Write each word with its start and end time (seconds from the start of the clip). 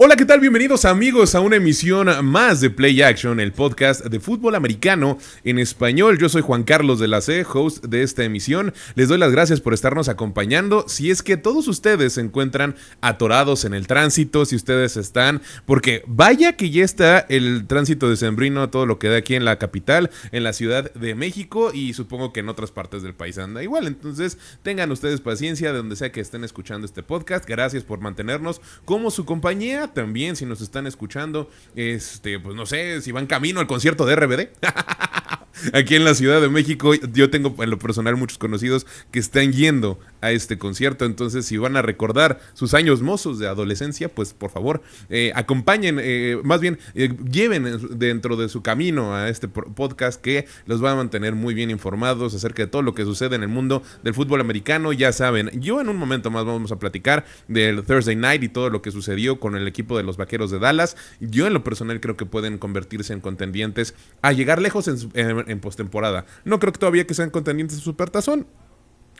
Hola, 0.00 0.14
¿qué 0.14 0.24
tal? 0.24 0.38
Bienvenidos 0.38 0.84
amigos 0.84 1.34
a 1.34 1.40
una 1.40 1.56
emisión 1.56 2.08
más 2.24 2.60
de 2.60 2.70
Play 2.70 3.02
Action, 3.02 3.40
el 3.40 3.50
podcast 3.50 4.04
de 4.04 4.20
fútbol 4.20 4.54
americano 4.54 5.18
en 5.42 5.58
español. 5.58 6.18
Yo 6.20 6.28
soy 6.28 6.40
Juan 6.40 6.62
Carlos 6.62 7.00
de 7.00 7.08
la 7.08 7.20
C, 7.20 7.44
host 7.52 7.84
de 7.84 8.04
esta 8.04 8.22
emisión. 8.22 8.72
Les 8.94 9.08
doy 9.08 9.18
las 9.18 9.32
gracias 9.32 9.60
por 9.60 9.74
estarnos 9.74 10.08
acompañando. 10.08 10.84
Si 10.86 11.10
es 11.10 11.24
que 11.24 11.36
todos 11.36 11.66
ustedes 11.66 12.12
se 12.12 12.20
encuentran 12.20 12.76
atorados 13.00 13.64
en 13.64 13.74
el 13.74 13.88
tránsito, 13.88 14.44
si 14.44 14.54
ustedes 14.54 14.96
están, 14.96 15.42
porque 15.66 16.04
vaya 16.06 16.52
que 16.52 16.70
ya 16.70 16.84
está 16.84 17.18
el 17.18 17.66
tránsito 17.66 18.08
de 18.08 18.16
Sembrino, 18.16 18.70
todo 18.70 18.86
lo 18.86 19.00
que 19.00 19.08
da 19.08 19.16
aquí 19.16 19.34
en 19.34 19.44
la 19.44 19.58
capital, 19.58 20.10
en 20.30 20.44
la 20.44 20.52
Ciudad 20.52 20.94
de 20.94 21.16
México 21.16 21.72
y 21.74 21.94
supongo 21.94 22.32
que 22.32 22.38
en 22.38 22.48
otras 22.48 22.70
partes 22.70 23.02
del 23.02 23.14
país 23.14 23.36
anda 23.36 23.64
igual. 23.64 23.88
Entonces, 23.88 24.38
tengan 24.62 24.92
ustedes 24.92 25.20
paciencia 25.20 25.72
de 25.72 25.78
donde 25.78 25.96
sea 25.96 26.12
que 26.12 26.20
estén 26.20 26.44
escuchando 26.44 26.84
este 26.84 27.02
podcast. 27.02 27.48
Gracias 27.48 27.82
por 27.82 27.98
mantenernos 27.98 28.60
como 28.84 29.10
su 29.10 29.24
compañía 29.24 29.87
también, 29.92 30.36
si 30.36 30.46
nos 30.46 30.60
están 30.60 30.86
escuchando, 30.86 31.50
este, 31.74 32.38
pues 32.38 32.54
no 32.54 32.66
sé, 32.66 33.00
si 33.02 33.12
van 33.12 33.26
camino 33.26 33.60
al 33.60 33.66
concierto 33.66 34.06
de 34.06 34.16
RBD. 34.16 34.48
Aquí 35.72 35.96
en 35.96 36.04
la 36.04 36.14
Ciudad 36.14 36.40
de 36.40 36.48
México, 36.48 36.94
yo 36.94 37.30
tengo 37.30 37.54
en 37.62 37.70
lo 37.70 37.78
personal 37.78 38.16
muchos 38.16 38.38
conocidos 38.38 38.86
que 39.10 39.18
están 39.18 39.52
yendo 39.52 39.98
a 40.20 40.32
este 40.32 40.58
concierto. 40.58 41.04
Entonces, 41.04 41.46
si 41.46 41.56
van 41.56 41.76
a 41.76 41.82
recordar 41.82 42.40
sus 42.54 42.74
años 42.74 43.02
mozos 43.02 43.38
de 43.38 43.48
adolescencia, 43.48 44.08
pues 44.08 44.34
por 44.34 44.50
favor, 44.50 44.82
eh, 45.10 45.32
acompañen, 45.34 45.98
eh, 46.00 46.40
más 46.44 46.60
bien, 46.60 46.78
eh, 46.94 47.14
lleven 47.30 47.98
dentro 47.98 48.36
de 48.36 48.48
su 48.48 48.62
camino 48.62 49.14
a 49.14 49.28
este 49.28 49.48
podcast 49.48 50.20
que 50.20 50.46
los 50.66 50.82
va 50.82 50.92
a 50.92 50.96
mantener 50.96 51.34
muy 51.34 51.54
bien 51.54 51.70
informados 51.70 52.34
acerca 52.34 52.62
de 52.62 52.68
todo 52.68 52.82
lo 52.82 52.94
que 52.94 53.04
sucede 53.04 53.36
en 53.36 53.42
el 53.42 53.48
mundo 53.48 53.82
del 54.02 54.14
fútbol 54.14 54.40
americano. 54.40 54.92
Ya 54.92 55.12
saben, 55.12 55.50
yo 55.60 55.80
en 55.80 55.88
un 55.88 55.96
momento 55.96 56.30
más 56.30 56.44
vamos 56.44 56.72
a 56.72 56.78
platicar 56.78 57.24
del 57.46 57.84
Thursday 57.84 58.16
Night 58.16 58.42
y 58.42 58.48
todo 58.48 58.70
lo 58.70 58.82
que 58.82 58.90
sucedió 58.90 59.40
con 59.40 59.56
el 59.56 59.66
equipo 59.66 59.96
de 59.96 60.02
los 60.02 60.16
Vaqueros 60.16 60.50
de 60.50 60.58
Dallas. 60.58 60.96
Yo 61.20 61.46
en 61.46 61.54
lo 61.54 61.64
personal 61.64 62.00
creo 62.00 62.16
que 62.16 62.26
pueden 62.26 62.58
convertirse 62.58 63.12
en 63.12 63.20
contendientes 63.20 63.94
a 64.22 64.32
llegar 64.32 64.60
lejos 64.60 64.88
en, 64.88 65.60
postemporada. 65.60 66.26
No 66.44 66.58
creo 66.58 66.72
que 66.72 66.78
todavía 66.78 67.06
que 67.06 67.14
sean 67.14 67.30
contendientes 67.30 67.78
en 67.78 67.84
Supertazón. 67.84 68.46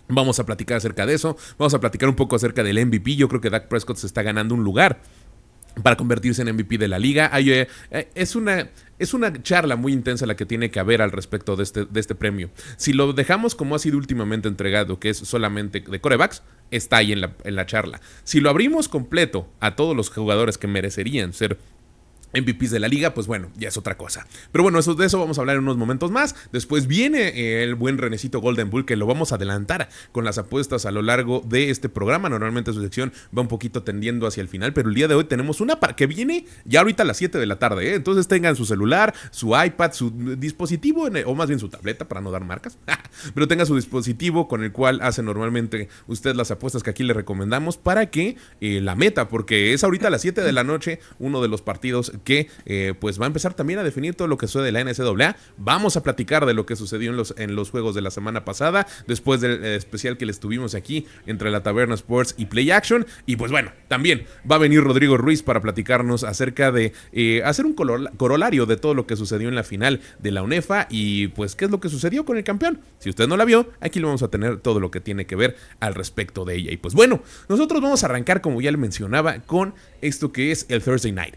Vamos 0.09 0.39
a 0.41 0.47
platicar 0.47 0.79
acerca 0.79 1.07
de 1.07 1.15
eso. 1.15 1.37
Vamos 1.59 1.75
a 1.75 1.81
platicar 1.81 2.09
un 2.09 2.15
poco 2.15 2.37
acerca 2.37 2.63
del 2.63 2.85
MVP. 2.85 3.17
Yo 3.17 3.29
creo 3.29 3.41
que 3.41 3.51
Dak 3.51 3.69
Prescott 3.69 3.99
se 3.99 4.07
está 4.07 4.23
ganando 4.23 4.55
un 4.55 4.65
lugar 4.65 5.01
para 5.83 5.97
convertirse 5.97 6.43
en 6.43 6.55
MVP 6.55 6.79
de 6.79 6.89
la 6.89 6.99
liga. 6.99 7.31
Eh, 7.39 7.69
eh, 7.91 8.09
es, 8.15 8.37
una, 8.37 8.71
es 8.99 9.15
una 9.15 9.43
charla 9.43 9.77
muy 9.77 9.93
intensa 9.93 10.27
la 10.27 10.37
que 10.37 10.47
tiene 10.47 10.71
que 10.71 10.81
haber 10.81 11.03
al 11.03 11.13
respecto 11.13 11.57
de 11.57 11.63
este, 11.63 11.85
de 11.85 12.01
este 12.01 12.15
premio. 12.15 12.51
Si 12.77 12.93
lo 12.93 13.13
dejamos 13.13 13.55
como 13.55 13.75
ha 13.75 13.79
sido 13.79 13.99
últimamente 13.99 14.49
entregado, 14.49 14.99
que 14.99 15.11
es 15.11 15.19
solamente 15.19 15.81
de 15.81 16.01
corebacks, 16.01 16.43
está 16.71 16.99
ahí 16.99 17.13
en 17.13 17.21
la, 17.21 17.35
en 17.45 17.57
la 17.57 17.67
charla. 17.67 18.01
Si 18.25 18.41
lo 18.41 18.51
abrimos 18.51 18.89
completo 18.89 19.49
a 19.61 19.77
todos 19.77 19.97
los 19.97 20.11
jugadores 20.11 20.59
que 20.59 20.67
merecerían 20.67 21.33
ser 21.33 21.59
MVPs 22.35 22.71
de 22.71 22.81
la 22.81 22.89
liga, 22.89 23.15
pues 23.15 23.27
bueno, 23.27 23.51
ya 23.57 23.69
es 23.69 23.77
otra 23.77 23.97
cosa. 23.97 24.27
Pero 24.53 24.63
bueno, 24.63 24.79
eso, 24.79 24.95
de 24.95 25.07
eso 25.07 25.19
vamos 25.19 25.39
a 25.39 25.43
hablar 25.43 25.57
en 25.57 25.63
unos 25.63 25.77
momentos 25.77 26.11
más. 26.11 26.35
Después 26.53 26.87
viene 26.87 27.29
eh, 27.29 27.63
el 27.63 27.75
buen 27.75 27.99
Renecito 27.99 28.41
Golden 28.41 28.71
Bull, 28.71 28.85
que 28.85 28.97
lo 28.97 29.07
vamos 29.07 29.33
a 29.33 29.37
adelantar 29.37 29.89
con 30.13 30.25
las 30.25 30.39
apuestas 30.39 30.87
a 30.87 30.91
lo 30.91 31.03
largo 31.03 31.43
de 31.47 31.71
este 31.71 31.89
programa. 31.89 32.29
Normalmente 32.29 32.73
su 32.73 32.83
sección 32.83 33.13
va 33.37 33.43
un 33.43 33.49
poquito 33.49 33.83
tendiendo 33.83 34.27
hacia 34.27 34.43
el 34.43 34.49
final, 34.49 34.73
pero 34.73 34.89
el 34.89 34.95
día 34.95 35.09
de 35.09 35.15
hoy 35.15 35.25
tenemos 35.25 35.61
una 35.61 35.79
que 35.97 36.07
viene 36.07 36.47
ya 36.65 36.81
ahorita 36.81 37.03
a 37.03 37.07
las 37.07 37.17
7 37.17 37.39
de 37.39 37.47
la 37.47 37.59
tarde. 37.59 37.91
¿eh? 37.91 37.95
Entonces 37.95 38.29
tengan 38.29 38.57
su 38.57 38.65
celular, 38.65 39.15
su 39.31 39.55
iPad, 39.57 39.93
su 39.93 40.11
dispositivo, 40.37 41.09
o 41.27 41.35
más 41.35 41.49
bien 41.49 41.59
su 41.59 41.69
tableta, 41.69 42.09
para 42.09 42.21
no 42.21 42.31
dar 42.31 42.45
marcas. 42.45 42.79
pero 43.35 43.49
tenga 43.49 43.65
su 43.67 43.77
dispositivo 43.77 44.49
con 44.49 44.63
el 44.65 44.73
cual 44.73 45.01
hace 45.03 45.23
normalmente 45.23 45.89
usted 46.07 46.35
las 46.35 46.51
apuestas 46.51 46.83
que 46.83 46.91
aquí 46.91 47.05
le 47.05 47.15
recomendamos 47.15 47.77
para 47.77 48.11
que 48.11 48.37
eh, 48.61 48.81
la 48.81 48.95
meta, 48.95 49.29
porque 49.29 49.73
es 49.73 49.85
ahorita 49.85 50.09
a 50.09 50.11
las 50.11 50.23
7 50.23 50.43
de 50.43 50.53
la 50.53 50.65
noche 50.65 51.01
uno 51.19 51.41
de 51.41 51.49
los 51.49 51.63
partidos 51.63 52.13
que 52.19 52.49
eh, 52.67 52.95
pues 52.99 53.21
va 53.21 53.25
a 53.25 53.27
empezar 53.29 53.55
también 53.55 53.79
a 53.79 53.83
definir 53.83 54.15
todo 54.15 54.29
lo 54.29 54.39
que 54.39 54.47
sucede 54.47 54.65
de 54.65 54.73
la 54.73 54.85
NCAA. 54.85 55.37
Vamos 55.57 55.97
a 55.97 56.03
platicar 56.03 56.47
de 56.47 56.55
lo 56.55 56.67
que 56.67 56.77
sucedió 56.77 57.11
en 57.11 57.17
los, 57.17 57.35
en 57.37 57.55
los 57.55 57.71
juegos 57.71 57.95
de 57.95 58.03
la 58.03 58.11
semana 58.11 58.45
pasada, 58.45 58.87
después 59.07 59.41
del 59.41 59.65
eh, 59.65 59.77
especial 59.77 60.17
que 60.17 60.27
les 60.27 60.41
tuvimos 60.41 60.75
aquí 60.75 61.07
entre 61.27 61.51
la 61.51 61.63
Taberna 61.63 61.95
Sports 61.95 62.35
y 62.37 62.47
Play 62.47 62.71
Action. 62.71 63.07
Y 63.27 63.37
pues 63.37 63.51
bueno, 63.51 63.73
también 63.89 64.27
va 64.51 64.57
a 64.57 64.59
venir 64.59 64.83
Rodrigo 64.83 65.17
Ruiz 65.17 65.43
para 65.43 65.61
platicarnos 65.61 66.25
acerca 66.25 66.73
de 66.73 66.93
eh, 67.13 67.43
hacer 67.45 67.67
un 67.67 67.75
corolario 67.75 68.67
de 68.67 68.77
todo 68.77 68.95
lo 68.95 69.07
que 69.07 69.17
sucedió 69.17 69.49
en 69.49 69.55
la 69.55 69.65
final 69.65 70.01
de 70.19 70.31
la 70.31 70.43
UNEFA 70.43 70.87
y 70.91 71.29
pues 71.29 71.55
qué 71.55 71.67
es 71.67 71.71
lo 71.71 71.81
que 71.81 71.89
sucedió 71.89 72.25
con 72.25 72.37
el 72.37 72.45
campeón. 72.45 72.81
Si 72.99 73.11
usted 73.11 73.29
no 73.29 73.37
la 73.37 73.45
vio, 73.45 73.71
aquí 73.81 74.01
lo 74.01 74.09
vamos 74.09 74.23
a 74.23 74.29
tener 74.29 74.59
todo 74.59 74.81
lo 74.81 74.91
que 74.91 75.01
tiene 75.01 75.27
que 75.27 75.37
ver 75.37 75.57
al 75.81 75.95
respecto 75.95 76.45
de 76.45 76.57
ella. 76.57 76.73
Y 76.73 76.77
pues 76.77 76.95
bueno, 76.95 77.23
nosotros 77.49 77.81
vamos 77.81 78.03
a 78.03 78.07
arrancar, 78.07 78.41
como 78.41 78.61
ya 78.61 78.71
le 78.71 78.77
mencionaba, 78.77 79.41
con 79.41 79.75
esto 80.01 80.33
que 80.33 80.51
es 80.53 80.67
el 80.69 80.83
Thursday 80.83 81.13
Night. 81.13 81.35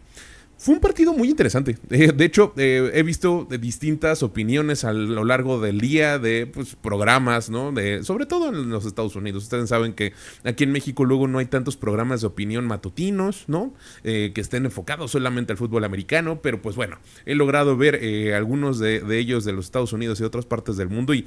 Fue 0.61 0.75
un 0.75 0.79
partido 0.79 1.13
muy 1.13 1.27
interesante. 1.27 1.75
Eh, 1.89 2.11
de 2.11 2.23
hecho, 2.23 2.53
eh, 2.55 2.91
he 2.93 3.01
visto 3.01 3.47
distintas 3.49 4.21
opiniones 4.21 4.83
a 4.83 4.93
lo 4.93 5.25
largo 5.25 5.59
del 5.59 5.81
día 5.81 6.19
de 6.19 6.45
pues, 6.45 6.75
programas, 6.75 7.49
¿no? 7.49 7.71
De, 7.71 8.03
sobre 8.03 8.27
todo 8.27 8.49
en 8.49 8.69
los 8.69 8.85
Estados 8.85 9.15
Unidos. 9.15 9.41
Ustedes 9.41 9.69
saben 9.69 9.93
que 9.93 10.13
aquí 10.43 10.63
en 10.63 10.71
México 10.71 11.03
luego 11.03 11.27
no 11.27 11.39
hay 11.39 11.47
tantos 11.47 11.77
programas 11.77 12.21
de 12.21 12.27
opinión 12.27 12.67
matutinos, 12.67 13.45
¿no? 13.47 13.73
Eh, 14.03 14.33
que 14.35 14.41
estén 14.41 14.65
enfocados 14.65 15.09
solamente 15.09 15.51
al 15.51 15.57
fútbol 15.57 15.83
americano. 15.83 16.43
Pero 16.43 16.61
pues 16.61 16.75
bueno, 16.75 16.99
he 17.25 17.33
logrado 17.33 17.75
ver 17.75 17.99
algunos 18.35 18.77
de, 18.77 19.01
ellos 19.17 19.43
de 19.45 19.53
los 19.53 19.65
Estados 19.65 19.93
Unidos 19.93 20.21
y 20.21 20.25
otras 20.25 20.45
partes 20.45 20.77
del 20.77 20.89
mundo 20.89 21.15
y 21.15 21.25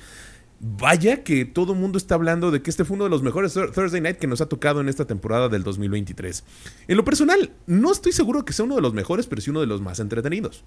Vaya 0.66 1.22
que 1.24 1.44
todo 1.44 1.74
el 1.74 1.78
mundo 1.78 1.98
está 1.98 2.14
hablando 2.14 2.50
de 2.50 2.62
que 2.62 2.70
este 2.70 2.86
fue 2.86 2.94
uno 2.94 3.04
de 3.04 3.10
los 3.10 3.22
mejores 3.22 3.52
Thursday 3.52 4.00
Night 4.00 4.16
que 4.16 4.26
nos 4.26 4.40
ha 4.40 4.48
tocado 4.48 4.80
en 4.80 4.88
esta 4.88 5.04
temporada 5.04 5.50
del 5.50 5.62
2023. 5.62 6.42
En 6.88 6.96
lo 6.96 7.04
personal, 7.04 7.50
no 7.66 7.92
estoy 7.92 8.12
seguro 8.12 8.46
que 8.46 8.54
sea 8.54 8.64
uno 8.64 8.76
de 8.76 8.80
los 8.80 8.94
mejores, 8.94 9.26
pero 9.26 9.42
sí 9.42 9.50
uno 9.50 9.60
de 9.60 9.66
los 9.66 9.82
más 9.82 10.00
entretenidos. 10.00 10.64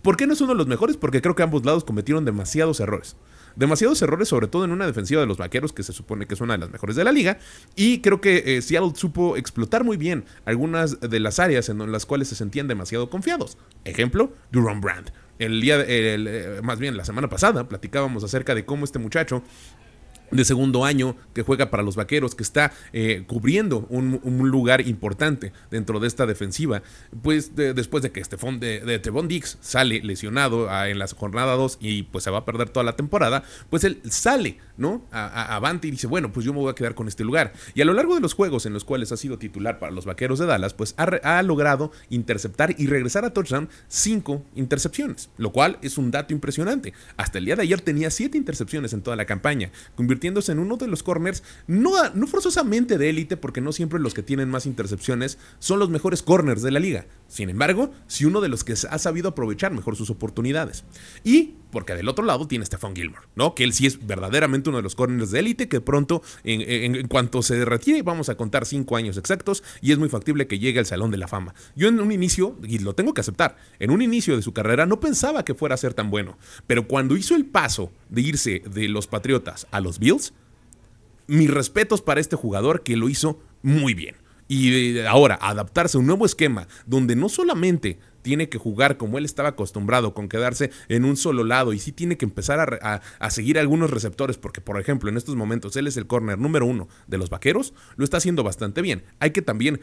¿Por 0.00 0.16
qué 0.16 0.26
no 0.26 0.32
es 0.32 0.40
uno 0.40 0.52
de 0.52 0.56
los 0.56 0.68
mejores? 0.68 0.96
Porque 0.96 1.20
creo 1.20 1.34
que 1.34 1.42
ambos 1.42 1.66
lados 1.66 1.84
cometieron 1.84 2.24
demasiados 2.24 2.80
errores. 2.80 3.18
Demasiados 3.56 4.00
errores, 4.00 4.28
sobre 4.28 4.48
todo 4.48 4.64
en 4.64 4.70
una 4.70 4.86
defensiva 4.86 5.20
de 5.20 5.26
los 5.26 5.36
vaqueros, 5.36 5.74
que 5.74 5.82
se 5.82 5.92
supone 5.92 6.26
que 6.26 6.32
es 6.32 6.40
una 6.40 6.54
de 6.54 6.60
las 6.60 6.70
mejores 6.70 6.96
de 6.96 7.04
la 7.04 7.12
liga. 7.12 7.38
Y 7.74 8.00
creo 8.00 8.22
que 8.22 8.56
eh, 8.56 8.62
Seattle 8.62 8.92
supo 8.94 9.36
explotar 9.36 9.84
muy 9.84 9.98
bien 9.98 10.24
algunas 10.46 10.98
de 11.00 11.20
las 11.20 11.40
áreas 11.40 11.68
en 11.68 11.92
las 11.92 12.06
cuales 12.06 12.28
se 12.28 12.36
sentían 12.36 12.68
demasiado 12.68 13.10
confiados. 13.10 13.58
Ejemplo, 13.84 14.32
Duron 14.50 14.80
Brand 14.80 15.12
el 15.38 15.60
día, 15.60 15.84
eh, 15.86 16.60
más 16.62 16.78
bien 16.78 16.96
la 16.96 17.04
semana 17.04 17.28
pasada, 17.28 17.68
platicábamos 17.68 18.24
acerca 18.24 18.54
de 18.54 18.64
cómo 18.64 18.84
este 18.84 18.98
muchacho 18.98 19.42
de 20.30 20.44
segundo 20.44 20.84
año 20.84 21.16
que 21.34 21.42
juega 21.42 21.70
para 21.70 21.82
los 21.82 21.96
vaqueros, 21.96 22.34
que 22.34 22.42
está 22.42 22.72
eh, 22.92 23.24
cubriendo 23.26 23.86
un, 23.90 24.16
lugar 24.46 24.86
importante 24.86 25.52
dentro 25.70 25.98
de 25.98 26.06
esta 26.06 26.26
defensiva, 26.26 26.82
pues 27.22 27.54
después 27.56 28.02
de 28.02 28.12
que 28.12 28.20
Estefón 28.20 28.60
de, 28.60 28.80
de 28.80 28.98
Dix 29.26 29.58
sale 29.60 30.00
lesionado 30.02 30.70
ah, 30.70 30.88
en 30.88 30.98
la 30.98 31.06
jornada 31.08 31.54
2 31.54 31.78
y 31.80 32.04
pues 32.04 32.24
se 32.24 32.30
va 32.30 32.38
a 32.38 32.44
perder 32.44 32.70
toda 32.70 32.84
la 32.84 32.96
temporada, 32.96 33.44
pues 33.70 33.84
él 33.84 34.00
sale, 34.08 34.58
¿no? 34.76 35.04
A, 35.10 35.56
Avante 35.56 35.88
y 35.88 35.90
dice, 35.90 36.06
bueno, 36.06 36.32
pues 36.32 36.44
yo 36.44 36.52
me 36.52 36.60
voy 36.60 36.70
a 36.70 36.74
quedar 36.74 36.94
con 36.94 37.08
este 37.08 37.24
lugar. 37.24 37.52
Y 37.74 37.82
a 37.82 37.84
lo 37.84 37.92
largo 37.92 38.14
de 38.14 38.20
los 38.20 38.34
juegos 38.34 38.66
en 38.66 38.72
los 38.72 38.84
cuales 38.84 39.12
ha 39.12 39.16
sido 39.16 39.38
titular 39.38 39.78
para 39.78 39.92
los 39.92 40.04
vaqueros 40.04 40.38
de 40.38 40.46
Dallas, 40.46 40.74
pues 40.74 40.94
ha, 40.96 41.04
ha 41.04 41.42
logrado 41.42 41.92
interceptar 42.10 42.74
y 42.78 42.86
regresar 42.86 43.24
a 43.24 43.30
touchdown 43.30 43.68
cinco 43.88 44.44
intercepciones, 44.54 45.30
lo 45.38 45.52
cual 45.52 45.78
es 45.82 45.98
un 45.98 46.10
dato 46.10 46.32
impresionante. 46.32 46.92
Hasta 47.16 47.38
el 47.38 47.46
día 47.46 47.56
de 47.56 47.62
ayer 47.62 47.80
tenía 47.80 48.10
siete 48.10 48.38
intercepciones 48.38 48.92
en 48.92 49.02
toda 49.02 49.16
la 49.16 49.24
campaña, 49.24 49.70
convirtiéndose 50.16 50.52
en 50.52 50.60
uno 50.60 50.78
de 50.78 50.86
los 50.86 51.02
corners, 51.02 51.42
no, 51.66 51.92
no 52.14 52.26
forzosamente 52.26 52.96
de 52.96 53.10
élite, 53.10 53.36
porque 53.36 53.60
no 53.60 53.72
siempre 53.72 54.00
los 54.00 54.14
que 54.14 54.22
tienen 54.22 54.48
más 54.48 54.64
intercepciones 54.64 55.38
son 55.58 55.78
los 55.78 55.90
mejores 55.90 56.22
corners 56.22 56.62
de 56.62 56.70
la 56.70 56.80
liga. 56.80 57.06
Sin 57.28 57.50
embargo, 57.50 57.90
si 58.06 58.24
uno 58.24 58.40
de 58.40 58.48
los 58.48 58.64
que 58.64 58.72
ha 58.72 58.98
sabido 58.98 59.30
aprovechar 59.30 59.72
mejor 59.72 59.96
sus 59.96 60.10
oportunidades. 60.10 60.84
Y 61.24 61.54
porque 61.70 61.94
del 61.94 62.08
otro 62.08 62.24
lado 62.24 62.46
tiene 62.46 62.64
Stephon 62.64 62.94
Gilmore, 62.94 63.26
¿no? 63.34 63.54
Que 63.54 63.64
él 63.64 63.72
sí 63.72 63.86
es 63.86 64.06
verdaderamente 64.06 64.70
uno 64.70 64.78
de 64.78 64.82
los 64.82 64.94
corners 64.94 65.30
de 65.30 65.40
élite 65.40 65.68
que 65.68 65.80
pronto, 65.80 66.22
en, 66.44 67.06
cuanto 67.08 67.42
se 67.42 67.64
retire, 67.64 68.02
vamos 68.02 68.28
a 68.28 68.36
contar 68.36 68.64
cinco 68.64 68.96
años 68.96 69.16
exactos 69.18 69.62
y 69.82 69.92
es 69.92 69.98
muy 69.98 70.08
factible 70.08 70.46
que 70.46 70.58
llegue 70.58 70.78
al 70.78 70.86
Salón 70.86 71.10
de 71.10 71.18
la 71.18 71.28
Fama. 71.28 71.54
Yo 71.74 71.88
en 71.88 72.00
un 72.00 72.12
inicio, 72.12 72.56
y 72.62 72.78
lo 72.78 72.94
tengo 72.94 73.12
que 73.12 73.20
aceptar, 73.20 73.56
en 73.78 73.90
un 73.90 74.00
inicio 74.00 74.36
de 74.36 74.42
su 74.42 74.52
carrera 74.52 74.86
no 74.86 75.00
pensaba 75.00 75.44
que 75.44 75.54
fuera 75.54 75.74
a 75.74 75.78
ser 75.78 75.92
tan 75.92 76.10
bueno, 76.10 76.38
pero 76.66 76.86
cuando 76.86 77.16
hizo 77.16 77.34
el 77.34 77.44
paso 77.44 77.92
de 78.08 78.22
irse 78.22 78.62
de 78.70 78.88
los 78.88 79.06
Patriotas 79.06 79.66
a 79.70 79.80
los 79.80 79.98
Bills, 79.98 80.32
mis 81.26 81.50
respetos 81.50 82.02
para 82.02 82.20
este 82.20 82.36
jugador 82.36 82.82
que 82.82 82.96
lo 82.96 83.08
hizo 83.08 83.40
muy 83.62 83.94
bien. 83.94 84.16
Y 84.48 85.00
ahora, 85.00 85.38
adaptarse 85.40 85.96
a 85.96 86.00
un 86.00 86.06
nuevo 86.06 86.26
esquema 86.26 86.68
donde 86.86 87.16
no 87.16 87.28
solamente 87.28 87.98
tiene 88.26 88.48
que 88.48 88.58
jugar 88.58 88.96
como 88.96 89.18
él 89.18 89.24
estaba 89.24 89.50
acostumbrado, 89.50 90.12
con 90.12 90.28
quedarse 90.28 90.72
en 90.88 91.04
un 91.04 91.16
solo 91.16 91.44
lado 91.44 91.72
y 91.72 91.78
sí 91.78 91.92
tiene 91.92 92.16
que 92.16 92.24
empezar 92.24 92.80
a, 92.82 93.30
seguir 93.30 93.56
algunos 93.56 93.88
receptores, 93.90 94.36
porque 94.36 94.60
por 94.60 94.80
ejemplo 94.80 95.08
en 95.08 95.16
estos 95.16 95.36
momentos 95.36 95.76
él 95.76 95.86
es 95.86 95.96
el 95.96 96.08
corner 96.08 96.36
número 96.36 96.66
uno 96.66 96.88
de 97.06 97.18
los 97.18 97.30
vaqueros, 97.30 97.72
lo 97.94 98.02
está 98.02 98.16
haciendo 98.16 98.42
bastante 98.42 98.82
bien. 98.82 99.04
Hay 99.20 99.30
que 99.30 99.42
también 99.42 99.80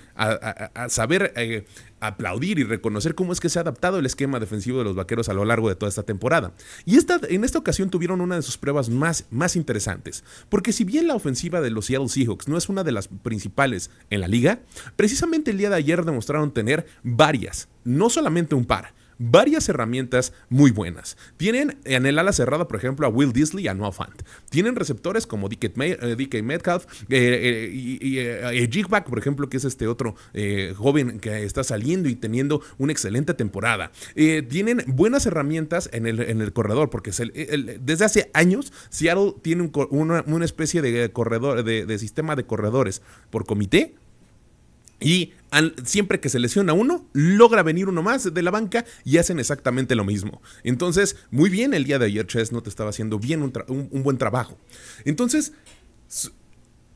saber 0.89 1.31
eh, 1.37 1.65
aplaudir 2.07 2.59
y 2.59 2.63
reconocer 2.63 3.15
cómo 3.15 3.33
es 3.33 3.39
que 3.39 3.49
se 3.49 3.59
ha 3.59 3.61
adaptado 3.61 3.99
el 3.99 4.05
esquema 4.05 4.39
defensivo 4.39 4.79
de 4.79 4.83
los 4.83 4.95
vaqueros 4.95 5.29
a 5.29 5.33
lo 5.33 5.45
largo 5.45 5.69
de 5.69 5.75
toda 5.75 5.89
esta 5.89 6.03
temporada. 6.03 6.53
Y 6.85 6.97
esta, 6.97 7.19
en 7.29 7.43
esta 7.43 7.59
ocasión 7.59 7.89
tuvieron 7.89 8.21
una 8.21 8.35
de 8.35 8.41
sus 8.41 8.57
pruebas 8.57 8.89
más, 8.89 9.25
más 9.31 9.55
interesantes, 9.55 10.23
porque 10.49 10.73
si 10.73 10.83
bien 10.83 11.07
la 11.07 11.15
ofensiva 11.15 11.61
de 11.61 11.69
los 11.69 11.85
Seattle 11.85 12.09
Seahawks 12.09 12.47
no 12.47 12.57
es 12.57 12.69
una 12.69 12.83
de 12.83 12.91
las 12.91 13.07
principales 13.07 13.89
en 14.09 14.21
la 14.21 14.27
liga, 14.27 14.59
precisamente 14.95 15.51
el 15.51 15.57
día 15.57 15.69
de 15.69 15.77
ayer 15.77 16.03
demostraron 16.03 16.51
tener 16.51 16.85
varias, 17.03 17.69
no 17.83 18.09
solamente 18.09 18.55
un 18.55 18.65
par 18.65 18.93
varias 19.31 19.69
herramientas 19.69 20.33
muy 20.49 20.71
buenas. 20.71 21.17
Tienen 21.37 21.77
en 21.85 22.05
el 22.05 22.19
ala 22.19 22.33
cerrada, 22.33 22.67
por 22.67 22.77
ejemplo, 22.77 23.05
a 23.05 23.09
Will 23.09 23.33
Disley 23.33 23.65
y 23.65 23.67
a 23.67 23.73
Noah 23.73 23.91
Fant. 23.91 24.21
Tienen 24.49 24.75
receptores 24.75 25.27
como 25.27 25.49
DK, 25.49 25.71
eh, 25.77 26.41
Metcalf 26.43 26.85
eh, 27.09 27.69
eh, 27.71 28.53
y, 28.53 28.67
Jigback, 28.71 29.07
por 29.09 29.19
ejemplo, 29.19 29.49
que 29.49 29.57
es 29.57 29.65
este 29.65 29.87
otro 29.87 30.15
joven 30.75 31.19
que 31.19 31.43
está 31.43 31.63
saliendo 31.63 32.09
y 32.09 32.15
teniendo 32.15 32.61
una 32.77 32.91
excelente 32.91 33.33
temporada. 33.33 33.91
tienen 34.15 34.83
buenas 34.87 35.25
herramientas 35.25 35.89
en 35.93 36.05
el, 36.05 36.19
en 36.19 36.41
el 36.41 36.53
corredor, 36.53 36.89
porque 36.89 37.11
desde 37.79 38.05
hace 38.05 38.31
años 38.33 38.73
Seattle 38.89 39.35
tiene 39.41 39.71
una, 39.89 40.45
especie 40.45 40.81
de 40.81 41.11
corredor, 41.11 41.63
de 41.63 41.99
sistema 41.99 42.35
de 42.35 42.45
corredores 42.45 43.01
por 43.29 43.45
comité 43.45 43.95
y 45.03 45.33
siempre 45.85 46.19
que 46.19 46.29
se 46.29 46.39
lesiona 46.39 46.73
uno, 46.73 47.05
logra 47.13 47.63
venir 47.63 47.87
uno 47.87 48.01
más 48.01 48.33
de 48.33 48.41
la 48.41 48.51
banca 48.51 48.85
y 49.03 49.17
hacen 49.17 49.39
exactamente 49.39 49.95
lo 49.95 50.03
mismo. 50.03 50.41
Entonces, 50.63 51.15
muy 51.31 51.49
bien, 51.49 51.73
el 51.73 51.83
día 51.83 51.99
de 51.99 52.07
ayer 52.07 52.25
te 52.25 52.69
estaba 52.69 52.89
haciendo 52.89 53.19
bien 53.19 53.43
un, 53.43 54.03
buen 54.03 54.17
trabajo. 54.17 54.57
Entonces, 55.05 55.53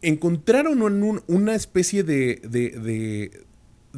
encontraron 0.02 0.82
una 1.28 1.56
especie 1.56 2.04
de, 2.04 2.42
de, 2.44 2.70
de, 2.80 3.24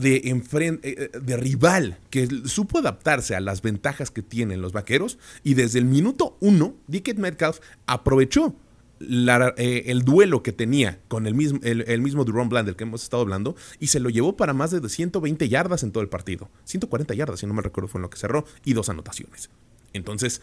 eh, 0.01 0.79
eh, 0.83 1.09
de, 1.21 1.38
rival 1.38 1.97
que 2.09 2.27
supo 2.45 2.79
adaptarse 2.79 3.35
a 3.35 3.39
las 3.39 3.62
ventajas 3.62 4.12
que 4.12 4.21
tienen 4.21 4.62
los 4.62 4.71
vaqueros 4.71 5.17
y 5.44 5.55
desde 5.55 5.79
el 5.79 5.85
minuto 5.85 6.38
uno, 6.39 6.75
Dickett 6.88 7.17
Metcalf 7.17 7.59
aprovechó 7.85 8.55
eh, 9.00 9.84
el 9.88 10.04
duelo 10.04 10.44
que 10.44 10.51
tenía 10.51 11.00
con 11.07 11.25
el 11.25 11.34
mismo, 11.34 11.60
el, 11.63 12.01
mismo 12.01 12.25
Duron 12.25 12.50
Bland 12.50 12.66
del 12.68 12.75
que 12.75 12.84
hemos 12.84 13.04
estado 13.04 13.22
hablando 13.22 13.56
y 13.80 13.88
se 13.88 14.00
lo 14.00 14.10
llevó 14.10 14.36
para 14.36 14.54
más 14.54 14.72
de 14.72 14.88
120 14.88 15.48
yardas 15.50 15.84
en 15.84 15.92
todo 15.92 16.04
el 16.04 16.10
partido. 16.10 16.50
140 16.66 17.13
yardas, 17.13 17.40
si 17.40 17.48
no 17.48 17.54
me 17.54 17.62
recuerdo, 17.62 17.88
fue 17.88 18.00
en 18.00 18.04
lo 18.04 18.10
que 18.10 18.18
cerró, 18.18 18.46
y 18.66 18.74
dos 18.74 18.90
anotaciones. 18.90 19.50
Entonces, 19.94 20.42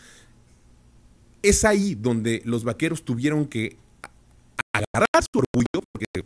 es 1.43 1.65
ahí 1.65 1.95
donde 1.95 2.43
los 2.45 2.65
vaqueros 2.65 3.05
tuvieron 3.05 3.47
que 3.47 3.77
agarrar 4.73 5.07
su 5.23 5.39
orgullo, 5.39 5.83
porque 5.93 6.25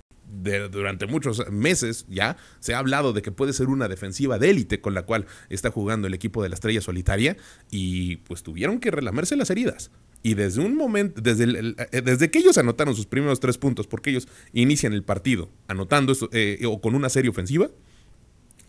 durante 0.71 1.07
muchos 1.07 1.51
meses 1.51 2.07
ya 2.09 2.37
se 2.61 2.75
ha 2.75 2.79
hablado 2.79 3.13
de 3.13 3.23
que 3.23 3.33
puede 3.33 3.53
ser 3.53 3.69
una 3.69 3.89
defensiva 3.89 4.39
de 4.39 4.51
élite 4.51 4.81
con 4.81 4.95
la 4.95 5.03
cual 5.03 5.27
está 5.49 5.71
jugando 5.71 6.07
el 6.07 6.15
equipo 6.15 6.43
de 6.43 6.49
la 6.49 6.55
estrella 6.55 6.81
solitaria 6.81 7.37
y 7.71 8.17
pues 8.19 8.43
tuvieron 8.43 8.81
que 8.81 8.91
relamerse 8.91 9.37
las 9.37 9.51
heridas. 9.51 9.91
Y 10.23 10.35
desde 10.35 10.61
un 10.61 10.77
momento, 10.77 11.21
desde, 11.21 11.45
eh, 11.45 12.03
desde 12.03 12.31
que 12.31 12.41
ellos 12.41 12.59
anotaron 12.59 12.95
sus 12.95 13.07
primeros 13.07 13.41
tres 13.41 13.57
puntos, 13.57 13.87
porque 13.87 14.11
ellos 14.11 14.29
inician 14.53 14.93
el 14.93 15.03
partido 15.03 15.49
anotando 15.67 16.15
eh, 16.33 16.61
o 16.67 16.81
con 16.81 16.95
una 16.95 17.09
serie 17.09 17.31
ofensiva, 17.31 17.71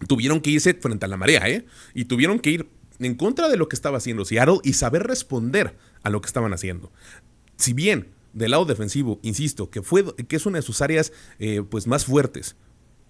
tuvieron 0.07 0.39
que 0.39 0.51
irse 0.51 0.73
frente 0.73 1.05
a 1.05 1.09
la 1.09 1.17
marea, 1.17 1.47
¿eh? 1.49 1.65
Y 1.93 2.05
tuvieron 2.05 2.39
que 2.39 2.51
ir 2.51 2.67
en 2.99 3.15
contra 3.15 3.49
de 3.49 3.57
lo 3.57 3.67
que 3.67 3.75
estaba 3.75 3.97
haciendo 3.97 4.25
Seattle 4.25 4.59
y 4.63 4.73
saber 4.73 5.03
responder 5.03 5.75
a 6.03 6.09
lo 6.09 6.21
que 6.21 6.27
estaban 6.27 6.53
haciendo. 6.53 6.91
Si 7.57 7.73
bien 7.73 8.07
del 8.33 8.51
lado 8.51 8.65
defensivo, 8.65 9.19
insisto, 9.23 9.69
que, 9.69 9.81
fue, 9.81 10.05
que 10.27 10.35
es 10.35 10.45
una 10.45 10.59
de 10.59 10.61
sus 10.61 10.81
áreas 10.81 11.11
eh, 11.39 11.63
pues 11.69 11.87
más 11.87 12.05
fuertes, 12.05 12.55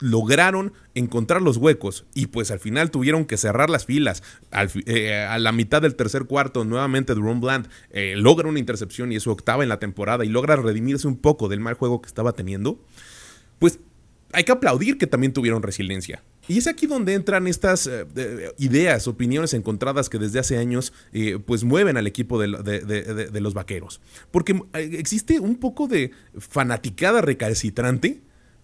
lograron 0.01 0.73
encontrar 0.95 1.41
los 1.41 1.57
huecos 1.57 2.05
y 2.13 2.25
pues 2.27 2.51
al 2.51 2.59
final 2.59 2.91
tuvieron 2.91 3.25
que 3.25 3.37
cerrar 3.37 3.69
las 3.69 3.85
filas. 3.85 4.23
Eh, 4.85 5.13
a 5.13 5.39
la 5.39 5.51
mitad 5.51 5.81
del 5.81 5.95
tercer 5.95 6.25
cuarto, 6.25 6.65
nuevamente 6.65 7.13
Duron 7.13 7.39
Bland 7.39 7.69
eh, 7.91 8.15
logra 8.17 8.49
una 8.49 8.59
intercepción 8.59 9.11
y 9.11 9.15
es 9.15 9.23
su 9.23 9.31
octava 9.31 9.63
en 9.63 9.69
la 9.69 9.79
temporada 9.79 10.25
y 10.25 10.29
logra 10.29 10.55
redimirse 10.57 11.07
un 11.07 11.17
poco 11.17 11.47
del 11.47 11.59
mal 11.59 11.75
juego 11.75 12.01
que 12.01 12.07
estaba 12.07 12.33
teniendo. 12.33 12.83
Pues 13.59 13.79
hay 14.33 14.43
que 14.43 14.51
aplaudir 14.51 14.97
que 14.97 15.07
también 15.07 15.33
tuvieron 15.33 15.61
resiliencia. 15.61 16.23
Y 16.47 16.57
es 16.57 16.65
aquí 16.65 16.87
donde 16.87 17.13
entran 17.13 17.45
estas 17.47 17.85
eh, 17.85 18.53
ideas, 18.57 19.07
opiniones 19.07 19.53
encontradas 19.53 20.09
que 20.09 20.17
desde 20.17 20.39
hace 20.39 20.57
años 20.57 20.93
pues 21.45 21.63
mueven 21.63 21.97
al 21.97 22.07
equipo 22.07 22.39
de, 22.39 22.47
de, 22.47 23.41
los 23.41 23.53
vaqueros. 23.53 24.01
Porque 24.31 24.59
existe 24.73 25.39
un 25.39 25.57
poco 25.57 25.87
de 25.87 26.11
fanaticada 26.39 27.21
recalcitrante 27.21 28.21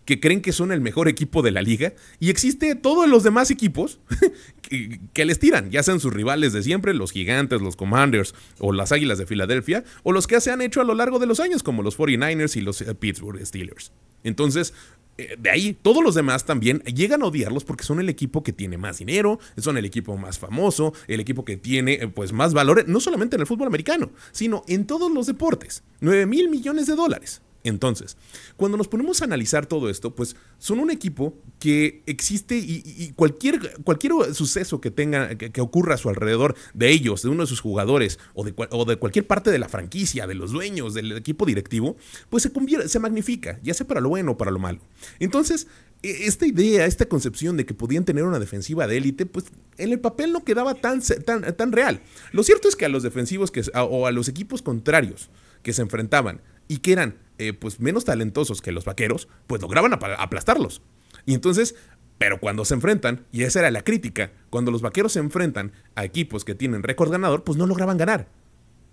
que 0.08 0.22
creen 0.22 0.42
que 0.42 0.54
son 0.54 0.72
el 0.72 0.80
mejor 0.80 1.10
equipo 1.10 1.42
de 1.42 1.52
la 1.52 1.62
liga 1.62 1.94
y 2.20 2.30
existe 2.30 2.76
todos 2.76 3.10
los 3.10 3.24
demás 3.24 3.52
equipos 3.52 4.00
que, 5.14 5.26
les 5.26 5.38
tiran, 5.38 5.70
ya 5.70 5.84
sean 5.84 6.00
sus 6.00 6.14
rivales 6.14 6.54
de 6.54 6.64
siempre, 6.64 6.94
los 6.94 7.12
gigantes, 7.12 7.62
los 7.62 7.76
commanders 7.76 8.34
o 8.58 8.72
las 8.72 8.94
águilas 8.94 9.18
de 9.18 9.28
Filadelfia, 9.28 9.84
o 10.04 10.14
los 10.14 10.26
que 10.26 10.40
se 10.40 10.50
han 10.50 10.62
hecho 10.62 10.80
a 10.80 10.86
lo 10.86 10.96
largo 10.96 11.20
de 11.20 11.26
los 11.26 11.42
años, 11.42 11.62
como 11.62 11.84
los 11.84 11.98
49ers 11.98 12.56
y 12.56 12.62
los 12.62 12.82
eh, 12.82 12.96
Pittsburgh 12.96 13.46
Steelers. 13.46 13.92
Entonces, 14.24 14.74
eh, 15.18 15.36
de 15.38 15.50
ahí, 15.50 15.74
todos 15.74 16.02
los 16.02 16.16
demás 16.16 16.46
también 16.46 16.80
llegan 16.84 17.22
a 17.22 17.26
odiarlos 17.26 17.66
porque 17.66 17.84
son 17.84 18.00
el 18.00 18.08
equipo 18.08 18.44
que 18.44 18.54
tiene 18.54 18.78
más 18.78 19.00
dinero, 19.00 19.40
son 19.58 19.78
el 19.78 19.84
equipo 19.84 20.16
más 20.16 20.40
famoso, 20.40 20.94
el 21.10 21.20
equipo 21.20 21.44
que 21.44 21.58
tiene 21.58 21.94
eh, 21.96 22.08
pues 22.08 22.32
más 22.32 22.54
valores, 22.54 22.88
no 22.88 23.02
solamente 23.02 23.36
en 23.36 23.42
el 23.42 23.48
fútbol 23.48 23.68
americano, 23.68 24.12
sino 24.32 24.64
en 24.70 24.88
todos 24.88 25.12
los 25.12 25.28
deportes. 25.28 25.84
9 26.00 26.26
mil 26.28 26.50
millones 26.50 26.88
de 26.88 26.96
dólares. 26.96 27.42
Entonces, 27.68 28.18
cuando 28.56 28.78
nos 28.78 28.88
ponemos 28.88 29.22
a 29.22 29.26
analizar 29.26 29.66
todo 29.66 29.90
esto, 29.90 30.16
pues 30.16 30.36
son 30.58 30.80
un 30.80 30.90
equipo 30.90 31.34
que 31.60 32.02
existe 32.06 32.58
y, 32.58 33.12
cualquier, 33.16 33.82
cualquier 33.84 34.14
suceso 34.34 34.80
que 34.80 34.90
tenga, 34.90 35.36
que, 35.36 35.62
ocurra 35.62 35.96
a 35.96 35.98
su 35.98 36.10
alrededor 36.10 36.56
de 36.74 36.90
ellos, 36.92 37.24
de 37.24 37.30
uno 37.30 37.44
de 37.44 37.48
sus 37.48 37.60
jugadores 37.60 38.20
o 38.34 38.44
de, 38.44 38.54
o 38.72 38.86
de, 38.86 38.96
cualquier 38.96 39.28
parte 39.28 39.52
de 39.52 39.60
la 39.60 39.68
franquicia, 39.68 40.28
de 40.28 40.36
los 40.36 40.52
dueños, 40.52 40.94
del 40.94 41.12
equipo 41.12 41.46
directivo, 41.46 41.98
pues 42.30 42.44
se, 42.44 42.54
convierte, 42.54 42.88
se 42.88 43.00
magnifica, 43.00 43.60
ya 43.64 43.74
sea 43.74 43.86
para 43.86 44.00
lo 44.00 44.10
bueno 44.10 44.32
o 44.32 44.38
para 44.38 44.52
lo 44.52 44.60
malo. 44.60 44.80
Entonces, 45.20 45.68
e, 46.04 46.28
esta 46.28 46.46
idea, 46.46 46.86
esta 46.86 47.08
concepción 47.08 47.58
de 47.58 47.66
que 47.66 47.74
podían 47.74 48.06
tener 48.06 48.24
una 48.24 48.40
defensiva 48.40 48.88
de 48.88 48.98
élite, 48.98 49.26
pues 49.26 49.46
en 49.78 49.92
el 49.92 50.00
papel 50.00 50.32
no 50.32 50.44
quedaba 50.46 50.76
tan, 50.76 51.02
tan, 51.02 51.56
tan 51.56 51.72
real. 51.72 52.02
Lo 52.32 52.44
cierto 52.44 52.70
es 52.70 52.76
que 52.76 52.86
a 52.86 52.90
los 52.90 53.04
defensivos 53.04 53.52
que, 53.52 53.64
o 53.76 54.08
a 54.08 54.12
los 54.12 54.30
equipos 54.30 54.62
contrarios 54.62 55.30
que 55.64 55.74
se 55.74 55.82
enfrentaban 55.82 56.42
y 56.68 56.78
que 56.80 56.94
eran 56.94 57.18
eh, 57.38 57.54
pues 57.54 57.80
menos 57.80 58.06
talentosos 58.06 58.62
que 58.62 58.72
los 58.72 58.86
vaqueros, 58.86 59.28
pues 59.46 59.62
lograban 59.62 59.94
aplastarlos. 59.94 60.82
Y 61.26 61.34
entonces, 61.36 61.76
pero 62.18 62.40
cuando 62.40 62.66
se 62.66 62.74
enfrentan, 62.74 63.26
y 63.32 63.44
esa 63.44 63.60
era 63.60 63.72
la 63.72 63.84
crítica, 63.84 64.32
cuando 64.50 64.72
los 64.72 64.82
vaqueros 64.82 65.14
se 65.14 65.20
enfrentan 65.20 65.72
a 65.96 66.04
equipos 66.04 66.44
que 66.46 66.56
tienen 66.56 66.84
récord 66.84 67.12
ganador, 67.12 67.44
pues 67.44 67.58
no 67.58 67.68
lograban 67.68 67.98
ganar. 67.98 68.28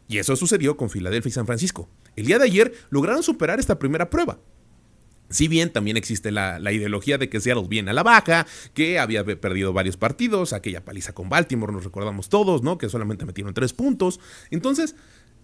Y 0.08 0.18
eso 0.18 0.36
sucedió 0.36 0.76
con 0.76 0.90
Filadelfia 0.90 1.30
y 1.30 1.32
San 1.32 1.46
Francisco. 1.46 1.88
El 2.16 2.26
día 2.26 2.38
de 2.38 2.44
ayer 2.44 2.74
lograron 2.90 3.22
superar 3.22 3.58
esta 3.58 3.78
primera 3.78 4.10
prueba. 4.10 4.38
Si 5.30 5.48
bien 5.48 5.72
también 5.72 5.96
existe 5.96 6.30
la, 6.30 6.58
la, 6.58 6.70
ideología 6.70 7.16
de 7.16 7.30
que 7.30 7.40
Seattle 7.40 7.66
viene 7.66 7.90
a 7.90 7.94
la 7.94 8.02
baja, 8.02 8.46
que 8.74 8.98
había 8.98 9.24
perdido 9.24 9.72
varios 9.72 9.96
partidos, 9.96 10.52
aquella 10.52 10.84
paliza 10.84 11.14
con 11.14 11.30
Baltimore, 11.30 11.72
nos 11.72 11.82
recordamos 11.82 12.28
todos, 12.28 12.62
¿no? 12.62 12.76
Que 12.76 12.90
solamente 12.90 13.24
metieron 13.24 13.54
tres 13.54 13.72
puntos. 13.72 14.20
Entonces, 14.50 14.94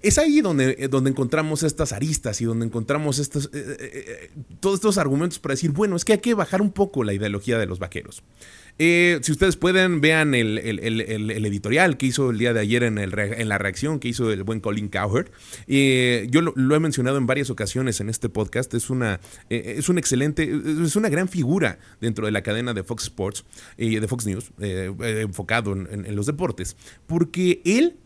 es 0.03 0.19
ahí 0.19 0.41
donde, 0.41 0.77
eh, 0.79 0.89
donde 0.89 1.11
encontramos 1.11 1.63
estas 1.63 1.93
aristas 1.93 2.41
y 2.41 2.45
donde 2.47 2.65
encontramos 2.65 3.19
estos, 3.19 3.51
eh, 3.53 3.77
eh, 3.81 4.31
todos 4.61 4.77
estos 4.77 4.99
argumentos 4.99 5.39
para 5.39 5.53
decir, 5.53 5.73
bueno, 5.73 5.97
es 5.97 6.05
que 6.05 6.15
hay 6.15 6.19
que 6.21 6.35
bajar 6.35 6.63
un 6.63 6.73
poco 6.73 7.05
la 7.05 7.13
ideología 7.13 7.59
de 7.59 7.67
los 7.67 7.79
vaqueros. 7.79 8.23
si 8.79 9.33
ustedes 9.33 9.57
pueden, 9.57 10.01
vean 10.01 10.35
el, 10.35 10.59
editorial 10.59 11.99
que 11.99 12.07
hizo 12.07 12.31
el 12.31 12.39
día 12.39 12.55
de 12.55 12.61
ayer 12.61 12.83
en, 12.83 12.97
en, 12.97 13.49
la 13.49 13.59
reacción 13.59 14.01
que 14.01 14.09
hizo 14.09 14.33
el 14.33 14.43
buen 14.43 14.61
Colin 14.61 14.89
Cowherd. 14.89 15.31
yo 15.67 16.41
lo, 16.41 16.75
he 16.75 16.81
mencionado 16.81 17.19
en 17.19 17.27
varias 17.27 17.51
ocasiones 17.51 18.01
en 18.01 18.09
este 18.09 18.31
podcast. 18.31 18.73
Es 18.73 18.89
una, 18.89 19.21
es 19.51 19.89
un 19.91 19.99
excelente, 19.99 20.51
es 20.83 20.97
una 20.97 21.11
gran 21.11 21.29
figura 21.29 21.79
dentro 22.01 22.25
de 22.25 22.33
la 22.33 22.43
cadena 22.43 22.73
de 22.73 22.85
Fox 22.85 23.05
Sports 23.05 23.45
y 23.77 23.97
de 23.97 24.09
Fox 24.09 24.25
News, 24.25 24.51
enfocado 24.59 25.73
en 25.73 26.17
los 26.17 26.25
deportes, 26.25 26.77
porque 27.07 27.61
él 27.67 27.97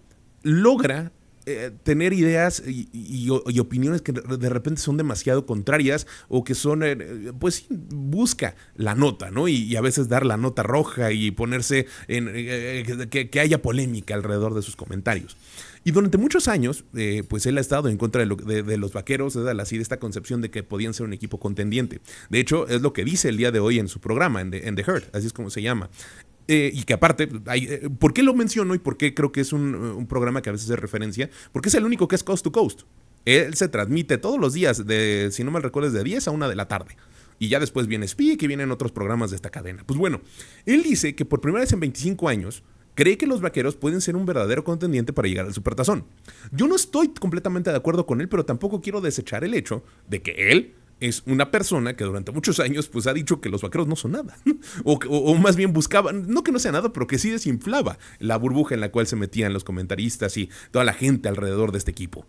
logra 0.43 1.13
eh, 1.47 1.71
tener 1.83 2.15
ideas 2.15 2.63
y, 2.67 3.29
opiniones 3.29 4.01
que 4.01 4.13
de 4.13 4.49
repente 4.49 4.81
son 4.81 4.97
demasiado 4.97 5.45
contrarias 5.45 6.07
o 6.29 6.43
que 6.43 6.55
son, 6.55 6.83
eh, 6.83 7.33
pues 7.39 7.67
busca 7.69 8.55
la 8.77 8.95
nota, 8.95 9.31
¿no? 9.31 9.47
Y, 9.47 9.77
a 9.77 9.83
veces 9.83 10.09
dar 10.09 10.25
la 10.25 10.39
nota 10.39 10.63
roja 10.63 11.13
y 11.13 11.31
ponerse 11.33 11.87
en 12.09 12.31
eh, 12.33 13.09
que, 13.11 13.41
haya 13.41 13.61
polémica 13.61 14.15
alrededor 14.15 14.55
de 14.55 14.63
sus 14.63 14.75
comentarios. 14.75 15.37
Y 15.85 15.91
durante 15.91 16.17
muchos 16.17 16.49
años, 16.49 16.85
pues 17.29 17.45
él 17.45 17.59
ha 17.59 17.61
estado 17.61 17.91
en 17.91 17.99
contra 17.99 18.25
de, 18.25 18.77
los 18.79 18.93
vaqueros, 18.95 19.35
de, 19.35 19.51
así 19.61 19.77
de 19.77 19.83
esta 19.83 19.99
concepción 19.99 20.41
de 20.41 20.51
que 20.51 20.63
podían 20.63 20.95
ser 20.95 21.05
un 21.05 21.13
equipo 21.13 21.39
contendiente. 21.39 22.01
De 22.31 22.41
hecho, 22.41 22.67
es 22.69 22.81
lo 22.81 22.95
que 22.95 23.05
dice 23.05 23.29
el 23.29 23.37
día 23.37 23.51
de 23.51 23.61
hoy 23.61 23.79
en 23.79 23.89
su 23.89 24.01
programa, 24.01 24.41
en 24.41 24.51
The, 24.51 24.67
en 24.67 24.79
así 25.13 25.27
es 25.27 25.35
como 25.35 25.51
se 25.51 25.61
llama. 25.61 25.91
Eh, 26.47 26.71
y 26.75 26.83
que 26.83 26.93
aparte, 26.93 27.29
eh, 27.55 27.89
¿por 27.99 28.13
qué 28.13 28.23
lo 28.23 28.35
menciono 28.35 28.75
y 28.75 28.79
por 28.79 28.97
qué 28.97 29.15
creo 29.15 29.33
que 29.33 29.41
es 29.41 29.53
un, 29.53 30.07
programa 30.09 30.43
que 30.43 30.51
a 30.51 30.53
veces 30.53 30.69
es 30.69 30.79
referencia? 30.79 31.31
Porque 31.53 31.69
es 31.69 31.75
el 31.75 31.85
único 31.85 32.09
que 32.09 32.17
es 32.17 32.25
coast 32.25 32.45
to 32.45 32.53
coast. 32.53 32.83
Él 33.25 33.55
se 33.55 33.69
transmite 33.69 34.19
todos 34.19 34.39
los 34.39 34.53
días, 34.53 34.87
de, 34.87 35.31
si 35.33 35.45
no 35.45 35.51
mal 35.51 35.63
recuerdo, 35.63 35.91
de 35.91 36.05
10 36.05 36.29
a 36.29 36.31
1 36.31 36.49
de 36.49 36.55
la 36.55 36.69
tarde. 36.69 36.97
y 37.39 37.49
ya 37.49 37.59
después 37.59 37.89
viene 37.89 38.07
Speak 38.07 38.43
y 38.43 38.47
vienen 38.47 38.71
otros 38.71 38.93
programas 38.93 39.31
de 39.31 39.37
esta 39.37 39.51
cadena. 39.51 39.83
Pues 39.85 39.99
bueno, 39.99 40.21
él 40.67 40.83
dice 40.83 41.15
que 41.17 41.25
por 41.25 41.41
primera 41.41 41.63
vez 41.63 41.73
en 41.73 41.81
25 41.81 42.29
años 42.29 42.63
cree 42.95 43.19
que 43.19 43.27
los 43.27 43.41
vaqueros 43.41 43.77
pueden 43.77 44.01
ser 44.01 44.15
un 44.15 44.25
verdadero 44.25 44.63
contendiente 44.63 45.13
para 45.13 45.29
llegar 45.29 45.47
al 45.47 45.55
supertazón. 45.55 46.05
Yo 46.53 46.69
no 46.69 46.77
estoy 46.77 47.09
completamente 47.09 47.71
de 47.71 47.77
acuerdo 47.77 48.07
con 48.07 48.21
él, 48.21 48.29
pero 48.29 48.45
tampoco 48.45 48.81
quiero 48.81 49.01
desechar 49.01 49.45
el 49.45 49.55
hecho 49.55 49.83
de 50.09 50.23
que 50.23 50.53
él 50.53 50.75
es 51.01 51.23
una 51.27 51.51
persona 51.51 51.97
que 51.97 52.05
durante 52.05 52.33
muchos 52.33 52.61
años 52.61 52.89
pues 52.89 53.07
ha 53.07 53.13
dicho 53.13 53.41
que 53.41 53.49
los 53.49 53.63
vaqueros 53.63 53.87
no 53.87 53.97
son 53.97 54.13
nada. 54.13 54.37
o, 54.85 55.35
más 55.37 55.57
bien 55.57 55.73
buscaban, 55.73 56.29
no 56.29 56.43
que 56.43 56.53
no 56.53 56.59
sea 56.59 56.73
nada, 56.73 56.93
pero 56.93 57.07
que 57.07 57.19
sí 57.19 57.31
desinflaba 57.31 57.99
la 58.19 58.37
burbuja 58.37 58.75
en 58.75 58.81
la 58.81 58.91
cual 58.91 59.07
se 59.07 59.17
metían 59.17 59.53
los 59.53 59.65
comentaristas 59.65 60.37
y 60.37 60.51
toda 60.71 60.85
la 60.85 60.93
gente 60.93 61.29
alrededor 61.29 61.73
de 61.73 61.79
este 61.79 61.91
equipo. 61.91 62.27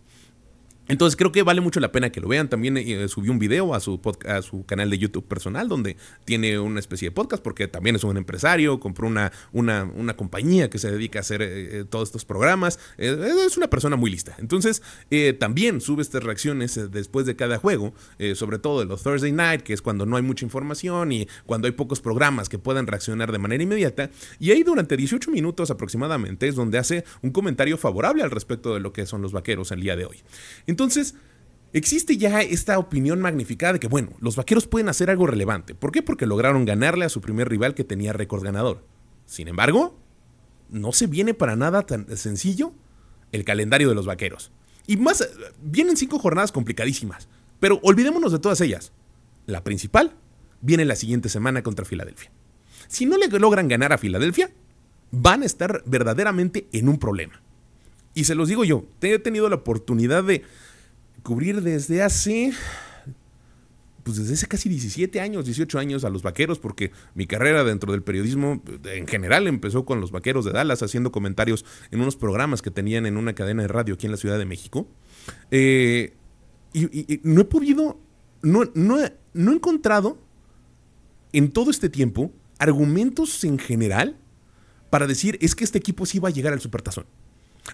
Entonces 0.88 1.16
creo 1.16 1.32
que 1.32 1.42
vale 1.42 1.60
mucho 1.60 1.80
la 1.80 1.92
pena 1.92 2.10
que 2.10 2.20
lo 2.20 2.28
vean. 2.28 2.48
También 2.48 2.76
eh, 2.76 3.08
subió 3.08 3.32
un 3.32 3.38
video 3.38 3.74
a 3.74 3.80
su, 3.80 4.00
a 4.26 4.42
su 4.42 4.64
canal 4.66 4.90
de 4.90 4.98
YouTube 4.98 5.26
personal 5.26 5.68
donde 5.68 5.96
tiene 6.24 6.58
una 6.58 6.80
especie 6.80 7.08
de 7.08 7.12
podcast 7.12 7.42
porque 7.42 7.68
también 7.68 7.96
es 7.96 8.04
un 8.04 8.16
empresario, 8.16 8.78
compró 8.80 9.08
una, 9.08 9.32
compañía 10.16 10.70
que 10.70 10.78
se 10.78 10.90
dedica 10.90 11.18
a 11.18 11.20
hacer 11.20 11.42
eh, 11.42 11.80
eh, 11.80 11.84
todos 11.84 12.08
estos 12.08 12.24
programas. 12.24 12.78
es 12.98 13.56
una 13.56 13.68
persona 13.68 13.96
muy 13.96 14.10
lista. 14.10 14.34
Entonces 14.38 14.82
también 15.38 15.80
sube 15.80 16.02
estas 16.02 16.22
reacciones 16.22 16.78
después 16.90 17.26
de 17.26 17.36
cada 17.36 17.58
juego, 17.58 17.92
sobre 18.34 18.58
todo 18.58 18.80
de 18.80 18.86
los 18.86 19.02
Thursday 19.02 19.32
Night, 19.32 19.62
que 19.62 19.72
es 19.72 19.82
cuando 19.82 20.06
no 20.06 20.16
hay 20.16 20.22
mucha 20.22 20.44
información 20.44 21.12
y 21.12 21.28
cuando 21.46 21.66
hay 21.66 21.72
pocos 21.72 22.00
programas 22.00 22.48
que 22.48 22.58
puedan 22.58 22.86
reaccionar 22.86 23.32
de 23.32 23.38
manera 23.38 23.62
inmediata. 23.62 24.10
Y 24.38 24.50
ahí 24.50 24.62
durante 24.62 24.96
18 24.96 25.30
minutos 25.30 25.70
aproximadamente 25.70 26.48
es 26.48 26.54
donde 26.54 26.78
hace 26.78 27.04
un 27.22 27.30
comentario 27.30 27.76
favorable 27.76 28.22
al 28.22 28.30
respecto 28.30 28.74
de 28.74 28.80
lo 28.80 28.92
que 28.92 29.06
son 29.06 29.22
los 29.22 29.32
vaqueros 29.32 29.70
el 29.72 29.80
día 29.80 29.96
de 29.96 30.06
hoy. 30.06 30.22
Existe 31.72 32.16
ya 32.16 32.40
esta 32.40 32.78
opinión 32.78 33.20
magnificada 33.20 33.74
de 33.74 33.80
que, 33.80 33.88
bueno, 33.88 34.12
los 34.20 34.36
vaqueros 34.36 34.66
pueden 34.66 34.88
hacer 34.88 35.10
algo 35.10 35.26
relevante. 35.26 35.74
¿Por 35.74 35.92
qué? 35.92 36.02
Porque 36.02 36.26
lograron 36.26 36.64
ganarle 36.64 37.04
a 37.04 37.10
su 37.10 37.20
primer 37.20 37.48
rival 37.48 37.74
que 37.74 37.84
tenía 37.84 38.12
récord 38.12 38.42
ganador. 38.42 38.84
Sin 39.26 39.48
embargo, 39.48 39.98
no 40.68 40.92
se 40.92 41.06
viene 41.06 41.34
para 41.34 41.56
nada 41.56 41.82
tan 41.82 42.16
sencillo 42.16 42.72
el 43.32 43.44
calendario 43.44 43.88
de 43.88 43.94
los 43.94 44.06
vaqueros. 44.06 44.52
Y 44.86 44.96
más, 44.96 45.28
vienen 45.60 45.96
cinco 45.96 46.18
jornadas 46.18 46.52
complicadísimas. 46.52 47.28
Pero 47.60 47.80
olvidémonos 47.82 48.32
de 48.32 48.38
todas 48.38 48.60
ellas. 48.60 48.92
La 49.46 49.64
principal 49.64 50.14
viene 50.60 50.84
la 50.84 50.96
siguiente 50.96 51.28
semana 51.28 51.62
contra 51.62 51.84
Filadelfia. 51.84 52.30
Si 52.88 53.06
no 53.06 53.16
le 53.16 53.28
logran 53.28 53.68
ganar 53.68 53.92
a 53.92 53.98
Filadelfia, 53.98 54.50
van 55.10 55.42
a 55.42 55.46
estar 55.46 55.82
verdaderamente 55.86 56.68
en 56.72 56.88
un 56.88 56.98
problema. 56.98 57.40
Y 58.14 58.24
se 58.24 58.34
los 58.34 58.48
digo 58.48 58.64
yo, 58.64 58.84
he 59.02 59.18
tenido 59.18 59.48
la 59.48 59.56
oportunidad 59.56 60.24
de 60.24 60.42
cubrir 61.26 61.60
desde 61.60 62.04
hace, 62.04 62.52
pues 64.04 64.16
desde 64.16 64.34
hace 64.34 64.46
casi 64.46 64.68
17 64.68 65.20
años, 65.20 65.44
18 65.44 65.76
años 65.76 66.04
a 66.04 66.08
los 66.08 66.22
vaqueros, 66.22 66.60
porque 66.60 66.92
mi 67.16 67.26
carrera 67.26 67.64
dentro 67.64 67.90
del 67.90 68.04
periodismo 68.04 68.62
en 68.84 69.08
general 69.08 69.48
empezó 69.48 69.84
con 69.84 70.00
los 70.00 70.12
vaqueros 70.12 70.44
de 70.44 70.52
Dallas, 70.52 70.84
haciendo 70.84 71.10
comentarios 71.10 71.64
en 71.90 72.00
unos 72.00 72.14
programas 72.14 72.62
que 72.62 72.70
tenían 72.70 73.06
en 73.06 73.16
una 73.16 73.34
cadena 73.34 73.62
de 73.62 73.68
radio 73.68 73.94
aquí 73.94 74.06
en 74.06 74.12
la 74.12 74.18
Ciudad 74.18 74.38
de 74.38 74.44
México. 74.44 74.86
Eh, 75.50 76.14
y, 76.72 77.20
no 77.24 77.40
he 77.40 77.44
podido, 77.44 77.98
no, 78.42 78.62
no, 78.74 78.98
no 79.34 79.50
he 79.50 79.54
encontrado 79.54 80.18
en 81.32 81.50
todo 81.50 81.72
este 81.72 81.88
tiempo 81.88 82.30
argumentos 82.60 83.42
en 83.42 83.58
general 83.58 84.16
para 84.90 85.08
decir 85.08 85.38
es 85.40 85.56
que 85.56 85.64
este 85.64 85.78
equipo 85.78 86.06
sí 86.06 86.20
va 86.20 86.28
a 86.28 86.32
llegar 86.32 86.52
al 86.52 86.60
supertazón. 86.60 87.06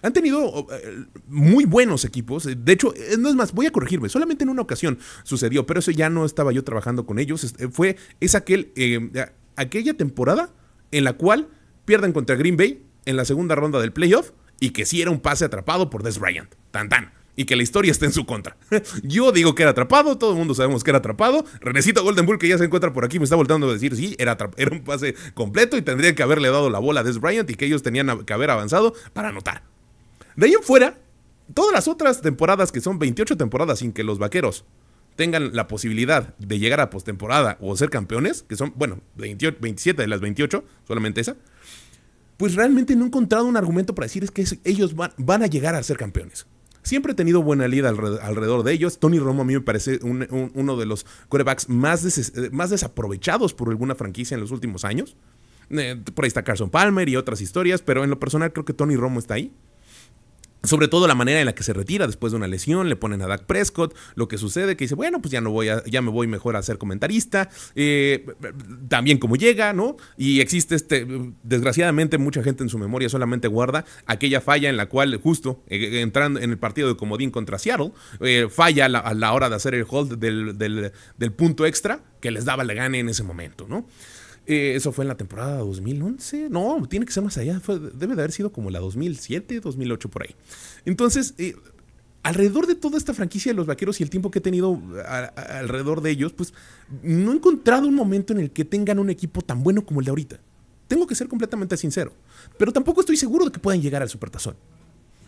Han 0.01 0.13
tenido 0.13 0.67
eh, 0.71 1.05
muy 1.27 1.65
buenos 1.65 2.05
equipos. 2.05 2.45
De 2.45 2.73
hecho, 2.73 2.93
eh, 2.95 3.15
no 3.19 3.29
es 3.29 3.35
más, 3.35 3.53
voy 3.53 3.67
a 3.67 3.71
corregirme. 3.71 4.09
Solamente 4.09 4.43
en 4.43 4.49
una 4.49 4.61
ocasión 4.61 4.99
sucedió, 5.23 5.65
pero 5.65 5.79
eso 5.79 5.91
ya 5.91 6.09
no 6.09 6.25
estaba 6.25 6.51
yo 6.51 6.63
trabajando 6.63 7.05
con 7.05 7.19
ellos. 7.19 7.55
Eh, 7.59 7.67
fue, 7.71 7.97
es 8.19 8.35
aquel, 8.35 8.71
aquella 9.55 9.93
temporada 9.93 10.51
en 10.91 11.03
la 11.03 11.13
cual 11.13 11.49
pierden 11.85 12.13
contra 12.13 12.35
Green 12.35 12.57
Bay 12.57 12.85
en 13.05 13.17
la 13.17 13.25
segunda 13.25 13.55
ronda 13.55 13.79
del 13.79 13.91
playoff 13.91 14.31
y 14.59 14.71
que 14.71 14.85
sí 14.85 15.01
era 15.01 15.11
un 15.11 15.19
pase 15.19 15.45
atrapado 15.45 15.89
por 15.89 16.03
Des 16.03 16.19
Bryant. 16.19 16.53
Tan 16.71 16.89
tan. 16.89 17.11
Y 17.35 17.45
que 17.45 17.55
la 17.55 17.63
historia 17.63 17.91
está 17.91 18.05
en 18.05 18.13
su 18.13 18.27
contra. 18.27 18.57
Yo 19.03 19.31
digo 19.31 19.55
que 19.55 19.63
era 19.63 19.71
atrapado, 19.71 20.19
todo 20.19 20.31
el 20.31 20.37
mundo 20.37 20.53
sabemos 20.53 20.83
que 20.83 20.91
era 20.91 20.99
atrapado. 20.99 21.43
Renecito 21.61 22.03
Golden 22.03 22.27
Bull, 22.27 22.37
que 22.37 22.47
ya 22.47 22.59
se 22.59 22.65
encuentra 22.65 22.93
por 22.93 23.05
aquí, 23.05 23.17
me 23.17 23.23
está 23.23 23.35
voltando 23.35 23.67
a 23.67 23.73
decir, 23.73 23.95
sí, 23.95 24.15
era, 24.19 24.37
era 24.55 24.71
un 24.71 24.83
pase 24.83 25.15
completo 25.33 25.75
y 25.75 25.81
tendría 25.81 26.13
que 26.13 26.21
haberle 26.21 26.49
dado 26.49 26.69
la 26.69 26.77
bola 26.77 26.99
a 26.99 27.03
Des 27.03 27.19
Bryant 27.19 27.49
y 27.49 27.55
que 27.55 27.65
ellos 27.65 27.81
tenían 27.81 28.23
que 28.23 28.33
haber 28.33 28.51
avanzado 28.51 28.93
para 29.13 29.29
anotar. 29.29 29.72
De 30.35 30.47
ahí 30.47 30.53
en 30.53 30.63
fuera, 30.63 30.97
todas 31.53 31.73
las 31.73 31.87
otras 31.87 32.21
temporadas, 32.21 32.71
que 32.71 32.81
son 32.81 32.99
28 32.99 33.37
temporadas 33.37 33.79
sin 33.79 33.91
que 33.91 34.03
los 34.03 34.19
vaqueros 34.19 34.65
tengan 35.15 35.55
la 35.55 35.67
posibilidad 35.67 36.35
de 36.37 36.59
llegar 36.59 36.79
a 36.79 36.89
postemporada 36.89 37.57
o 37.61 37.75
ser 37.77 37.89
campeones, 37.89 38.43
que 38.43 38.55
son, 38.55 38.73
bueno, 38.75 39.01
27 39.15 40.01
de 40.01 40.07
las 40.07 40.21
28, 40.21 40.63
solamente 40.87 41.21
esa, 41.21 41.35
pues 42.37 42.55
realmente 42.55 42.95
no 42.95 43.03
he 43.03 43.07
encontrado 43.07 43.45
un 43.45 43.57
argumento 43.57 43.93
para 43.93 44.05
decir 44.05 44.23
es 44.23 44.31
que 44.31 44.45
ellos 44.63 44.95
van, 44.95 45.43
a 45.43 45.47
llegar 45.47 45.75
a 45.75 45.83
ser 45.83 45.97
campeones. 45.97 46.47
Siempre 46.81 47.13
he 47.13 47.15
tenido 47.15 47.41
buena 47.41 47.67
liga 47.67 47.87
alrededor, 47.87 48.63
de 48.63 48.73
ellos. 48.73 48.99
Tony 48.99 49.17
Romo 49.17 49.43
a 49.43 49.45
mí 49.45 49.53
me 49.53 49.61
parece 49.61 49.99
uno 50.01 50.77
de 50.77 50.85
los 50.85 51.05
quarterbacks 51.29 51.69
más, 51.69 52.03
más 52.51 52.69
desaprovechados 52.71 53.53
por 53.53 53.69
alguna 53.69 53.95
franquicia 53.95 54.35
en 54.35 54.41
los 54.41 54.51
últimos 54.51 54.83
años. 54.83 55.15
Eh, 55.69 56.01
por 56.13 56.25
ahí 56.25 56.27
está 56.27 56.43
Carson 56.43 56.69
Palmer 56.69 57.07
y 57.07 57.15
otras 57.15 57.39
historias, 57.39 57.81
pero 57.81 58.03
en 58.03 58.09
lo 58.09 58.19
personal 58.19 58.51
creo 58.51 58.65
que 58.65 58.73
Tony 58.73 58.97
Romo 58.97 59.19
está 59.19 59.35
ahí. 59.35 59.53
Sobre 60.63 60.87
todo 60.87 61.07
la 61.07 61.15
manera 61.15 61.41
en 61.41 61.45
la 61.45 61.53
que 61.53 61.63
se 61.63 61.73
retira 61.73 62.07
después 62.07 62.31
de 62.31 62.37
una 62.37 62.47
lesión, 62.47 62.87
le 62.87 62.95
ponen 62.95 63.21
a 63.21 63.27
Dak 63.27 63.43
Prescott, 63.43 63.95
lo 64.15 64.29
que 64.29 64.37
sucede 64.37 64.77
que 64.77 64.85
dice, 64.85 64.95
bueno, 64.95 65.21
pues 65.21 65.31
ya 65.31 65.41
no 65.41 65.51
voy 65.51 65.67
a, 65.67 65.83
ya 65.83 66.01
me 66.01 66.09
voy 66.09 66.25
mejor 66.27 66.55
a 66.55 66.63
ser 66.63 66.77
comentarista, 66.77 67.49
eh, 67.75 68.25
también 68.87 69.17
como 69.17 69.35
llega, 69.35 69.73
¿no? 69.73 69.97
Y 70.17 70.39
existe 70.39 70.75
este, 70.75 71.05
desgraciadamente 71.43 72.17
mucha 72.17 72.41
gente 72.43 72.63
en 72.63 72.69
su 72.69 72.77
memoria 72.77 73.09
solamente 73.09 73.49
guarda 73.49 73.83
aquella 74.05 74.39
falla 74.39 74.69
en 74.69 74.77
la 74.77 74.87
cual 74.87 75.19
justo 75.21 75.61
eh, 75.67 75.99
entrando 76.01 76.39
en 76.39 76.51
el 76.51 76.57
partido 76.57 76.87
de 76.87 76.95
comodín 76.95 77.29
contra 77.29 77.59
Seattle, 77.59 77.91
eh, 78.21 78.47
falla 78.49 78.85
a 78.85 79.13
la 79.13 79.33
hora 79.33 79.49
de 79.49 79.55
hacer 79.55 79.75
el 79.75 79.85
hold 79.87 80.17
del, 80.17 80.57
del 81.17 81.31
punto 81.33 81.65
extra 81.65 81.99
que 82.21 82.31
les 82.31 82.45
daba 82.45 82.63
la 82.63 82.73
gana 82.73 82.97
en 82.97 83.09
ese 83.09 83.23
momento, 83.23 83.67
¿no? 83.67 83.85
Eh, 84.45 84.73
eso 84.75 84.91
fue 84.91 85.03
en 85.03 85.09
la 85.09 85.15
temporada 85.15 85.57
2011. 85.59 86.49
No, 86.49 86.85
tiene 86.89 87.05
que 87.05 87.11
ser 87.11 87.23
más 87.23 87.37
allá. 87.37 87.61
debe 87.93 88.15
de 88.15 88.21
haber 88.21 88.31
sido 88.31 88.51
como 88.51 88.69
la 88.69 88.79
2007, 88.79 89.59
2008 89.59 90.09
por 90.09 90.23
ahí. 90.23 90.35
Entonces, 90.85 91.33
eh, 91.37 91.55
alrededor 92.23 92.67
de 92.67 92.75
toda 92.75 92.97
esta 92.97 93.13
franquicia 93.13 93.51
de 93.51 93.55
los 93.55 93.67
vaqueros 93.67 93.99
y 93.99 94.03
el 94.03 94.09
tiempo 94.09 94.31
que 94.31 94.39
he 94.39 94.41
tenido 94.41 94.81
alrededor 95.35 96.01
de 96.01 96.11
ellos, 96.11 96.33
pues 96.33 96.53
no 97.01 97.31
he 97.31 97.35
encontrado 97.35 97.87
un 97.87 97.95
momento 97.95 98.33
en 98.33 98.39
el 98.39 98.51
que 98.51 98.65
tengan 98.65 98.99
un 98.99 99.09
equipo 99.09 99.41
tan 99.41 99.63
bueno 99.63 99.85
como 99.85 100.01
el 100.01 100.05
de 100.05 100.09
ahorita. 100.09 100.39
Tengo 100.87 101.07
que 101.07 101.15
ser 101.15 101.27
completamente 101.27 101.77
sincero. 101.77 102.13
Pero 102.57 102.71
tampoco 102.71 103.01
estoy 103.01 103.17
seguro 103.17 103.45
de 103.45 103.51
que 103.51 103.59
puedan 103.59 103.81
llegar 103.81 104.01
al 104.01 104.09
Supertazón. 104.09 104.55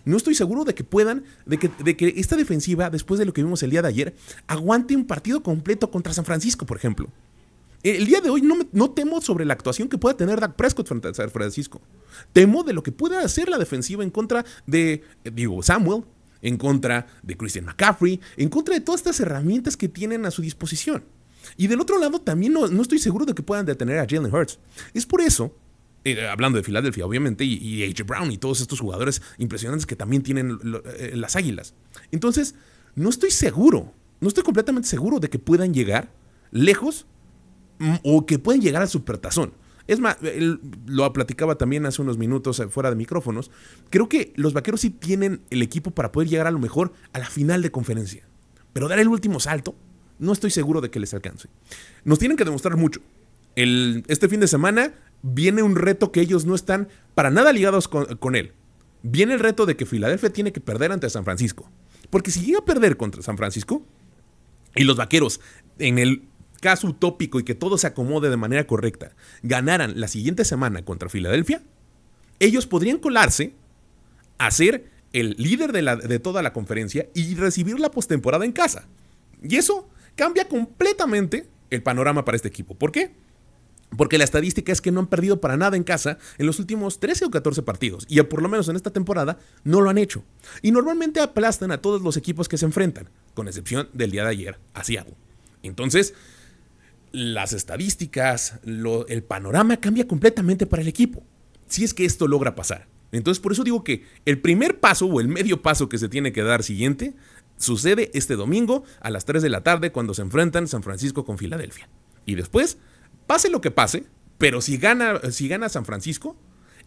No 0.03 0.17
estoy 0.17 0.35
seguro 0.35 0.65
de 0.65 0.75
que 0.75 0.83
puedan, 0.83 1.23
de 1.45 1.57
que, 1.57 1.71
de 1.83 1.97
que 1.97 2.13
esta 2.17 2.35
defensiva, 2.35 2.89
después 2.91 3.17
de 3.17 3.25
lo 3.25 3.33
que 3.33 3.41
vimos 3.41 3.63
el 3.63 3.71
día 3.71 3.81
de 3.81 3.87
ayer, 3.87 4.15
aguante 4.45 4.95
un 4.95 5.05
partido 5.05 5.41
completo 5.41 5.89
contra 5.89 6.13
San 6.13 6.25
Francisco, 6.25 6.65
por 6.65 6.77
ejemplo. 6.77 7.09
El 7.85 8.07
día 8.07 8.19
de 8.19 8.31
hoy 8.31 8.41
no, 8.41 8.91
temo 8.91 9.21
sobre 9.21 9.45
la 9.45 9.53
actuación 9.53 9.87
que 9.87 9.99
pueda 9.99 10.17
tener 10.17 10.39
Dak 10.39 10.55
Prescott 10.55 10.87
frente 10.87 11.07
a 11.07 11.13
San 11.13 11.29
Francisco. 11.29 11.79
Temo 12.33 12.63
de 12.63 12.73
lo 12.73 12.81
que 12.81 12.91
pueda 12.91 13.21
hacer 13.21 13.47
la 13.47 13.59
defensiva 13.59 14.03
en 14.03 14.09
contra 14.09 14.43
de, 14.65 15.03
eh, 15.23 15.31
digo, 15.31 15.61
Samuel, 15.61 16.03
en 16.41 16.57
contra 16.57 17.05
de 17.21 17.37
Christian 17.37 17.65
McCaffrey, 17.65 18.19
en 18.37 18.49
contra 18.49 18.73
de 18.73 18.81
todas 18.81 19.01
estas 19.01 19.19
herramientas 19.19 19.77
que 19.77 19.87
tienen 19.87 20.25
a 20.25 20.31
su 20.31 20.41
disposición. 20.41 21.03
Y 21.57 21.67
del 21.67 21.79
otro 21.79 21.99
lado, 21.99 22.19
también 22.19 22.53
no, 22.53 22.65
estoy 22.65 22.97
seguro 22.97 23.23
de 23.23 23.35
que 23.35 23.43
puedan 23.43 23.67
detener 23.67 23.99
a 23.99 24.07
Jalen 24.09 24.33
Hurts. 24.33 24.57
Es 24.95 25.05
por 25.05 25.21
eso, 25.21 25.55
eh, 26.05 26.27
hablando 26.27 26.57
de 26.57 26.63
Filadelfia, 26.63 27.05
obviamente, 27.05 27.45
y, 27.45 27.83
AJ 27.83 28.03
Brown 28.03 28.31
y 28.31 28.39
todos 28.39 28.61
estos 28.61 28.79
jugadores 28.79 29.21
impresionantes 29.37 29.85
que 29.85 29.95
también 29.95 30.23
tienen 30.23 30.57
eh, 30.85 31.11
las 31.13 31.35
águilas. 31.35 31.75
Entonces, 32.11 32.55
no 32.95 33.09
estoy 33.09 33.29
seguro, 33.29 33.93
no 34.21 34.27
estoy 34.27 34.43
completamente 34.43 34.87
seguro 34.87 35.19
de 35.19 35.29
que 35.29 35.37
puedan 35.37 35.71
llegar 35.71 36.11
lejos 36.49 37.05
o 38.03 38.25
que 38.25 38.39
pueden 38.39 38.61
llegar 38.61 38.81
al 38.81 38.89
supertazón. 38.89 39.53
Es 39.87 39.99
más, 39.99 40.17
lo 40.87 41.13
platicaba 41.13 41.55
también 41.55 41.85
hace 41.85 42.01
unos 42.01 42.17
minutos 42.17 42.59
eh, 42.59 42.67
fuera 42.67 42.89
de 42.89 42.95
micrófonos. 42.95 43.51
Creo 43.89 44.09
que 44.09 44.33
los 44.35 44.53
vaqueros 44.53 44.81
sí 44.81 44.89
tienen 44.89 45.41
el 45.51 45.61
equipo 45.61 45.91
para 45.91 46.11
poder 46.11 46.27
llegar 46.27 46.47
a 46.47 46.51
lo 46.51 46.59
mejor 46.59 46.93
a 47.13 47.19
la 47.19 47.29
final 47.29 47.61
de 47.61 47.71
conferencia. 47.71 48.27
Pero 48.73 48.87
dar 48.87 48.99
el 48.99 49.07
último 49.07 49.39
salto, 49.39 49.75
no 50.17 50.33
estoy 50.33 50.49
seguro 50.49 50.81
de 50.81 50.89
que 50.89 50.99
les 50.99 51.13
alcance. 51.13 51.49
Nos 52.03 52.17
tienen 52.17 52.35
que 52.35 52.45
demostrar 52.45 52.77
mucho. 52.77 53.01
El, 53.55 54.03
este 54.07 54.27
fin 54.27 54.39
de 54.39 54.47
semana 54.47 54.93
viene 55.21 55.61
un 55.61 55.75
reto 55.75 56.11
que 56.11 56.21
ellos 56.21 56.45
no 56.45 56.55
están 56.55 56.87
para 57.13 57.29
nada 57.29 57.53
ligados 57.53 57.87
con, 57.87 58.05
con 58.17 58.35
él. 58.35 58.53
Viene 59.03 59.35
el 59.35 59.39
reto 59.39 59.67
de 59.67 59.75
que 59.75 59.85
Filadelfia 59.85 60.33
tiene 60.33 60.51
que 60.51 60.61
perder 60.61 60.91
ante 60.91 61.09
San 61.11 61.25
Francisco. 61.25 61.69
Porque 62.09 62.31
si 62.31 62.41
llega 62.41 62.59
a 62.59 62.65
perder 62.65 62.97
contra 62.97 63.21
San 63.21 63.37
Francisco 63.37 63.85
y 64.75 64.83
los 64.83 64.97
vaqueros 64.97 65.41
en 65.77 65.99
el 65.99 66.27
caso 66.61 66.87
utópico 66.87 67.39
y 67.39 67.43
que 67.43 67.55
todo 67.55 67.77
se 67.77 67.87
acomode 67.87 68.29
de 68.29 68.37
manera 68.37 68.67
correcta, 68.67 69.15
ganaran 69.43 69.99
la 69.99 70.07
siguiente 70.07 70.45
semana 70.45 70.83
contra 70.83 71.09
Filadelfia, 71.09 71.61
ellos 72.39 72.67
podrían 72.67 72.97
colarse 72.97 73.53
a 74.37 74.51
ser 74.51 74.89
el 75.13 75.35
líder 75.37 75.71
de, 75.71 75.81
la, 75.81 75.95
de 75.95 76.19
toda 76.19 76.41
la 76.41 76.53
conferencia 76.53 77.07
y 77.13 77.35
recibir 77.35 77.79
la 77.79 77.91
postemporada 77.91 78.45
en 78.45 78.51
casa. 78.51 78.87
Y 79.41 79.55
eso 79.55 79.87
cambia 80.15 80.47
completamente 80.47 81.47
el 81.69 81.83
panorama 81.83 82.25
para 82.25 82.35
este 82.35 82.49
equipo. 82.49 82.75
¿Por 82.75 82.91
qué? 82.91 83.13
Porque 83.97 84.17
la 84.17 84.23
estadística 84.23 84.71
es 84.71 84.81
que 84.81 84.91
no 84.91 84.99
han 84.99 85.07
perdido 85.07 85.39
para 85.39 85.57
nada 85.57 85.77
en 85.77 85.83
casa 85.83 86.17
en 86.37 86.45
los 86.45 86.59
últimos 86.59 86.99
13 86.99 87.25
o 87.25 87.31
14 87.31 87.61
partidos. 87.61 88.05
Y 88.09 88.21
por 88.23 88.41
lo 88.41 88.49
menos 88.49 88.67
en 88.67 88.75
esta 88.75 88.91
temporada 88.91 89.39
no 89.63 89.81
lo 89.81 89.89
han 89.89 89.97
hecho. 89.97 90.23
Y 90.61 90.71
normalmente 90.71 91.21
aplastan 91.21 91.71
a 91.71 91.81
todos 91.81 92.01
los 92.01 92.17
equipos 92.17 92.49
que 92.49 92.57
se 92.57 92.65
enfrentan, 92.65 93.09
con 93.33 93.47
excepción 93.47 93.87
del 93.93 94.11
día 94.11 94.23
de 94.23 94.31
ayer 94.31 94.59
a 94.73 94.83
Seattle. 94.83 95.15
Entonces, 95.63 96.13
las 97.15 97.53
estadísticas, 97.53 98.59
el 98.65 99.23
panorama 99.23 99.77
cambia 99.77 100.07
completamente 100.07 100.65
para 100.65 100.81
el 100.81 100.87
equipo. 100.87 101.23
Si 101.67 101.83
es 101.83 101.93
que 101.93 102.05
esto 102.05 102.27
logra 102.27 102.55
pasar. 102.55 102.87
Entonces, 103.11 103.41
por 103.41 103.53
eso 103.53 103.63
digo 103.63 103.83
que 103.83 104.03
el 104.25 104.41
primer 104.41 104.79
paso 104.79 105.05
o 105.05 105.21
el 105.21 105.27
medio 105.27 105.61
paso 105.61 105.87
que 105.89 105.97
se 105.97 106.09
tiene 106.09 106.33
que 106.33 106.43
dar 106.43 106.63
siguiente 106.63 107.15
sucede 107.57 108.11
este 108.13 108.35
domingo 108.35 108.83
a 108.99 109.09
las 109.09 109.25
3 109.25 109.41
de 109.41 109.49
la 109.49 109.63
tarde 109.63 109.91
cuando 109.91 110.13
se 110.13 110.21
enfrentan 110.21 110.67
San 110.67 110.83
Francisco 110.83 111.23
con 111.23 111.37
Filadelfia. 111.37 111.87
Y 112.25 112.35
después 112.35 112.77
Pase 113.27 113.49
lo 113.49 113.61
que 113.61 113.71
pase, 113.71 114.05
pero 114.37 114.61
si 114.61 114.77
gana, 114.77 115.19
si 115.31 115.47
gana 115.47 115.69
San 115.69 115.85
Francisco, 115.85 116.35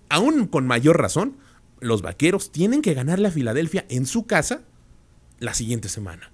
aún 0.08 0.46
con 0.46 0.66
mayor 0.66 1.00
razón, 1.00 1.36
los 1.80 2.02
vaqueros 2.02 2.52
tienen 2.52 2.82
que 2.82 2.94
ganarle 2.94 3.28
a 3.28 3.32
Filadelfia 3.32 3.84
en 3.88 4.06
su 4.06 4.26
casa 4.26 4.62
la 5.40 5.54
siguiente 5.54 5.88
semana. 5.88 6.30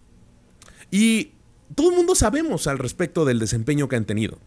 Y 0.90 1.32
todo 1.74 1.90
el 1.90 1.96
mundo 1.96 2.14
sabemos 2.14 2.66
al 2.66 2.78
respecto 2.78 3.24
del 3.24 3.38
desempeño 3.38 3.88
que 3.88 3.96
han 3.96 4.04
tenido. 4.04 4.38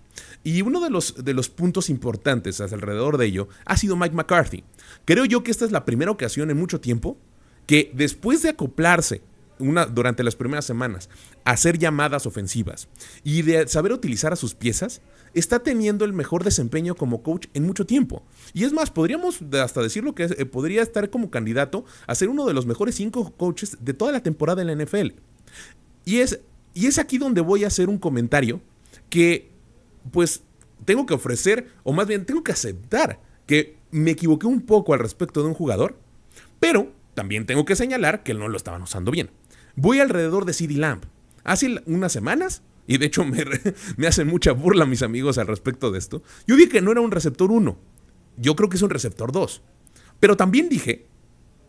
Y 0.44 0.62
uno 0.62 0.80
de 0.80 0.90
los, 0.90 1.24
de 1.24 1.34
los 1.34 1.50
puntos 1.50 1.90
importantes 1.90 2.62
alrededor 2.62 3.18
de 3.18 3.26
ello 3.26 3.50
ha 3.66 3.78
sido 3.78 3.96
Mike 3.96 4.16
McCarthy. 4.16 4.64
Creo 5.06 5.26
yo 5.26 5.44
que 5.44 5.52
esta 5.52 5.66
es 5.66 5.72
la 5.72 5.86
primera 5.86 6.12
ocasión 6.12 6.50
en 6.50 6.58
mucho 6.58 6.80
tiempo 6.80 7.18
que 7.66 7.92
después 7.94 8.42
de 8.42 8.50
acoplarse 8.50 9.22
durante 9.60 10.24
las 10.24 10.36
primeras 10.36 10.66
semanas 10.66 11.10
a 11.44 11.52
hacer 11.52 11.78
llamadas 11.78 12.26
ofensivas 12.26 12.88
y 13.24 13.42
de 13.42 13.68
saber 13.68 13.92
utilizar 13.92 14.32
a 14.32 14.36
sus 14.36 14.54
piezas, 14.54 15.02
está 15.34 15.60
teniendo 15.60 16.06
el 16.06 16.14
mejor 16.14 16.44
desempeño 16.44 16.96
como 16.96 17.24
coach 17.24 17.48
en 17.54 17.66
mucho 17.66 17.86
tiempo. 17.86 18.24
Y 18.54 18.64
es 18.64 18.74
más, 18.74 18.92
podríamos 18.92 19.42
hasta 19.54 19.82
decirlo 19.82 20.16
que 20.16 20.24
eh, 20.26 20.46
podría 20.46 20.82
estar 20.82 21.10
como 21.10 21.30
candidato 21.30 21.86
a 22.06 22.16
ser 22.16 22.30
uno 22.30 22.46
de 22.46 22.54
los 22.54 22.66
mejores 22.66 22.96
cinco 22.96 23.34
coaches 23.36 23.78
de 23.80 23.94
toda 23.94 24.12
la 24.12 24.22
temporada 24.22 24.62
en 24.62 24.68
la 24.68 24.86
NFL. 24.86 25.14
Y 26.06 26.20
es, 26.20 26.40
y 26.78 26.86
es 26.86 27.00
aquí 27.00 27.18
donde 27.18 27.42
voy 27.42 27.64
a 27.64 27.68
hacer 27.68 27.90
un 27.90 27.98
comentario 27.98 28.62
que, 29.10 29.50
pues, 30.12 30.44
tengo 30.86 31.08
que 31.08 31.16
ofrecer, 31.16 31.70
o 31.84 31.92
más 31.92 32.06
bien 32.06 32.24
tengo 32.24 32.44
que 32.44 32.52
aceptar 32.52 33.20
que 33.48 33.78
me 33.90 34.12
equivoqué 34.12 34.46
un 34.46 34.62
poco 34.62 34.94
al 34.94 35.00
respecto 35.00 35.42
de 35.42 35.48
un 35.48 35.56
jugador, 35.56 35.98
pero 36.60 36.94
también 37.16 37.48
tengo 37.48 37.66
que 37.66 37.76
señalar 37.76 38.22
que 38.22 38.36
no 38.36 38.48
lo 38.48 38.58
estaban 38.58 38.84
usando 38.84 39.10
bien. 39.10 39.32
Voy 39.76 40.02
alrededor 40.02 40.46
de 40.46 40.54
CD 40.54 40.76
Lamp. 40.76 41.06
Hace 41.44 41.82
unas 41.88 42.12
semanas 42.12 42.62
y 42.86 43.00
de 43.00 43.08
hecho 43.08 43.26
me, 43.26 43.44
me 43.98 44.06
hacen 44.06 44.28
mucha 44.28 44.52
burla 44.52 44.86
mis 44.86 45.02
amigos 45.02 45.40
al 45.40 45.48
respecto 45.48 45.90
de 45.90 45.98
esto, 45.98 46.22
yo 46.46 46.56
dije 46.56 46.70
que 46.70 46.82
no 46.82 46.92
era 46.92 47.02
un 47.02 47.10
receptor 47.10 47.52
1, 47.52 47.76
yo 48.38 48.56
creo 48.56 48.70
que 48.70 48.76
es 48.76 48.84
un 48.84 48.92
receptor 48.92 49.32
2. 49.32 49.64
Pero 50.20 50.38
también 50.38 50.70
dije, 50.70 51.08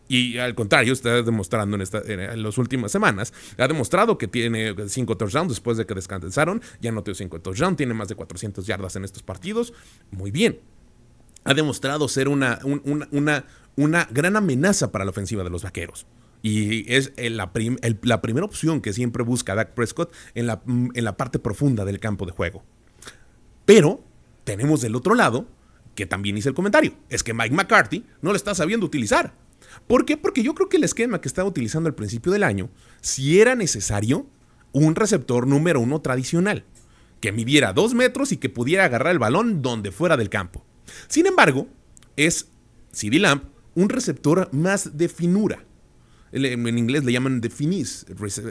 y 0.09 0.39
al 0.39 0.55
contrario, 0.55 0.91
está 0.91 1.21
demostrando 1.21 1.75
en, 1.75 1.81
esta, 1.81 2.01
en 2.05 2.43
las 2.43 2.57
últimas 2.57 2.91
semanas, 2.91 3.31
ha 3.57 3.67
demostrado 3.67 4.17
que 4.17 4.27
tiene 4.27 4.75
5 4.87 5.17
touchdowns 5.17 5.49
después 5.49 5.77
de 5.77 5.85
que 5.85 5.93
descansaron, 5.93 6.61
ya 6.81 6.91
no 6.91 7.03
tiene 7.03 7.15
5 7.15 7.39
touchdowns, 7.41 7.77
tiene 7.77 7.93
más 7.93 8.07
de 8.07 8.15
400 8.15 8.65
yardas 8.65 8.95
en 8.95 9.05
estos 9.05 9.21
partidos, 9.21 9.71
muy 10.09 10.31
bien. 10.31 10.59
Ha 11.43 11.53
demostrado 11.53 12.07
ser 12.07 12.27
una, 12.27 12.59
una, 12.63 13.45
una 13.75 14.07
gran 14.11 14.35
amenaza 14.35 14.91
para 14.91 15.05
la 15.05 15.11
ofensiva 15.11 15.43
de 15.43 15.51
los 15.51 15.63
vaqueros. 15.63 16.07
Y 16.41 16.91
es 16.91 17.11
la, 17.17 17.51
primera 17.51 18.45
opción 18.45 18.81
que 18.81 18.93
siempre 18.93 19.23
busca 19.23 19.55
Dak 19.55 19.73
Prescott 19.73 20.13
en 20.33 20.47
la, 20.47 20.61
en 20.65 21.03
la 21.03 21.17
parte 21.17 21.37
profunda 21.37 21.85
del 21.85 21.99
campo 21.99 22.25
de 22.25 22.31
juego. 22.31 22.63
Pero 23.65 24.03
tenemos 24.43 24.81
del 24.81 24.95
otro 24.95 25.13
lado, 25.13 25.47
que 25.95 26.05
también 26.05 26.37
hice 26.37 26.49
el 26.49 26.55
comentario, 26.55 26.93
es 27.09 27.23
que 27.23 27.33
Mike 27.33 27.53
McCarthy 27.53 28.05
no 28.21 28.31
lo 28.31 28.35
está 28.35 28.55
sabiendo 28.55 28.85
utilizar. 28.85 29.33
¿Por 29.87 30.05
qué? 30.05 30.17
Porque 30.17 30.43
yo 30.43 30.53
creo 30.53 30.69
que 30.69 30.77
el 30.77 30.83
esquema 30.83 31.21
que 31.21 31.27
estaba 31.27 31.47
utilizando 31.47 31.87
al 31.87 31.95
principio 31.95 32.31
del 32.31 32.43
año, 32.43 32.69
si 33.01 33.39
era 33.39 33.55
necesario 33.55 34.27
un 34.71 34.95
receptor 34.95 35.47
número 35.47 35.79
uno 35.79 36.01
tradicional, 36.01 36.65
que 37.21 37.31
midiera 37.31 37.73
dos 37.73 37.93
metros 37.93 38.31
y 38.31 38.37
que 38.37 38.49
pudiera 38.49 38.85
agarrar 38.85 39.11
el 39.11 39.19
balón 39.19 39.61
donde 39.61 39.91
fuera 39.91 40.17
del 40.17 40.29
campo. 40.29 40.63
Sin 41.07 41.25
embargo, 41.25 41.67
es 42.15 42.47
CD 42.91 43.19
Lamp 43.19 43.43
un 43.75 43.89
receptor 43.89 44.49
más 44.51 44.97
de 44.97 45.09
finura 45.09 45.65
en 46.31 46.77
inglés 46.77 47.03
le 47.03 47.11
llaman 47.11 47.41
the 47.41 47.49
finis, 47.49 48.05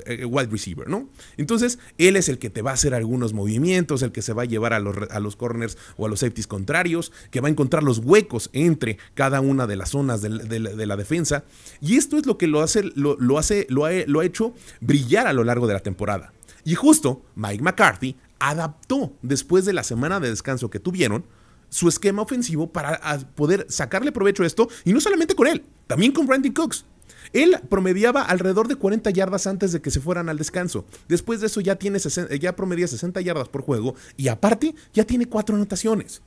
eh, 0.07 0.25
wide 0.25 0.49
receiver, 0.51 0.89
¿no? 0.89 1.09
Entonces, 1.37 1.79
él 1.99 2.17
es 2.17 2.29
el 2.29 2.39
que 2.39 2.51
te 2.51 2.63
va 2.63 2.73
a 2.73 2.75
hacer 2.75 2.95
algunos 2.95 3.33
movimientos, 3.33 4.03
el 4.03 4.13
que 4.13 4.23
se 4.23 4.33
va 4.33 4.43
a 4.43 4.47
llevar 4.47 4.73
a 4.73 4.81
los, 4.81 4.97
a 5.11 5.21
los 5.21 5.37
corners 5.37 5.79
o 5.97 6.07
a 6.07 6.09
los 6.09 6.21
safeties 6.21 6.47
contrarios, 6.47 7.13
que 7.31 7.41
va 7.41 7.49
a 7.49 7.51
encontrar 7.51 7.83
los 7.83 7.99
huecos 7.99 8.51
entre 8.53 8.99
cada 9.15 9.41
una 9.41 9.67
de 9.67 9.77
las 9.77 9.91
zonas 9.91 10.23
de, 10.23 10.31
la 10.59 10.97
defensa. 10.97 11.45
Y 11.81 11.97
esto 11.97 12.17
es 12.17 12.27
lo 12.27 12.39
que 12.39 12.47
lo 12.47 12.63
hace, 12.63 12.83
lo, 12.95 13.39
hace, 13.39 13.67
lo 13.69 13.85
ha, 13.85 13.91
lo 14.07 14.21
ha 14.21 14.25
hecho 14.25 14.55
brillar 14.81 15.27
a 15.27 15.33
lo 15.33 15.45
largo 15.45 15.67
de 15.67 15.75
la 15.75 15.81
temporada. 15.81 16.33
Y 16.65 16.75
justo 16.75 17.23
Mike 17.35 17.63
McCarthy 17.63 18.17
adaptó 18.39 19.13
después 19.23 19.65
de 19.65 19.73
la 19.73 19.83
semana 19.83 20.21
de 20.21 20.31
descanso 20.31 20.71
que 20.71 20.81
tuvieron 20.81 21.25
su 21.69 21.89
esquema 21.89 22.23
ofensivo 22.23 22.73
para 22.73 22.99
poder 23.35 23.67
sacarle 23.69 24.13
provecho 24.13 24.43
a 24.43 24.47
esto, 24.47 24.69
y 24.85 24.93
no 24.93 25.01
solamente 25.01 25.35
con 25.35 25.47
él, 25.47 25.65
también 25.87 26.13
con 26.13 26.27
Brandon 26.27 26.53
Cooks. 26.53 26.85
Él 27.33 27.57
promediaba 27.69 28.23
alrededor 28.23 28.69
de 28.69 28.77
40 28.77 29.11
yardas 29.11 29.47
antes 29.47 29.73
de 29.73 29.81
que 29.81 29.91
se 29.91 30.01
fueran 30.01 30.29
al 30.29 30.39
descanso. 30.39 30.85
Después 31.09 31.41
de 31.41 31.47
eso 31.47 31.61
ya, 31.61 31.77
tiene 31.77 31.99
ya 32.41 32.57
promedia 32.57 32.87
60 32.87 33.21
yardas 33.21 33.49
por 33.49 33.63
juego 33.63 33.95
y 34.17 34.29
aparte 34.29 34.75
ya 34.93 35.05
tiene 35.05 35.27
cuatro 35.27 35.57
anotaciones. 35.57 36.23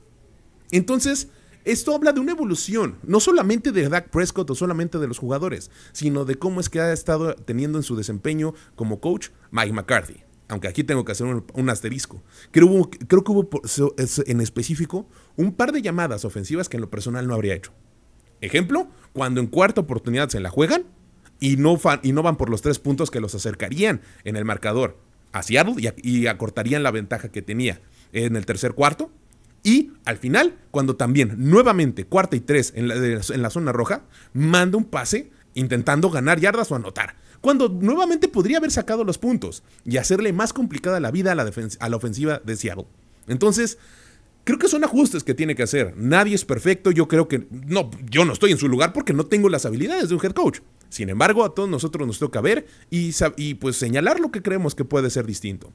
Entonces, 0.70 1.28
esto 1.64 1.94
habla 1.94 2.12
de 2.12 2.18
una 2.18 2.32
evolución, 2.32 2.98
no 3.04 3.20
solamente 3.20 3.70
de 3.70 3.88
Dak 3.88 4.10
Prescott 4.10 4.50
o 4.50 4.54
solamente 4.54 4.98
de 4.98 5.06
los 5.06 5.18
jugadores, 5.18 5.70
sino 5.92 6.24
de 6.24 6.34
cómo 6.34 6.60
es 6.60 6.68
que 6.68 6.80
ha 6.80 6.92
estado 6.92 7.34
teniendo 7.34 7.78
en 7.78 7.84
su 7.84 7.94
desempeño 7.94 8.54
como 8.74 9.00
coach 9.00 9.28
Mike 9.52 9.72
McCarthy. 9.72 10.24
Aunque 10.48 10.68
aquí 10.68 10.82
tengo 10.82 11.04
que 11.04 11.12
hacer 11.12 11.26
un, 11.26 11.70
asterisco. 11.70 12.22
Creo, 12.50 12.90
creo 13.08 13.24
que 13.24 13.32
hubo 13.32 13.48
en 14.26 14.40
específico 14.40 15.06
un 15.36 15.54
par 15.54 15.72
de 15.72 15.80
llamadas 15.80 16.24
ofensivas 16.24 16.68
que 16.68 16.76
en 16.76 16.82
lo 16.82 16.90
personal 16.90 17.26
no 17.26 17.34
habría 17.34 17.54
hecho. 17.54 17.72
Ejemplo, 18.42 18.88
cuando 19.12 19.40
en 19.40 19.46
cuarta 19.46 19.80
oportunidad 19.80 20.28
se 20.28 20.40
la 20.40 20.50
juegan 20.50 20.84
y 21.40 21.56
no, 21.56 21.78
y 22.02 22.12
no 22.12 22.22
van 22.22 22.36
por 22.36 22.50
los 22.50 22.60
tres 22.60 22.78
puntos 22.78 23.10
que 23.10 23.20
los 23.20 23.34
acercarían 23.34 24.02
en 24.24 24.36
el 24.36 24.44
marcador 24.44 24.98
a 25.30 25.42
Seattle 25.42 25.74
y, 26.02 26.26
acortarían 26.26 26.82
la 26.82 26.90
ventaja 26.90 27.30
que 27.30 27.40
tenía 27.40 27.80
en 28.12 28.36
el 28.36 28.44
tercer 28.44 28.74
cuarto. 28.74 29.10
Y 29.62 29.92
al 30.04 30.16
final, 30.18 30.56
cuando 30.72 30.96
también 30.96 31.34
nuevamente 31.38 32.04
cuarta 32.04 32.34
y 32.34 32.40
tres 32.40 32.72
en 32.74 32.88
la, 32.88 33.50
zona 33.50 33.72
roja, 33.72 34.02
manda 34.34 34.76
un 34.76 34.84
pase 34.84 35.30
intentando 35.54 36.10
ganar 36.10 36.40
yardas 36.40 36.72
o 36.72 36.74
anotar. 36.74 37.14
Cuando 37.40 37.68
nuevamente 37.68 38.26
podría 38.26 38.58
haber 38.58 38.72
sacado 38.72 39.04
los 39.04 39.18
puntos 39.18 39.62
y 39.84 39.98
hacerle 39.98 40.32
más 40.32 40.52
complicada 40.52 40.98
la 40.98 41.12
vida 41.12 41.32
a 41.32 41.34
la, 41.36 41.48
a 41.78 41.88
la 41.88 41.96
ofensiva 41.96 42.40
de 42.44 42.56
Seattle. 42.56 42.86
Entonces, 43.28 43.78
Creo 44.44 44.58
que 44.58 44.68
son 44.68 44.82
ajustes 44.82 45.22
que 45.22 45.34
tiene 45.34 45.54
que 45.54 45.62
hacer. 45.62 45.94
Nadie 45.96 46.34
es 46.34 46.44
perfecto. 46.44 46.90
Yo 46.90 47.06
creo 47.06 47.28
que 47.28 47.46
no, 47.50 47.90
yo 48.10 48.24
no 48.24 48.32
estoy 48.32 48.50
en 48.50 48.58
su 48.58 48.68
lugar 48.68 48.92
porque 48.92 49.12
no 49.12 49.26
tengo 49.26 49.48
las 49.48 49.66
habilidades 49.66 50.08
de 50.08 50.16
un 50.16 50.24
head 50.24 50.32
coach. 50.32 50.60
Sin 50.88 51.08
embargo, 51.08 51.44
a 51.44 51.54
todos 51.54 51.68
nosotros 51.68 52.06
nos 52.06 52.18
toca 52.18 52.40
ver 52.40 52.66
y, 52.90 53.12
y 53.36 53.54
pues 53.54 53.76
señalar 53.76 54.18
lo 54.20 54.32
que 54.32 54.42
creemos 54.42 54.74
que 54.74 54.84
puede 54.84 55.10
ser 55.10 55.26
distinto. 55.26 55.72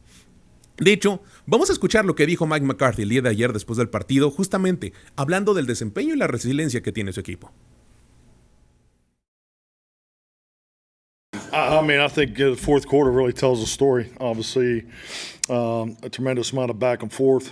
De 0.78 0.94
hecho, 0.94 1.22
vamos 1.46 1.70
a 1.70 1.74
escuchar 1.74 2.06
lo 2.06 2.14
que 2.14 2.28
dijo 2.28 2.46
Mike 2.46 2.66
McCarthy 2.66 3.02
el 3.02 3.10
día 3.10 3.22
de 3.22 3.30
ayer 3.30 3.52
después 3.52 3.78
del 3.78 3.90
partido, 3.90 4.30
justamente 4.30 4.94
hablando 5.16 5.54
del 5.54 5.66
desempeño 5.66 6.14
y 6.14 6.18
la 6.18 6.28
resiliencia 6.28 6.84
que 6.84 6.92
tiene 6.92 7.14
su 7.14 7.20
equipo. 7.20 7.52
I 11.52 11.82
mean, 11.82 12.00
I 12.00 12.10
think 12.10 12.38
the 12.38 12.56
fourth 12.56 12.86
quarter 12.86 13.12
really 13.12 13.34
tells 13.34 13.60
the 13.60 13.66
story. 13.66 14.12
Obviously, 14.20 14.86
um, 15.50 15.98
a 16.04 16.10
tremendous 16.10 16.52
amount 16.52 16.70
of 16.70 16.78
back 16.78 17.02
and 17.02 17.12
forth. 17.12 17.52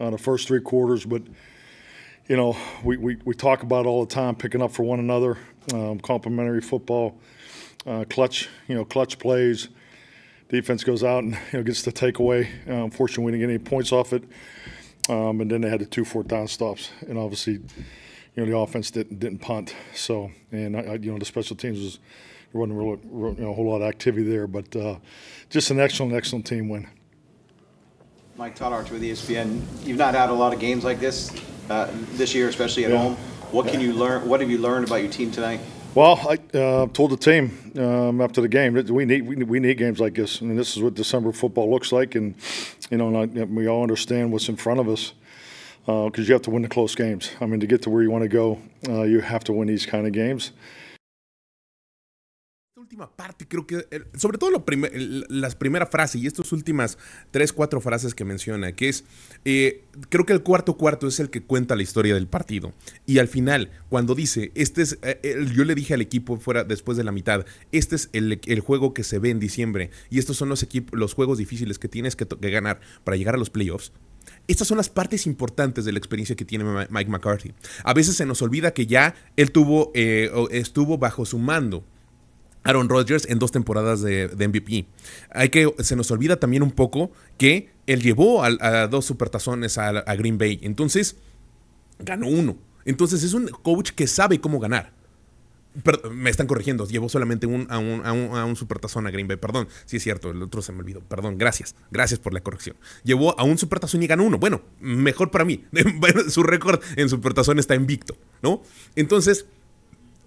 Uh, 0.00 0.10
the 0.10 0.18
first 0.18 0.48
three 0.48 0.60
quarters. 0.60 1.04
But 1.04 1.22
you 2.28 2.36
know, 2.36 2.56
we, 2.82 2.96
we, 2.96 3.16
we 3.24 3.34
talk 3.34 3.62
about 3.62 3.86
all 3.86 4.04
the 4.04 4.14
time 4.14 4.34
picking 4.34 4.62
up 4.62 4.72
for 4.72 4.82
one 4.82 4.98
another, 4.98 5.36
um, 5.72 5.98
football, 5.98 7.18
uh, 7.86 8.04
clutch 8.08 8.48
you 8.68 8.74
know 8.74 8.84
clutch 8.84 9.18
plays. 9.18 9.68
Defense 10.48 10.84
goes 10.84 11.02
out 11.02 11.24
and 11.24 11.32
you 11.52 11.58
know 11.58 11.62
gets 11.62 11.82
the 11.82 11.92
takeaway. 11.92 12.46
Uh, 12.68 12.84
unfortunately, 12.84 13.24
we 13.24 13.32
didn't 13.32 13.48
get 13.48 13.54
any 13.54 13.58
points 13.58 13.92
off 13.92 14.12
it. 14.12 14.24
Um, 15.08 15.42
and 15.42 15.50
then 15.50 15.60
they 15.60 15.68
had 15.68 15.80
the 15.80 15.86
two 15.86 16.04
fourth 16.04 16.28
down 16.28 16.48
stops, 16.48 16.90
and 17.08 17.18
obviously, 17.18 17.54
you 17.54 17.62
know 18.36 18.46
the 18.46 18.56
offense 18.56 18.90
didn't 18.90 19.20
didn't 19.20 19.38
punt. 19.38 19.74
So, 19.94 20.30
and 20.50 20.76
I, 20.76 20.94
you 20.94 21.12
know 21.12 21.18
the 21.18 21.26
special 21.26 21.56
teams 21.56 21.78
was 21.78 21.98
there 22.54 22.60
wasn't 22.60 22.78
really, 22.78 23.34
you 23.36 23.44
know, 23.44 23.50
a 23.50 23.54
whole 23.54 23.68
lot 23.68 23.82
of 23.82 23.88
activity 23.88 24.22
there, 24.22 24.46
but 24.46 24.74
uh, 24.76 24.96
just 25.50 25.72
an 25.72 25.80
excellent, 25.80 26.14
excellent 26.14 26.46
team 26.46 26.68
win. 26.68 26.88
Mike 28.36 28.56
Todd 28.56 28.90
with 28.90 29.00
ESPN. 29.00 29.62
You've 29.86 29.96
not 29.96 30.14
had 30.14 30.28
a 30.28 30.32
lot 30.32 30.52
of 30.52 30.58
games 30.58 30.82
like 30.82 30.98
this 30.98 31.30
uh, 31.70 31.88
this 32.14 32.34
year, 32.34 32.48
especially 32.48 32.84
at 32.84 32.90
yeah. 32.90 32.98
home. 32.98 33.14
What 33.52 33.68
can 33.68 33.80
you 33.80 33.92
learn? 33.92 34.28
What 34.28 34.40
have 34.40 34.50
you 34.50 34.58
learned 34.58 34.88
about 34.88 34.96
your 34.96 35.10
team 35.10 35.30
tonight? 35.30 35.60
Well, 35.94 36.18
I 36.28 36.58
uh, 36.58 36.86
told 36.88 37.12
the 37.12 37.16
team 37.16 37.72
um, 37.78 38.20
after 38.20 38.40
the 38.40 38.48
game 38.48 38.74
that 38.74 38.90
we 38.90 39.04
need 39.04 39.22
we, 39.22 39.36
we, 39.36 39.60
need 39.60 39.78
games 39.78 40.00
like 40.00 40.14
this. 40.14 40.42
I 40.42 40.46
mean, 40.46 40.56
this 40.56 40.76
is 40.76 40.82
what 40.82 40.94
December 40.94 41.30
football 41.30 41.70
looks 41.70 41.92
like, 41.92 42.16
and 42.16 42.34
you 42.90 42.98
know, 42.98 43.14
and 43.14 43.38
I, 43.38 43.44
we 43.44 43.68
all 43.68 43.82
understand 43.82 44.32
what's 44.32 44.48
in 44.48 44.56
front 44.56 44.80
of 44.80 44.88
us 44.88 45.12
because 45.86 46.18
uh, 46.18 46.22
you 46.22 46.32
have 46.32 46.42
to 46.42 46.50
win 46.50 46.62
the 46.62 46.68
close 46.68 46.96
games. 46.96 47.30
I 47.40 47.46
mean, 47.46 47.60
to 47.60 47.68
get 47.68 47.82
to 47.82 47.90
where 47.90 48.02
you 48.02 48.10
want 48.10 48.22
to 48.22 48.28
go, 48.28 48.58
uh, 48.88 49.02
you 49.02 49.20
have 49.20 49.44
to 49.44 49.52
win 49.52 49.68
these 49.68 49.86
kind 49.86 50.08
of 50.08 50.12
games. 50.12 50.50
Última 52.94 53.10
parte, 53.10 53.48
creo 53.48 53.66
que, 53.66 53.88
eh, 53.90 54.04
sobre 54.16 54.38
todo 54.38 54.50
lo 54.50 54.64
las 55.28 55.56
primeras 55.56 55.90
frases 55.90 56.22
y 56.22 56.28
estas 56.28 56.52
últimas 56.52 56.96
tres, 57.32 57.52
cuatro 57.52 57.80
frases 57.80 58.14
que 58.14 58.24
menciona, 58.24 58.70
que 58.72 58.88
es, 58.88 59.04
eh, 59.44 59.84
creo 60.10 60.24
que 60.24 60.32
el 60.32 60.42
cuarto 60.42 60.76
cuarto 60.76 61.08
es 61.08 61.18
el 61.18 61.28
que 61.28 61.42
cuenta 61.42 61.74
la 61.74 61.82
historia 61.82 62.14
del 62.14 62.28
partido. 62.28 62.72
Y 63.04 63.18
al 63.18 63.26
final, 63.26 63.70
cuando 63.88 64.14
dice, 64.14 64.52
este 64.54 64.82
es, 64.82 64.98
eh, 65.02 65.44
yo 65.54 65.64
le 65.64 65.74
dije 65.74 65.94
al 65.94 66.02
equipo 66.02 66.36
fuera 66.36 66.62
después 66.62 66.96
de 66.96 67.02
la 67.02 67.10
mitad, 67.10 67.44
este 67.72 67.96
es 67.96 68.10
el, 68.12 68.60
juego 68.60 68.94
que 68.94 69.02
se 69.02 69.18
ve 69.18 69.30
en 69.30 69.40
diciembre 69.40 69.90
y 70.08 70.20
estos 70.20 70.36
son 70.36 70.48
los, 70.48 70.64
los 70.92 71.14
juegos 71.14 71.38
difíciles 71.38 71.78
que 71.80 71.88
tienes 71.88 72.14
que, 72.14 72.26
ganar 72.40 72.80
para 73.02 73.16
llegar 73.16 73.34
a 73.34 73.38
los 73.38 73.50
playoffs. 73.50 73.92
Estas 74.46 74.68
son 74.68 74.76
las 74.76 74.88
partes 74.88 75.26
importantes 75.26 75.84
de 75.84 75.92
la 75.92 75.98
experiencia 75.98 76.36
que 76.36 76.44
tiene 76.44 76.64
Mike 76.90 77.10
McCarthy. 77.10 77.52
A 77.82 77.92
veces 77.92 78.16
se 78.16 78.24
nos 78.24 78.40
olvida 78.40 78.72
que 78.72 78.86
ya 78.86 79.14
él 79.36 79.50
tuvo, 79.50 79.90
estuvo 79.94 80.98
bajo 80.98 81.26
su 81.26 81.38
mando 81.38 81.84
Aaron 82.64 82.88
Rodgers 82.88 83.26
en 83.28 83.38
dos 83.38 83.52
temporadas 83.52 84.00
de, 84.00 84.28
MVP. 84.34 84.86
Hay 85.30 85.50
que, 85.50 85.72
se 85.78 85.96
nos 85.96 86.10
olvida 86.10 86.36
también 86.36 86.62
un 86.62 86.72
poco 86.72 87.12
que 87.38 87.70
él 87.86 88.02
llevó 88.02 88.42
a, 88.42 88.88
dos 88.88 89.04
supertazones 89.04 89.78
a, 89.78 89.88
a, 89.88 90.16
Green 90.16 90.38
Bay. 90.38 90.58
Entonces, 90.62 91.16
ganó 91.98 92.26
uno. 92.26 92.56
Entonces 92.84 93.22
es 93.22 93.34
un 93.34 93.48
coach 93.48 93.90
que 93.90 94.06
sabe 94.06 94.40
cómo 94.40 94.58
ganar. 94.58 94.92
me 96.10 96.30
están 96.30 96.46
corrigiendo, 96.46 96.86
llevó 96.86 97.08
solamente 97.08 97.46
a, 97.46 97.78
un, 97.78 98.02
a, 98.04 98.44
un, 98.44 98.56
supertazón 98.56 99.06
a 99.06 99.10
Green 99.10 99.28
Bay. 99.28 99.36
Perdón, 99.36 99.68
sí 99.84 99.98
es 99.98 100.02
cierto, 100.02 100.30
el 100.30 100.42
otro 100.42 100.62
se 100.62 100.72
me 100.72 100.80
olvidó. 100.80 101.00
Perdón, 101.00 101.36
gracias. 101.36 101.74
Gracias 101.90 102.18
por 102.18 102.32
la 102.32 102.40
corrección. 102.40 102.76
Llevó 103.02 103.38
a 103.38 103.44
un 103.44 103.58
supertazón 103.58 104.02
y 104.02 104.06
ganó 104.06 104.24
uno. 104.24 104.38
Bueno, 104.38 104.62
mejor 104.80 105.30
para 105.30 105.44
mí. 105.44 105.64
Su 106.28 106.42
récord 106.42 106.80
en 106.96 107.10
supertazón 107.10 107.58
está 107.58 107.74
invicto, 107.74 108.16
¿no? 108.42 108.62
Entonces 108.96 109.46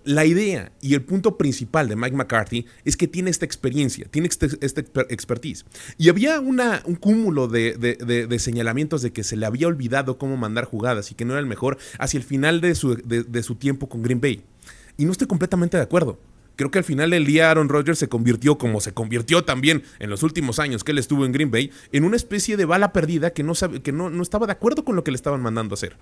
la 0.07 0.25
idea 0.25 0.71
y 0.81 0.93
el 0.93 1.01
punto 1.01 1.37
principal 1.37 1.89
de 1.89 1.97
Mike 1.97 2.15
McCarthy 2.15 2.65
es 2.85 2.95
que 2.95 3.07
tiene 3.07 3.29
esta 3.29 3.43
experiencia, 3.43 4.07
tiene 4.09 4.29
esta 4.29 4.47
este 4.61 4.85
expertise. 5.09 5.65
Y 5.97 6.07
había 6.07 6.39
un 6.39 6.95
cúmulo 6.95 7.47
de, 7.49 8.37
señalamientos 8.39 9.01
de 9.01 9.11
que 9.11 9.23
se 9.23 9.35
le 9.35 9.45
había 9.45 9.67
olvidado 9.67 10.17
cómo 10.17 10.37
mandar 10.37 10.63
jugadas 10.63 11.11
y 11.11 11.15
que 11.15 11.25
no 11.25 11.33
era 11.33 11.41
el 11.41 11.45
mejor 11.45 11.77
hacia 11.99 12.17
el 12.17 12.23
final 12.23 12.61
de 12.61 12.73
su, 12.75 13.55
tiempo 13.55 13.89
con 13.89 14.01
Green 14.01 14.21
Bay. 14.21 14.43
Y 14.95 15.05
no 15.05 15.11
estoy 15.11 15.27
completamente 15.27 15.75
de 15.75 15.83
acuerdo. 15.83 16.17
Creo 16.55 16.71
que 16.71 16.79
al 16.79 16.85
final 16.85 17.09
del 17.09 17.25
día 17.25 17.51
Aaron 17.51 17.69
Rodgers 17.69 17.99
se 17.99 18.07
convirtió, 18.07 18.57
como 18.57 18.79
se 18.79 18.93
convirtió 18.93 19.43
también 19.43 19.83
en 19.99 20.09
los 20.09 20.23
últimos 20.23 20.57
años 20.57 20.83
que 20.83 20.93
él 20.93 20.97
estuvo 20.97 21.25
en 21.25 21.33
Green 21.33 21.51
Bay, 21.51 21.71
en 21.91 22.05
una 22.05 22.15
especie 22.15 22.55
de 22.55 22.65
bala 22.65 22.93
perdida 22.93 23.31
que 23.31 23.43
no, 23.43 23.53
sabe, 23.55 23.81
que 23.81 23.91
no, 23.91 24.09
estaba 24.21 24.47
de 24.47 24.53
acuerdo 24.53 24.85
con 24.85 24.95
lo 24.95 25.03
que 25.03 25.11
le 25.11 25.15
estaban 25.15 25.41
mandando 25.41 25.75
hacer. 25.75 25.97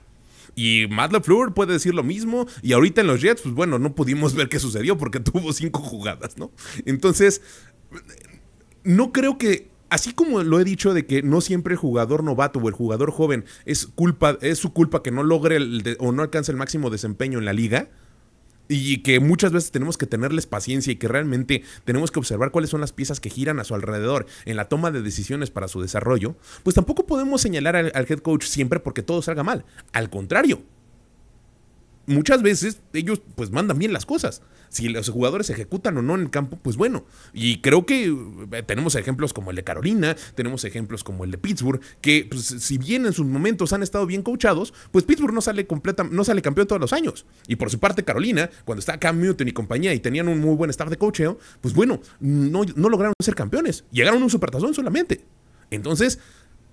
Y 0.55 0.87
Matt 0.89 1.11
LaFleur 1.11 1.53
puede 1.53 1.73
decir 1.73 1.93
lo 1.93 2.03
mismo. 2.03 2.47
Y 2.61 2.73
ahorita 2.73 3.01
en 3.01 3.07
los 3.07 3.21
Jets, 3.21 3.41
pues 3.41 3.53
bueno, 3.53 3.77
no 3.77 3.93
pudimos 3.93 4.35
ver 4.35 4.49
qué 4.49 4.59
sucedió 4.59 4.97
porque 4.97 5.19
tuvo 5.21 5.53
cinco 5.53 5.81
jugadas, 5.81 6.37
¿no? 6.37 6.51
Entonces, 6.85 7.41
no 8.83 9.11
creo 9.11 9.37
que 9.37 9.69
así 9.89 10.13
como 10.13 10.41
lo 10.43 10.59
he 10.59 10.63
dicho 10.63 10.93
de 10.93 11.05
que 11.05 11.21
no 11.21 11.41
siempre 11.41 11.73
el 11.73 11.77
jugador 11.77 12.23
novato 12.23 12.59
o 12.59 12.67
el 12.67 12.73
jugador 12.73 13.11
joven 13.11 13.45
es 13.65 13.87
culpa, 13.87 14.37
es 14.41 14.59
su 14.59 14.73
culpa 14.73 15.03
que 15.03 15.11
no 15.11 15.23
logre 15.23 15.59
o 15.99 16.11
no 16.11 16.23
alcance 16.23 16.51
el 16.51 16.57
máximo 16.57 16.89
desempeño 16.89 17.39
en 17.39 17.45
la 17.45 17.53
liga, 17.53 17.89
y 18.67 18.99
que 19.03 19.19
muchas 19.19 19.51
veces 19.51 19.71
tenemos 19.71 19.97
que 19.97 20.07
tenerles 20.07 20.45
paciencia 20.45 20.91
y 20.91 20.95
que 20.95 21.07
realmente 21.07 21.63
tenemos 21.83 22.11
que 22.11 22.19
observar 22.19 22.51
cuáles 22.51 22.69
son 22.69 22.81
las 22.81 22.93
piezas 22.93 23.19
que 23.19 23.29
giran 23.29 23.59
a 23.59 23.63
su 23.63 23.75
alrededor 23.75 24.25
en 24.45 24.57
la 24.57 24.69
toma 24.69 24.91
de 24.91 25.01
decisiones 25.01 25.51
para 25.51 25.67
su 25.67 25.81
desarrollo, 25.81 26.35
pues 26.63 26.75
tampoco 26.75 27.05
podemos 27.05 27.41
señalar 27.41 27.75
al, 27.75 27.91
head 27.93 28.19
coach 28.19 28.45
siempre 28.45 28.79
porque 28.79 29.03
todo 29.03 29.21
salga 29.21 29.43
mal. 29.43 29.65
Al 29.93 30.09
contrario, 30.09 30.63
muchas 32.07 32.41
veces 32.41 32.81
ellos 32.93 33.21
pues 33.35 33.51
mandan 33.51 33.79
bien 33.79 33.93
las 33.93 34.05
cosas. 34.05 34.41
Si 34.69 34.89
los 34.89 35.09
jugadores 35.09 35.49
ejecutan 35.49 35.97
o 35.97 36.01
no 36.01 36.15
en 36.15 36.21
el 36.21 36.29
campo, 36.29 36.59
pues 36.61 36.75
bueno. 36.75 37.05
Y 37.33 37.61
creo 37.61 37.85
que 37.85 38.05
eh, 38.51 38.63
tenemos 38.63 38.95
ejemplos 38.95 39.31
como 39.31 39.51
el 39.51 39.55
de 39.55 39.63
Carolina, 39.63 40.15
tenemos 40.35 40.65
ejemplos 40.65 41.03
como 41.03 41.23
el 41.23 41.31
de 41.31 41.37
Pittsburgh, 41.37 41.79
que 42.01 42.27
pues, 42.29 42.45
si 42.45 42.77
bien 42.77 43.05
en 43.05 43.13
sus 43.13 43.25
momentos 43.25 43.73
han 43.73 43.83
estado 43.83 44.05
bien 44.05 44.21
coachados, 44.21 44.73
pues 44.91 45.05
Pittsburgh 45.05 45.33
no 45.33 45.41
sale 45.41 45.65
completa, 45.65 46.03
no 46.03 46.23
sale 46.23 46.41
campeón 46.41 46.67
todos 46.67 46.81
los 46.81 46.93
años. 46.93 47.25
Y 47.47 47.55
por 47.55 47.69
su 47.69 47.79
parte 47.79 48.03
Carolina, 48.03 48.49
cuando 48.65 48.79
está 48.79 48.99
Cam 48.99 49.19
Newton 49.21 49.47
y 49.47 49.51
compañía 49.53 49.93
y 49.93 49.99
tenían 49.99 50.27
un 50.27 50.39
muy 50.39 50.55
buen 50.55 50.69
staff 50.69 50.89
de 50.89 50.97
coacheo, 50.97 51.39
pues 51.61 51.73
bueno, 51.73 52.01
no, 52.19 52.63
no 52.75 52.89
lograron 52.89 53.13
ser 53.21 53.35
campeones. 53.35 53.85
Llegaron 53.91 54.21
a 54.21 54.25
un 54.25 54.31
supertazón 54.31 54.73
solamente. 54.73 55.23
Entonces, 55.71 56.19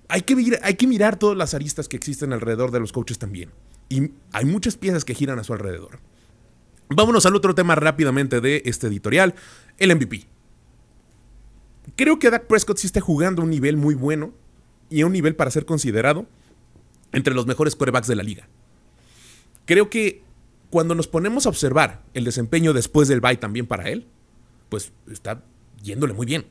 hay 0.08 0.22
que, 0.22 0.58
hay 0.62 0.74
que 0.74 0.86
mirar 0.86 1.18
todas 1.18 1.36
las 1.36 1.54
aristas 1.54 1.88
que 1.88 1.96
existen 1.96 2.32
alrededor 2.32 2.70
de 2.70 2.80
los 2.80 2.92
coaches 2.92 3.18
también. 3.18 3.50
Y 3.92 4.10
hay 4.32 4.46
muchas 4.46 4.78
piezas 4.78 5.04
que 5.04 5.14
giran 5.14 5.38
a 5.38 5.44
su 5.44 5.52
alrededor. 5.52 5.98
Vámonos 6.88 7.26
al 7.26 7.36
otro 7.36 7.54
tema 7.54 7.74
rápidamente 7.74 8.40
de 8.40 8.62
este 8.64 8.86
editorial, 8.86 9.34
el 9.76 9.94
MVP. 9.94 10.24
Creo 11.94 12.18
que 12.18 12.30
Dak 12.30 12.46
Prescott 12.46 12.78
sí 12.78 12.86
está 12.86 13.02
jugando 13.02 13.42
a 13.42 13.44
un 13.44 13.50
nivel 13.50 13.76
muy 13.76 13.94
bueno 13.94 14.32
y 14.88 15.02
a 15.02 15.06
un 15.06 15.12
nivel 15.12 15.36
para 15.36 15.50
ser 15.50 15.66
considerado 15.66 16.26
entre 17.12 17.34
los 17.34 17.44
mejores 17.44 17.76
quarterbacks 17.76 18.08
de 18.08 18.16
la 18.16 18.22
liga. 18.22 18.48
Creo 19.66 19.90
que 19.90 20.22
cuando 20.70 20.94
nos 20.94 21.06
ponemos 21.06 21.44
a 21.44 21.50
observar 21.50 22.02
el 22.14 22.24
desempeño 22.24 22.72
después 22.72 23.08
del 23.08 23.20
bye 23.20 23.36
también 23.36 23.66
para 23.66 23.90
él, 23.90 24.06
pues 24.70 24.90
está 25.10 25.44
yéndole 25.82 26.14
muy 26.14 26.24
bien 26.24 26.46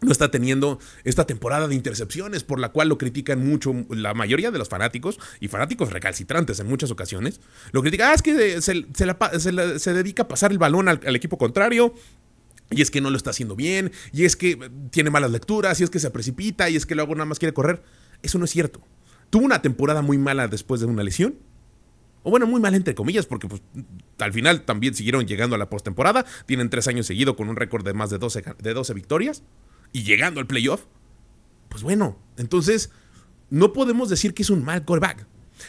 no 0.00 0.12
está 0.12 0.30
teniendo 0.30 0.78
esta 1.04 1.26
temporada 1.26 1.68
de 1.68 1.74
intercepciones 1.74 2.42
por 2.42 2.58
la 2.58 2.70
cual 2.70 2.88
lo 2.88 2.98
critican 2.98 3.46
mucho 3.46 3.74
la 3.90 4.14
mayoría 4.14 4.50
de 4.50 4.58
los 4.58 4.68
fanáticos 4.68 5.18
y 5.40 5.48
fanáticos 5.48 5.92
recalcitrantes 5.92 6.58
en 6.60 6.68
muchas 6.68 6.90
ocasiones. 6.90 7.40
Lo 7.72 7.82
critican, 7.82 8.10
ah, 8.10 8.14
es 8.14 8.22
que 8.22 8.60
se, 8.62 9.92
dedica 9.92 10.22
a 10.22 10.28
pasar 10.28 10.52
el 10.52 10.58
balón 10.58 10.88
al, 10.88 11.16
equipo 11.16 11.38
contrario. 11.38 11.94
Y 12.72 12.82
es 12.82 12.90
que 12.92 13.00
no 13.00 13.10
lo 13.10 13.16
está 13.16 13.30
haciendo 13.30 13.56
bien, 13.56 13.90
y 14.12 14.26
es 14.26 14.36
que 14.36 14.70
tiene 14.92 15.10
malas 15.10 15.32
lecturas, 15.32 15.80
y 15.80 15.84
es 15.84 15.90
que 15.90 15.98
se 15.98 16.08
precipita, 16.10 16.70
y 16.70 16.76
es 16.76 16.86
que 16.86 16.94
luego 16.94 17.16
nada 17.16 17.24
más 17.24 17.40
quiere 17.40 17.52
correr. 17.52 17.82
Eso 18.22 18.38
no 18.38 18.44
es 18.44 18.52
cierto. 18.52 18.80
Tuvo 19.28 19.44
una 19.44 19.60
temporada 19.60 20.02
muy 20.02 20.18
mala 20.18 20.46
después 20.46 20.80
de 20.80 20.86
una 20.86 21.02
lesión, 21.02 21.34
o 22.22 22.30
bueno, 22.30 22.46
muy 22.46 22.60
mal 22.60 22.76
entre 22.76 22.94
comillas, 22.94 23.26
porque 23.26 23.48
pues, 23.48 23.60
al 24.20 24.32
final 24.32 24.62
también 24.62 24.94
siguieron 24.94 25.26
llegando 25.26 25.56
a 25.56 25.58
la 25.58 25.68
postemporada. 25.68 26.24
Tienen 26.46 26.70
tres 26.70 26.86
años 26.86 27.06
seguidos 27.06 27.34
con 27.34 27.48
un 27.48 27.56
récord 27.56 27.84
de 27.84 27.92
más 27.92 28.08
de 28.08 28.18
12, 28.18 28.44
de 28.60 28.72
12 28.72 28.94
victorias 28.94 29.42
y 29.92 30.02
llegando 30.02 30.40
al 30.40 30.46
playoff, 30.46 30.84
pues 31.68 31.82
bueno, 31.82 32.18
entonces 32.36 32.90
no 33.48 33.72
podemos 33.72 34.08
decir 34.08 34.34
que 34.34 34.42
es 34.42 34.50
un 34.50 34.64
mal 34.64 34.84
coreback. 34.84 35.26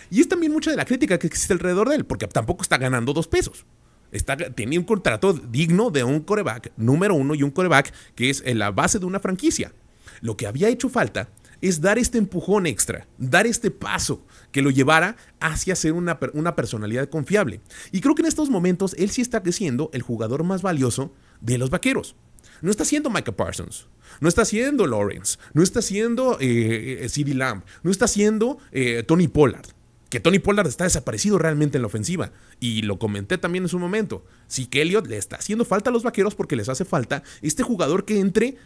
Y 0.10 0.22
es 0.22 0.28
también 0.28 0.52
mucha 0.52 0.72
de 0.72 0.78
la 0.78 0.86
crítica 0.86 1.20
que 1.20 1.28
existe 1.28 1.54
alrededor 1.54 1.90
de 1.90 1.96
él, 1.96 2.06
porque 2.06 2.28
tampoco 2.28 2.62
está 2.62 2.78
ganando 2.78 3.14
dos 3.14 3.28
pesos. 3.28 3.66
Está, 4.12 4.36
tiene 4.36 4.78
un 4.78 4.84
contrato 4.84 5.34
digno 5.34 5.90
de 5.90 6.04
un 6.04 6.20
coreback 6.22 6.74
número 6.76 7.16
uno 7.16 7.34
y 7.34 7.44
un 7.44 7.52
coreback 7.52 7.94
que 8.14 8.30
es 8.30 8.44
la 8.56 8.72
base 8.72 9.00
de 9.00 9.06
una 9.06 9.20
franquicia. 9.20 9.74
Lo 10.22 10.38
que 10.38 10.48
había 10.48 10.70
hecho 10.70 10.90
falta 10.90 11.30
es 11.62 11.80
dar 11.80 11.98
este 11.98 12.18
empujón 12.18 12.66
extra, 12.66 13.08
dar 13.18 13.46
este 13.48 13.72
paso 13.72 14.26
que 14.52 14.62
lo 14.62 14.72
llevara 14.72 15.16
hacia 15.40 15.76
ser 15.76 15.94
una, 15.94 16.20
una 16.34 16.56
personalidad 16.56 17.10
confiable. 17.10 17.62
Y 17.92 18.02
creo 18.02 18.16
que 18.16 18.24
en 18.24 18.28
estos 18.28 18.50
momentos 18.50 18.96
él 18.98 19.12
sí 19.12 19.22
está 19.22 19.42
siendo 19.52 19.90
el 19.94 20.02
jugador 20.02 20.44
más 20.44 20.62
valioso 20.62 21.14
de 21.40 21.58
los 21.58 21.70
vaqueros. 21.70 22.16
No 22.62 22.72
está 22.72 22.86
siendo 22.86 23.10
Micah 23.10 23.32
Parsons, 23.32 23.88
no 24.20 24.30
está 24.30 24.46
siendo 24.46 24.86
Lawrence, 24.86 25.38
no 25.54 25.64
está 25.64 25.82
siendo 25.82 26.38
eh, 26.40 27.04
eh 27.04 27.10
CD 27.10 27.34
Lamb, 27.34 27.64
no 27.84 27.92
está 27.92 28.08
siendo 28.08 28.58
eh, 28.72 29.04
Tony 29.08 29.28
Pollard. 29.28 29.66
Que 30.10 30.20
Tony 30.20 30.40
Pollard 30.40 30.68
está 30.68 30.84
desaparecido 30.84 31.38
realmente 31.38 31.78
en 31.78 31.84
la 31.84 31.88
ofensiva. 31.88 32.34
Y 32.60 32.82
lo 32.82 33.00
comenté 33.00 33.38
también 33.38 33.64
en 33.64 33.70
su 33.70 33.80
momento. 33.80 34.26
Sí 34.48 34.66
que 34.66 34.84
le 34.84 35.18
está 35.18 35.38
haciendo 35.38 35.64
falta 35.64 35.90
a 35.90 35.94
los 35.94 36.04
vaqueros 36.04 36.36
porque 36.36 36.58
les 36.58 36.68
hace 36.68 36.84
falta 36.84 37.24
este 37.42 37.64
jugador 37.64 38.04
que 38.04 38.20
entre 38.20 38.58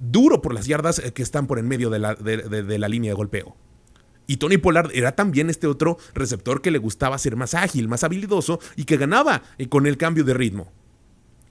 duro 0.00 0.40
por 0.40 0.54
las 0.54 0.66
yardas 0.66 1.00
eh, 1.00 1.12
que 1.12 1.22
están 1.22 1.46
por 1.46 1.58
en 1.58 1.68
medio 1.68 1.90
de 1.90 1.98
la 2.78 2.88
línea 2.88 3.10
de 3.10 3.16
golpeo. 3.16 3.54
Y 4.26 4.38
Tony 4.38 4.56
Pollard 4.56 4.90
era 4.94 5.14
también 5.14 5.50
este 5.50 5.66
otro 5.66 5.98
receptor 6.14 6.62
que 6.62 6.70
le 6.70 6.78
gustaba 6.78 7.18
ser 7.18 7.36
más 7.36 7.54
ágil, 7.54 7.88
más 7.88 8.04
habilidoso 8.04 8.58
y 8.76 8.84
que 8.84 8.96
ganaba 8.96 9.42
con 9.68 9.86
el 9.86 9.96
cambio 9.96 10.24
de 10.24 10.34
ritmo. 10.34 10.72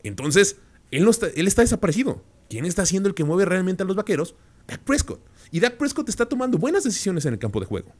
Entonces, 0.01 0.57
él, 0.97 1.07
está, 1.07 1.27
está 1.27 1.61
desaparecido. 1.61 2.23
¿Quién 2.49 2.65
está 2.65 2.85
siendo 2.85 3.09
el 3.09 3.15
que 3.15 3.23
mueve 3.23 3.45
realmente 3.45 3.83
a 3.83 3.85
los 3.85 3.95
vaqueros? 3.95 4.35
Dak 4.67 4.81
Prescott. 4.81 5.21
Y 5.51 5.59
Dak 5.59 5.77
Prescott 5.77 6.09
está 6.09 6.25
tomando 6.27 6.57
buenas 6.57 6.83
decisiones 6.83 7.25
en 7.25 7.33
el 7.33 7.39
campo 7.39 7.59
de 7.59 7.65
juego. 7.65 7.93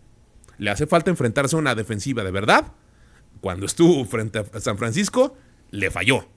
Le 0.58 0.69
hace 0.69 0.86
falta 0.86 1.10
enfrentarse 1.10 1.56
a 1.56 1.60
una 1.60 1.75
defensiva 1.75 2.23
de 2.23 2.32
verdad. 2.32 2.73
Cuando 3.41 3.65
estuvo 3.65 4.06
frente 4.06 4.39
a 4.39 4.60
San 4.60 4.77
Francisco, 4.77 5.36
le 5.71 5.91
falló. 5.91 6.27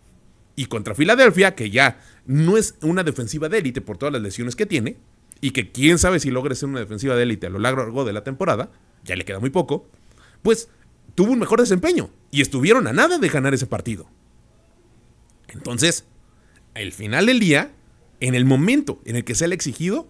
Y 0.57 0.67
contra 0.67 0.95
Filadelfia, 0.95 1.55
que 1.55 1.71
ya 1.71 2.01
no 2.25 2.57
es 2.57 2.75
una 2.81 3.05
defensiva 3.05 3.49
de 3.49 3.59
élite 3.59 3.83
por 3.83 3.99
todas 3.99 4.13
las 4.13 4.23
lesiones 4.23 4.57
que 4.57 4.67
tiene, 4.67 4.97
y 5.41 5.51
que 5.51 5.71
quién 5.71 5.99
sabe 5.99 6.21
si 6.21 6.31
logra 6.31 6.55
ser 6.55 6.69
una 6.69 6.81
defensiva 6.81 7.15
de 7.15 7.23
élite 7.23 7.47
a 7.47 7.51
lo 7.51 7.59
largo 7.59 8.05
de 8.05 8.13
la 8.13 8.25
temporada, 8.25 8.71
ya 9.05 9.17
le 9.17 9.25
queda 9.25 9.39
muy 9.39 9.51
poco, 9.51 9.87
pues 10.43 10.69
tuvo 11.15 11.33
un 11.33 11.39
mejor 11.39 11.61
desempeño 11.61 12.11
y 12.31 12.41
estuvieron 12.41 12.87
a 12.87 12.93
nada 12.93 13.19
de 13.19 13.29
ganar 13.29 13.55
ese 13.55 13.67
partido. 13.67 14.07
Entonces, 15.49 16.05
al 16.83 16.93
final 16.93 17.27
del 17.27 17.41
día, 17.41 17.73
en 18.21 18.35
el 18.35 18.45
momento 18.45 19.01
en 19.05 19.17
el 19.17 19.25
que 19.25 19.35
se 19.35 19.49
le 19.49 19.55
ha 19.55 19.57
exigido, 19.57 20.09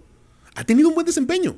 ha 0.54 0.64
tenido 0.64 0.88
un 0.88 0.94
buen 0.94 1.06
desempeño. 1.06 1.56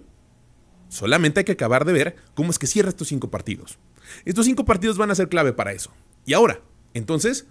Solamente 0.89 1.41
hay 1.41 1.45
que 1.45 1.53
acabar 1.53 1.85
de 1.85 1.93
ver 1.93 2.17
cómo 2.35 2.51
es 2.51 2.59
que 2.59 2.67
cierra 2.67 2.91
estos 2.91 3.09
cinco 3.09 3.31
partidos. 3.31 3.79
Estos 4.25 4.47
cinco 4.47 4.65
partidos 4.65 4.99
van 4.99 5.11
a 5.11 5.15
ser 5.15 5.29
clave 5.29 5.53
para 5.53 5.73
eso. 5.73 5.93
Y 6.27 6.35
ahora, 6.35 6.61
entonces, 6.95 7.47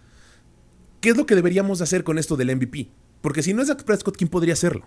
¿qué 1.02 1.10
es 1.10 1.18
lo 1.18 1.26
que 1.26 1.36
deberíamos 1.36 1.82
hacer 1.82 2.04
con 2.04 2.18
esto 2.18 2.36
del 2.36 2.56
MVP? 2.56 2.90
Porque 3.22 3.44
si 3.44 3.54
no 3.54 3.62
es 3.62 3.68
Dak 3.68 3.84
Prescott, 3.84 4.18
¿quién 4.18 4.30
podría 4.30 4.54
hacerlo? 4.54 4.86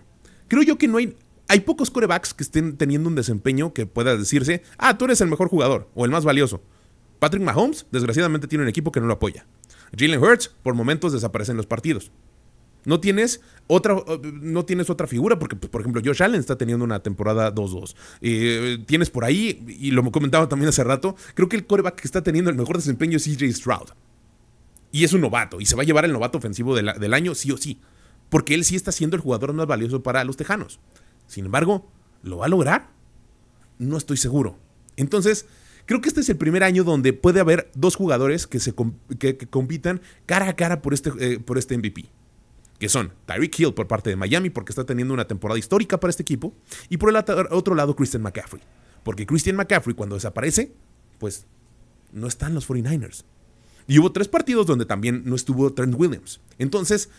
Creo 0.48 0.62
yo 0.62 0.78
que 0.78 0.88
no 0.88 0.98
hay. 0.98 1.16
Hay 1.48 1.60
pocos 1.60 1.90
corebacks 1.90 2.32
que 2.34 2.44
estén 2.44 2.76
teniendo 2.76 3.08
un 3.08 3.16
desempeño 3.16 3.74
que 3.74 3.86
pueda 3.86 4.16
decirse, 4.16 4.62
ah, 4.78 4.96
tú 4.96 5.06
eres 5.06 5.20
el 5.20 5.28
mejor 5.28 5.48
jugador 5.48 5.88
o 5.94 6.04
el 6.04 6.12
más 6.12 6.24
valioso. 6.24 6.62
Patrick 7.18 7.42
Mahomes, 7.42 7.86
desgraciadamente, 7.90 8.46
tiene 8.46 8.62
un 8.62 8.68
equipo 8.68 8.92
que 8.92 9.00
no 9.00 9.06
lo 9.06 9.14
apoya. 9.14 9.46
Jalen 9.98 10.22
Hurts, 10.22 10.48
por 10.62 10.74
momentos, 10.74 11.12
desaparece 11.12 11.50
en 11.50 11.56
los 11.56 11.66
partidos. 11.66 12.12
No 12.84 13.00
tienes 13.00 13.40
otra, 13.66 13.96
no 14.40 14.64
tienes 14.64 14.90
otra 14.90 15.06
figura, 15.06 15.38
porque, 15.38 15.56
por 15.56 15.80
ejemplo, 15.80 16.02
Josh 16.04 16.22
Allen 16.22 16.40
está 16.40 16.56
teniendo 16.56 16.84
una 16.84 17.00
temporada 17.00 17.54
2-2. 17.54 17.94
Eh, 18.20 18.78
tienes 18.86 19.10
por 19.10 19.24
ahí, 19.24 19.64
y 19.68 19.90
lo 19.90 20.10
comentaba 20.10 20.48
también 20.48 20.68
hace 20.68 20.82
rato, 20.82 21.14
creo 21.34 21.48
que 21.48 21.56
el 21.56 21.66
coreback 21.66 21.96
que 21.96 22.08
está 22.08 22.22
teniendo 22.22 22.50
el 22.50 22.56
mejor 22.56 22.76
desempeño 22.76 23.16
es 23.16 23.24
CJ 23.24 23.52
Stroud. 23.52 23.90
Y 24.92 25.04
es 25.04 25.12
un 25.12 25.20
novato, 25.20 25.60
y 25.60 25.66
se 25.66 25.76
va 25.76 25.82
a 25.82 25.86
llevar 25.86 26.04
el 26.04 26.12
novato 26.12 26.38
ofensivo 26.38 26.74
del 26.74 27.14
año 27.14 27.34
sí 27.34 27.52
o 27.52 27.56
sí. 27.56 27.80
Porque 28.28 28.54
él 28.54 28.64
sí 28.64 28.76
está 28.76 28.92
siendo 28.92 29.16
el 29.16 29.22
jugador 29.22 29.52
más 29.52 29.66
valioso 29.66 30.02
para 30.02 30.24
los 30.24 30.36
Tejanos. 30.36 30.80
Sin 31.26 31.44
embargo, 31.44 31.88
¿lo 32.22 32.38
va 32.38 32.46
a 32.46 32.48
lograr? 32.48 32.90
No 33.78 33.96
estoy 33.96 34.16
seguro. 34.16 34.56
Entonces, 34.96 35.46
creo 35.86 36.00
que 36.00 36.08
este 36.08 36.20
es 36.20 36.28
el 36.28 36.36
primer 36.36 36.64
año 36.64 36.84
donde 36.84 37.12
puede 37.12 37.40
haber 37.40 37.70
dos 37.74 37.96
jugadores 37.96 38.46
que, 38.46 38.58
se 38.60 38.74
que, 39.18 39.36
compitan 39.36 40.00
cara 40.26 40.48
a 40.48 40.56
cara 40.56 40.82
por 40.82 40.94
este, 40.94 41.10
eh, 41.18 41.38
por 41.38 41.58
este 41.58 41.76
MVP 41.76 42.10
que 42.80 42.88
son 42.88 43.12
Tyreek 43.26 43.60
Hill 43.60 43.74
por 43.74 43.86
parte 43.86 44.08
de 44.08 44.16
Miami 44.16 44.48
porque 44.48 44.72
está 44.72 44.84
teniendo 44.84 45.12
una 45.12 45.28
temporada 45.28 45.58
histórica 45.58 46.00
para 46.00 46.10
este 46.10 46.22
equipo, 46.22 46.54
y 46.88 46.96
por 46.96 47.10
el 47.10 47.16
otro 47.50 47.74
lado 47.74 47.94
Christian 47.94 48.22
McCaffrey, 48.22 48.62
porque 49.04 49.26
Christian 49.26 49.54
McCaffrey 49.54 49.94
cuando 49.94 50.16
desaparece, 50.16 50.72
pues 51.18 51.46
no 52.10 52.26
están 52.26 52.54
los 52.54 52.68
49ers. 52.68 53.24
Y 53.86 53.98
hubo 53.98 54.12
tres 54.12 54.28
partidos 54.28 54.66
donde 54.66 54.86
también 54.86 55.22
no 55.26 55.36
estuvo 55.36 55.72
Trent 55.72 55.94
Williams. 55.94 56.40
Entonces, 56.58 57.10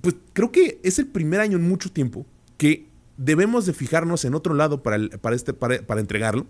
pues 0.00 0.14
creo 0.32 0.52
que 0.52 0.78
es 0.84 0.98
el 0.98 1.08
primer 1.08 1.40
año 1.40 1.56
en 1.56 1.68
mucho 1.68 1.90
tiempo 1.90 2.24
que 2.56 2.86
debemos 3.16 3.66
de 3.66 3.72
fijarnos 3.72 4.24
en 4.24 4.34
otro 4.34 4.54
lado 4.54 4.82
para, 4.82 5.08
para, 5.20 5.34
este, 5.34 5.52
para, 5.52 5.82
para 5.82 6.00
entregarlo. 6.00 6.46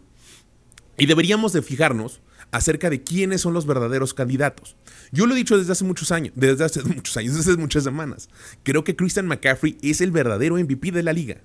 Y 0.98 1.06
deberíamos 1.06 1.54
de 1.54 1.62
fijarnos 1.62 2.20
acerca 2.52 2.90
de 2.90 3.02
quiénes 3.02 3.40
son 3.40 3.54
los 3.54 3.66
verdaderos 3.66 4.14
candidatos. 4.14 4.76
Yo 5.10 5.26
lo 5.26 5.34
he 5.34 5.36
dicho 5.36 5.58
desde 5.58 5.72
hace 5.72 5.84
muchos 5.84 6.12
años, 6.12 6.32
desde 6.36 6.64
hace 6.64 6.82
muchos 6.84 7.16
años, 7.16 7.34
desde 7.34 7.52
hace 7.52 7.60
muchas 7.60 7.82
semanas. 7.82 8.28
Creo 8.62 8.84
que 8.84 8.94
Christian 8.94 9.26
McCaffrey 9.26 9.78
es 9.82 10.00
el 10.00 10.12
verdadero 10.12 10.56
MVP 10.56 10.92
de 10.92 11.02
la 11.02 11.12
liga. 11.12 11.38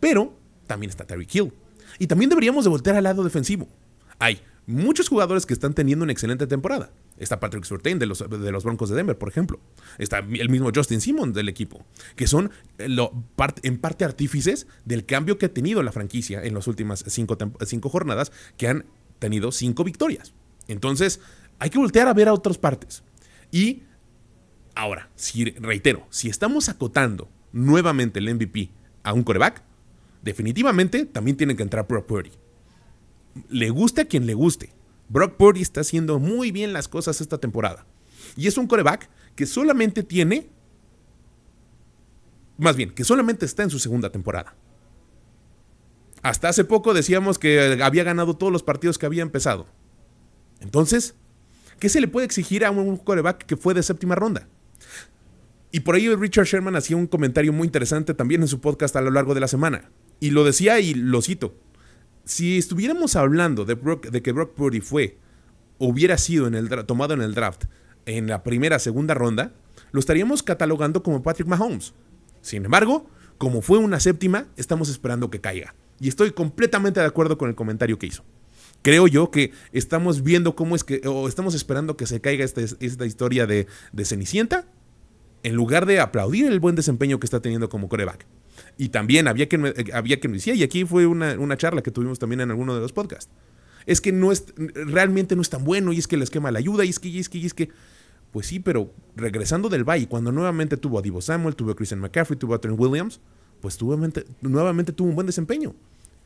Pero 0.00 0.38
también 0.66 0.90
está 0.90 1.04
Terry 1.04 1.28
Hill. 1.30 1.52
Y 1.98 2.06
también 2.06 2.30
deberíamos 2.30 2.64
de 2.64 2.70
voltear 2.70 2.96
al 2.96 3.04
lado 3.04 3.22
defensivo. 3.22 3.68
Hay 4.18 4.40
muchos 4.66 5.08
jugadores 5.08 5.46
que 5.46 5.52
están 5.52 5.74
teniendo 5.74 6.04
una 6.04 6.12
excelente 6.12 6.46
temporada. 6.46 6.92
Está 7.18 7.40
Patrick 7.40 7.64
Surtain 7.64 7.98
de 7.98 8.06
los, 8.06 8.22
Broncos 8.64 8.88
de 8.88 8.96
Denver, 8.96 9.18
por 9.18 9.28
ejemplo. 9.28 9.60
Está 9.98 10.18
el 10.18 10.48
mismo 10.48 10.70
Justin 10.74 11.00
Simmons 11.00 11.34
del 11.34 11.48
equipo, 11.48 11.84
que 12.16 12.26
son 12.26 12.50
en 12.78 13.78
parte 13.78 14.04
artífices 14.04 14.66
del 14.84 15.04
cambio 15.04 15.38
que 15.38 15.46
ha 15.46 15.52
tenido 15.52 15.82
la 15.82 15.92
franquicia 15.92 16.42
en 16.42 16.54
las 16.54 16.66
últimas 16.68 17.04
cinco, 17.08 17.36
cinco 17.66 17.88
jornadas, 17.88 18.32
que 18.56 18.68
han 18.68 18.86
tenido 19.22 19.52
cinco 19.52 19.84
victorias. 19.84 20.34
Entonces, 20.66 21.20
hay 21.60 21.70
que 21.70 21.78
voltear 21.78 22.08
a 22.08 22.12
ver 22.12 22.26
a 22.26 22.34
otras 22.34 22.58
partes. 22.58 23.04
Y 23.52 23.84
ahora, 24.74 25.10
si, 25.14 25.44
reitero, 25.52 26.04
si 26.10 26.28
estamos 26.28 26.68
acotando 26.68 27.30
nuevamente 27.52 28.18
el 28.18 28.34
MVP 28.34 28.70
a 29.04 29.12
un 29.12 29.22
coreback, 29.22 29.62
definitivamente 30.22 31.06
también 31.06 31.36
tiene 31.36 31.54
que 31.54 31.62
entrar 31.62 31.86
Brock 31.86 32.06
Purdy. 32.06 32.32
Le 33.48 33.70
guste 33.70 34.00
a 34.00 34.04
quien 34.06 34.26
le 34.26 34.34
guste. 34.34 34.72
Brock 35.08 35.36
Purdy 35.36 35.62
está 35.62 35.82
haciendo 35.82 36.18
muy 36.18 36.50
bien 36.50 36.72
las 36.72 36.88
cosas 36.88 37.20
esta 37.20 37.38
temporada. 37.38 37.86
Y 38.36 38.48
es 38.48 38.58
un 38.58 38.66
coreback 38.66 39.08
que 39.36 39.46
solamente 39.46 40.02
tiene. 40.02 40.50
Más 42.58 42.74
bien, 42.74 42.90
que 42.90 43.04
solamente 43.04 43.46
está 43.46 43.62
en 43.62 43.70
su 43.70 43.78
segunda 43.78 44.10
temporada. 44.10 44.56
Hasta 46.22 46.48
hace 46.48 46.64
poco 46.64 46.94
decíamos 46.94 47.38
que 47.38 47.82
había 47.82 48.04
ganado 48.04 48.36
todos 48.36 48.52
los 48.52 48.62
partidos 48.62 48.96
que 48.98 49.06
había 49.06 49.22
empezado. 49.22 49.66
Entonces, 50.60 51.16
¿qué 51.80 51.88
se 51.88 52.00
le 52.00 52.08
puede 52.08 52.26
exigir 52.26 52.64
a 52.64 52.70
un 52.70 52.96
coreback 52.96 53.44
que 53.44 53.56
fue 53.56 53.74
de 53.74 53.82
séptima 53.82 54.14
ronda? 54.14 54.48
Y 55.72 55.80
por 55.80 55.94
ahí 55.94 56.14
Richard 56.14 56.46
Sherman 56.46 56.76
hacía 56.76 56.96
un 56.96 57.06
comentario 57.06 57.52
muy 57.52 57.66
interesante 57.66 58.14
también 58.14 58.42
en 58.42 58.48
su 58.48 58.60
podcast 58.60 58.94
a 58.94 59.00
lo 59.00 59.10
largo 59.10 59.34
de 59.34 59.40
la 59.40 59.48
semana. 59.48 59.90
Y 60.20 60.30
lo 60.30 60.44
decía 60.44 60.78
y 60.78 60.94
lo 60.94 61.22
cito. 61.22 61.54
Si 62.24 62.58
estuviéramos 62.58 63.16
hablando 63.16 63.64
de, 63.64 63.76
de 64.10 64.22
que 64.22 64.32
Brock 64.32 64.54
Purdy 64.54 64.80
fue, 64.80 65.18
hubiera 65.78 66.18
sido 66.18 66.48
tomado 66.84 67.14
en 67.14 67.22
el 67.22 67.34
draft 67.34 67.64
en 68.06 68.28
la 68.28 68.44
primera, 68.44 68.78
segunda 68.78 69.14
ronda, 69.14 69.52
lo 69.90 69.98
estaríamos 69.98 70.42
catalogando 70.42 71.02
como 71.02 71.22
Patrick 71.22 71.48
Mahomes. 71.48 71.94
Sin 72.42 72.64
embargo, 72.64 73.08
como 73.38 73.62
fue 73.62 73.78
una 73.78 73.98
séptima, 73.98 74.46
estamos 74.56 74.88
esperando 74.88 75.30
que 75.30 75.40
caiga. 75.40 75.74
Y 76.00 76.08
estoy 76.08 76.32
completamente 76.32 77.00
de 77.00 77.06
acuerdo 77.06 77.38
con 77.38 77.48
el 77.48 77.54
comentario 77.54 77.98
que 77.98 78.06
hizo. 78.06 78.24
Creo 78.82 79.06
yo 79.06 79.30
que 79.30 79.52
estamos 79.72 80.24
viendo 80.24 80.56
cómo 80.56 80.74
es 80.74 80.82
que, 80.82 81.00
o 81.06 81.28
estamos 81.28 81.54
esperando 81.54 81.96
que 81.96 82.06
se 82.06 82.20
caiga 82.20 82.44
esta, 82.44 82.60
esta 82.60 83.06
historia 83.06 83.46
de, 83.46 83.66
Cenicienta, 84.04 84.66
en 85.44 85.54
lugar 85.54 85.86
de 85.86 86.00
aplaudir 86.00 86.46
el 86.46 86.58
buen 86.58 86.74
desempeño 86.74 87.20
que 87.20 87.26
está 87.26 87.40
teniendo 87.40 87.68
como 87.68 87.88
coreback. 87.88 88.26
Y 88.78 88.88
también 88.88 89.28
había 89.28 89.48
quien, 89.48 89.66
eh, 89.66 89.74
había 89.92 90.18
quien 90.18 90.32
decía, 90.32 90.54
y 90.54 90.64
aquí 90.64 90.84
fue 90.84 91.06
una, 91.06 91.38
una, 91.38 91.56
charla 91.56 91.82
que 91.82 91.92
tuvimos 91.92 92.18
también 92.18 92.40
en 92.40 92.50
alguno 92.50 92.74
de 92.74 92.80
los 92.80 92.92
podcasts, 92.92 93.30
es 93.86 94.00
que 94.00 94.12
no 94.12 94.32
es, 94.32 94.46
realmente 94.56 95.36
no 95.36 95.42
es 95.42 95.50
tan 95.50 95.64
bueno, 95.64 95.92
y 95.92 95.98
es 95.98 96.08
que 96.08 96.16
el 96.16 96.22
esquema 96.22 96.50
la 96.50 96.58
ayuda, 96.58 96.84
y 96.84 96.88
es 96.88 96.98
que, 96.98 97.08
y 97.08 97.18
es 97.18 97.28
que, 97.28 97.38
y 97.38 97.46
es 97.46 97.54
que... 97.54 97.70
Pues 98.32 98.46
sí, 98.46 98.60
pero 98.60 98.94
regresando 99.14 99.68
del 99.68 99.84
Valle, 99.84 100.08
cuando 100.08 100.32
nuevamente 100.32 100.78
tuvo 100.78 100.98
a 100.98 101.02
Divo 101.02 101.20
Samuel, 101.20 101.54
tuvo 101.54 101.72
a 101.72 101.76
Christian 101.76 102.00
McCaffrey, 102.00 102.38
tuvo 102.38 102.54
a 102.54 102.60
Trent 102.62 102.80
Williams, 102.80 103.20
pues 103.62 103.80
nuevamente, 103.80 104.26
nuevamente 104.42 104.92
tuvo 104.92 105.08
un 105.08 105.14
buen 105.14 105.26
desempeño. 105.26 105.74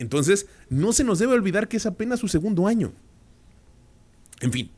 Entonces, 0.01 0.47
no 0.69 0.93
se 0.93 1.05
nos 1.05 1.21
debe 1.21 1.35
olvidar 1.35 1.69
que 1.69 1.77
es 1.77 1.87
apenas 1.87 2.19
su 2.19 2.27
segundo 2.27 2.67
año. 2.67 2.93
En 4.41 4.51
fin, 4.53 4.71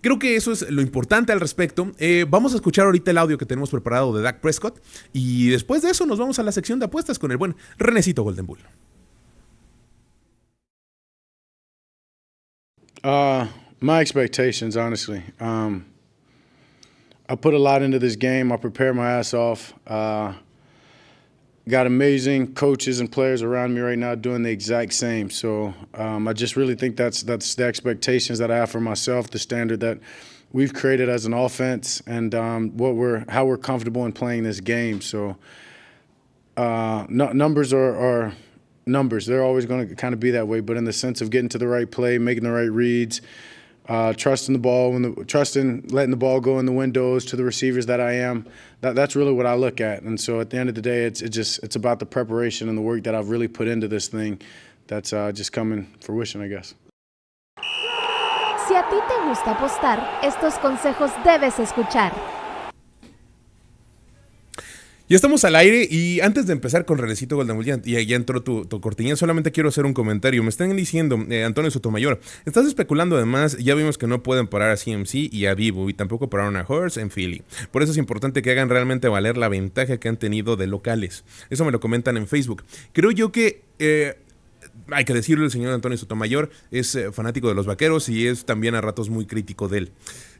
creo 0.00 0.18
que 0.18 0.36
eso 0.36 0.50
es 0.52 0.68
lo 0.70 0.82
importante 0.82 1.32
al 1.32 1.40
respecto. 1.40 1.92
Eh, 1.98 2.26
vamos 2.28 2.52
a 2.52 2.56
escuchar 2.56 2.86
ahorita 2.86 3.10
el 3.10 3.18
audio 3.18 3.38
que 3.38 3.46
tenemos 3.46 3.70
preparado 3.70 4.14
de 4.16 4.22
Dak 4.22 4.40
Prescott 4.40 4.82
y 5.12 5.48
después 5.48 5.82
de 5.82 5.90
eso 5.90 6.06
nos 6.06 6.18
vamos 6.18 6.38
a 6.38 6.42
la 6.42 6.52
sección 6.52 6.78
de 6.78 6.86
apuestas 6.86 7.18
con 7.18 7.30
el 7.30 7.36
buen 7.36 7.54
Renecito 7.78 8.22
Golden 8.22 8.46
Bull. 8.46 8.58
Uh, 13.04 13.46
my 13.80 14.00
expectations, 14.00 14.76
honestly. 14.76 15.22
Um, 15.38 15.84
I 17.28 17.36
put 17.36 17.54
a 17.54 17.58
lot 17.58 17.82
into 17.82 17.98
this 17.98 18.16
game. 18.16 18.52
I 18.52 18.56
prepare 18.56 18.94
my 18.94 19.18
ass 19.18 19.34
off. 19.34 19.74
Uh, 19.86 20.32
got 21.68 21.86
amazing 21.86 22.54
coaches 22.54 23.00
and 23.00 23.10
players 23.10 23.42
around 23.42 23.74
me 23.74 23.80
right 23.80 23.98
now 23.98 24.14
doing 24.14 24.42
the 24.42 24.50
exact 24.50 24.92
same. 24.92 25.30
So 25.30 25.74
um, 25.94 26.28
I 26.28 26.32
just 26.32 26.56
really 26.56 26.76
think 26.76 26.96
that's 26.96 27.22
that's 27.22 27.54
the 27.54 27.64
expectations 27.64 28.38
that 28.38 28.50
I 28.50 28.56
have 28.56 28.70
for 28.70 28.80
myself, 28.80 29.30
the 29.30 29.38
standard 29.38 29.80
that 29.80 29.98
we've 30.52 30.72
created 30.72 31.08
as 31.08 31.26
an 31.26 31.32
offense, 31.32 32.02
and 32.06 32.34
um, 32.34 32.76
what 32.76 32.94
we're 32.94 33.24
how 33.28 33.44
we're 33.46 33.58
comfortable 33.58 34.04
in 34.06 34.12
playing 34.12 34.44
this 34.44 34.60
game. 34.60 35.00
So 35.00 35.36
uh, 36.56 37.06
numbers 37.08 37.72
are, 37.72 37.96
are 37.96 38.32
numbers. 38.86 39.26
They're 39.26 39.42
always 39.42 39.66
going 39.66 39.88
to 39.88 39.94
kind 39.96 40.14
of 40.14 40.20
be 40.20 40.30
that 40.30 40.46
way, 40.46 40.60
but 40.60 40.76
in 40.76 40.84
the 40.84 40.92
sense 40.92 41.20
of 41.20 41.30
getting 41.30 41.48
to 41.50 41.58
the 41.58 41.68
right 41.68 41.90
play, 41.90 42.18
making 42.18 42.44
the 42.44 42.52
right 42.52 42.70
reads. 42.70 43.20
Uh, 43.88 44.12
trusting 44.12 44.52
the 44.52 44.58
ball 44.58 44.92
when 44.92 45.02
the 45.02 45.24
trusting 45.26 45.86
letting 45.90 46.10
the 46.10 46.16
ball 46.16 46.40
go 46.40 46.58
in 46.58 46.66
the 46.66 46.72
windows 46.72 47.24
to 47.24 47.36
the 47.36 47.44
receivers 47.44 47.86
that 47.86 48.00
I 48.00 48.14
am. 48.14 48.44
That, 48.80 48.96
that's 48.96 49.14
really 49.14 49.32
what 49.32 49.46
I 49.46 49.54
look 49.54 49.80
at. 49.80 50.02
And 50.02 50.20
so 50.20 50.40
at 50.40 50.50
the 50.50 50.58
end 50.58 50.68
of 50.68 50.74
the 50.74 50.82
day, 50.82 51.04
it's 51.04 51.22
it 51.22 51.28
just 51.28 51.62
it's 51.62 51.76
about 51.76 52.00
the 52.00 52.06
preparation 52.06 52.68
and 52.68 52.76
the 52.76 52.82
work 52.82 53.04
that 53.04 53.14
I've 53.14 53.28
really 53.28 53.46
put 53.46 53.68
into 53.68 53.86
this 53.86 54.08
thing. 54.08 54.40
That's 54.88 55.12
uh, 55.12 55.30
just 55.30 55.52
coming 55.52 55.86
fruition, 56.00 56.40
I 56.42 56.48
guess. 56.48 56.74
Si 58.66 58.74
a 58.74 58.82
ti 58.90 58.98
te 59.08 59.28
gusta 59.28 59.52
apostar, 59.52 60.02
estos 60.22 60.58
consejos 60.58 61.12
debes 61.22 61.60
escuchar. 61.60 62.35
Ya 65.08 65.14
estamos 65.14 65.44
al 65.44 65.54
aire 65.54 65.86
y 65.88 66.18
antes 66.18 66.48
de 66.48 66.52
empezar 66.52 66.84
con 66.84 66.98
Renecito 66.98 67.36
Golden 67.36 67.80
y 67.84 68.06
ya 68.06 68.16
entró 68.16 68.42
tu, 68.42 68.64
tu, 68.64 68.80
cortinilla, 68.80 69.14
solamente 69.14 69.52
quiero 69.52 69.68
hacer 69.68 69.86
un 69.86 69.94
comentario. 69.94 70.42
Me 70.42 70.48
están 70.48 70.74
diciendo, 70.74 71.24
eh, 71.30 71.44
Antonio 71.44 71.70
Sotomayor, 71.70 72.18
estás 72.44 72.66
especulando 72.66 73.14
además, 73.14 73.56
ya 73.56 73.76
vimos 73.76 73.98
que 73.98 74.08
no 74.08 74.24
pueden 74.24 74.48
parar 74.48 74.72
a 74.72 74.76
CMC 74.76 75.32
y 75.32 75.46
a 75.46 75.54
Vivo 75.54 75.88
y 75.88 75.94
tampoco 75.94 76.28
pararon 76.28 76.56
a 76.56 76.64
Horse 76.66 77.00
en 77.00 77.10
Philly. 77.10 77.42
Por 77.70 77.84
eso 77.84 77.92
es 77.92 77.98
importante 77.98 78.42
que 78.42 78.50
hagan 78.50 78.68
realmente 78.68 79.06
valer 79.06 79.36
la 79.36 79.48
ventaja 79.48 79.98
que 79.98 80.08
han 80.08 80.16
tenido 80.16 80.56
de 80.56 80.66
locales. 80.66 81.22
Eso 81.50 81.64
me 81.64 81.70
lo 81.70 81.78
comentan 81.78 82.16
en 82.16 82.26
Facebook. 82.26 82.64
Creo 82.92 83.12
yo 83.12 83.30
que... 83.30 83.62
Eh, 83.78 84.18
hay 84.90 85.04
que 85.04 85.14
decirlo, 85.14 85.44
el 85.44 85.50
señor 85.50 85.72
Antonio 85.72 85.96
Sotomayor 85.96 86.50
es 86.70 86.94
eh, 86.96 87.12
fanático 87.12 87.48
de 87.48 87.54
los 87.54 87.66
vaqueros 87.66 88.08
y 88.08 88.26
es 88.26 88.44
también 88.44 88.74
a 88.74 88.80
ratos 88.80 89.08
muy 89.08 89.26
crítico 89.26 89.68
de 89.68 89.78
él 89.78 89.92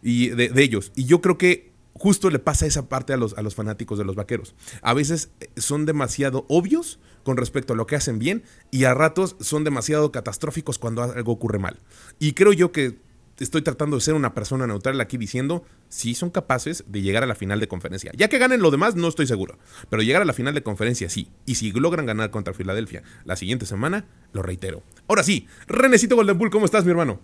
y 0.02 0.28
de 0.28 0.62
ellos. 0.62 0.92
Y 0.94 1.04
yo 1.04 1.20
creo 1.20 1.38
que 1.38 1.75
justo 1.98 2.30
le 2.30 2.38
pasa 2.38 2.66
esa 2.66 2.88
parte 2.88 3.12
a 3.12 3.16
los, 3.16 3.36
a 3.36 3.42
los 3.42 3.54
fanáticos 3.54 3.98
de 3.98 4.04
los 4.04 4.16
vaqueros. 4.16 4.54
A 4.82 4.94
veces 4.94 5.30
eh, 5.40 5.48
son 5.56 5.86
demasiado 5.86 6.46
obvios 6.48 6.98
con 7.22 7.36
respecto 7.36 7.72
a 7.72 7.76
lo 7.76 7.86
que 7.86 7.96
hacen 7.96 8.18
bien 8.18 8.44
y 8.70 8.84
a 8.84 8.94
ratos 8.94 9.36
son 9.40 9.64
demasiado 9.64 10.12
catastróficos 10.12 10.78
cuando 10.78 11.02
algo 11.02 11.32
ocurre 11.32 11.58
mal. 11.58 11.80
Y 12.18 12.32
creo 12.32 12.52
yo 12.52 12.72
que 12.72 12.98
estoy 13.44 13.62
tratando 13.62 13.96
de 13.96 14.00
ser 14.00 14.14
una 14.14 14.34
persona 14.34 14.66
neutral 14.66 15.00
aquí 15.00 15.16
diciendo 15.18 15.64
si 15.88 16.14
son 16.14 16.30
capaces 16.30 16.84
de 16.86 17.02
llegar 17.02 17.22
a 17.22 17.26
la 17.26 17.34
final 17.34 17.60
de 17.60 17.68
conferencia. 17.68 18.12
Ya 18.16 18.28
que 18.28 18.38
ganen 18.38 18.62
lo 18.62 18.70
demás, 18.70 18.94
no 18.94 19.08
estoy 19.08 19.26
seguro. 19.26 19.58
Pero 19.90 20.02
llegar 20.02 20.22
a 20.22 20.24
la 20.24 20.32
final 20.32 20.54
de 20.54 20.62
conferencia 20.62 21.08
sí. 21.08 21.30
Y 21.44 21.56
si 21.56 21.72
logran 21.72 22.06
ganar 22.06 22.30
contra 22.30 22.54
Filadelfia 22.54 23.02
la 23.24 23.36
siguiente 23.36 23.66
semana, 23.66 24.06
lo 24.32 24.42
reitero. 24.42 24.82
Ahora 25.08 25.22
sí, 25.22 25.46
Renecito 25.66 26.16
Golden 26.16 26.38
Bull, 26.38 26.50
¿cómo 26.50 26.64
estás, 26.64 26.84
mi 26.84 26.90
hermano? 26.90 27.20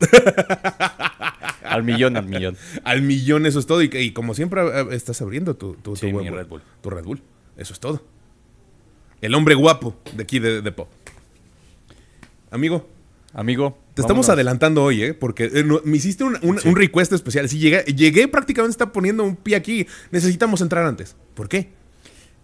al 1.72 1.82
millón, 1.84 2.16
al 2.16 2.26
millón. 2.26 2.56
al 2.84 3.02
millón, 3.02 3.46
eso 3.46 3.58
es 3.58 3.66
todo. 3.66 3.82
Y, 3.82 4.12
como 4.12 4.34
siempre 4.34 4.62
estás 4.90 5.20
abriendo 5.22 5.56
tu, 5.56 5.74
tu, 5.74 5.94
Red 5.94 6.46
Bull. 6.46 6.62
Tu 6.80 6.90
Red 6.90 7.04
Bull. 7.04 7.22
Eso 7.56 7.72
es 7.72 7.80
todo. 7.80 8.02
El 9.20 9.34
hombre 9.34 9.54
guapo 9.54 9.96
de 10.14 10.22
aquí 10.22 10.38
de, 10.38 10.62
de 10.62 10.72
Pop. 10.72 10.88
Amigo, 12.50 12.86
Amigo. 13.34 13.78
Te 13.94 14.02
estamos 14.02 14.28
adelantando 14.28 14.82
hoy, 14.82 15.02
¿eh? 15.02 15.14
Porque 15.14 15.44
eh, 15.52 15.64
me 15.84 15.96
hiciste 15.96 16.24
un, 16.24 16.38
un, 16.42 16.76
request 16.76 17.12
especial. 17.12 17.48
Sí, 17.48 17.58
llegué, 17.58 17.82
llegué 17.84 18.28
prácticamente, 18.28 18.72
está 18.72 18.92
poniendo 18.92 19.24
un 19.24 19.36
pie 19.36 19.56
aquí. 19.56 19.86
Necesitamos 20.10 20.60
entrar 20.60 20.84
antes. 20.84 21.16
¿Por 21.34 21.48
qué? 21.48 21.70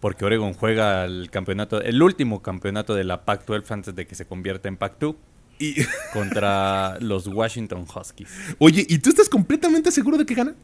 Porque 0.01 0.25
Oregon 0.25 0.55
juega 0.55 1.05
el 1.05 1.31
campeonato, 1.31 1.83
el 1.83 2.03
último 2.03 2.43
campeonato 2.43 2.95
de 2.95 3.05
la 3.05 3.25
Pac-12 3.25 3.71
antes 3.71 3.95
de 3.95 4.07
que 4.07 4.15
se 4.15 4.27
convierta 4.27 4.69
en 4.69 4.77
Pac-2. 4.77 5.17
Y... 5.59 5.77
contra 6.13 6.99
los 7.01 7.27
Washington 7.27 7.85
Huskies. 7.95 8.29
Oye, 8.59 8.87
¿y 8.89 8.99
tú 8.99 9.11
estás 9.11 9.29
completamente 9.29 9.91
seguro 9.91 10.17
de 10.17 10.27
que 10.27 10.35
gana? 10.35 10.55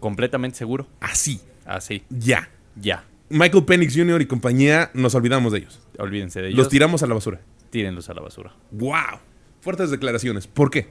Completamente 0.00 0.56
seguro. 0.56 0.86
Así. 1.00 1.40
Así. 1.64 2.02
Ya. 2.08 2.48
Ya. 2.76 3.04
Michael 3.30 3.64
Penix 3.64 3.94
Jr. 3.94 4.22
y 4.22 4.26
compañía, 4.26 4.90
nos 4.94 5.14
olvidamos 5.14 5.52
de 5.52 5.58
ellos. 5.58 5.80
Olvídense 5.98 6.40
de 6.40 6.48
ellos. 6.48 6.58
Los 6.58 6.68
tiramos 6.68 7.02
a 7.02 7.06
la 7.06 7.14
basura. 7.14 7.40
Tírenlos 7.70 8.08
a 8.08 8.14
la 8.14 8.22
basura. 8.22 8.54
¡Wow! 8.70 9.20
Fuertes 9.60 9.90
declaraciones. 9.90 10.46
¿Por 10.46 10.70
qué? 10.70 10.88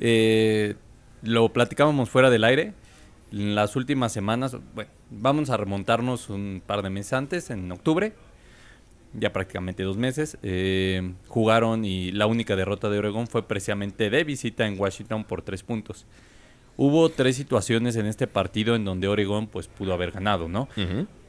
Eh, 0.00 0.76
lo 1.22 1.52
platicábamos 1.52 2.08
fuera 2.08 2.30
del 2.30 2.44
aire. 2.44 2.72
En 3.30 3.54
las 3.54 3.76
últimas 3.76 4.12
semanas, 4.12 4.56
bueno, 4.74 4.90
vamos 5.10 5.50
a 5.50 5.56
remontarnos 5.56 6.30
un 6.30 6.62
par 6.64 6.82
de 6.82 6.90
meses 6.90 7.12
antes, 7.14 7.50
en 7.50 7.70
octubre, 7.72 8.14
ya 9.14 9.32
prácticamente 9.32 9.82
dos 9.82 9.96
meses, 9.96 10.38
eh, 10.42 11.12
jugaron 11.28 11.84
y 11.84 12.12
la 12.12 12.26
única 12.26 12.56
derrota 12.56 12.88
de 12.88 12.98
Oregón 12.98 13.26
fue 13.26 13.46
precisamente 13.46 14.10
de 14.10 14.24
visita 14.24 14.66
en 14.66 14.78
Washington 14.78 15.24
por 15.24 15.42
tres 15.42 15.62
puntos. 15.62 16.06
Hubo 16.76 17.08
tres 17.10 17.36
situaciones 17.36 17.96
en 17.96 18.06
este 18.06 18.26
partido 18.26 18.74
en 18.74 18.84
donde 18.84 19.08
Oregón 19.08 19.46
pues 19.46 19.68
pudo 19.68 19.92
haber 19.92 20.12
ganado, 20.12 20.48
¿no? 20.48 20.68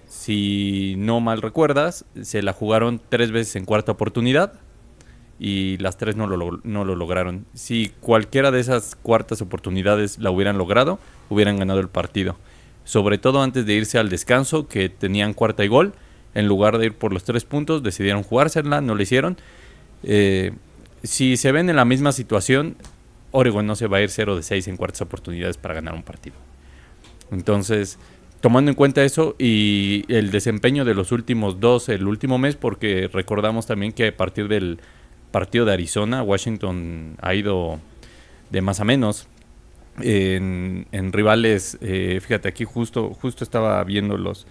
Si 0.07 0.95
no 0.97 1.19
mal 1.19 1.41
recuerdas, 1.41 2.05
se 2.21 2.41
la 2.41 2.53
jugaron 2.53 3.01
tres 3.09 3.31
veces 3.31 3.55
en 3.55 3.65
cuarta 3.65 3.91
oportunidad, 3.91 4.53
y 5.39 5.77
las 5.79 5.97
tres 5.97 6.15
no 6.15 6.27
lo, 6.27 6.61
no 6.63 6.85
lo 6.85 6.95
lograron. 6.95 7.45
Si 7.53 7.91
cualquiera 7.99 8.51
de 8.51 8.59
esas 8.59 8.95
cuartas 8.95 9.41
oportunidades 9.41 10.19
la 10.19 10.31
hubieran 10.31 10.57
logrado, 10.57 10.99
hubieran 11.29 11.57
ganado 11.57 11.79
el 11.79 11.89
partido. 11.89 12.37
Sobre 12.85 13.17
todo 13.17 13.41
antes 13.41 13.65
de 13.65 13.73
irse 13.73 13.97
al 13.97 14.09
descanso, 14.09 14.67
que 14.67 14.89
tenían 14.89 15.33
cuarta 15.33 15.65
y 15.65 15.67
gol, 15.67 15.93
en 16.35 16.47
lugar 16.47 16.77
de 16.77 16.87
ir 16.87 16.93
por 16.93 17.13
los 17.13 17.23
tres 17.23 17.45
puntos, 17.45 17.83
decidieron 17.83 18.23
jugársela, 18.23 18.81
no 18.81 18.95
lo 18.95 19.01
hicieron. 19.01 19.37
Eh, 20.03 20.51
si 21.03 21.37
se 21.37 21.51
ven 21.51 21.69
en 21.69 21.75
la 21.75 21.85
misma 21.85 22.11
situación, 22.11 22.75
Oregon 23.31 23.65
no 23.65 23.75
se 23.75 23.87
va 23.87 23.97
a 23.97 24.01
ir 24.01 24.09
0 24.09 24.35
de 24.35 24.43
6 24.43 24.67
en 24.67 24.77
cuartas 24.77 25.01
oportunidades 25.01 25.57
para 25.57 25.73
ganar 25.73 25.93
un 25.93 26.03
partido. 26.03 26.35
Entonces, 27.31 27.97
tomando 28.41 28.71
en 28.71 28.75
cuenta 28.75 29.03
eso 29.03 29.35
y 29.39 30.05
el 30.07 30.31
desempeño 30.31 30.85
de 30.85 30.93
los 30.93 31.11
últimos 31.11 31.59
dos, 31.59 31.89
el 31.89 32.07
último 32.07 32.37
mes, 32.37 32.55
porque 32.55 33.09
recordamos 33.11 33.65
también 33.65 33.91
que 33.91 34.07
a 34.07 34.17
partir 34.17 34.47
del 34.47 34.79
partido 35.31 35.65
de 35.65 35.73
Arizona, 35.73 36.21
Washington 36.21 37.17
ha 37.21 37.33
ido 37.33 37.79
de 38.49 38.61
más 38.61 38.79
a 38.79 38.85
menos. 38.85 39.27
En, 40.01 40.85
rivales, 41.11 41.77
eh, 41.81 42.19
fíjate 42.21 42.49
aquí 42.49 42.65
justo, 42.65 43.13
justo 43.13 43.43
estaba 43.43 43.83
viendo 43.83 44.17
los, 44.17 44.47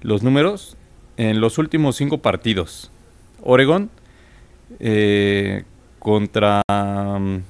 los 0.00 0.22
números. 0.22 0.76
En 1.16 1.40
los 1.40 1.58
últimos 1.58 1.96
cinco 1.96 2.18
partidos, 2.18 2.90
Oregon 3.42 3.90
eh, 4.80 5.64
contra 5.98 6.62
um, 6.68 7.42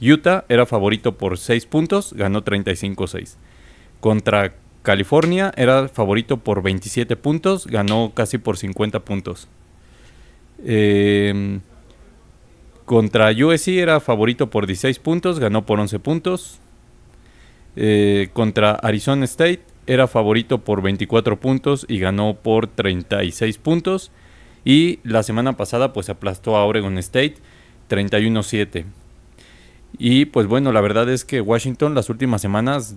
Utah 0.00 0.44
era 0.48 0.66
favorito 0.66 1.12
por 1.16 1.38
seis 1.38 1.66
puntos, 1.66 2.12
ganó 2.14 2.44
35-6. 2.44 3.36
Contra 4.00 4.54
California 4.82 5.52
era 5.56 5.88
favorito 5.88 6.38
por 6.38 6.62
27 6.62 7.16
puntos, 7.16 7.66
ganó 7.66 8.12
casi 8.14 8.38
por 8.38 8.56
50 8.56 9.00
puntos. 9.00 9.46
Eh, 10.64 11.60
contra 12.84 13.30
USC 13.30 13.68
era 13.68 14.00
favorito 14.00 14.50
por 14.50 14.66
16 14.66 14.98
puntos, 14.98 15.38
ganó 15.38 15.64
por 15.64 15.78
11 15.78 15.98
puntos. 16.00 16.58
Eh, 17.76 18.28
contra 18.32 18.72
Arizona 18.72 19.24
State 19.24 19.62
era 19.86 20.06
favorito 20.06 20.58
por 20.58 20.82
24 20.82 21.40
puntos 21.40 21.86
y 21.88 21.98
ganó 21.98 22.34
por 22.34 22.66
36 22.66 23.58
puntos. 23.58 24.10
Y 24.64 25.00
la 25.02 25.22
semana 25.22 25.56
pasada 25.56 25.92
pues 25.92 26.08
aplastó 26.08 26.56
a 26.56 26.64
Oregon 26.64 26.98
State 26.98 27.36
31-7. 27.88 28.84
Y 29.98 30.26
pues 30.26 30.46
bueno, 30.46 30.72
la 30.72 30.80
verdad 30.80 31.08
es 31.10 31.24
que 31.24 31.40
Washington 31.40 31.94
las 31.94 32.08
últimas 32.08 32.40
semanas 32.40 32.96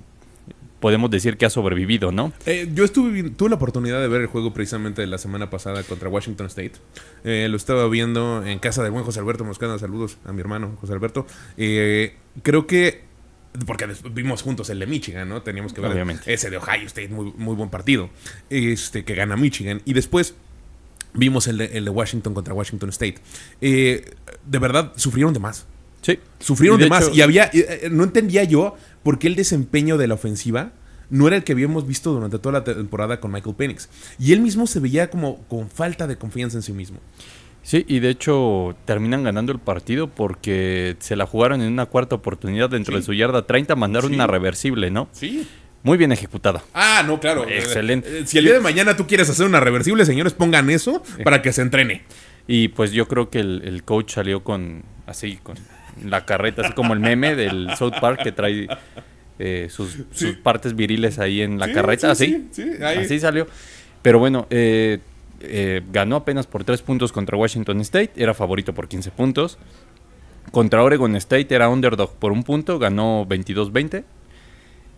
podemos 0.80 1.10
decir 1.10 1.38
que 1.38 1.46
ha 1.46 1.50
sobrevivido, 1.50 2.12
¿no? 2.12 2.32
Eh, 2.46 2.70
yo 2.74 2.84
estuve, 2.84 3.32
tuve 3.32 3.50
la 3.50 3.56
oportunidad 3.56 4.00
de 4.02 4.08
ver 4.08 4.22
el 4.22 4.28
juego 4.28 4.54
precisamente 4.54 5.02
de 5.02 5.08
la 5.08 5.18
semana 5.18 5.50
pasada 5.50 5.82
contra 5.84 6.10
Washington 6.10 6.46
State. 6.48 6.74
Eh, 7.24 7.48
lo 7.50 7.58
estaba 7.58 7.88
viendo 7.88 8.46
en 8.46 8.60
casa 8.60 8.84
del 8.84 8.92
buen 8.92 9.04
José 9.04 9.20
Alberto 9.20 9.44
Moscana. 9.44 9.80
Saludos 9.80 10.18
a 10.26 10.32
mi 10.32 10.42
hermano 10.42 10.78
José 10.80 10.94
Alberto. 10.94 11.26
Eh, 11.58 12.16
creo 12.44 12.68
que 12.68 13.05
porque 13.66 13.88
vimos 14.12 14.42
juntos 14.42 14.70
el 14.70 14.80
de 14.80 14.88
Michigan, 14.88 15.30
¿no? 15.30 15.42
Teníamos 15.42 15.74
que 15.74 15.82
ver 15.82 16.20
ese 16.26 16.50
de 16.50 16.58
Ohio 16.58 16.88
State, 16.88 17.10
muy, 17.10 17.34
muy 17.38 17.56
buen 17.56 17.70
partido, 17.70 18.10
este 18.50 19.04
que 19.04 19.16
gana 19.16 19.36
Michigan. 19.38 19.82
Y 19.86 19.94
después 19.94 20.36
vimos 21.14 21.48
el 21.48 21.58
de, 21.58 21.66
el 21.78 21.86
de 21.86 21.92
Washington 21.92 22.34
contra 22.34 22.54
Washington 22.54 22.90
State. 22.90 23.16
de 23.62 24.60
verdad, 24.60 24.94
sufrieron 24.96 25.34
de 25.34 25.40
más. 25.40 25.66
Sí. 26.02 26.20
Sufrieron 26.40 26.80
de, 26.80 26.88
más. 26.88 27.10
Y 27.14 27.22
había, 27.22 27.50
no 27.90 28.04
entendía 28.04 28.44
yo 28.44 28.76
porque 29.04 29.28
el 29.28 29.36
desempeño 29.36 29.98
de 29.98 30.08
la 30.08 30.16
ofensiva 30.16 30.72
no 31.10 31.28
era 31.28 31.38
el 31.38 31.44
que 31.44 31.54
habíamos 31.54 31.88
visto 31.88 32.12
durante 32.12 32.40
toda 32.40 32.60
la 32.60 32.64
temporada 32.64 33.20
con 33.20 33.32
Michael 33.32 33.56
Penix. 33.56 33.90
Y 34.20 34.34
él 34.34 34.42
mismo 34.42 34.68
se 34.68 34.80
veía 34.80 35.10
como 35.10 35.44
con 35.48 35.70
falta 35.70 36.08
de 36.08 36.18
confianza 36.18 36.58
en 36.58 36.64
sí 36.64 36.74
mismo. 36.74 37.00
Sí, 37.66 37.84
y 37.88 38.00
de 38.00 38.10
hecho 38.10 38.76
terminan 38.86 39.24
ganando 39.24 39.52
el 39.52 39.58
partido 39.58 40.08
porque 40.08 40.96
se 41.00 41.16
la 41.16 41.26
jugaron 41.26 41.64
en 41.64 41.74
una 41.74 41.88
cuarta 41.88 42.14
oportunidad 42.14 42.70
dentro 42.70 42.96
de 42.96 43.02
su 43.02 43.12
yarda 43.14 43.48
30, 43.48 43.76
mandaron 43.76 44.14
una 44.14 44.28
reversible, 44.28 44.92
¿no? 44.92 45.10
Sí. 45.14 45.48
Muy 45.82 45.98
bien 45.98 46.12
ejecutada. 46.12 46.64
Ah, 46.76 47.04
no, 47.08 47.20
claro. 47.20 47.50
Excelente. 47.50 48.20
Eh, 48.20 48.28
si 48.28 48.38
el 48.38 48.46
día 48.46 48.54
de 48.54 48.60
mañana 48.60 48.96
tú 48.96 49.08
quieres 49.08 49.30
hacer 49.32 49.48
una 49.48 49.60
reversible, 49.60 50.06
señores, 50.06 50.34
pongan 50.34 50.70
eso 50.70 51.02
para 51.24 51.42
que 51.42 51.52
se 51.52 51.64
entrene. 51.64 52.04
Y 52.48 52.68
pues 52.68 52.92
yo 52.92 53.08
creo 53.08 53.32
que 53.32 53.40
el, 53.40 53.64
el 53.66 53.84
coach 53.84 54.14
salió 54.14 54.44
con 54.44 54.84
así, 55.08 55.40
con 55.42 55.58
la 56.04 56.24
carreta, 56.24 56.62
así 56.62 56.74
como 56.74 56.94
el 56.94 57.00
meme 57.00 57.36
del 57.36 57.76
South 57.78 57.94
Park 58.00 58.22
que 58.22 58.32
trae 58.32 58.68
eh, 59.40 59.70
sus, 59.72 60.06
partes 60.44 60.76
viriles 60.76 61.18
ahí 61.18 61.42
en 61.42 61.60
la 61.60 61.72
carreta, 61.72 62.12
así. 62.12 62.48
Así 62.84 63.20
salió. 63.20 63.48
Pero 64.02 64.20
bueno, 64.20 64.46
eh, 64.52 65.00
eh, 65.48 65.84
ganó 65.92 66.18
apenas 66.18 66.48
por 66.48 66.64
3 66.64 66.82
puntos 66.82 67.12
contra 67.12 67.38
Washington 67.38 67.82
State, 67.82 68.12
era 68.16 68.34
favorito 68.34 68.74
por 68.74 68.88
15 68.88 69.12
puntos. 69.12 69.58
Contra 70.52 70.84
Oregon 70.84 71.16
State 71.16 71.54
era 71.54 71.70
underdog 71.70 72.14
por 72.16 72.32
un 72.32 72.44
punto, 72.44 72.80
ganó 72.80 73.26
22-20. 73.26 74.04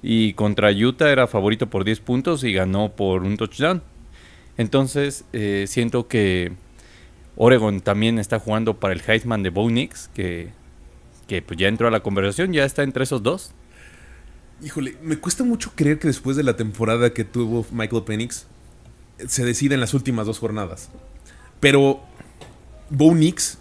Y 0.04 0.34
contra 0.34 0.72
Utah 0.72 1.12
era 1.12 1.28
favorito 1.28 1.68
por 1.68 1.84
10 1.84 2.00
puntos 2.02 2.44
y 2.44 2.54
ganó 2.54 2.90
por 2.90 3.24
un 3.24 3.38
touchdown. 3.38 3.82
Entonces, 4.58 5.26
siento 5.66 6.08
que 6.08 6.52
Oregon 7.36 7.82
también 7.82 8.20
está 8.20 8.40
jugando 8.40 8.76
para 8.80 8.94
el 8.94 9.02
Heisman 9.06 9.44
de 9.44 9.50
Bo 9.50 9.70
Nix, 9.70 10.10
que 10.14 10.52
que 11.28 11.42
pues 11.42 11.60
ya 11.60 11.68
entró 11.68 11.88
a 11.88 11.92
la 11.92 12.00
conversación, 12.00 12.54
ya 12.54 12.66
está 12.66 12.84
entre 12.84 13.04
esos 13.04 13.22
dos. 13.22 13.52
Híjole, 14.64 14.98
me 15.04 15.18
cuesta 15.18 15.44
mucho 15.44 15.72
creer 15.76 16.00
que 16.00 16.08
después 16.08 16.36
de 16.36 16.44
la 16.44 16.56
temporada 16.56 17.14
que 17.14 17.24
tuvo 17.24 17.66
Michael 17.72 18.04
Penix, 18.04 18.48
se 19.28 19.46
decide 19.46 19.76
en 19.76 19.80
las 19.80 19.94
últimas 19.94 20.26
dos 20.26 20.40
jornadas. 20.40 20.90
Pero 21.60 22.02
Bo 22.90 23.16
Nix 23.16 23.58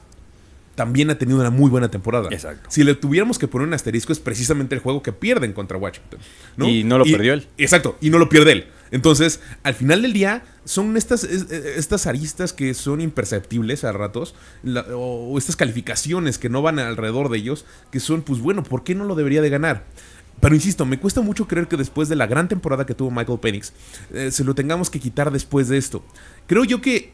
también 0.74 1.10
ha 1.10 1.18
tenido 1.18 1.40
una 1.40 1.50
muy 1.50 1.70
buena 1.70 1.90
temporada. 1.90 2.28
Exacto. 2.30 2.68
Si 2.70 2.84
le 2.84 2.94
tuviéramos 2.94 3.38
que 3.38 3.48
poner 3.48 3.66
un 3.66 3.74
asterisco, 3.74 4.12
es 4.12 4.20
precisamente 4.20 4.74
el 4.74 4.80
juego 4.80 5.02
que 5.02 5.12
pierden 5.12 5.54
contra 5.54 5.78
Washington. 5.78 6.20
Y 6.58 6.84
no 6.84 6.98
lo 6.98 7.04
perdió 7.04 7.32
él. 7.32 7.48
Exacto, 7.56 7.96
y 8.00 8.10
no 8.10 8.18
lo 8.18 8.28
pierde 8.28 8.52
él. 8.52 8.66
Entonces, 8.90 9.40
al 9.64 9.74
final 9.74 10.02
del 10.02 10.12
día, 10.12 10.44
son 10.64 10.96
estas, 10.96 11.24
estas 11.24 12.06
aristas 12.06 12.52
que 12.52 12.74
son 12.74 13.00
imperceptibles 13.00 13.84
a 13.84 13.92
ratos, 13.92 14.34
o 14.94 15.36
estas 15.38 15.56
calificaciones 15.56 16.38
que 16.38 16.48
no 16.48 16.62
van 16.62 16.78
alrededor 16.78 17.30
de 17.30 17.38
ellos, 17.38 17.64
que 17.90 17.98
son, 17.98 18.22
pues 18.22 18.40
bueno, 18.40 18.62
¿por 18.62 18.84
qué 18.84 18.94
no 18.94 19.04
lo 19.04 19.14
debería 19.14 19.42
de 19.42 19.50
ganar? 19.50 19.86
Pero 20.40 20.54
insisto, 20.54 20.84
me 20.84 20.98
cuesta 20.98 21.20
mucho 21.22 21.46
creer 21.48 21.66
que 21.66 21.76
después 21.76 22.08
de 22.08 22.16
la 22.16 22.26
gran 22.26 22.46
temporada 22.48 22.84
que 22.86 22.94
tuvo 22.94 23.10
Michael 23.10 23.38
Penix, 23.40 23.72
eh, 24.12 24.30
se 24.30 24.44
lo 24.44 24.54
tengamos 24.54 24.90
que 24.90 25.00
quitar 25.00 25.30
después 25.30 25.68
de 25.68 25.78
esto. 25.78 26.04
Creo 26.46 26.64
yo 26.64 26.80
que 26.80 27.12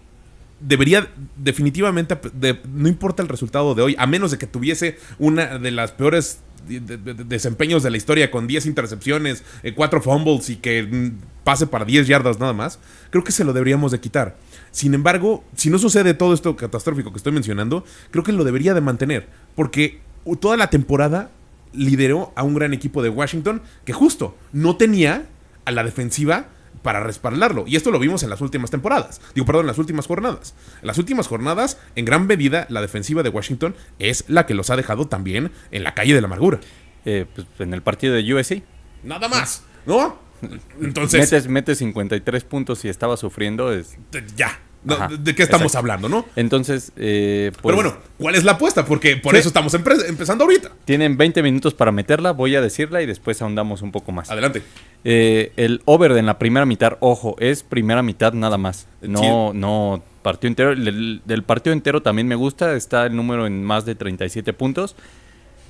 debería 0.60 1.08
definitivamente, 1.36 2.18
de- 2.34 2.60
no 2.72 2.88
importa 2.88 3.22
el 3.22 3.28
resultado 3.28 3.74
de 3.74 3.82
hoy, 3.82 3.96
a 3.98 4.06
menos 4.06 4.30
de 4.30 4.38
que 4.38 4.46
tuviese 4.46 4.98
una 5.18 5.58
de 5.58 5.70
las 5.70 5.92
peores 5.92 6.40
de- 6.68 6.78
de- 6.78 6.96
de- 6.96 7.24
desempeños 7.24 7.82
de 7.82 7.90
la 7.90 7.96
historia 7.96 8.30
con 8.30 8.46
10 8.46 8.66
intercepciones, 8.66 9.42
4 9.74 10.00
fumbles 10.00 10.48
y 10.50 10.56
que 10.56 10.84
mm, 10.84 11.10
pase 11.42 11.66
para 11.66 11.84
10 11.84 12.06
yardas 12.06 12.38
nada 12.38 12.52
más, 12.52 12.78
creo 13.10 13.24
que 13.24 13.32
se 13.32 13.42
lo 13.44 13.52
deberíamos 13.52 13.90
de 13.90 13.98
quitar. 14.00 14.36
Sin 14.70 14.94
embargo, 14.94 15.42
si 15.56 15.70
no 15.70 15.78
sucede 15.78 16.14
todo 16.14 16.32
esto 16.34 16.54
catastrófico 16.56 17.10
que 17.10 17.16
estoy 17.16 17.32
mencionando, 17.32 17.84
creo 18.12 18.22
que 18.22 18.30
lo 18.32 18.44
debería 18.44 18.74
de 18.74 18.80
mantener, 18.80 19.28
porque 19.56 20.00
toda 20.40 20.56
la 20.56 20.70
temporada 20.70 21.30
lideró 21.72 22.32
a 22.36 22.42
un 22.42 22.54
gran 22.54 22.72
equipo 22.72 23.02
de 23.02 23.08
Washington 23.08 23.62
que 23.84 23.92
justo 23.92 24.36
no 24.52 24.76
tenía 24.76 25.26
a 25.64 25.70
la 25.70 25.84
defensiva 25.84 26.48
para 26.82 27.00
respaldarlo. 27.00 27.64
Y 27.66 27.76
esto 27.76 27.90
lo 27.90 27.98
vimos 27.98 28.22
en 28.22 28.30
las 28.30 28.40
últimas 28.40 28.70
temporadas. 28.70 29.20
Digo, 29.34 29.46
perdón, 29.46 29.62
en 29.62 29.68
las 29.68 29.78
últimas 29.78 30.06
jornadas. 30.06 30.54
En 30.80 30.86
las 30.86 30.98
últimas 30.98 31.28
jornadas, 31.28 31.78
en 31.94 32.04
gran 32.04 32.26
medida, 32.26 32.66
la 32.68 32.80
defensiva 32.80 33.22
de 33.22 33.28
Washington 33.28 33.74
es 33.98 34.24
la 34.28 34.46
que 34.46 34.54
los 34.54 34.70
ha 34.70 34.76
dejado 34.76 35.06
también 35.06 35.52
en 35.70 35.84
la 35.84 35.94
calle 35.94 36.14
de 36.14 36.20
la 36.20 36.26
amargura. 36.26 36.60
Eh, 37.04 37.26
pues, 37.34 37.46
en 37.58 37.74
el 37.74 37.82
partido 37.82 38.14
de 38.14 38.34
USC. 38.34 38.62
Nada 39.02 39.28
más, 39.28 39.64
¿no? 39.86 40.18
Entonces, 40.80 41.20
metes, 41.20 41.48
metes 41.48 41.78
53 41.78 42.44
puntos 42.44 42.84
y 42.84 42.88
estaba 42.88 43.16
sufriendo. 43.16 43.72
Es... 43.72 43.96
ya. 44.36 44.58
No, 44.84 44.94
Ajá, 44.94 45.08
¿De 45.08 45.34
qué 45.34 45.44
estamos 45.44 45.66
exacto. 45.66 45.78
hablando, 45.78 46.08
no? 46.08 46.26
Entonces, 46.34 46.90
eh, 46.96 47.52
pues, 47.52 47.62
Pero 47.62 47.76
bueno, 47.76 47.96
¿cuál 48.18 48.34
es 48.34 48.42
la 48.42 48.52
apuesta? 48.52 48.84
Porque 48.84 49.16
por 49.16 49.34
Sí. 49.34 49.38
eso 49.40 49.48
estamos 49.48 49.72
empezando 49.74 50.42
ahorita. 50.44 50.72
tienen 50.84 51.16
20 51.16 51.40
minutos 51.42 51.72
para 51.74 51.92
meterla. 51.92 52.32
Voy 52.32 52.56
a 52.56 52.60
decirla 52.60 53.00
y 53.00 53.06
después 53.06 53.40
ahondamos 53.42 53.82
un 53.82 53.92
poco 53.92 54.10
más. 54.10 54.30
Adelante. 54.30 54.62
Eh, 55.04 55.52
el 55.56 55.82
over 55.84 56.12
en 56.12 56.26
la 56.26 56.38
primera 56.38 56.66
mitad, 56.66 56.96
ojo, 57.00 57.36
es 57.38 57.62
primera 57.62 58.02
mitad 58.02 58.32
nada 58.32 58.58
más. 58.58 58.88
No, 59.02 59.52
no 59.54 60.02
partido 60.22 60.48
entero. 60.48 60.72
El- 60.72 61.22
del 61.24 61.42
partido 61.44 61.72
entero 61.72 62.02
también 62.02 62.26
me 62.26 62.34
gusta. 62.34 62.74
Está 62.74 63.06
el 63.06 63.14
número 63.14 63.46
en 63.46 63.62
más 63.62 63.84
de 63.84 63.94
37 63.94 64.52
puntos. 64.52 64.96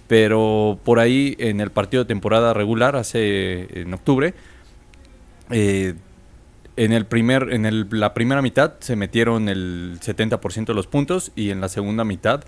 Pero 0.08 0.78
por 0.84 0.98
ahí 1.00 1.36
en 1.38 1.60
el 1.60 1.70
partido 1.70 2.04
de 2.04 2.08
temporada 2.08 2.52
regular, 2.54 2.96
hace 2.96 3.80
en 3.80 3.92
octubre, 3.94 4.34
eh, 5.50 5.94
en 6.76 6.92
el 6.92 7.06
primer, 7.06 7.52
en 7.52 7.66
el- 7.66 7.86
la 7.90 8.14
primera 8.14 8.42
mitad 8.42 8.74
se 8.80 8.96
metieron 8.96 9.48
el 9.48 9.98
70% 10.00 10.72
de 10.72 10.76
los 10.76 10.86
puntos 10.86 11.32
y 11.36 11.50
en 11.50 11.60
la 11.60 11.68
segunda 11.68 12.04
mitad 12.04 12.44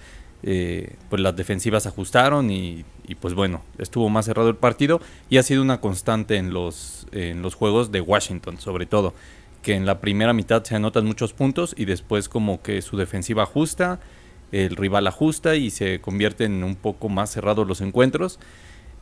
eh, 0.47 0.97
pues 1.09 1.23
las 1.23 1.35
defensivas 1.37 1.87
ajustaron 1.87 2.51
y, 2.51 2.85
y, 3.09 3.15
pues 3.15 3.33
bueno, 3.33 3.63
estuvo 3.79 4.11
más 4.11 4.27
cerrado 4.27 4.51
el 4.51 4.57
partido 4.57 5.01
y 5.31 5.39
ha 5.39 5.43
sido 5.43 5.63
una 5.63 5.81
constante 5.81 6.37
en 6.37 6.53
los, 6.53 7.07
en 7.13 7.41
los 7.41 7.55
juegos 7.55 7.93
de 7.93 8.03
Washington 8.03 8.59
sobre 8.61 8.85
todo, 8.85 9.15
que 9.63 9.75
en 9.75 9.87
la 9.87 10.01
primera 10.01 10.35
mitad 10.35 10.63
se 10.63 10.77
anotan 10.77 11.07
muchos 11.07 11.33
puntos 11.33 11.75
y 11.79 11.87
después 11.87 12.29
como 12.29 12.61
que 12.61 12.83
su 12.83 12.99
defensiva 12.99 13.45
ajusta, 13.45 14.01
el 14.53 14.77
rival 14.77 15.07
ajusta 15.07 15.57
y 15.57 15.71
se 15.71 16.01
convierten 16.03 16.53
en 16.53 16.65
un 16.65 16.77
poco 16.77 17.09
más 17.09 17.31
cerrados 17.31 17.67
los 17.67 17.81
encuentros. 17.81 18.39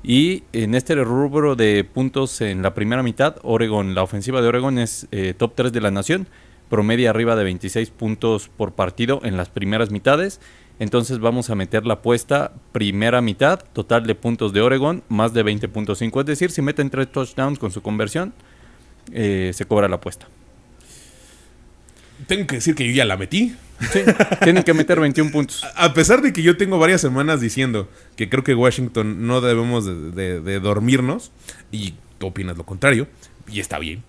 Y 0.02 0.42
en 0.52 0.74
este 0.74 0.96
rubro 0.96 1.54
de 1.54 1.84
puntos 1.84 2.40
en 2.40 2.62
la 2.62 2.74
primera 2.74 3.02
mitad, 3.04 3.36
Oregon, 3.42 3.94
la 3.94 4.02
ofensiva 4.02 4.42
de 4.42 4.48
Oregon 4.48 4.78
es 4.78 5.06
eh, 5.12 5.32
top 5.36 5.52
3 5.54 5.72
de 5.72 5.80
la 5.80 5.92
nación, 5.92 6.26
promedia 6.68 7.10
arriba 7.10 7.36
de 7.36 7.44
26 7.44 7.90
puntos 7.90 8.48
por 8.48 8.72
partido 8.72 9.20
en 9.22 9.36
las 9.36 9.48
primeras 9.48 9.90
mitades. 9.90 10.40
Entonces 10.80 11.20
vamos 11.20 11.50
a 11.50 11.54
meter 11.54 11.86
la 11.86 11.94
apuesta 11.94 12.52
primera 12.72 13.20
mitad, 13.20 13.60
total 13.72 14.04
de 14.04 14.16
puntos 14.16 14.52
de 14.52 14.62
Oregon, 14.62 15.04
más 15.08 15.34
de 15.34 15.44
20.5. 15.44 16.20
Es 16.20 16.26
decir, 16.26 16.50
si 16.50 16.62
meten 16.62 16.90
tres 16.90 17.12
touchdowns 17.12 17.60
con 17.60 17.70
su 17.70 17.82
conversión, 17.82 18.32
eh, 19.12 19.52
se 19.54 19.66
cobra 19.66 19.86
la 19.86 19.96
apuesta. 19.96 20.26
Tengo 22.26 22.46
que 22.46 22.56
decir 22.56 22.74
que 22.74 22.86
yo 22.86 22.92
ya 22.92 23.04
la 23.04 23.16
metí. 23.16 23.54
Sí, 23.92 24.00
tienen 24.44 24.62
que 24.62 24.74
meter 24.74 25.00
21 25.00 25.32
puntos. 25.32 25.64
A 25.74 25.92
pesar 25.92 26.22
de 26.22 26.32
que 26.32 26.42
yo 26.42 26.56
tengo 26.56 26.78
varias 26.78 27.00
semanas 27.00 27.40
diciendo 27.40 27.88
que 28.16 28.28
creo 28.28 28.44
que 28.44 28.54
Washington 28.54 29.26
no 29.26 29.40
debemos 29.40 29.84
de, 29.84 30.10
de- 30.12 30.40
de 30.40 30.60
dormirnos, 30.60 31.32
y 31.72 31.94
tú 32.18 32.28
opinas 32.28 32.56
lo 32.56 32.64
contrario, 32.64 33.08
y 33.50 33.58
está 33.58 33.78
bien. 33.80 34.04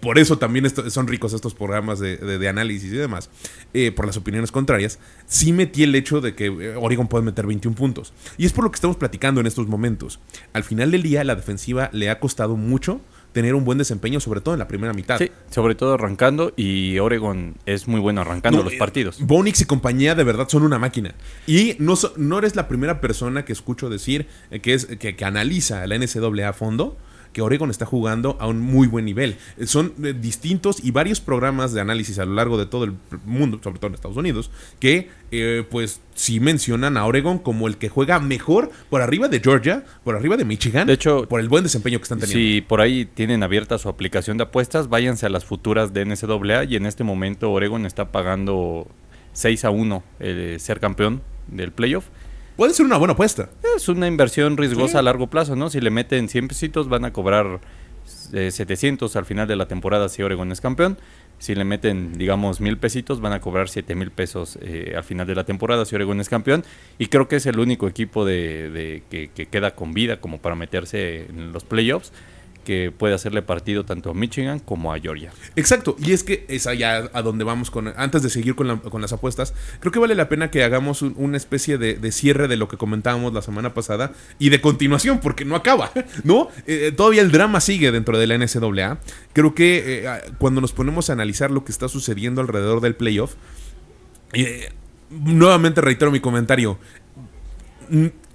Por 0.00 0.20
eso 0.20 0.38
también 0.38 0.64
esto- 0.64 0.88
son 0.90 1.08
ricos 1.08 1.32
estos 1.32 1.54
programas 1.54 1.98
de, 1.98 2.18
de- 2.18 2.38
de 2.38 2.48
análisis 2.48 2.92
y 2.92 2.96
demás, 2.96 3.30
eh, 3.74 3.90
por 3.90 4.06
las 4.06 4.16
opiniones 4.16 4.52
contrarias. 4.52 5.00
Sí 5.26 5.52
metí 5.52 5.82
el 5.82 5.96
hecho 5.96 6.20
de 6.20 6.36
que 6.36 6.46
eh, 6.46 6.74
Oregon 6.76 7.08
puede 7.08 7.24
meter 7.24 7.46
21 7.48 7.74
puntos. 7.74 8.12
Y 8.38 8.46
es 8.46 8.52
por 8.52 8.62
lo 8.62 8.70
que 8.70 8.76
estamos 8.76 8.96
platicando 8.96 9.40
en 9.40 9.48
estos 9.48 9.66
momentos. 9.66 10.20
Al 10.52 10.62
final 10.62 10.92
del 10.92 11.02
día, 11.02 11.24
la 11.24 11.34
defensiva 11.34 11.90
le 11.92 12.10
ha 12.10 12.20
costado 12.20 12.54
mucho 12.56 13.00
tener 13.36 13.54
un 13.54 13.66
buen 13.66 13.76
desempeño, 13.76 14.18
sobre 14.18 14.40
todo 14.40 14.54
en 14.54 14.60
la 14.60 14.66
primera 14.66 14.94
mitad. 14.94 15.18
Sí, 15.18 15.30
sobre 15.50 15.74
todo 15.74 15.92
arrancando 15.92 16.54
y 16.56 16.98
Oregon 17.00 17.54
es 17.66 17.86
muy 17.86 18.00
bueno 18.00 18.22
arrancando 18.22 18.60
No, 18.60 18.64
los 18.64 18.72
eh, 18.72 18.78
partidos. 18.78 19.18
Bonix 19.20 19.60
y 19.60 19.66
compañía 19.66 20.14
de 20.14 20.24
verdad 20.24 20.48
son 20.48 20.62
una 20.62 20.78
máquina. 20.78 21.14
Y 21.46 21.76
no, 21.78 21.96
so- 21.96 22.14
no 22.16 22.38
eres 22.38 22.56
la 22.56 22.66
primera 22.66 22.98
persona 23.02 23.44
que 23.44 23.52
escucho 23.52 23.90
decir 23.90 24.26
eh, 24.50 24.60
que, 24.60 24.72
es, 24.72 24.86
que, 24.86 25.16
que 25.16 25.24
analiza 25.26 25.86
la 25.86 25.98
NCAA 25.98 26.48
a 26.48 26.52
fondo 26.54 26.96
que 27.32 27.42
Oregon 27.42 27.70
está 27.70 27.86
jugando 27.86 28.36
a 28.40 28.46
un 28.46 28.60
muy 28.60 28.86
buen 28.86 29.04
nivel. 29.04 29.36
Eh, 29.58 29.66
Son 29.66 29.92
eh, 30.02 30.14
distintos 30.18 30.82
y 30.82 30.90
varios 30.90 31.20
programas 31.20 31.72
de 31.72 31.80
análisis 31.80 32.18
a 32.18 32.24
lo 32.24 32.34
largo 32.34 32.58
de 32.58 32.66
todo 32.66 32.84
el 32.84 32.94
mundo, 33.24 33.60
sobre 33.62 33.78
todo 33.78 33.88
en 33.88 33.94
Estados 33.94 34.16
Unidos, 34.16 34.50
que 34.78 35.10
eh, 35.30 35.64
pues 35.70 36.00
sí 36.14 36.40
mencionan 36.40 36.96
a 36.96 37.04
Oregon 37.04 37.38
como 37.38 37.68
el 37.68 37.76
que 37.76 37.88
juega 37.88 38.20
mejor 38.20 38.70
por 38.90 39.02
arriba 39.02 39.28
de 39.28 39.40
Georgia, 39.40 39.84
por 40.04 40.14
arriba 40.16 40.36
de 40.36 40.44
Michigan, 40.44 40.86
De 40.86 40.94
hecho, 40.94 41.26
por 41.28 41.40
el 41.40 41.48
buen 41.48 41.64
desempeño 41.64 41.98
que 41.98 42.04
están 42.04 42.20
teniendo. 42.20 42.38
Si 42.38 42.60
por 42.60 42.80
ahí 42.80 43.04
tienen 43.04 43.42
abierta 43.42 43.78
su 43.78 43.88
aplicación 43.88 44.36
de 44.38 44.44
apuestas, 44.44 44.88
váyanse 44.88 45.26
a 45.26 45.28
las 45.28 45.44
futuras 45.44 45.92
de 45.92 46.04
NCAA 46.04 46.64
y 46.64 46.76
en 46.76 46.86
este 46.86 47.04
momento 47.04 47.52
Oregon 47.52 47.86
está 47.86 48.12
pagando 48.12 48.88
6 49.32 49.64
a 49.64 49.70
1 49.70 50.02
el 50.20 50.60
ser 50.60 50.80
campeón 50.80 51.22
del 51.48 51.72
playoff. 51.72 52.06
Puede 52.56 52.72
ser 52.72 52.86
una 52.86 52.96
buena 52.96 53.12
apuesta. 53.12 53.50
Es 53.76 53.88
una 53.88 54.06
inversión 54.06 54.56
riesgosa 54.56 54.98
a 54.98 55.02
largo 55.02 55.26
plazo, 55.28 55.56
¿no? 55.56 55.68
Si 55.68 55.80
le 55.80 55.90
meten 55.90 56.28
100 56.28 56.48
pesitos 56.48 56.88
van 56.88 57.04
a 57.04 57.12
cobrar 57.12 57.60
eh, 58.32 58.50
700 58.50 59.14
al 59.16 59.26
final 59.26 59.46
de 59.46 59.56
la 59.56 59.68
temporada 59.68 60.08
si 60.08 60.22
Oregon 60.22 60.50
es 60.52 60.60
campeón. 60.62 60.96
Si 61.38 61.54
le 61.54 61.64
meten, 61.64 62.14
digamos, 62.16 62.62
mil 62.62 62.78
pesitos, 62.78 63.20
van 63.20 63.34
a 63.34 63.40
cobrar 63.42 63.68
7 63.68 63.94
mil 63.94 64.10
pesos 64.10 64.58
eh, 64.62 64.94
al 64.96 65.04
final 65.04 65.26
de 65.26 65.34
la 65.34 65.44
temporada 65.44 65.84
si 65.84 65.94
Oregon 65.96 66.18
es 66.18 66.30
campeón. 66.30 66.64
Y 66.98 67.06
creo 67.08 67.28
que 67.28 67.36
es 67.36 67.44
el 67.44 67.58
único 67.58 67.88
equipo 67.88 68.24
de, 68.24 68.70
de- 68.70 69.02
que, 69.10 69.28
que 69.34 69.46
queda 69.46 69.74
con 69.74 69.92
vida 69.92 70.18
como 70.22 70.38
para 70.38 70.54
meterse 70.56 71.26
en 71.28 71.52
los 71.52 71.64
playoffs 71.64 72.10
que 72.66 72.90
puede 72.90 73.14
hacerle 73.14 73.40
partido 73.40 73.84
tanto 73.86 74.10
a 74.10 74.14
Michigan 74.14 74.58
como 74.58 74.92
a 74.92 74.98
Georgia. 74.98 75.30
Exacto, 75.54 75.96
y 75.98 76.12
es 76.12 76.24
que 76.24 76.44
es 76.48 76.66
allá 76.66 77.08
a 77.14 77.22
donde 77.22 77.44
vamos 77.44 77.70
con. 77.70 77.88
Antes 77.96 78.22
de 78.22 78.28
seguir 78.28 78.54
con, 78.56 78.80
con 78.80 79.00
las 79.00 79.12
apuestas, 79.14 79.54
creo 79.80 79.92
que 79.92 79.98
vale 80.00 80.14
la 80.16 80.28
pena 80.28 80.50
que 80.50 80.64
hagamos 80.64 81.00
un- 81.02 81.14
una 81.16 81.36
especie 81.36 81.78
de, 81.78 82.12
cierre 82.12 82.48
de 82.48 82.56
lo 82.56 82.66
que 82.68 82.76
comentábamos 82.76 83.32
la 83.32 83.40
semana 83.40 83.72
pasada 83.72 84.12
y 84.38 84.48
de 84.50 84.60
continuación, 84.60 85.20
porque 85.20 85.44
no 85.44 85.54
acaba, 85.56 85.92
¿no? 86.24 86.48
Eh, 86.66 86.92
todavía 86.94 87.22
el 87.22 87.30
drama 87.30 87.60
sigue 87.60 87.92
dentro 87.92 88.18
de 88.18 88.26
la 88.26 88.34
NCAA. 88.36 88.98
Creo 89.32 89.54
que 89.54 90.02
eh, 90.04 90.20
cuando 90.38 90.60
nos 90.60 90.72
ponemos 90.72 91.08
a 91.08 91.12
analizar 91.12 91.50
lo 91.52 91.64
que 91.64 91.70
está 91.72 91.88
sucediendo 91.88 92.40
alrededor 92.40 92.80
del 92.80 92.96
playoff, 92.96 93.34
eh, 94.32 94.70
nuevamente 95.10 95.80
reitero 95.80 96.10
mi 96.10 96.18
comentario. 96.20 96.78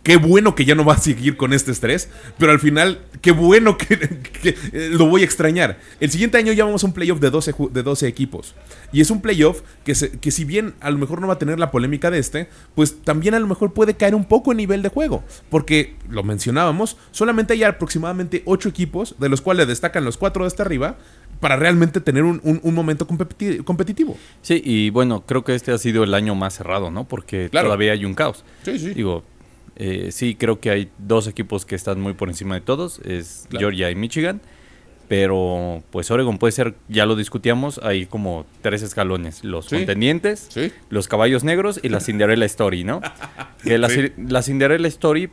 Qué 0.03 0.17
bueno 0.17 0.55
que 0.55 0.65
ya 0.65 0.73
no 0.73 0.83
va 0.83 0.93
a 0.95 0.97
seguir 0.97 1.37
con 1.37 1.53
este 1.53 1.69
estrés, 1.71 2.09
pero 2.39 2.51
al 2.51 2.59
final, 2.59 3.01
qué 3.21 3.31
bueno 3.31 3.77
que, 3.77 3.97
que, 4.41 4.49
eh, 4.73 4.89
lo 4.91 5.05
voy 5.05 5.21
a 5.21 5.25
extrañar. 5.25 5.77
El 5.99 6.09
siguiente 6.09 6.39
año 6.39 6.53
ya 6.53 6.65
vamos 6.65 6.83
a 6.83 6.87
un 6.87 6.93
playoff 6.93 7.19
de 7.19 7.29
12, 7.29 7.53
ju- 7.53 7.69
de 7.71 7.83
12 7.83 8.07
equipos. 8.07 8.55
Y 8.91 9.01
es 9.01 9.11
un 9.11 9.21
playoff 9.21 9.61
que, 9.85 9.93
se- 9.93 10.09
que 10.19 10.31
si 10.31 10.43
bien 10.43 10.73
a 10.79 10.89
lo 10.89 10.97
mejor 10.97 11.21
no 11.21 11.27
va 11.27 11.33
a 11.33 11.39
tener 11.39 11.59
la 11.59 11.69
polémica 11.69 12.09
de 12.09 12.17
este, 12.17 12.49
pues 12.73 13.03
también 13.03 13.35
a 13.35 13.39
lo 13.39 13.45
mejor 13.45 13.73
puede 13.73 13.93
caer 13.93 14.15
un 14.15 14.25
poco 14.25 14.51
en 14.51 14.57
nivel 14.57 14.81
de 14.81 14.89
juego. 14.89 15.23
Porque, 15.51 15.93
lo 16.09 16.23
mencionábamos, 16.23 16.97
solamente 17.11 17.53
hay 17.53 17.63
aproximadamente 17.63 18.41
8 18.45 18.69
equipos, 18.69 19.15
de 19.19 19.29
los 19.29 19.41
cuales 19.41 19.67
destacan 19.67 20.03
los 20.03 20.17
4 20.17 20.43
de 20.43 20.47
hasta 20.47 20.63
arriba, 20.63 20.97
para 21.39 21.57
realmente 21.57 22.01
tener 22.01 22.23
un, 22.23 22.41
un- 22.43 22.59
un 22.63 22.73
momento 22.73 23.07
competi- 23.07 23.63
competitivo. 23.63 24.17
Sí, 24.41 24.61
y 24.65 24.89
bueno, 24.89 25.23
creo 25.27 25.43
que 25.43 25.53
este 25.53 25.71
ha 25.71 25.77
sido 25.77 26.03
el 26.03 26.15
año 26.15 26.33
más 26.33 26.55
cerrado, 26.55 26.89
¿no? 26.89 27.07
Porque 27.07 27.49
Claro. 27.51 27.67
todavía 27.67 27.91
hay 27.93 28.03
un 28.05 28.15
caos. 28.15 28.43
Sí, 28.63 28.77
sí. 28.79 28.93
Digo, 28.95 29.23
eh, 29.83 30.11
sí, 30.11 30.35
creo 30.35 30.59
que 30.59 30.69
hay 30.69 30.89
dos 30.99 31.27
equipos 31.27 31.65
que 31.65 31.73
están 31.75 31.99
muy 31.99 32.13
por 32.13 32.29
encima 32.29 32.55
de 32.55 32.61
todos, 32.61 32.99
es 33.03 33.47
Claro. 33.49 33.61
Georgia 33.67 33.89
y 33.89 33.95
Michigan. 33.95 34.39
Pero 35.07 35.83
pues 35.91 36.09
Oregon 36.09 36.37
puede 36.37 36.53
ser, 36.53 36.75
ya 36.87 37.05
lo 37.05 37.17
discutíamos, 37.17 37.79
hay 37.83 38.05
como 38.05 38.45
tres 38.61 38.81
escalones. 38.81 39.43
Los 39.43 39.65
Sí. 39.65 39.75
contendientes, 39.75 40.47
Sí. 40.49 40.71
los 40.89 41.09
caballos 41.09 41.43
negros 41.43 41.81
y 41.83 41.89
la 41.89 41.99
Cinderella 42.07 42.45
Story, 42.45 42.85
¿no? 42.85 43.01
Que 43.63 43.77
la, 43.77 43.89
Sí. 43.89 43.99
ci- 43.99 44.13
la 44.29 44.41
Cinderella 44.41 44.87
Story, 44.87 45.29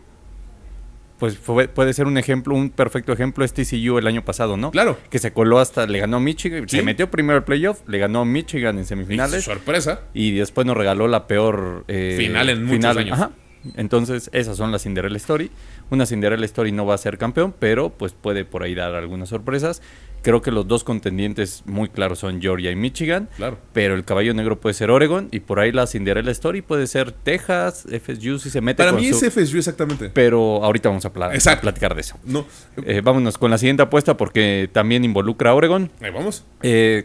pues 1.20 1.38
fue- 1.38 1.68
puede 1.68 1.92
ser 1.92 2.06
un 2.06 2.18
ejemplo, 2.18 2.54
un 2.56 2.70
perfecto 2.70 3.12
ejemplo 3.12 3.44
es 3.44 3.52
TCU 3.52 3.98
el 3.98 4.06
año 4.08 4.24
pasado, 4.24 4.56
¿no? 4.56 4.72
Claro. 4.72 4.98
Que 5.10 5.20
se 5.20 5.32
coló 5.32 5.60
hasta, 5.60 5.86
le 5.86 6.00
ganó 6.00 6.16
a 6.16 6.20
Michigan, 6.20 6.68
Sí. 6.68 6.78
se 6.78 6.82
metió 6.82 7.08
primero 7.10 7.36
al 7.38 7.44
playoff, 7.44 7.80
le 7.86 7.98
ganó 7.98 8.22
a 8.22 8.24
Michigan 8.24 8.76
en 8.78 8.82
Y 8.82 8.86
semifinales 8.86 9.44
sorpresa. 9.44 10.00
y 10.12 10.32
después 10.32 10.66
nos 10.66 10.76
regaló 10.76 11.06
la 11.06 11.28
peor 11.28 11.84
eh, 11.86 12.16
Final 12.18 12.50
en 12.50 12.64
muchos 12.64 12.96
años. 12.96 13.12
Ajá. 13.18 13.30
Entonces, 13.76 14.30
esas 14.32 14.56
son 14.56 14.72
las 14.72 14.82
Cinderella 14.82 15.16
Story. 15.16 15.50
Una 15.90 16.06
Cinderella 16.06 16.44
Story 16.44 16.72
no 16.72 16.86
va 16.86 16.94
a 16.94 16.98
ser 16.98 17.18
campeón, 17.18 17.54
pero 17.58 17.90
pues 17.90 18.12
puede 18.12 18.44
por 18.44 18.62
ahí 18.62 18.74
dar 18.74 18.94
algunas 18.94 19.28
sorpresas. 19.28 19.82
Creo 20.20 20.42
que 20.42 20.50
los 20.50 20.66
dos 20.66 20.82
contendientes 20.82 21.62
muy 21.64 21.88
claros 21.88 22.18
son 22.18 22.40
Georgia 22.42 22.72
y 22.72 22.76
Michigan. 22.76 23.28
Claro. 23.36 23.58
Pero 23.72 23.94
el 23.94 24.04
caballo 24.04 24.34
negro 24.34 24.60
puede 24.60 24.74
ser 24.74 24.90
Oregon. 24.90 25.28
Y 25.30 25.40
por 25.40 25.60
ahí 25.60 25.70
la 25.70 25.86
Cinderella 25.86 26.32
Story 26.32 26.60
puede 26.60 26.88
ser 26.88 27.12
Texas, 27.12 27.86
FSU 27.88 28.38
si 28.40 28.50
se 28.50 28.60
mete 28.60 28.78
Para 28.82 28.90
con 28.92 29.00
mí 29.00 29.12
su- 29.12 29.24
es 29.24 29.32
FSU 29.32 29.58
exactamente. 29.58 30.10
Pero 30.10 30.64
ahorita 30.64 30.88
vamos 30.88 31.04
a, 31.04 31.12
pla- 31.12 31.30
a 31.32 31.60
platicar 31.60 31.94
de 31.94 32.00
eso. 32.00 32.16
No. 32.24 32.44
Eh, 32.84 33.00
vámonos 33.02 33.38
con 33.38 33.50
la 33.50 33.58
siguiente 33.58 33.82
apuesta 33.84 34.16
porque 34.16 34.68
también 34.72 35.04
involucra 35.04 35.50
a 35.50 35.54
Oregon. 35.54 35.90
Ahí 36.00 36.10
vamos. 36.10 36.44
Eh, 36.62 37.04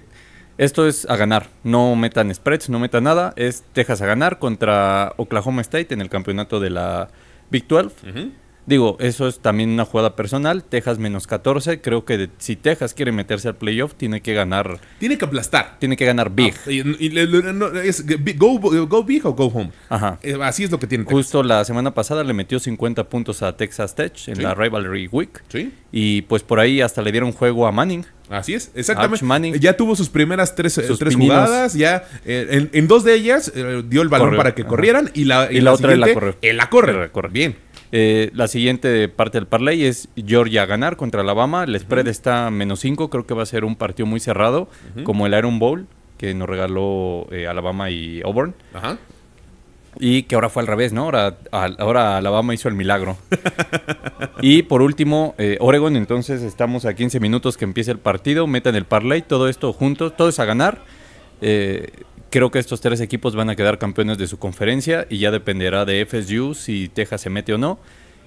esto 0.58 0.88
es 0.88 1.08
a 1.10 1.16
ganar. 1.16 1.47
No 1.64 1.95
metan 1.95 2.34
spreads, 2.34 2.70
no 2.70 2.80
metan 2.80 3.06
nada. 3.06 3.34
Es 3.36 3.64
Texas 3.74 4.01
a 4.01 4.06
ganar 4.06 4.39
contra 4.39 5.14
Oklahoma 5.18 5.62
State 5.62 5.93
en 5.93 6.01
el 6.01 6.10
campeonato 6.10 6.60
de 6.60 6.70
la 6.70 7.10
Big 7.49 7.68
12. 7.68 8.32
Digo, 8.66 8.95
eso 9.01 9.28
es 9.28 9.39
también 9.39 9.70
una 9.72 9.84
jugada 9.86 10.16
personal. 10.16 10.64
Texas 10.64 10.97
menos 10.97 11.28
14. 11.28 11.82
Creo 11.82 12.05
que 12.05 12.18
de- 12.18 12.30
si 12.38 12.55
Texas 12.55 12.93
quiere 12.93 13.11
meterse 13.11 13.49
al 13.49 13.55
playoff, 13.55 13.93
tiene 13.95 14.22
que 14.22 14.34
ganar. 14.34 14.80
Tiene 14.99 15.18
que 15.18 15.26
aplastar. 15.26 15.78
Tiene 15.80 15.97
que 15.97 16.05
ganar 16.05 16.30
big. 16.32 16.53
Y- 16.68 16.80
y 17.05 17.09
le- 17.09 17.26
le- 17.28 17.53
no, 17.53 17.68
es 17.80 18.05
go, 18.38 18.59
go 18.88 19.03
big 19.03 19.26
o 19.26 19.34
go 19.34 19.45
home. 19.47 19.72
Ajá. 19.89 20.18
Eh, 20.24 20.38
Así 20.41 20.64
es 20.64 20.72
lo 20.72 20.80
que 20.80 20.88
tiene. 20.88 21.03
Justo 21.03 21.43
la 21.43 21.66
semana 21.66 21.93
pasada 21.93 22.24
le 22.24 22.34
metió 22.34 22.59
50 22.59 23.03
puntos 23.09 23.41
a 23.43 23.55
Texas 23.57 23.95
Tech 23.95 24.14
en 24.28 24.36
Sí. 24.38 24.41
la 24.41 24.53
Rivalry 24.55 25.07
Week. 25.07 25.43
Sí. 25.49 25.74
Y 25.91 26.22
pues 26.24 26.41
por 26.43 26.59
ahí 26.59 26.80
hasta 26.82 27.01
le 27.01 27.11
dieron 27.11 27.32
juego 27.34 27.68
a 27.68 27.72
Manning. 27.72 28.05
Así 28.30 28.53
es, 28.53 28.72
exactamente. 28.74 29.26
Manning. 29.26 29.55
Ya 29.59 29.76
tuvo 29.76 29.95
sus 29.95 30.09
primeras 30.09 30.55
tres, 30.55 30.78
eh, 30.78 30.88
Sus 30.88 30.97
tres 30.97 31.16
jugadas. 31.16 31.74
Ya 31.74 32.05
eh, 32.26 32.47
en, 32.51 32.70
en 32.74 32.88
dos 32.88 33.03
de 33.03 33.14
ellas 33.14 33.51
eh, 33.53 33.84
dio 33.88 34.01
el 34.01 34.07
balón 34.09 34.36
para 34.38 34.55
que 34.55 34.61
ajá. 34.61 34.70
corrieran 34.70 35.11
y 35.14 35.26
la, 35.26 35.51
Y 35.51 35.59
la 35.61 35.74
otra 35.74 35.93
él 35.93 35.99
la 35.99 36.07
él 36.07 36.70
corre. 36.70 37.30
Bien. 37.30 37.55
Eh, 37.95 38.31
la 38.33 38.47
siguiente 38.47 39.07
parte 39.07 39.37
del 39.37 39.45
parlay 39.45 39.83
es 39.85 40.09
Georgia 40.15 40.63
a 40.63 40.65
ganar 40.65 40.97
contra 40.97 41.21
Alabama. 41.21 41.63
El 41.63 41.79
spread 41.79 42.07
está 42.07 42.49
menos 42.49 42.79
5. 42.79 43.11
Creo 43.11 43.27
que 43.27 43.35
va 43.35 43.43
a 43.43 43.45
ser 43.45 43.63
un 43.65 43.75
partido 43.75 44.07
muy 44.07 44.19
cerrado, 44.19 44.67
como 45.03 45.27
el 45.27 45.33
Iron 45.35 45.59
Bowl 45.59 45.85
que 46.17 46.33
nos 46.33 46.49
regaló 46.49 47.27
eh, 47.31 47.45
Alabama 47.47 47.91
y 47.91 48.21
Auburn. 48.23 48.55
Ajá. 48.73 48.97
Y 49.99 50.23
que 50.23 50.33
ahora 50.33 50.49
fue 50.49 50.61
al 50.63 50.67
revés, 50.67 50.91
¿no? 50.91 51.03
Ahora, 51.03 51.37
al- 51.51 51.75
ahora 51.77 52.17
Alabama 52.17 52.55
hizo 52.55 52.67
el 52.67 52.73
milagro. 52.73 53.15
y 54.41 54.63
por 54.63 54.81
último, 54.81 55.35
eh, 55.37 55.57
Oregon. 55.59 55.95
Entonces 55.95 56.41
estamos 56.41 56.85
a 56.85 56.95
15 56.95 57.19
minutos 57.19 57.57
que 57.57 57.65
empiece 57.65 57.91
el 57.91 57.99
partido. 57.99 58.47
Metan 58.47 58.73
el 58.75 58.85
parlay. 58.85 59.21
Todo 59.21 59.47
esto 59.49 59.71
juntos. 59.71 60.17
Todo 60.17 60.29
es 60.29 60.39
a 60.39 60.45
ganar. 60.45 60.81
Eh, 61.41 61.91
creo 62.34 62.49
que 62.49 62.57
estos 62.57 62.81
tres 62.81 62.99
equipos 62.99 63.36
van 63.36 63.51
a 63.51 63.55
quedar 63.55 63.77
campeones 63.77 64.17
de 64.17 64.25
su 64.25 64.39
conferencia. 64.39 65.05
Y 65.07 65.19
ya 65.19 65.29
dependerá 65.29 65.86
de 65.86 66.03
FSU 66.03 66.55
si 66.55 66.89
Texas 66.89 67.21
se 67.21 67.29
mete 67.29 67.53
o 67.53 67.59
no. 67.59 67.77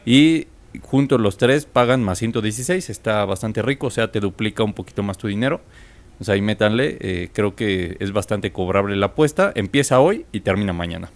Y 0.04 0.46
juntos 0.82 1.20
los 1.20 1.36
tres 1.38 1.64
pagan 1.66 2.04
más 2.04 2.18
116. 2.20 2.88
Está 2.88 3.24
bastante 3.24 3.62
rico. 3.62 3.88
O 3.88 3.90
sea, 3.90 4.12
te 4.12 4.20
duplica 4.20 4.62
un 4.62 4.74
poquito 4.74 5.02
más 5.02 5.18
tu 5.18 5.26
dinero. 5.26 5.61
O 6.20 6.24
sea, 6.24 6.34
ahí 6.34 6.40
métanle. 6.40 6.96
eh, 7.00 7.30
creo 7.32 7.57
que 7.57 7.96
es 7.98 8.12
bastante 8.12 8.52
cobrable 8.52 8.94
la 8.94 9.07
apuesta. 9.07 9.50
Empieza 9.57 9.98
hoy 9.98 10.24
y 10.30 10.40
termina 10.40 10.72
mañana. 10.72 11.11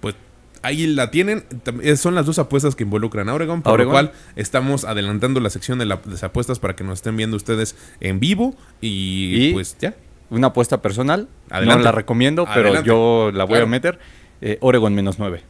Pues 0.00 0.16
ahí 0.62 0.88
la 0.88 1.12
tienen. 1.12 1.44
Eh, 1.82 1.96
Son 1.96 2.16
las 2.16 2.26
dos 2.26 2.40
apuestas 2.40 2.74
que 2.74 2.82
involucran 2.82 3.28
a 3.28 3.34
Oregon, 3.34 3.62
por 3.62 3.78
lo 3.78 3.90
cual 3.92 4.12
estamos 4.34 4.84
adelantando 4.84 5.38
la 5.38 5.50
sección 5.50 5.78
de, 5.78 5.84
la- 5.86 5.96
de 6.04 6.10
las 6.10 6.24
apuestas 6.24 6.58
para 6.58 6.74
que 6.74 6.82
nos 6.82 6.98
estén 6.98 7.16
viendo 7.16 7.36
ustedes 7.36 7.76
en 8.00 8.18
vivo. 8.18 8.56
Y, 8.80 9.50
Y- 9.50 9.52
pues 9.52 9.76
ya. 9.80 9.94
Una 10.34 10.48
apuesta 10.48 10.82
personal. 10.82 11.28
Adelante. 11.50 11.78
No 11.78 11.84
la 11.84 11.92
recomiendo, 11.92 12.44
pero 12.46 12.66
Adelante. 12.68 12.86
yo 12.88 13.30
la 13.32 13.44
voy 13.44 13.52
Claro. 13.54 13.64
a 13.66 13.68
meter. 13.68 13.98
Eh, 14.40 14.58
Oregon 14.60 14.94
menos 14.94 15.18
9. 15.18 15.42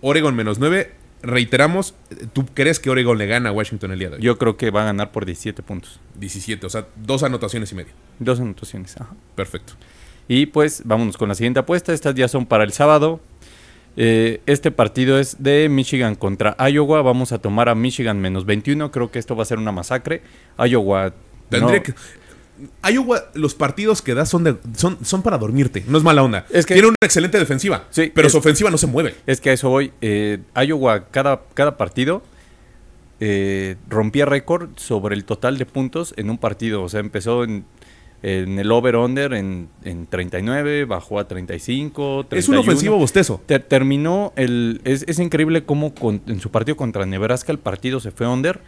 Oregon 0.00 0.34
menos 0.34 0.58
9. 0.58 0.90
Reiteramos, 1.22 1.94
¿tú 2.32 2.46
crees 2.54 2.78
que 2.78 2.90
Oregon 2.90 3.16
le 3.18 3.26
gana 3.26 3.48
a 3.48 3.52
Washington 3.52 3.90
el 3.92 3.98
día 3.98 4.10
de 4.10 4.16
hoy? 4.16 4.22
Yo 4.22 4.36
creo 4.38 4.56
que 4.56 4.70
va 4.70 4.82
a 4.82 4.84
ganar 4.84 5.10
por 5.12 5.24
17 5.24 5.62
puntos. 5.62 5.98
17, 6.16 6.66
o 6.66 6.68
sea, 6.70 6.86
dos 6.96 7.22
anotaciones 7.22 7.72
y 7.72 7.74
media. 7.74 7.92
Dos 8.18 8.38
anotaciones. 8.38 8.96
ajá. 9.00 9.14
Perfecto. 9.34 9.72
Y 10.28 10.46
pues 10.46 10.82
vámonos 10.84 11.16
con 11.16 11.28
la 11.28 11.34
siguiente 11.34 11.60
apuesta. 11.60 11.92
Estas 11.92 12.14
ya 12.14 12.28
son 12.28 12.46
para 12.46 12.64
el 12.64 12.72
sábado. 12.72 13.20
Eh, 13.96 14.42
este 14.44 14.70
partido 14.70 15.18
es 15.18 15.42
de 15.42 15.68
Michigan 15.70 16.16
contra 16.16 16.54
Iowa. 16.68 17.00
Vamos 17.02 17.32
a 17.32 17.38
tomar 17.38 17.68
a 17.70 17.74
Michigan 17.74 18.20
menos 18.20 18.44
21. 18.44 18.90
Creo 18.90 19.10
que 19.10 19.18
esto 19.18 19.34
va 19.34 19.42
a 19.42 19.46
ser 19.46 19.58
una 19.58 19.72
masacre. 19.72 20.20
Iowa. 20.58 21.12
Tendría 21.48 21.78
no- 21.78 21.82
que. 21.82 21.94
Iowa, 22.90 23.24
los 23.34 23.54
partidos 23.54 24.00
que 24.02 24.14
da 24.14 24.24
son, 24.26 24.44
de, 24.44 24.56
son, 24.76 24.98
son 25.04 25.22
para 25.22 25.38
dormirte. 25.38 25.84
No 25.88 25.98
es 25.98 26.04
mala 26.04 26.22
onda. 26.22 26.46
Es 26.50 26.64
que- 26.66 26.74
Tiene 26.74 26.88
una 26.88 26.96
excelente 27.02 27.38
defensiva. 27.38 27.84
Sí, 27.90 28.10
pero 28.14 28.26
es- 28.26 28.32
su 28.32 28.38
ofensiva 28.38 28.70
no 28.70 28.78
se 28.78 28.86
mueve. 28.86 29.14
Es 29.26 29.40
que 29.40 29.50
a 29.50 29.52
eso 29.52 29.68
voy. 29.68 29.92
Eh, 30.00 30.38
Iowa, 30.66 31.06
cada, 31.10 31.42
cada 31.54 31.76
partido 31.76 32.22
eh, 33.20 33.76
rompía 33.88 34.26
récord 34.26 34.70
sobre 34.76 35.14
el 35.14 35.24
total 35.24 35.58
de 35.58 35.66
puntos 35.66 36.12
en 36.16 36.30
un 36.30 36.38
partido. 36.38 36.82
O 36.82 36.88
sea, 36.88 37.00
empezó 37.00 37.44
en, 37.44 37.64
en 38.22 38.58
el 38.58 38.70
over-under 38.70 39.32
en, 39.34 39.68
en 39.84 40.06
39, 40.06 40.84
bajó 40.84 41.18
a 41.18 41.26
35. 41.28 42.26
31. 42.28 42.38
Es 42.38 42.48
un 42.48 42.56
ofensivo 42.56 42.96
bostezo. 42.98 43.40
Ter- 43.46 43.62
terminó 43.62 44.32
el. 44.36 44.80
Es, 44.84 45.04
es 45.08 45.18
increíble 45.18 45.64
cómo 45.64 45.94
con- 45.94 46.22
en 46.26 46.40
su 46.40 46.50
partido 46.50 46.76
contra 46.76 47.06
Nebraska 47.06 47.52
el 47.52 47.58
partido 47.58 48.00
se 48.00 48.10
fue 48.10 48.26
under. 48.26 48.60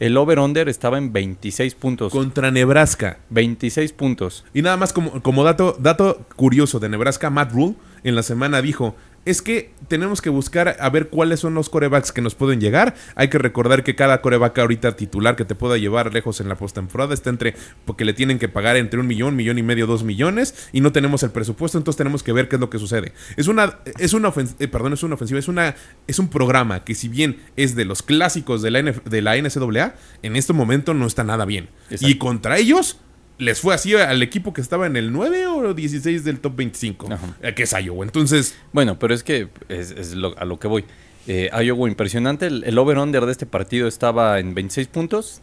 El 0.00 0.16
over-under 0.16 0.68
estaba 0.68 0.98
en 0.98 1.12
26 1.12 1.74
puntos. 1.74 2.12
Contra 2.12 2.50
Nebraska. 2.50 3.18
26 3.30 3.92
puntos. 3.92 4.44
Y 4.54 4.62
nada 4.62 4.76
más 4.76 4.92
como, 4.92 5.22
como 5.22 5.44
dato, 5.44 5.76
dato 5.80 6.24
curioso 6.36 6.78
de 6.78 6.88
Nebraska, 6.88 7.30
Matt 7.30 7.52
Rule 7.52 7.74
en 8.04 8.14
la 8.14 8.22
semana 8.22 8.62
dijo, 8.62 8.94
es 9.28 9.42
que 9.42 9.72
tenemos 9.88 10.22
que 10.22 10.30
buscar 10.30 10.78
a 10.80 10.88
ver 10.88 11.08
cuáles 11.10 11.40
son 11.40 11.52
los 11.52 11.68
corebacks 11.68 12.12
que 12.12 12.22
nos 12.22 12.34
pueden 12.34 12.62
llegar. 12.62 12.94
Hay 13.14 13.28
que 13.28 13.36
recordar 13.36 13.84
que 13.84 13.94
cada 13.94 14.22
coreback 14.22 14.58
ahorita 14.58 14.96
titular 14.96 15.36
que 15.36 15.44
te 15.44 15.54
pueda 15.54 15.76
llevar 15.76 16.14
lejos 16.14 16.40
en 16.40 16.48
la 16.48 16.54
postemporada 16.54 17.12
está 17.12 17.28
entre, 17.28 17.54
porque 17.84 18.06
le 18.06 18.14
tienen 18.14 18.38
que 18.38 18.48
pagar 18.48 18.76
entre 18.76 18.98
un 18.98 19.06
millón, 19.06 19.36
millón 19.36 19.58
y 19.58 19.62
medio, 19.62 19.86
dos 19.86 20.02
millones, 20.02 20.70
y 20.72 20.80
no 20.80 20.92
tenemos 20.92 21.22
el 21.24 21.30
presupuesto, 21.30 21.76
entonces 21.76 21.98
tenemos 21.98 22.22
que 22.22 22.32
ver 22.32 22.48
qué 22.48 22.56
es 22.56 22.60
lo 22.60 22.70
que 22.70 22.78
sucede. 22.78 23.12
Es 23.36 23.48
una, 23.48 23.80
es 23.98 24.14
una 24.14 24.32
eh, 24.60 24.68
perdón, 24.68 24.94
es 24.94 25.02
una 25.02 25.16
ofensiva, 25.16 25.38
es 25.38 25.48
una, 25.48 25.76
es 26.06 26.18
un 26.18 26.28
programa 26.28 26.84
que 26.84 26.94
si 26.94 27.08
bien 27.08 27.36
es 27.56 27.74
de 27.74 27.84
los 27.84 28.02
clásicos 28.02 28.62
de 28.62 28.70
la, 28.70 28.80
NF 28.80 29.04
de 29.04 29.20
la 29.20 29.36
NCAA, 29.36 29.94
en 30.22 30.36
este 30.36 30.54
momento 30.54 30.94
no 30.94 31.06
está 31.06 31.22
nada 31.22 31.44
bien. 31.44 31.68
Exacto. 31.90 32.08
Y 32.08 32.16
contra 32.16 32.56
ellos 32.56 32.98
les 33.38 33.60
fue 33.60 33.74
así 33.74 33.94
al 33.94 34.22
equipo 34.22 34.52
que 34.52 34.60
estaba 34.60 34.86
en 34.86 34.96
el 34.96 35.12
9 35.12 35.46
o 35.46 35.74
16 35.74 36.24
del 36.24 36.40
top 36.40 36.56
25, 36.56 37.12
Ajá. 37.12 37.36
eh, 37.42 37.54
que 37.54 37.62
es 37.64 37.72
Iowa. 37.72 38.04
Entonces, 38.04 38.56
Bueno, 38.72 38.98
pero 38.98 39.14
es 39.14 39.22
que 39.22 39.48
es, 39.68 39.90
es 39.92 40.14
lo- 40.14 40.36
a 40.38 40.44
lo 40.44 40.58
que 40.58 40.66
voy. 40.68 40.84
Eh, 41.26 41.50
Iowa 41.64 41.88
impresionante. 41.88 42.46
El, 42.46 42.64
el 42.64 42.76
over-under 42.78 43.26
de 43.26 43.32
este 43.32 43.46
partido 43.46 43.86
estaba 43.86 44.38
en 44.40 44.54
26 44.54 44.88
puntos. 44.88 45.40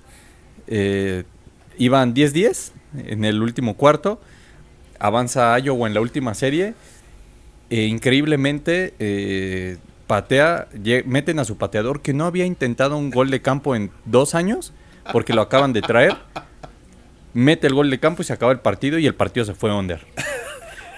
Eh, 0.67 1.23
iban 1.77 2.13
10-10 2.13 2.71
en 3.05 3.23
el 3.25 3.41
último 3.41 3.75
cuarto. 3.75 4.19
Avanza 4.99 5.57
Iowa 5.59 5.87
en 5.87 5.93
la 5.93 6.01
última 6.01 6.33
serie. 6.33 6.73
E 7.69 7.83
increíblemente 7.85 8.93
eh, 8.99 9.77
patea, 10.07 10.67
meten 11.05 11.39
a 11.39 11.45
su 11.45 11.57
pateador 11.57 12.01
que 12.01 12.13
no 12.13 12.25
había 12.25 12.45
intentado 12.45 12.95
un 12.97 13.09
gol 13.09 13.29
de 13.31 13.41
campo 13.41 13.75
en 13.75 13.89
dos 14.05 14.35
años 14.35 14.71
porque 15.11 15.33
lo 15.33 15.41
acaban 15.41 15.73
de 15.73 15.81
traer. 15.81 16.15
Mete 17.35 17.67
el 17.67 17.73
gol 17.75 17.89
de 17.91 17.99
campo 17.99 18.23
y 18.23 18.25
se 18.25 18.33
acaba 18.33 18.51
el 18.51 18.59
partido 18.61 18.97
y 18.97 19.05
el 19.05 19.13
partido 19.13 19.45
se 19.45 19.53
fue 19.53 19.71
under. 19.71 19.99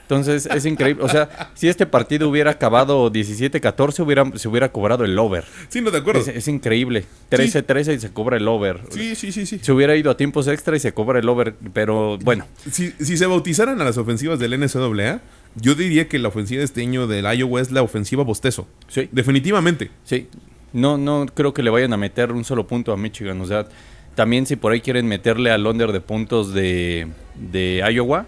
Entonces 0.03 0.45
es 0.45 0.65
increíble. 0.65 1.03
O 1.03 1.09
sea, 1.09 1.51
si 1.53 1.67
este 1.67 1.85
partido 1.85 2.29
hubiera 2.29 2.51
acabado 2.51 3.11
17-14, 3.11 3.99
hubiera, 4.05 4.23
se 4.35 4.47
hubiera 4.47 4.71
cobrado 4.71 5.03
el 5.03 5.19
over. 5.19 5.43
sí, 5.67 5.81
no 5.81 5.91
de 5.91 5.97
acuerdo. 5.97 6.21
Es, 6.21 6.29
es 6.29 6.47
increíble. 6.47 7.03
13-13 7.29 7.95
y 7.95 7.99
se 7.99 8.13
cobra 8.13 8.37
el 8.37 8.47
over. 8.47 8.79
Sí, 8.89 9.15
sí, 9.15 9.33
sí, 9.33 9.45
sí. 9.45 9.59
Se 9.61 9.73
hubiera 9.73 9.97
ido 9.97 10.09
a 10.09 10.15
tiempos 10.15 10.47
extra 10.47 10.77
y 10.77 10.79
se 10.79 10.93
cobra 10.93 11.19
el 11.19 11.27
over. 11.27 11.55
Pero 11.73 12.17
bueno, 12.19 12.45
Si, 12.71 12.91
si 12.91 13.17
se 13.17 13.25
bautizaran 13.25 13.81
a 13.81 13.83
las 13.83 13.97
ofensivas 13.97 14.39
del 14.39 14.57
NCAA, 14.57 15.19
yo 15.55 15.75
diría 15.75 16.07
que 16.07 16.19
la 16.19 16.29
ofensiva 16.29 16.59
de 16.59 16.65
este 16.65 16.83
año 16.83 17.05
del 17.07 17.25
Iowa 17.37 17.59
es 17.59 17.71
la 17.71 17.81
ofensiva 17.81 18.23
bostezo. 18.23 18.65
sí. 18.87 19.09
Definitivamente. 19.11 19.91
Sí, 20.05 20.29
no, 20.71 20.97
no 20.97 21.25
creo 21.33 21.53
que 21.53 21.63
le 21.63 21.69
vayan 21.69 21.91
a 21.91 21.97
meter 21.97 22.31
un 22.31 22.45
solo 22.45 22.65
punto 22.65 22.93
a 22.93 22.97
Michigan. 22.97 23.41
O 23.41 23.45
sea, 23.45 23.67
también 24.17 24.47
si 24.47 24.55
por 24.55 24.71
ahí 24.71 24.81
quieren 24.81 25.07
meterle 25.07 25.51
al 25.51 25.67
under 25.67 25.91
de 25.91 26.01
puntos 26.01 26.51
de, 26.51 27.07
de 27.35 27.87
Iowa, 27.93 28.25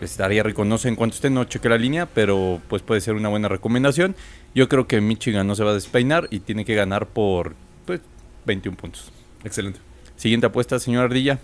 estaría 0.00 0.42
rico. 0.42 0.64
No 0.64 0.78
sé 0.78 0.88
en 0.88 0.96
cuánto 0.96 1.16
esté, 1.16 1.28
no 1.28 1.44
chequé 1.44 1.68
la 1.68 1.76
línea, 1.76 2.06
pero 2.06 2.62
pues 2.66 2.80
puede 2.80 3.02
ser 3.02 3.12
una 3.12 3.28
buena 3.28 3.46
recomendación. 3.46 4.16
Yo 4.54 4.70
creo 4.70 4.88
que 4.88 5.02
Michigan 5.02 5.46
no 5.46 5.54
se 5.54 5.64
va 5.64 5.72
a 5.72 5.74
despeinar 5.74 6.28
y 6.30 6.40
tiene 6.40 6.64
que 6.64 6.74
ganar 6.74 7.08
por 7.08 7.54
pues, 7.84 8.00
21 8.46 8.78
puntos. 8.78 9.12
Excelente. 9.44 9.80
Siguiente 10.16 10.46
apuesta, 10.46 10.78
señor 10.78 11.04
Ardilla. 11.04 11.38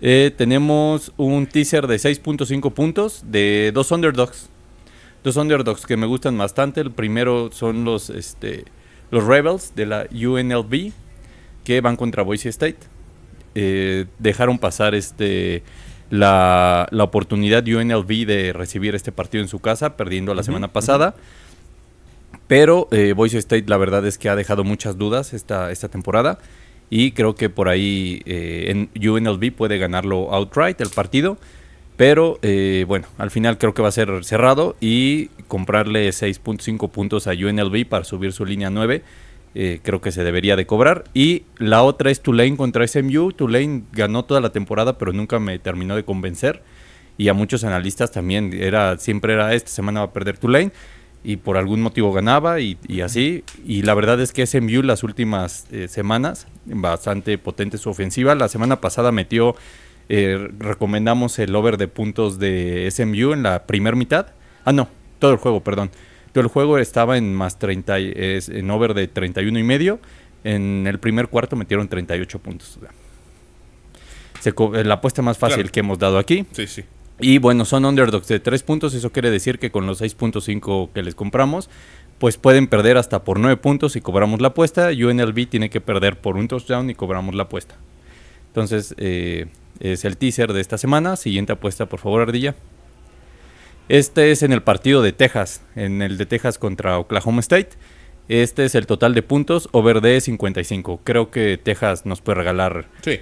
Eh, 0.00 0.32
tenemos 0.34 1.12
un 1.18 1.46
teaser 1.46 1.86
de 1.86 1.96
6.5 1.96 2.72
puntos 2.72 3.24
de 3.26 3.72
dos 3.74 3.90
underdogs. 3.90 4.48
Dos 5.22 5.36
underdogs 5.36 5.84
que 5.84 5.98
me 5.98 6.06
gustan 6.06 6.38
bastante. 6.38 6.80
El 6.80 6.92
primero 6.92 7.50
son 7.52 7.84
los, 7.84 8.08
este, 8.08 8.64
los 9.10 9.24
Rebels 9.24 9.72
de 9.74 9.86
la 9.86 10.06
UNLV 10.12 10.92
que 11.64 11.80
van 11.80 11.96
contra 11.96 12.22
Boise 12.22 12.48
State. 12.48 12.78
Eh, 13.54 14.06
dejaron 14.18 14.58
pasar 14.58 14.94
este, 14.94 15.62
la, 16.10 16.86
la 16.90 17.04
oportunidad 17.04 17.66
UNLV 17.66 18.26
de 18.26 18.52
recibir 18.52 18.94
este 18.94 19.12
partido 19.12 19.42
en 19.42 19.48
su 19.48 19.58
casa, 19.58 19.96
perdiendo 19.96 20.34
la 20.34 20.42
semana 20.42 20.68
pasada. 20.68 21.14
Pero 22.46 22.88
eh, 22.90 23.12
Boise 23.12 23.38
State 23.38 23.66
la 23.66 23.76
verdad 23.76 24.06
es 24.06 24.18
que 24.18 24.28
ha 24.28 24.36
dejado 24.36 24.64
muchas 24.64 24.96
dudas 24.96 25.34
esta, 25.34 25.70
esta 25.70 25.88
temporada 25.88 26.38
y 26.90 27.12
creo 27.12 27.34
que 27.34 27.50
por 27.50 27.68
ahí 27.68 28.22
eh, 28.24 28.88
en 28.94 29.08
UNLV 29.08 29.52
puede 29.52 29.78
ganarlo 29.78 30.32
outright 30.34 30.80
el 30.80 30.88
partido. 30.88 31.36
Pero 31.98 32.38
eh, 32.42 32.86
bueno, 32.88 33.08
al 33.18 33.30
final 33.30 33.58
creo 33.58 33.74
que 33.74 33.82
va 33.82 33.88
a 33.88 33.92
ser 33.92 34.24
cerrado 34.24 34.76
y 34.80 35.26
comprarle 35.48 36.08
6.5 36.08 36.90
puntos 36.90 37.26
a 37.26 37.32
UNLV 37.32 37.86
para 37.86 38.04
subir 38.04 38.32
su 38.32 38.46
línea 38.46 38.70
9. 38.70 39.02
eh, 39.54 39.80
creo 39.82 40.00
que 40.00 40.12
se 40.12 40.22
debería 40.22 40.54
de 40.54 40.64
cobrar. 40.64 41.04
Y 41.12 41.42
la 41.56 41.82
otra 41.82 42.10
es 42.12 42.20
Tulane 42.20 42.56
contra 42.56 42.86
SMU. 42.86 43.32
Tulane 43.32 43.82
ganó 43.92 44.24
toda 44.24 44.40
la 44.40 44.52
temporada, 44.52 44.96
pero 44.96 45.12
nunca 45.12 45.40
me 45.40 45.58
terminó 45.58 45.96
de 45.96 46.04
convencer. 46.04 46.62
Y 47.16 47.28
a 47.28 47.34
muchos 47.34 47.64
analistas 47.64 48.12
también 48.12 48.52
era 48.54 48.96
siempre 48.98 49.32
era 49.32 49.52
esta 49.54 49.70
semana 49.70 50.00
va 50.00 50.06
a 50.06 50.12
perder 50.12 50.38
Tulane 50.38 50.70
y 51.24 51.36
por 51.38 51.56
algún 51.56 51.80
motivo 51.80 52.12
ganaba 52.12 52.60
y, 52.60 52.78
y 52.86 53.00
así. 53.00 53.42
Y 53.66 53.82
la 53.82 53.94
verdad 53.94 54.20
es 54.20 54.32
que 54.32 54.46
SMU 54.46 54.82
las 54.84 55.02
últimas 55.02 55.66
eh, 55.72 55.88
semanas, 55.88 56.46
bastante 56.64 57.38
potente 57.38 57.76
su 57.76 57.90
ofensiva. 57.90 58.36
La 58.36 58.46
semana 58.46 58.80
pasada 58.80 59.10
metió, 59.10 59.56
eh, 60.08 60.48
recomendamos 60.58 61.38
el 61.38 61.54
over 61.54 61.76
de 61.76 61.88
puntos 61.88 62.38
de 62.38 62.88
SMU 62.90 63.32
en 63.32 63.42
la 63.42 63.66
primera 63.66 63.96
mitad. 63.96 64.28
Ah, 64.64 64.72
no, 64.72 64.88
todo 65.18 65.32
el 65.32 65.36
juego, 65.38 65.62
perdón. 65.62 65.90
Todo 66.32 66.42
el 66.42 66.48
juego 66.48 66.78
estaba 66.78 67.16
en 67.18 67.34
más 67.34 67.58
30, 67.58 67.98
y- 68.00 68.12
es, 68.14 68.48
en 68.48 68.70
over 68.70 68.94
de 68.94 69.08
31 69.08 69.58
y 69.58 69.62
medio. 69.62 69.98
En 70.44 70.86
el 70.86 70.98
primer 70.98 71.28
cuarto 71.28 71.56
metieron 71.56 71.88
38 71.88 72.38
puntos. 72.38 72.78
Se 74.40 74.52
co- 74.52 74.72
la 74.72 74.94
apuesta 74.94 75.20
más 75.22 75.36
fácil 75.38 75.56
Claro. 75.62 75.72
que 75.72 75.80
hemos 75.80 75.98
dado 75.98 76.18
aquí. 76.18 76.46
Sí, 76.52 76.66
sí. 76.66 76.84
Y 77.20 77.38
bueno, 77.38 77.64
son 77.64 77.84
underdogs 77.84 78.28
de 78.28 78.38
3 78.38 78.62
puntos. 78.62 78.94
Eso 78.94 79.10
quiere 79.10 79.30
decir 79.30 79.58
que 79.58 79.70
con 79.72 79.86
los 79.86 80.00
6.5 80.00 80.90
que 80.94 81.02
les 81.02 81.14
compramos, 81.16 81.68
pues 82.18 82.36
pueden 82.36 82.68
perder 82.68 82.96
hasta 82.96 83.24
por 83.24 83.40
9 83.40 83.56
puntos 83.56 83.96
y 83.96 84.00
cobramos 84.00 84.40
la 84.40 84.48
apuesta. 84.48 84.90
UNLV 84.90 85.46
tiene 85.48 85.70
que 85.70 85.80
perder 85.80 86.20
por 86.20 86.36
un 86.36 86.46
touchdown 86.46 86.88
y 86.90 86.94
cobramos 86.94 87.34
la 87.34 87.44
apuesta. 87.44 87.74
Entonces, 88.48 88.94
eh, 88.98 89.46
es 89.80 90.04
el 90.04 90.16
teaser 90.16 90.52
de 90.52 90.60
esta 90.60 90.78
semana. 90.78 91.16
Siguiente 91.16 91.52
apuesta, 91.52 91.86
por 91.86 92.00
favor, 92.00 92.22
Ardilla. 92.22 92.54
Este 93.88 94.30
es 94.32 94.42
en 94.42 94.52
el 94.52 94.62
partido 94.62 95.02
de 95.02 95.12
Texas, 95.12 95.62
en 95.74 96.02
el 96.02 96.18
de 96.18 96.26
Texas 96.26 96.58
contra 96.58 96.98
Oklahoma 96.98 97.40
State. 97.40 97.70
Este 98.28 98.66
es 98.66 98.74
el 98.74 98.86
total 98.86 99.14
de 99.14 99.22
puntos, 99.22 99.68
over 99.72 100.02
de 100.02 100.20
55. 100.20 101.00
Creo 101.04 101.30
que 101.30 101.56
Texas 101.56 102.04
nos 102.04 102.20
puede 102.20 102.36
regalar 102.38 102.86
Sí. 103.02 103.20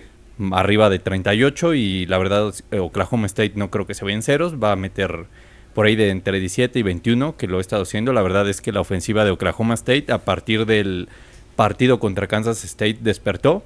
arriba 0.50 0.90
de 0.90 0.98
38 0.98 1.74
y 1.74 2.06
la 2.06 2.18
verdad 2.18 2.52
Oklahoma 2.76 3.26
State 3.26 3.52
no 3.54 3.70
creo 3.70 3.86
que 3.86 3.94
se 3.94 4.04
vaya 4.04 4.16
en 4.16 4.22
ceros, 4.22 4.56
va 4.60 4.72
a 4.72 4.76
meter 4.76 5.26
por 5.74 5.86
ahí 5.86 5.94
de 5.94 6.10
entre 6.10 6.40
17 6.40 6.78
y 6.78 6.82
21 6.82 7.36
que 7.36 7.46
lo 7.46 7.58
he 7.58 7.60
estado 7.60 7.82
haciendo. 7.84 8.12
La 8.12 8.22
verdad 8.22 8.48
es 8.48 8.60
que 8.60 8.72
la 8.72 8.80
ofensiva 8.80 9.24
de 9.24 9.30
Oklahoma 9.30 9.74
State 9.74 10.10
a 10.10 10.18
partir 10.24 10.66
del 10.66 11.08
partido 11.54 12.00
contra 12.00 12.26
Kansas 12.26 12.64
State 12.64 12.98
despertó 13.00 13.62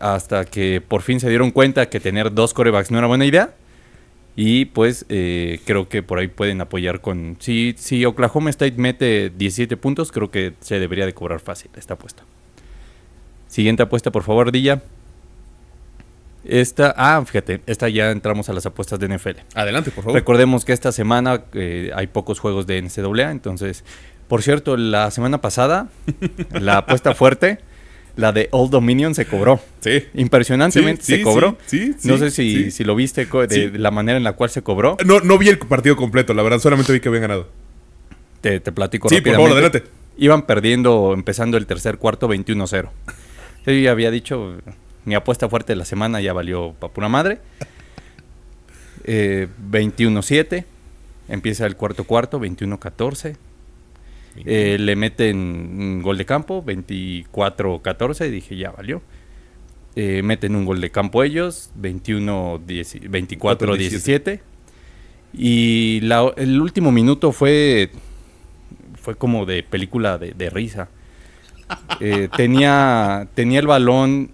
hasta 0.00 0.44
que 0.44 0.80
por 0.80 1.02
fin 1.02 1.20
se 1.20 1.28
dieron 1.28 1.50
cuenta 1.50 1.88
que 1.88 2.00
tener 2.00 2.32
dos 2.32 2.54
corebacks 2.54 2.90
no 2.90 2.98
era 2.98 3.06
buena 3.06 3.24
idea. 3.24 3.54
Y 4.36 4.66
pues 4.66 5.04
eh, 5.08 5.60
creo 5.64 5.88
que 5.88 6.04
por 6.04 6.20
ahí 6.20 6.28
pueden 6.28 6.60
apoyar 6.60 7.00
con... 7.00 7.36
Si, 7.40 7.74
si 7.76 8.04
Oklahoma 8.04 8.50
State 8.50 8.76
mete 8.76 9.30
17 9.30 9.76
puntos, 9.76 10.12
creo 10.12 10.30
que 10.30 10.54
se 10.60 10.78
debería 10.78 11.06
de 11.06 11.12
cobrar 11.12 11.40
fácil 11.40 11.72
esta 11.76 11.94
apuesta. 11.94 12.22
Siguiente 13.48 13.82
apuesta, 13.82 14.12
por 14.12 14.22
favor, 14.22 14.52
Dilla. 14.52 14.80
Esta, 16.44 16.94
ah, 16.96 17.22
fíjate, 17.26 17.62
esta 17.66 17.88
ya 17.88 18.10
entramos 18.10 18.48
a 18.48 18.52
las 18.52 18.64
apuestas 18.64 19.00
de 19.00 19.08
NFL. 19.08 19.40
Adelante, 19.54 19.90
por 19.90 20.04
favor. 20.04 20.14
Recordemos 20.14 20.64
que 20.64 20.72
esta 20.72 20.92
semana 20.92 21.42
eh, 21.54 21.90
hay 21.94 22.06
pocos 22.06 22.38
juegos 22.38 22.66
de 22.66 22.80
NCAA, 22.80 23.32
entonces, 23.32 23.84
por 24.28 24.42
cierto, 24.42 24.76
la 24.76 25.10
semana 25.10 25.40
pasada, 25.40 25.88
la 26.52 26.78
apuesta 26.78 27.14
fuerte, 27.14 27.58
la 28.18 28.32
de 28.32 28.48
Old 28.50 28.72
Dominion 28.72 29.14
se 29.14 29.26
cobró. 29.26 29.60
Sí. 29.78 30.04
Impresionantemente 30.14 31.02
Sí, 31.04 31.12
se 31.12 31.18
sí, 31.18 31.22
cobró. 31.22 31.56
sí, 31.66 31.94
sí, 31.96 32.08
no 32.08 32.18
sé 32.18 32.32
si, 32.32 32.72
si 32.72 32.82
lo 32.82 32.96
viste 32.96 33.24
de, 33.26 33.78
la 33.78 33.92
manera 33.92 34.18
en 34.18 34.24
la 34.24 34.32
cual 34.32 34.50
se 34.50 34.60
cobró. 34.60 34.96
No, 35.06 35.20
no 35.20 35.38
vi 35.38 35.48
el 35.48 35.58
partido 35.58 35.94
completo, 35.94 36.34
la 36.34 36.42
verdad, 36.42 36.58
solamente 36.58 36.92
vi 36.92 36.98
que 36.98 37.08
habían 37.08 37.22
ganado. 37.22 37.48
Te, 38.40 38.58
te 38.58 38.72
platico 38.72 39.08
Sí, 39.08 39.20
por 39.20 39.34
favor, 39.34 39.52
adelante. 39.52 39.84
Iban 40.16 40.42
perdiendo, 40.42 41.12
empezando 41.14 41.56
el 41.56 41.66
tercer 41.66 41.98
cuarto, 41.98 42.28
21-0. 42.28 42.90
Yo 43.66 43.72
ya 43.72 43.92
había 43.92 44.10
dicho, 44.10 44.56
mi 45.04 45.14
apuesta 45.14 45.48
fuerte 45.48 45.72
de 45.74 45.76
la 45.76 45.84
semana 45.84 46.20
ya 46.20 46.32
valió 46.32 46.74
para 46.76 46.92
pura 46.92 47.08
madre. 47.08 47.38
Eh, 49.04 49.46
21-7. 49.70 50.64
Empieza 51.28 51.66
el 51.66 51.76
cuarto 51.76 52.02
cuarto, 52.02 52.40
21-14. 52.40 53.36
Eh, 54.46 54.76
le 54.78 54.96
meten 54.96 55.36
un 55.38 56.02
gol 56.02 56.18
de 56.18 56.24
campo, 56.26 56.62
24-14. 56.64 58.30
Dije, 58.30 58.56
ya 58.56 58.70
valió. 58.70 59.02
Eh, 59.96 60.22
meten 60.22 60.54
un 60.54 60.64
gol 60.64 60.80
de 60.80 60.90
campo 60.90 61.22
ellos, 61.24 61.70
21 61.74 62.60
24-17. 62.66 64.40
Y 65.34 66.00
la- 66.02 66.32
el 66.36 66.60
último 66.60 66.90
minuto 66.92 67.32
fue, 67.32 67.90
fue 69.00 69.16
como 69.16 69.44
de 69.46 69.62
película 69.62 70.18
de, 70.18 70.32
de 70.32 70.50
risa. 70.50 70.88
Eh, 72.00 72.28
tenía, 72.34 73.28
tenía 73.34 73.60
el 73.60 73.66
balón 73.66 74.30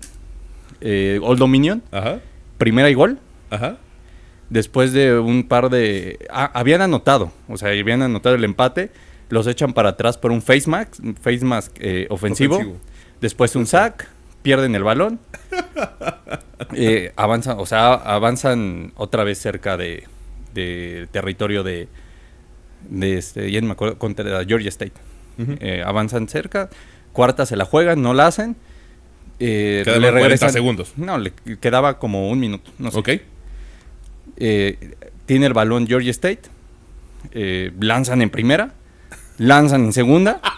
Old 0.80 1.38
Dominion, 1.40 1.82
Ajá, 1.90 2.20
primera 2.58 2.88
y 2.90 2.94
gol. 2.94 3.18
ajá. 3.50 3.78
Después 4.50 4.92
de 4.92 5.18
un 5.18 5.42
par 5.48 5.68
de... 5.70 6.18
ah, 6.30 6.50
habían 6.54 6.80
anotado, 6.82 7.32
o 7.48 7.56
sea, 7.56 7.70
habían 7.70 8.02
anotado 8.02 8.36
el 8.36 8.44
empate. 8.44 8.90
Los 9.30 9.46
echan 9.46 9.72
para 9.72 9.90
atrás 9.90 10.18
por 10.18 10.32
un 10.32 10.42
face 10.42 10.68
mask, 10.68 10.94
face 11.20 11.44
mask 11.44 11.72
eh, 11.80 12.06
ofensivo. 12.10 12.56
Ofensivo. 12.56 12.78
Después 13.20 13.56
un 13.56 13.66
sack, 13.66 14.08
pierden 14.42 14.74
el 14.74 14.82
balón. 14.82 15.18
eh, 16.74 17.12
avanzan, 17.16 17.58
o 17.58 17.66
sea, 17.66 17.94
avanzan 17.94 18.92
otra 18.96 19.24
vez 19.24 19.38
cerca 19.38 19.76
de, 19.76 20.04
de 20.52 21.08
territorio 21.10 21.62
de, 21.62 21.88
de 22.88 23.18
este, 23.18 23.50
ya 23.50 23.60
no 23.60 23.68
me 23.68 23.72
acuerdo, 23.72 23.98
contra 23.98 24.44
Georgia 24.44 24.68
State. 24.68 24.92
Eh, 25.38 25.82
avanzan 25.84 26.28
cerca, 26.28 26.70
cuarta 27.12 27.44
se 27.46 27.56
la 27.56 27.64
juegan, 27.64 28.02
no 28.02 28.14
la 28.14 28.26
hacen. 28.28 28.56
Eh, 29.40 29.82
Quedaban 29.84 30.18
40 30.20 30.48
segundos. 30.50 30.92
No, 30.96 31.18
le 31.18 31.32
quedaba 31.60 31.98
como 31.98 32.30
un 32.30 32.38
minuto. 32.38 32.70
No 32.78 32.90
sé. 32.92 32.98
Ok. 32.98 33.08
Eh, 34.36 34.94
tiene 35.26 35.46
el 35.46 35.54
balón 35.54 35.86
Georgia 35.86 36.10
State. 36.12 36.42
lanzan 37.80 38.22
en 38.22 38.30
primera. 38.30 38.74
Lanzan 39.38 39.84
en 39.84 39.92
segunda. 39.92 40.40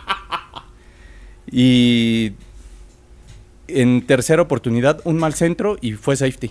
Y 1.51 2.33
en 3.69 4.05
tercera 4.07 4.43
oportunidad, 4.43 5.01
un 5.05 5.17
mal 5.19 5.35
centro 5.35 5.77
y 5.81 5.93
fue 5.93 6.17
safety. 6.17 6.51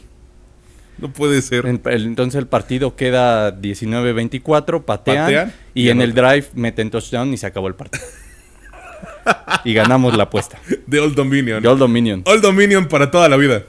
No 0.97 1.11
puede 1.11 1.41
ser. 1.41 1.65
En- 1.65 1.81
el- 1.85 2.05
entonces 2.05 2.39
el 2.39 2.47
partido 2.47 2.95
queda 2.95 3.59
19-24, 3.59 4.83
patean, 4.85 5.25
Patean 5.25 5.53
y, 5.73 5.83
y 5.83 5.89
en 5.89 5.99
el 6.01 6.13
drive 6.13 6.45
meten 6.53 6.89
touchdown 6.89 7.33
y 7.33 7.37
se 7.37 7.45
acabó 7.45 7.67
el 7.67 7.75
partido. 7.75 8.05
y 9.65 9.73
ganamos 9.73 10.15
la 10.15 10.23
apuesta. 10.23 10.57
De 10.87 10.99
Old 11.01 11.15
Dominion. 11.15 11.61
De 11.61 11.67
Old 11.67 11.79
Dominion. 11.79 12.21
Old 12.25 12.41
Dominion 12.41 12.87
para 12.87 13.11
toda 13.11 13.27
la 13.27 13.35
vida. 13.35 13.63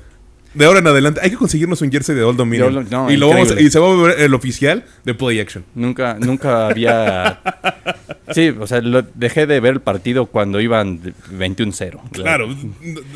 De 0.54 0.64
ahora 0.64 0.78
en 0.78 0.86
adelante. 0.86 1.20
Hay 1.22 1.30
que 1.30 1.36
conseguirnos 1.36 1.80
un 1.82 1.90
jersey 1.92 2.14
de 2.14 2.22
Old 2.22 2.38
Dominion. 2.38 2.72
De 2.72 2.78
Old- 2.80 2.90
no, 2.90 3.10
y, 3.10 3.16
lo 3.16 3.28
vamos, 3.28 3.42
increíble. 3.48 3.68
y 3.68 3.70
se 3.70 3.78
va 3.78 3.90
a 3.92 3.94
ver 3.96 4.20
el 4.20 4.34
oficial 4.34 4.84
de 5.04 5.14
Play 5.14 5.40
Action. 5.40 5.64
Nunca, 5.74 6.16
nunca 6.18 6.68
había. 6.68 7.40
Sí, 8.32 8.48
o 8.58 8.66
sea, 8.66 8.80
lo- 8.80 9.02
dejé 9.14 9.46
de 9.46 9.60
ver 9.60 9.74
el 9.74 9.80
partido 9.80 10.26
cuando 10.26 10.60
iban 10.60 11.00
de 11.00 11.12
21-0. 11.38 12.00
Claro. 12.10 12.48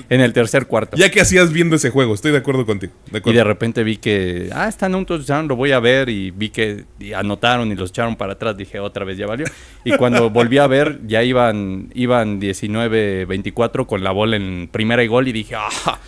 En 0.08 0.20
el 0.20 0.32
tercer 0.32 0.66
cuarto. 0.66 0.96
Ya 0.96 1.10
que 1.10 1.20
hacías 1.20 1.52
viendo 1.52 1.74
ese 1.74 1.90
juego, 1.90 2.14
estoy 2.14 2.30
de 2.30 2.38
acuerdo 2.38 2.64
contigo. 2.64 2.92
De 3.10 3.20
Y 3.24 3.32
de 3.32 3.42
repente 3.42 3.82
vi 3.82 3.96
que, 3.96 4.50
ah, 4.54 4.68
están 4.68 4.94
un 4.94 5.04
touchdown, 5.04 5.48
lo 5.48 5.56
voy 5.56 5.72
a 5.72 5.80
ver. 5.80 6.08
Y 6.10 6.30
vi 6.30 6.50
que 6.50 6.84
y 7.00 7.12
anotaron 7.12 7.72
y 7.72 7.74
los 7.74 7.90
echaron 7.90 8.14
para 8.14 8.34
atrás. 8.34 8.56
Dije, 8.56 8.78
otra 8.78 9.04
vez 9.04 9.18
ya 9.18 9.26
valió. 9.26 9.46
Y 9.84 9.96
cuando 9.96 10.30
volví 10.30 10.58
a 10.58 10.68
ver, 10.68 11.00
ya 11.08 11.24
iban, 11.24 11.90
iban 11.94 12.40
19-24 12.40 13.86
con 13.86 14.04
la 14.04 14.12
bola 14.12 14.36
en 14.36 14.68
primera 14.70 15.02
y 15.02 15.08
gol. 15.08 15.26
Y 15.26 15.32
dije, 15.32 15.56
ah. 15.56 15.98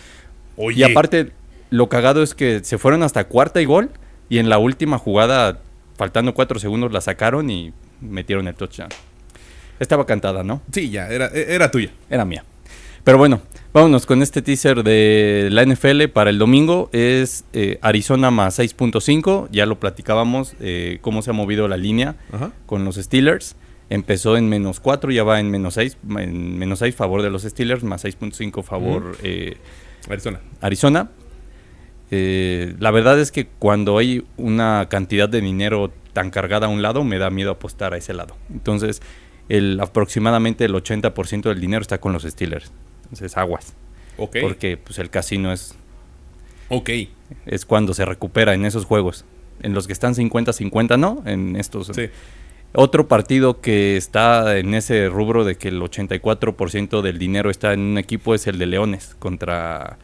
Oye, 0.57 0.81
Y 0.81 0.83
aparte, 0.83 1.31
lo 1.69 1.89
cagado 1.89 2.23
es 2.23 2.35
que 2.35 2.63
se 2.63 2.77
fueron 2.77 3.03
hasta 3.03 3.25
cuarta 3.25 3.61
y 3.61 3.65
gol. 3.65 3.89
Y 4.29 4.39
en 4.39 4.49
la 4.49 4.57
última 4.57 4.97
jugada, 4.97 5.59
faltando 5.97 6.33
cuatro 6.33 6.59
segundos, 6.59 6.91
la 6.91 7.01
sacaron 7.01 7.49
y 7.49 7.73
metieron 8.01 8.47
el 8.47 8.55
touchdown. 8.55 8.89
Estaba 9.79 10.05
cantada, 10.05 10.43
¿no? 10.43 10.61
Sí, 10.71 10.89
ya, 10.89 11.09
era, 11.09 11.27
era 11.27 11.69
tuya. 11.71 11.89
Era 12.09 12.25
mía. 12.25 12.43
Pero 13.03 13.17
bueno, 13.17 13.41
vámonos 13.73 14.05
con 14.05 14.21
este 14.21 14.41
teaser 14.41 14.81
de 14.83 15.49
la 15.51 15.65
NFL 15.65 16.05
para 16.13 16.29
el 16.29 16.37
domingo. 16.37 16.89
Es 16.93 17.43
eh, 17.51 17.79
Arizona 17.81 18.31
más 18.31 18.59
6.5. 18.59 19.49
Ya 19.51 19.65
lo 19.65 19.79
platicábamos, 19.79 20.55
eh, 20.61 20.99
cómo 21.01 21.21
se 21.21 21.31
ha 21.31 21.33
movido 21.33 21.67
la 21.67 21.75
línea 21.75 22.15
Ajá. 22.31 22.51
con 22.65 22.85
los 22.85 22.95
Steelers. 22.95 23.55
Empezó 23.89 24.37
en 24.37 24.47
menos 24.47 24.79
4, 24.79 25.11
ya 25.11 25.23
va 25.23 25.39
en 25.41 25.51
menos 25.51 25.73
6. 25.73 25.97
En 26.17 26.57
menos 26.57 26.79
6 26.79 26.95
favor 26.95 27.21
de 27.21 27.29
los 27.29 27.43
Steelers, 27.43 27.83
más 27.83 28.05
6.5 28.05 28.63
favor 28.63 29.17
eh, 29.21 29.57
Arizona. 30.09 30.39
Arizona. 30.61 31.09
Eh, 32.11 32.75
la 32.79 32.91
verdad 32.91 33.19
es 33.19 33.31
que 33.31 33.47
cuando 33.47 33.97
hay 33.97 34.25
una 34.37 34.87
cantidad 34.89 35.27
de 35.27 35.41
dinero 35.41 35.91
tan 36.13 36.29
cargada 36.29 36.67
a 36.67 36.69
un 36.69 36.81
lado, 36.81 37.03
me 37.03 37.17
da 37.17 37.29
miedo 37.29 37.51
apostar 37.51 37.93
a 37.93 37.97
ese 37.97 38.13
lado. 38.13 38.35
Entonces, 38.51 39.01
el, 39.49 39.79
aproximadamente 39.79 40.65
el 40.65 40.73
80% 40.73 41.43
del 41.43 41.59
dinero 41.59 41.81
está 41.81 41.99
con 41.99 42.13
los 42.13 42.23
Steelers. 42.23 42.71
Entonces, 43.03 43.35
aguas. 43.37 43.73
Ok. 44.17 44.37
Porque 44.41 44.77
pues, 44.77 44.99
el 44.99 45.09
casino 45.09 45.51
es, 45.51 45.75
Ok. 46.69 46.89
es 47.45 47.65
cuando 47.65 47.93
se 47.93 48.05
recupera 48.05 48.53
en 48.53 48.65
esos 48.65 48.85
juegos. 48.85 49.25
En 49.61 49.73
los 49.73 49.87
que 49.87 49.93
están 49.93 50.13
50-50, 50.13 50.99
no. 50.99 51.23
En 51.25 51.55
estos. 51.55 51.87
Sí. 51.87 52.09
Otro 52.75 53.07
partido 53.07 53.61
que 53.61 53.97
está 53.97 54.57
en 54.57 54.73
ese 54.73 55.07
rubro 55.07 55.43
de 55.45 55.55
que 55.57 55.67
el 55.67 55.79
84% 55.79 57.01
del 57.01 57.19
dinero 57.19 57.49
está 57.51 57.73
en 57.73 57.79
un 57.81 57.97
equipo 57.99 58.33
es 58.33 58.47
el 58.47 58.57
de 58.57 58.65
Leones 58.65 59.15
contra 59.19 59.97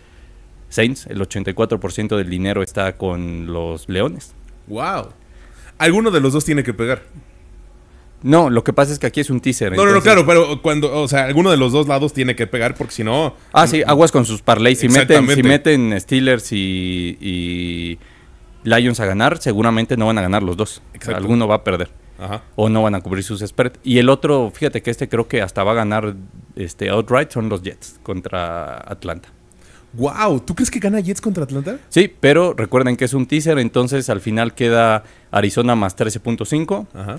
Saints. 0.69 1.07
El 1.07 1.19
84% 1.19 2.15
del 2.15 2.29
dinero 2.29 2.61
está 2.61 2.95
con 2.95 3.47
los 3.47 3.89
Leones. 3.89 4.33
Wow. 4.67 5.09
Alguno 5.79 6.11
de 6.11 6.19
los 6.19 6.33
dos 6.33 6.45
tiene 6.45 6.61
que 6.63 6.73
pegar. 6.75 7.01
No, 8.21 8.49
lo 8.49 8.63
que 8.63 8.73
pasa 8.73 8.91
es 8.91 8.99
que 8.99 9.07
aquí 9.07 9.21
es 9.21 9.29
un 9.29 9.39
teaser. 9.39 9.71
No, 9.71 9.77
no, 9.77 9.83
no, 9.83 9.97
entonces- 9.97 10.03
claro, 10.13 10.27
pero 10.27 10.61
cuando, 10.61 11.01
o 11.01 11.07
sea, 11.07 11.23
alguno 11.25 11.51
de 11.51 11.57
los 11.57 11.71
dos 11.71 11.87
lados 11.87 12.13
tiene 12.13 12.35
que 12.35 12.45
pegar 12.47 12.75
porque 12.75 12.93
si 12.93 13.03
no. 13.03 13.33
Ah, 13.53 13.65
sí, 13.65 13.81
aguas 13.87 14.11
con 14.11 14.25
sus 14.25 14.41
parlays. 14.41 14.79
Si 14.79 14.89
meten, 14.89 15.27
si 15.29 15.41
meten 15.41 15.99
Steelers 15.99 16.51
y, 16.51 17.17
y 17.21 17.97
Lions 18.63 18.99
a 18.99 19.05
ganar, 19.05 19.37
seguramente 19.39 19.95
no 19.97 20.05
van 20.07 20.17
a 20.17 20.21
ganar 20.21 20.43
los 20.43 20.57
dos. 20.57 20.81
Exacto. 20.93 21.17
Alguno 21.17 21.47
va 21.47 21.55
a 21.55 21.63
perder. 21.63 21.89
Ajá. 22.19 22.43
O 22.55 22.69
no 22.69 22.83
van 22.83 22.95
a 22.95 23.01
cubrir 23.01 23.23
sus 23.23 23.39
spread. 23.41 23.73
Y 23.83 23.97
el 23.99 24.09
otro, 24.09 24.51
fíjate 24.53 24.81
que 24.81 24.91
este 24.91 25.07
creo 25.07 25.27
que 25.27 25.41
hasta 25.41 25.63
va 25.63 25.71
a 25.71 25.75
ganar 25.75 26.15
este 26.55 26.89
outright, 26.89 27.31
son 27.31 27.49
los 27.49 27.61
Jets 27.63 27.99
contra 28.03 28.75
Atlanta. 28.77 29.29
Wow, 29.93 30.41
¿tú 30.41 30.53
crees 30.53 30.69
que 30.69 30.79
gana 30.79 30.99
Jets 30.99 31.19
contra 31.21 31.43
Atlanta? 31.45 31.77
Sí, 31.89 32.13
pero 32.19 32.53
recuerden 32.53 32.95
que 32.95 33.05
es 33.05 33.13
un 33.13 33.25
teaser, 33.25 33.57
entonces 33.57 34.09
al 34.09 34.21
final 34.21 34.53
queda 34.53 35.03
Arizona 35.31 35.75
más 35.75 35.97
13.5, 35.97 36.85
Ajá. 36.93 37.15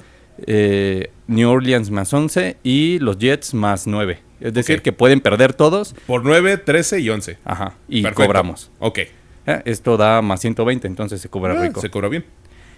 eh, 0.47 1.11
New 1.27 1.49
Orleans 1.51 1.91
más 1.91 2.13
11 2.13 2.59
y 2.63 2.99
los 3.01 3.19
Jets 3.19 3.55
más 3.55 3.87
9. 3.89 4.21
Es 4.41 4.55
decir, 4.55 4.83
que 4.83 4.93
pueden 4.93 5.21
perder 5.21 5.53
todos. 5.53 5.95
Por 6.07 6.25
9, 6.25 6.59
13 6.59 7.01
y 7.01 7.11
11. 7.11 7.39
Ajá, 7.45 7.75
y 7.89 8.03
Perfecto. 8.03 8.25
cobramos. 8.27 8.71
Ok. 8.79 8.99
Eh, 9.47 9.63
Esto 9.65 9.97
da 9.97 10.23
más 10.23 10.41
120, 10.41 10.87
entonces 10.87 11.21
se 11.21 11.29
cobra 11.29 11.59
Ah, 11.59 11.63
rico. 11.63 11.81
se 11.81 11.91
cobra 11.91 12.09
bien. 12.09 12.25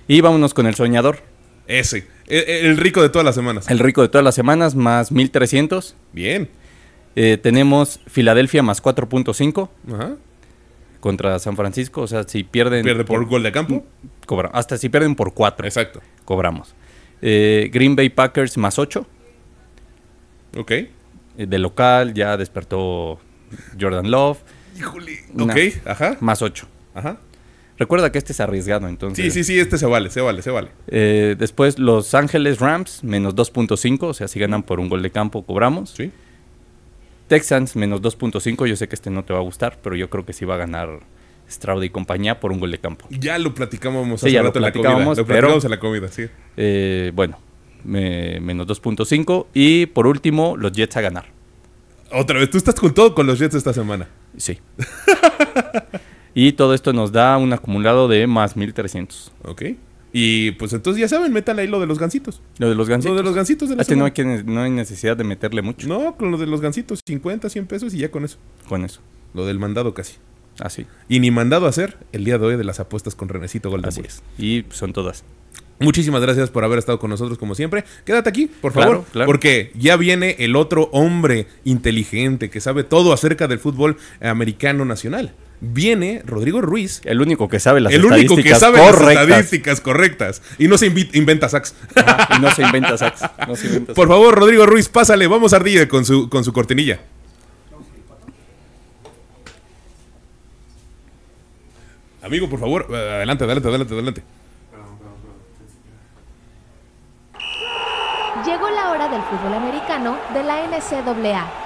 Y 0.09 0.21
vámonos 0.23 0.55
con 0.55 0.67
el 0.67 0.75
soñador. 0.75 1.19
Ese. 1.67 2.07
El, 2.27 2.67
el 2.67 2.77
rico 2.77 3.03
de 3.03 3.09
todas 3.09 3.25
las 3.25 3.35
semanas. 3.35 3.69
El 3.71 3.79
rico 3.79 4.03
de 4.03 4.09
todas 4.09 4.25
las 4.25 4.35
semanas 4.35 4.75
más 4.75 5.13
1300. 5.13 5.95
Bien. 6.13 6.49
Eh, 7.15 7.39
tenemos 7.43 8.01
Filadelfia 8.07 8.63
más 8.63 8.83
4.5 8.83 9.69
Ajá. 9.93 10.17
contra 11.01 11.39
San 11.39 11.57
Francisco. 11.57 12.03
O 12.03 12.07
sea, 12.07 12.23
si 12.25 12.43
pierden. 12.45 12.85
Pierde 12.85 13.05
por 13.05 13.25
gol 13.27 13.43
de 13.43 13.53
campo. 13.53 13.85
cobra- 14.27 14.51
hasta 14.55 14.77
si 14.79 14.89
pierden 14.89 15.15
por 15.15 15.35
4, 15.35 15.67
Exacto. 15.67 16.01
cobramos. 16.25 16.75
Eh, 17.21 17.71
Green 17.73 17.95
Bay 17.97 18.09
Packers 18.09 18.57
más 18.57 18.79
8. 18.79 19.07
Ok. 20.57 20.71
Eh, 20.71 20.89
de 21.37 21.59
local 21.59 22.15
ya 22.15 22.37
despertó 22.37 23.19
Jordan 23.81 24.11
Love. 24.11 24.39
Híjole. 24.77 25.19
Una. 25.35 25.53
Ok. 25.55 25.59
Ajá. 25.87 26.17
Más 26.21 26.43
8. 26.43 26.67
Ajá. 26.95 27.19
Recuerda 27.79 28.13
que 28.13 28.19
este 28.19 28.33
es 28.33 28.41
arriesgado, 28.41 28.87
entonces. 28.89 29.25
Sí, 29.25 29.31
sí, 29.31 29.45
sí, 29.45 29.59
este 29.59 29.79
se 29.79 29.87
vale, 29.87 30.11
se 30.11 30.21
vale, 30.21 30.43
se 30.43 30.51
vale. 30.51 30.69
Eh, 30.89 31.35
después 31.39 31.79
Los 31.79 32.15
Ángeles 32.15 32.61
Rams 32.61 33.03
menos 33.03 33.35
2.5. 33.35 34.03
O 34.05 34.15
sea, 34.15 34.29
si 34.29 34.39
ganan 34.39 34.63
por 34.63 34.79
un 34.79 34.89
gol 34.89 35.03
de 35.03 35.11
campo, 35.11 35.45
cobramos. 35.45 35.91
Sí. 35.91 36.11
Texans 37.29 37.75
menos 37.77 38.03
2.5. 38.03 38.67
Yo 38.67 38.77
sé 38.77 38.89
que 38.89 38.95
este 38.95 39.11
no 39.11 39.25
te 39.25 39.33
va 39.33 39.39
a 39.41 39.43
gustar, 39.43 39.79
pero 39.83 39.97
yo 39.97 40.11
creo 40.11 40.25
que 40.27 40.33
sí 40.33 40.45
va 40.45 40.55
a 40.55 40.59
ganar 40.59 41.01
Stroud 41.51 41.83
y 41.83 41.91
compañía 41.91 42.39
por 42.41 42.53
un 42.53 42.61
gol 42.61 42.71
de 42.71 42.79
campo. 42.79 43.07
Ya 43.11 43.39
lo 43.39 43.55
platicábamos 43.55 44.21
Sí, 44.21 44.27
hace 44.27 44.33
ya 44.35 44.43
lo 44.43 44.49
rato 44.49 44.59
en 44.59 44.63
la 44.65 44.73
comida. 44.73 44.83
platicábamos, 44.91 45.19
Lo 45.19 45.27
pero- 45.27 45.39
platicamos 45.41 45.65
en 45.65 45.71
la 45.71 45.79
comida, 45.81 46.09
sí. 46.09 46.27
Eh, 46.57 47.11
bueno, 47.15 47.39
me- 47.85 48.39
menos 48.41 48.67
2.5. 48.67 49.49
Y 49.55 49.87
por 49.87 50.07
último, 50.07 50.57
los 50.57 50.73
Jets 50.73 50.97
a 50.99 51.01
ganar. 51.01 51.27
Otra 52.13 52.39
vez, 52.39 52.51
tú 52.51 52.59
estás 52.59 52.75
con 52.75 52.93
todo 52.93 53.15
con 53.15 53.27
los 53.27 53.39
Jets 53.39 53.55
esta 53.55 53.73
semana. 53.73 54.09
Sí. 54.37 54.59
y 56.35 56.53
todo 56.53 56.75
esto 56.75 56.93
nos 56.93 57.13
da 57.13 57.37
un 57.39 57.53
acumulado 57.53 58.09
de 58.09 58.27
más 58.27 58.57
1300. 58.57 59.33
Ok. 59.45 59.63
Y 60.15 60.51
pues 60.53 60.73
entonces 60.75 61.01
ya 61.01 61.09
saben, 61.09 61.33
metan 61.33 61.59
ahí 61.59 61.67
lo 61.67 61.81
de 61.81 61.87
los 61.87 61.99
gancitos. 61.99 62.43
Lo 62.59 62.69
de 62.69 62.75
los 62.75 62.89
gansitos. 62.89 63.13
Lo 63.13 63.17
de 63.17 63.25
los 63.25 63.35
gancitos 63.35 63.69
de 63.71 63.77
la 63.77 63.83
Este 63.83 63.97
no, 63.97 64.05
hay 64.05 64.11
que- 64.13 64.25
no 64.25 64.61
hay 64.63 64.71
necesidad 64.71 65.17
de 65.17 65.25
meterle 65.25 65.63
mucho 65.63 65.89
No, 65.89 66.17
con 66.17 66.31
lo 66.31 66.37
de 66.37 66.47
los 66.47 66.61
gancitos, 66.61 67.01
50, 67.07 67.49
100 67.49 67.67
pesos 67.67 67.95
y 67.95 67.99
ya 67.99 68.11
con 68.11 68.25
eso. 68.25 68.37
con 68.69 68.85
eso. 68.85 69.01
Lo 69.33 69.47
del 69.47 69.59
mandado 69.59 69.95
casi. 69.95 70.17
Así. 70.59 70.85
Y 71.09 71.19
ni 71.21 71.31
mandado 71.31 71.65
a 71.65 71.71
hacer 71.71 71.97
el 72.13 72.25
día 72.25 72.37
de 72.37 72.45
hoy 72.45 72.57
de 72.59 72.65
las 72.65 72.79
apuestas 72.79 73.15
con 73.15 73.31
Renecito 73.31 73.71
Golden 73.71 73.89
Así 73.89 74.03
es. 74.05 74.23
Y 74.39 74.67
son 74.71 74.93
todas. 74.93 75.25
Muchísimas 75.81 76.21
gracias 76.21 76.51
por 76.51 76.63
haber 76.63 76.79
estado 76.79 76.99
con 76.99 77.09
nosotros 77.09 77.39
como 77.39 77.55
siempre. 77.55 77.85
Quédate 78.05 78.29
aquí, 78.29 78.47
por 78.61 78.73
Claro, 78.75 78.91
favor, 78.91 79.05
claro. 79.13 79.27
porque 79.27 79.73
ya 79.75 79.97
viene 79.97 80.37
el 80.41 80.55
otro 80.57 80.91
hombre 80.93 81.47
inteligente 81.65 82.51
que 82.51 82.61
sabe 82.61 82.85
todo 82.85 83.15
acerca 83.15 83.49
del 83.49 83.59
fútbol 83.59 83.97
americano 84.21 84.85
nacional. 84.85 85.33
Viene 85.65 86.23
Rodrigo 86.27 86.61
Ruiz, 86.61 87.01
El 87.05 87.21
único 87.21 87.49
que 87.49 87.61
sabe 87.61 87.81
las 87.81 87.93
el 87.93 88.05
único 88.05 88.35
que 88.35 88.51
estadísticas 88.51 88.61
las 88.73 88.97
correctas. 88.97 89.23
estadísticas 89.29 89.81
correctas 89.81 90.43
y 90.59 90.67
no 90.67 90.77
se 90.77 90.87
inventa. 90.87 91.47
Ajá, 91.47 92.37
y 92.37 92.41
no 92.41 92.51
se 92.51 92.63
inventa 92.63 92.99
sacks. 92.99 93.23
No 93.47 93.55
se 93.55 93.69
inventa 93.69 93.95
Por 93.95 94.09
favor, 94.09 94.35
Rodrigo 94.35 94.67
Ruiz, 94.67 94.89
pásale, 94.89 95.29
vamos 95.29 95.53
a 95.53 95.57
ardilla 95.57 95.87
con 95.87 96.05
su, 96.05 96.29
con 96.29 96.43
su 96.43 96.53
cortinilla. 96.53 96.99
Amigo, 102.23 102.51
por 102.51 102.59
favor, 102.59 102.89
eh, 102.91 102.95
adelante, 102.97 103.45
adelante, 103.45 103.69
adelante, 103.69 103.95
adelante. 103.95 104.23
Llegó 108.45 108.69
la 108.69 108.91
hora 108.91 109.09
del 109.09 109.23
fútbol 109.23 109.55
americano 109.55 110.17
de 110.35 110.43
la 110.43 110.67
NCAA. 110.67 111.62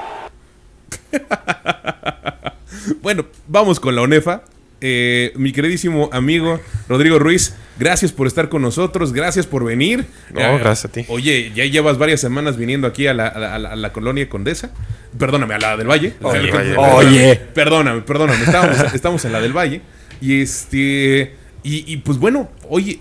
Bueno, 3.02 3.26
vamos 3.46 3.80
con 3.80 3.94
la 3.94 4.02
ONEFA. 4.02 4.42
Eh, 4.82 5.32
mi 5.36 5.52
queridísimo 5.52 6.10
amigo 6.12 6.60
Rodrigo 6.86 7.18
Ruiz, 7.18 7.54
gracias 7.78 8.12
por 8.12 8.26
estar 8.26 8.50
con 8.50 8.60
nosotros, 8.60 9.12
gracias 9.14 9.46
por 9.46 9.64
venir. 9.64 10.04
No, 10.34 10.40
Eh, 10.40 10.58
gracias 10.58 10.84
a 10.84 10.88
ti. 10.92 11.04
Oye, 11.08 11.50
ya 11.54 11.64
llevas 11.64 11.96
varias 11.96 12.20
semanas 12.20 12.58
viniendo 12.58 12.86
aquí 12.86 13.06
a 13.06 13.14
la, 13.14 13.26
a 13.28 13.38
la- 13.38 13.54
a 13.54 13.58
la- 13.58 13.68
a 13.70 13.76
la 13.76 13.92
colonia 13.92 14.28
Condesa. 14.28 14.70
Perdóname, 15.18 15.54
a 15.54 15.58
la 15.58 15.76
del 15.78 15.88
Valle. 15.88 16.14
Oye, 16.20 16.40
Perdóname, 16.52 16.76
oye. 16.76 17.36
Perdóname, 17.54 18.00
perdóname. 18.02 18.44
Estamos, 18.44 18.76
estamos 18.94 19.24
en 19.24 19.32
la 19.32 19.40
del 19.40 19.56
Valle. 19.56 19.80
Y 20.20 20.42
este. 20.42 21.34
Y, 21.62 21.90
y, 21.92 21.96
pues 21.98 22.18
bueno, 22.18 22.50
oye, 22.68 23.00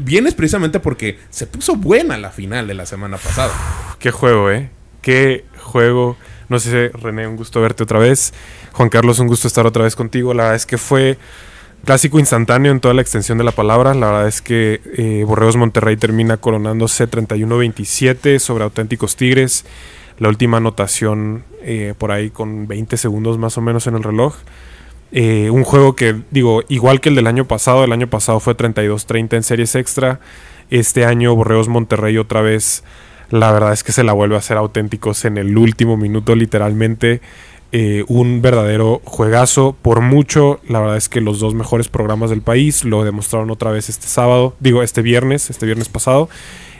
vienes 0.00 0.34
precisamente 0.34 0.78
porque 0.80 1.18
se 1.30 1.46
puso 1.46 1.74
buena 1.76 2.16
la 2.18 2.30
final 2.30 2.66
de 2.68 2.74
la 2.74 2.86
semana 2.86 3.16
pasada. 3.18 3.52
Qué 3.98 4.10
juego, 4.12 4.50
¿eh? 4.50 4.70
Qué 5.02 5.44
juego. 5.58 6.16
No 6.48 6.58
sé, 6.58 6.90
René, 6.94 7.26
un 7.26 7.36
gusto 7.36 7.60
verte 7.60 7.82
otra 7.82 7.98
vez. 7.98 8.32
Juan 8.72 8.88
Carlos, 8.88 9.18
un 9.18 9.26
gusto 9.26 9.48
estar 9.48 9.66
otra 9.66 9.84
vez 9.84 9.96
contigo. 9.96 10.32
La 10.34 10.44
verdad 10.44 10.56
es 10.56 10.66
que 10.66 10.78
fue 10.78 11.18
clásico 11.84 12.18
instantáneo 12.18 12.72
en 12.72 12.80
toda 12.80 12.94
la 12.94 13.02
extensión 13.02 13.38
de 13.38 13.44
la 13.44 13.52
palabra. 13.52 13.94
La 13.94 14.06
verdad 14.06 14.28
es 14.28 14.42
que 14.42 14.80
eh, 14.96 15.24
Borreos 15.26 15.56
Monterrey 15.56 15.96
termina 15.96 16.36
coronándose 16.36 17.08
31-27 17.08 18.38
sobre 18.38 18.64
auténticos 18.64 19.16
Tigres. 19.16 19.64
La 20.18 20.28
última 20.28 20.58
anotación 20.58 21.44
eh, 21.62 21.94
por 21.98 22.10
ahí 22.10 22.30
con 22.30 22.66
20 22.68 22.96
segundos 22.96 23.38
más 23.38 23.58
o 23.58 23.60
menos 23.60 23.86
en 23.86 23.96
el 23.96 24.02
reloj. 24.02 24.34
Eh, 25.12 25.50
un 25.50 25.64
juego 25.64 25.94
que, 25.94 26.16
digo, 26.30 26.62
igual 26.68 27.00
que 27.00 27.10
el 27.10 27.14
del 27.14 27.26
año 27.26 27.46
pasado, 27.46 27.84
el 27.84 27.92
año 27.92 28.08
pasado 28.08 28.40
fue 28.40 28.56
32-30 28.56 29.36
en 29.36 29.42
series 29.42 29.74
extra. 29.74 30.20
Este 30.70 31.04
año 31.04 31.34
Borreos 31.34 31.68
Monterrey 31.68 32.18
otra 32.18 32.40
vez, 32.40 32.82
la 33.30 33.50
verdad 33.52 33.72
es 33.72 33.82
que 33.82 33.92
se 33.92 34.04
la 34.04 34.12
vuelve 34.12 34.36
a 34.36 34.38
hacer 34.38 34.56
auténticos 34.56 35.24
en 35.24 35.38
el 35.38 35.56
último 35.58 35.96
minuto, 35.96 36.34
literalmente. 36.34 37.20
Eh, 37.72 38.04
un 38.08 38.40
verdadero 38.42 39.00
juegazo. 39.04 39.76
Por 39.82 40.00
mucho, 40.00 40.60
la 40.68 40.78
verdad 40.80 40.96
es 40.96 41.08
que 41.08 41.20
los 41.20 41.40
dos 41.40 41.54
mejores 41.54 41.88
programas 41.88 42.30
del 42.30 42.40
país 42.40 42.84
lo 42.84 43.04
demostraron 43.04 43.50
otra 43.50 43.70
vez 43.72 43.88
este 43.88 44.06
sábado, 44.06 44.54
digo, 44.60 44.82
este 44.82 45.02
viernes, 45.02 45.50
este 45.50 45.66
viernes 45.66 45.88
pasado. 45.88 46.28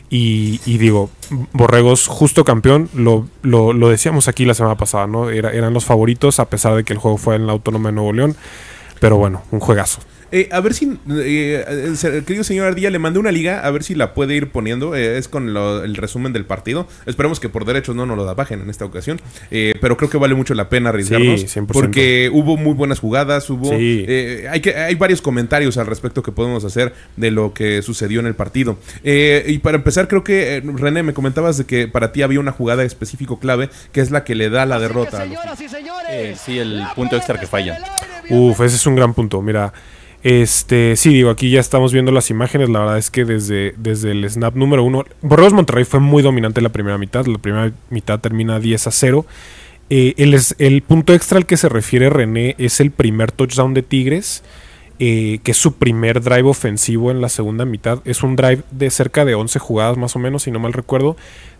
Y, 0.08 0.60
y 0.64 0.78
digo, 0.78 1.10
Borregos 1.52 2.06
justo 2.06 2.44
campeón, 2.44 2.88
lo, 2.94 3.26
lo, 3.42 3.72
lo 3.72 3.88
decíamos 3.88 4.28
aquí 4.28 4.44
la 4.44 4.54
semana 4.54 4.76
pasada, 4.76 5.08
¿no? 5.08 5.30
Era- 5.30 5.50
eran 5.52 5.74
los 5.74 5.84
favoritos 5.84 6.38
a 6.38 6.48
pesar 6.48 6.76
de 6.76 6.84
que 6.84 6.92
el 6.92 7.00
juego 7.00 7.16
fue 7.18 7.34
en 7.34 7.46
la 7.46 7.52
Autónoma 7.52 7.88
de 7.88 7.94
Nuevo 7.96 8.12
León. 8.12 8.36
Pero 9.00 9.16
bueno, 9.16 9.42
un 9.50 9.58
juegazo. 9.58 9.98
Eh, 10.32 10.48
a 10.50 10.60
ver 10.60 10.74
si, 10.74 10.98
eh, 11.10 11.64
el 12.04 12.24
querido 12.24 12.42
señor 12.44 12.66
Ardilla, 12.66 12.90
le 12.90 12.98
mandé 12.98 13.18
una 13.20 13.30
liga, 13.30 13.60
a 13.60 13.70
ver 13.70 13.82
si 13.84 13.94
la 13.94 14.12
puede 14.14 14.34
ir 14.34 14.50
poniendo. 14.50 14.94
eh, 14.94 15.18
es 15.18 15.28
con 15.28 15.54
lo- 15.54 15.84
el 15.84 15.94
resumen 15.96 16.32
del 16.32 16.44
partido. 16.44 16.86
Esperemos 17.06 17.38
que 17.40 17.48
por 17.48 17.64
derechos 17.64 17.94
no 17.96 18.06
nos 18.06 18.16
lo 18.16 18.34
bajen 18.34 18.60
en 18.60 18.70
esta 18.70 18.84
ocasión. 18.84 19.20
Eh, 19.50 19.74
pero 19.80 19.96
creo 19.96 20.10
que 20.10 20.18
vale 20.18 20.34
mucho 20.34 20.54
la 20.54 20.68
pena 20.68 20.88
arriesgarnos. 20.90 21.40
Sí, 21.42 21.46
100%. 21.48 21.66
Porque 21.72 22.30
hubo 22.32 22.56
muy 22.56 22.74
buenas 22.74 22.98
jugadas, 22.98 23.48
hubo... 23.50 23.70
Sí. 23.70 24.04
eh, 24.08 24.46
hay, 24.50 24.60
que, 24.60 24.74
hay 24.76 24.94
varios 24.96 25.22
comentarios 25.22 25.76
al 25.78 25.86
respecto 25.86 26.22
que 26.22 26.32
podemos 26.32 26.64
hacer 26.64 26.92
de 27.16 27.30
lo 27.30 27.52
que 27.54 27.82
sucedió 27.82 28.20
en 28.20 28.26
el 28.26 28.34
partido. 28.34 28.78
Eh, 29.04 29.44
y 29.48 29.58
para 29.58 29.76
empezar, 29.76 30.08
creo 30.08 30.24
que, 30.24 30.62
René, 30.64 31.02
me 31.02 31.14
comentabas 31.14 31.56
de 31.58 31.64
que 31.64 31.88
para 31.88 32.12
ti 32.12 32.22
había 32.22 32.40
una 32.40 32.52
jugada 32.52 32.82
específico 32.84 33.38
clave, 33.38 33.70
que 33.92 34.00
es 34.00 34.10
la 34.10 34.24
que 34.24 34.34
le 34.34 34.50
da 34.50 34.66
la 34.66 34.78
derrota. 34.78 35.24
Eh, 36.10 36.34
sí, 36.42 36.58
el 36.58 36.82
punto 36.94 37.16
extra 37.16 37.38
que 37.38 37.46
fallan. 37.46 37.78
Uf, 38.30 38.60
ese 38.60 38.76
es 38.76 38.86
un 38.86 38.96
gran 38.96 39.14
punto. 39.14 39.40
Mira, 39.42 39.72
Este, 40.22 40.96
sí, 40.96 41.10
digo, 41.10 41.30
aquí 41.30 41.50
ya 41.50 41.60
estamos 41.60 41.92
viendo 41.92 42.12
las 42.12 42.30
imágenes. 42.30 42.68
La 42.68 42.80
verdad 42.80 42.98
es 42.98 43.10
que 43.10 43.24
desde, 43.24 43.74
desde 43.76 44.12
el 44.12 44.28
snap 44.28 44.56
número 44.56 44.82
uno, 44.82 45.04
Borreos 45.22 45.52
Monterrey 45.52 45.84
fue 45.84 46.00
muy 46.00 46.22
dominante 46.22 46.60
la 46.60 46.70
primera 46.70 46.98
mitad. 46.98 47.26
La 47.26 47.38
primera 47.38 47.72
mitad 47.90 48.20
termina 48.20 48.58
10 48.58 48.86
a 48.86 48.90
0. 48.90 49.26
Eh, 49.88 50.14
el, 50.16 50.36
el 50.58 50.82
punto 50.82 51.14
extra 51.14 51.38
al 51.38 51.46
que 51.46 51.56
se 51.56 51.68
refiere 51.68 52.10
René 52.10 52.56
es 52.58 52.80
el 52.80 52.90
primer 52.90 53.30
touchdown 53.30 53.72
de 53.72 53.82
Tigres, 53.82 54.42
eh, 54.98 55.38
que 55.44 55.52
es 55.52 55.56
su 55.56 55.74
primer 55.74 56.22
drive 56.22 56.48
ofensivo 56.48 57.10
en 57.10 57.20
la 57.20 57.28
segunda 57.28 57.64
mitad. 57.64 58.00
Es 58.04 58.22
un 58.22 58.34
drive 58.34 58.62
de 58.70 58.90
cerca 58.90 59.24
de 59.24 59.34
11 59.34 59.58
jugadas 59.58 59.96
más 59.96 60.16
o 60.16 60.18
menos, 60.18 60.42
si 60.42 60.50
no 60.50 60.58
mal 60.58 60.72
recuerdo. 60.72 61.16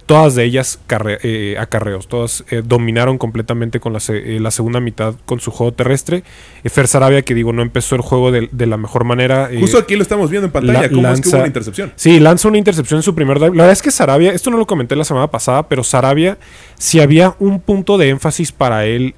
Todas 0.06 0.36
de 0.36 0.44
ellas 0.44 0.78
eh, 1.24 1.56
acarreos, 1.58 2.06
todas 2.06 2.44
eh, 2.50 2.62
dominaron 2.64 3.18
completamente 3.18 3.80
con 3.80 3.92
la, 3.92 3.98
se- 3.98 4.36
eh, 4.36 4.38
la 4.40 4.52
segunda 4.52 4.78
mitad 4.78 5.16
con 5.24 5.40
su 5.40 5.50
juego 5.50 5.72
terrestre. 5.72 6.22
Eh, 6.62 6.68
Fer 6.68 6.86
Sarabia, 6.86 7.22
que 7.22 7.34
digo, 7.34 7.52
no 7.52 7.60
empezó 7.60 7.96
el 7.96 8.02
juego 8.02 8.30
de, 8.30 8.48
de 8.52 8.66
la 8.66 8.76
mejor 8.76 9.02
manera. 9.02 9.50
Justo 9.58 9.78
aquí 9.78 9.96
lo 9.96 10.02
estamos 10.02 10.30
viendo 10.30 10.46
en 10.46 10.52
pantalla. 10.52 10.82
la- 10.82 10.88
¿Cómo 10.90 11.08
es 11.08 11.20
que 11.20 11.28
hubo 11.28 11.38
una 11.38 11.46
intercepción? 11.48 11.92
Sí, 11.96 12.20
lanza 12.20 12.46
una 12.46 12.58
intercepción 12.58 12.98
en 12.98 13.02
su 13.02 13.16
primer 13.16 13.40
drive. 13.40 13.56
La 13.56 13.64
verdad 13.64 13.72
es 13.72 13.82
que 13.82 13.90
Sarabia, 13.90 14.30
esto 14.32 14.50
no 14.52 14.58
lo 14.58 14.66
comenté 14.68 14.94
la 14.94 15.02
semana 15.04 15.28
pasada, 15.28 15.68
pero 15.68 15.82
Sarabia, 15.82 16.38
si 16.78 17.00
había 17.00 17.34
un 17.40 17.58
punto 17.58 17.98
de 17.98 18.10
énfasis 18.10 18.52
para 18.52 18.86
él 18.86 19.16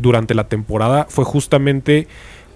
durante 0.00 0.34
la 0.34 0.48
temporada, 0.48 1.06
fue 1.10 1.26
justamente 1.26 2.08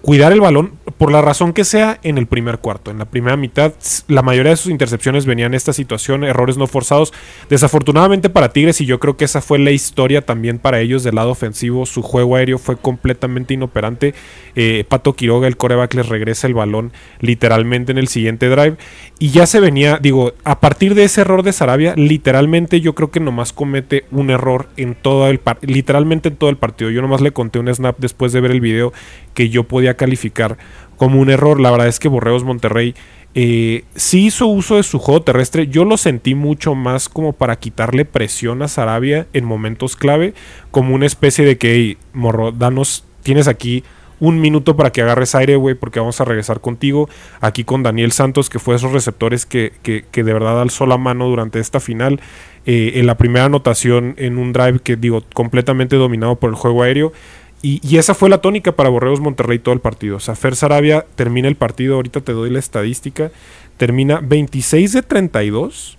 cuidar 0.07 0.31
el 0.31 0.39
balón, 0.39 0.71
por 0.97 1.11
la 1.11 1.21
razón 1.21 1.51
que 1.51 1.65
sea, 1.65 1.99
en 2.01 2.17
el 2.17 2.27
primer 2.27 2.59
cuarto. 2.59 2.91
En 2.91 2.97
la 2.97 3.03
primera 3.03 3.35
mitad, 3.35 3.73
la 4.07 4.21
mayoría 4.21 4.51
de 4.51 4.55
sus 4.55 4.71
intercepciones 4.71 5.25
venían 5.25 5.51
en 5.51 5.55
esta 5.55 5.73
situación, 5.73 6.23
errores 6.23 6.55
no 6.55 6.65
forzados. 6.65 7.11
Desafortunadamente 7.49 8.29
para 8.29 8.53
Tigres, 8.53 8.79
y 8.79 8.85
yo 8.85 9.01
creo 9.01 9.17
que 9.17 9.25
esa 9.25 9.41
fue 9.41 9.59
la 9.59 9.71
historia 9.71 10.25
también 10.25 10.59
para 10.59 10.79
ellos 10.79 11.03
del 11.03 11.15
lado 11.15 11.31
ofensivo, 11.31 11.85
su 11.85 12.03
juego 12.03 12.37
aéreo 12.37 12.57
fue 12.57 12.77
completamente 12.77 13.53
inoperante. 13.53 14.13
Eh, 14.55 14.85
Pato 14.87 15.11
Quiroga, 15.11 15.45
el 15.45 15.57
coreback, 15.57 15.93
les 15.95 16.07
regresa 16.07 16.47
el 16.47 16.53
balón 16.53 16.93
literalmente 17.19 17.91
en 17.91 17.97
el 17.97 18.07
siguiente 18.07 18.47
drive. 18.47 18.77
Y 19.19 19.31
ya 19.31 19.45
se 19.45 19.59
venía, 19.59 19.99
digo, 20.01 20.31
a 20.45 20.61
partir 20.61 20.95
de 20.95 21.03
ese 21.03 21.19
error 21.19 21.43
de 21.43 21.51
Sarabia, 21.51 21.95
literalmente 21.97 22.79
yo 22.79 22.95
creo 22.95 23.11
que 23.11 23.19
nomás 23.19 23.51
comete 23.51 24.05
un 24.11 24.29
error 24.29 24.69
en 24.77 24.95
todo 24.95 25.27
el 25.27 25.41
literalmente 25.63 26.29
en 26.29 26.37
todo 26.37 26.49
el 26.49 26.55
partido. 26.55 26.91
Yo 26.91 27.01
nomás 27.01 27.19
le 27.19 27.31
conté 27.31 27.59
un 27.59 27.67
snap 27.67 27.99
después 27.99 28.31
de 28.31 28.39
ver 28.39 28.51
el 28.51 28.61
video 28.61 28.93
que 29.33 29.49
yo 29.49 29.65
podía 29.65 29.96
calificar 29.97 30.57
como 30.95 31.19
un 31.19 31.29
error. 31.29 31.59
La 31.59 31.71
verdad 31.71 31.87
es 31.87 31.99
que 31.99 32.07
Borreos 32.07 32.43
Monterrey 32.45 32.95
eh, 33.35 33.83
sí 33.95 34.25
hizo 34.27 34.47
uso 34.47 34.77
de 34.77 34.83
su 34.83 34.97
juego 34.99 35.21
terrestre. 35.21 35.67
Yo 35.67 35.85
lo 35.85 35.97
sentí 35.97 36.33
mucho 36.33 36.73
más 36.73 37.09
como 37.09 37.33
para 37.33 37.57
quitarle 37.59 38.05
presión 38.05 38.61
a 38.63 38.67
Sarabia 38.67 39.27
en 39.33 39.45
momentos 39.45 39.95
clave, 39.95 40.33
como 40.71 40.95
una 40.95 41.05
especie 41.05 41.45
de 41.45 41.57
que, 41.57 41.73
"Hey, 41.75 41.97
morro, 42.13 42.51
danos, 42.51 43.03
tienes 43.23 43.47
aquí 43.47 43.83
un 44.19 44.41
minuto 44.41 44.75
para 44.75 44.91
que 44.91 45.03
agarres 45.03 45.35
aire, 45.35 45.55
güey, 45.57 45.75
porque 45.75 45.99
vamos 45.99 46.19
a 46.19 46.25
regresar 46.25 46.59
contigo. 46.61 47.07
Aquí 47.39 47.63
con 47.63 47.83
Daniel 47.83 48.11
Santos, 48.11 48.49
que 48.49 48.57
fue 48.57 48.75
esos 48.75 48.91
receptores 48.91 49.45
que, 49.45 49.73
que- 49.83 50.23
de 50.23 50.33
verdad 50.33 50.59
alzó 50.59 50.87
la 50.87 50.97
mano 50.97 51.27
durante 51.27 51.59
esta 51.59 51.79
final. 51.79 52.19
eh, 52.69 52.99
en 52.99 53.05
la 53.07 53.15
primera 53.15 53.45
anotación 53.45 54.13
en 54.17 54.37
un 54.37 54.51
drive 54.51 54.79
que, 54.79 54.97
digo, 54.97 55.23
completamente 55.33 55.95
dominado 55.95 56.35
por 56.35 56.49
el 56.49 56.55
juego 56.57 56.83
aéreo. 56.83 57.13
Y, 57.61 57.79
y 57.87 57.97
esa 57.97 58.13
fue 58.13 58.29
la 58.29 58.39
tónica 58.39 58.73
para 58.73 58.89
Borreos 58.89 59.19
Monterrey 59.19 59.59
todo 59.59 59.73
el 59.73 59.81
partido. 59.81 60.17
O 60.17 60.19
sea, 60.19 60.35
Fer 60.35 60.55
Sarabia 60.55 61.05
termina 61.15 61.47
el 61.47 61.55
partido, 61.55 61.95
ahorita 61.95 62.21
te 62.21 62.33
doy 62.33 62.49
la 62.49 62.59
estadística, 62.59 63.31
termina 63.77 64.19
26 64.21 64.93
de 64.93 65.01
32. 65.01 65.96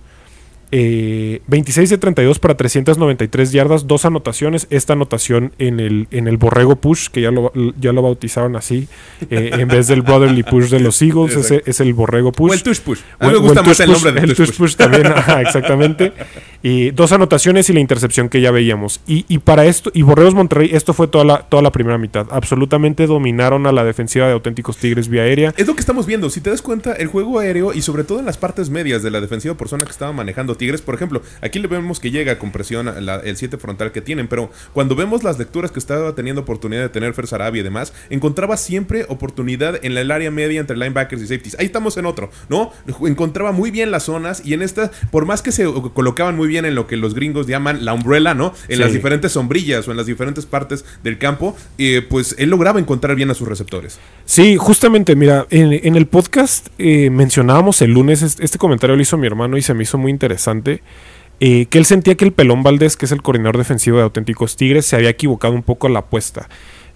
Eh, 0.71 1.41
26 1.47 1.91
de 1.91 1.99
32 1.99 2.39
para 2.39 2.57
393 2.57 3.53
yardas, 3.53 3.87
dos 3.87 4.05
anotaciones. 4.05 4.67
Esta 4.71 4.93
anotación 4.93 5.53
en 5.59 5.81
el, 5.81 6.09
en 6.11 6.29
el 6.29 6.37
Borrego 6.37 6.77
Push, 6.77 7.09
que 7.09 7.23
ya 7.23 7.31
lo, 7.31 7.53
ya 7.81 7.93
lo 7.93 8.03
bautizaron 8.03 8.57
así, 8.57 8.89
eh, 9.31 9.51
en 9.55 9.69
vez 9.69 9.87
del 9.89 10.03
Brotherly 10.03 10.43
Push 10.43 10.71
de 10.71 10.81
los 10.81 11.01
Eagles, 11.01 11.37
ese 11.37 11.63
es 11.67 11.81
el 11.81 11.95
Borrego 11.95 12.33
Push. 12.33 12.51
O 12.51 12.55
el 12.55 12.63
Tush 12.63 12.81
Push. 12.81 13.01
A 13.19 13.27
mí 13.27 13.33
me 13.33 13.39
gusta 13.39 13.63
más 13.63 13.81
el 13.81 13.93
nombre 13.93 14.13
de 14.13 14.21
el 14.21 14.35
Tush 14.35 14.49
tush 14.49 14.57
push 14.57 14.77
también, 14.77 15.07
ajá, 15.15 15.41
exactamente. 15.41 16.13
Y 16.63 16.91
dos 16.91 17.13
anotaciones 17.13 17.71
y 17.71 17.73
la 17.73 17.81
intercepción 17.81 18.29
que 18.29 18.41
ya 18.41 18.51
veíamos. 18.51 19.01
Y, 19.07 19.25
y 19.29 19.39
para 19.39 19.65
esto, 19.67 19.91
y 19.95 20.03
Borreos 20.03 20.35
Monterrey, 20.35 20.71
esto 20.73 20.93
fue 20.93 21.09
toda 21.09 21.25
la, 21.25 21.39
toda 21.43 21.63
la 21.63 21.73
primera 21.73 21.99
mitad. 21.99 22.27
Absolutamente 22.31 23.07
dominaron 23.07 23.67
a 23.67 23.73
la 23.73 23.85
defensiva 23.85 24.27
de 24.27 24.33
auténticos 24.33 24.77
Tigres 24.77 25.09
vía 25.09 25.23
aérea. 25.23 25.55
Es 25.57 25.67
lo 25.67 25.75
que 25.75 25.81
estamos 25.81 26.07
viendo. 26.07 26.31
Si 26.31 26.41
te 26.41 26.51
das 26.51 26.63
cuenta, 26.63 26.93
el 26.93 27.07
juego 27.07 27.39
aéreo 27.39 27.73
y 27.73 27.83
sobre 27.83 28.05
todo 28.05 28.19
en 28.19 28.27
las 28.27 28.37
partes 28.37 28.71
medias 28.71 29.03
de 29.03 29.11
la 29.11 29.21
defensiva 29.21 29.55
por 29.55 29.69
zona 29.69 29.85
que 29.85 29.93
estaba 29.93 30.13
manejando 30.13 30.58
Tigres, 30.59 30.83
por 30.83 30.95
ejemplo, 30.95 31.23
aquí 31.41 31.59
le 31.59 31.69
vemos 31.69 32.01
que 32.01 32.11
llega 32.11 32.39
con 32.39 32.53
presión 32.53 32.89
a 32.89 33.01
la- 33.01 33.17
el 33.21 33.37
7 33.37 33.57
frontal 33.57 33.93
que 33.93 34.01
tienen, 34.03 34.29
pero 34.29 34.51
cuando 34.75 34.95
vemos 34.95 35.25
las 35.25 35.39
lecturas 35.39 35.71
que 35.73 35.79
estaba 35.79 36.15
teniendo 36.15 36.43
oportunidad 36.43 36.83
de 36.83 36.89
tener 36.91 37.15
Fer 37.15 37.27
Sarabia 37.27 37.61
y 37.61 37.63
demás, 37.65 37.93
encontraba 38.11 38.57
siempre 38.57 39.07
oportunidad 39.09 39.83
en 39.85 39.97
el 39.97 40.11
área 40.11 40.31
media 40.31 40.61
entre 40.61 40.77
linebackers 40.77 41.23
y 41.23 41.27
safeties. 41.27 41.57
Ahí 41.59 41.67
estamos 41.67 41.97
en 41.97 42.07
otro, 42.07 42.31
¿no? 42.49 42.73
Encontraba 43.07 43.53
muy 43.53 43.71
bien 43.71 43.91
las 43.91 44.05
zonas 44.05 44.43
y 44.45 44.55
en 44.55 44.63
esta, 44.63 44.91
por 45.11 45.25
más 45.27 45.43
que 45.43 45.53
se 45.53 45.65
colocaban 45.95 46.37
muy 46.37 46.49
bien 46.49 46.65
en 46.65 46.75
lo 46.75 46.87
que 46.87 46.97
los 46.97 47.15
gringos 47.15 47.47
llaman 47.47 47.85
la 47.85 47.95
umbrella, 47.95 48.35
¿no? 48.35 48.53
En 48.69 48.77
Sí. 48.77 48.83
las 48.83 48.93
diferentes 48.93 49.33
sombrillas 49.33 49.87
o 49.87 49.91
en 49.93 49.97
las 49.97 50.07
diferentes 50.07 50.47
partes 50.47 50.85
del 51.05 51.19
campo, 51.19 51.57
eh, 51.79 52.03
pues 52.09 52.35
él 52.39 52.51
lograba 52.51 52.81
encontrar 52.81 53.15
bien 53.17 53.31
a 53.31 53.35
sus 53.35 53.47
receptores. 53.49 53.99
Sí, 54.25 54.57
justamente, 54.57 55.15
mira, 55.17 55.47
en, 55.51 55.73
en 55.73 55.97
el 55.97 56.07
podcast 56.07 56.69
eh, 56.79 57.11
mencionábamos 57.11 57.81
el 57.83 57.93
lunes, 57.93 58.23
este, 58.23 58.45
este 58.45 58.59
comentario 58.59 58.97
lo 58.97 59.03
hizo 59.03 59.17
mi 59.17 59.27
hermano 59.27 59.57
y 59.57 59.63
se 59.63 59.75
me 59.75 59.83
hizo 59.85 59.99
muy 59.99 60.11
interesante, 60.11 60.48
eh, 61.41 61.67
que 61.67 61.79
él 61.79 61.85
sentía 61.85 62.17
que 62.17 62.25
el 62.25 62.33
Pelón 62.33 62.63
Valdés, 62.63 62.97
que 62.97 63.07
es 63.07 63.13
el 63.13 63.23
coordinador 63.23 63.59
defensivo 63.59 63.99
de 63.99 64.05
Auténticos 64.05 64.57
Tigres, 64.57 64.87
se 64.87 64.97
había 64.97 65.11
equivocado 65.11 65.55
un 65.55 65.63
poco 65.63 65.87
en 65.87 65.93
la 65.93 66.01
apuesta. 66.01 66.49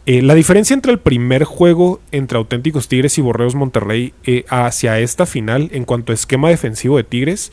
Eh, 0.05 0.21
la 0.21 0.35
diferencia 0.35 0.75
entre 0.75 0.91
el 0.91 0.99
primer 0.99 1.45
juego 1.45 2.01
entre 2.11 2.37
Auténticos 2.37 2.89
Tigres 2.89 3.19
y 3.19 3.21
Borreos 3.21 3.55
Monterrey 3.55 4.15
eh, 4.25 4.45
hacia 4.49 4.99
esta 4.99 5.27
final 5.27 5.71
en 5.73 5.85
cuanto 5.85 6.11
a 6.11 6.15
esquema 6.15 6.49
defensivo 6.49 6.97
de 6.97 7.05
Tigres 7.05 7.53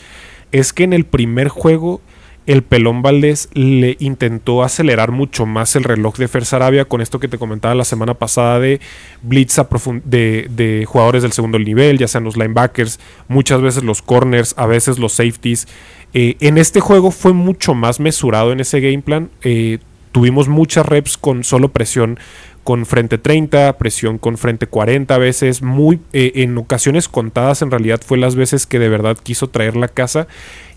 es 0.52 0.74
que 0.74 0.84
en 0.84 0.94
el 0.94 1.06
primer 1.06 1.48
juego 1.50 2.02
el 2.50 2.64
Pelón 2.64 3.04
Valdés 3.04 3.48
le 3.54 3.96
intentó 4.00 4.64
acelerar 4.64 5.12
mucho 5.12 5.46
más 5.46 5.76
el 5.76 5.84
reloj 5.84 6.18
de 6.18 6.28
Fer 6.28 6.46
Sarabia 6.46 6.86
con 6.86 7.00
esto 7.00 7.20
que 7.20 7.28
te 7.28 7.38
comentaba 7.38 7.76
la 7.76 7.84
semana 7.84 8.16
pasada 8.16 8.60
de 8.60 8.82
blitz 9.22 9.56
de, 10.04 10.86
jugadores 10.88 11.22
del 11.22 11.32
segundo 11.32 11.60
nivel, 11.60 12.00
ya 12.00 12.08
sean 12.08 12.24
los 12.24 12.38
linebackers, 12.38 13.00
muchas 13.28 13.62
veces 13.62 13.84
los 13.84 14.02
corners, 14.02 14.56
a 14.58 14.66
veces 14.66 14.98
los 14.98 15.14
safeties. 15.14 15.68
Eh, 16.16 16.38
en 16.40 16.58
este 16.58 16.80
juego 16.80 17.12
fue 17.12 17.34
mucho 17.34 17.76
más 17.76 18.00
mesurado 18.00 18.52
en 18.52 18.62
ese 18.62 18.82
game 18.82 19.04
plan. 19.04 19.30
Eh, 19.44 19.78
tuvimos 20.12 20.48
muchas 20.48 20.88
reps 20.88 21.20
con 21.20 21.44
solo 21.44 21.70
presión 21.70 22.18
con 22.64 22.88
frente 22.88 23.20
30, 23.20 23.78
presión 23.78 24.18
con 24.18 24.40
frente 24.40 24.66
40 24.66 25.14
a 25.14 25.18
veces, 25.20 25.62
muy 25.62 26.00
eh, 26.14 26.32
en 26.36 26.58
ocasiones 26.58 27.08
contadas 27.08 27.62
en 27.62 27.70
realidad 27.70 28.02
fue 28.04 28.18
las 28.18 28.36
veces 28.36 28.66
que 28.66 28.80
de 28.80 28.90
verdad 28.90 29.18
quiso 29.22 29.50
traer 29.50 29.76
la 29.76 29.88
casa. 29.88 30.28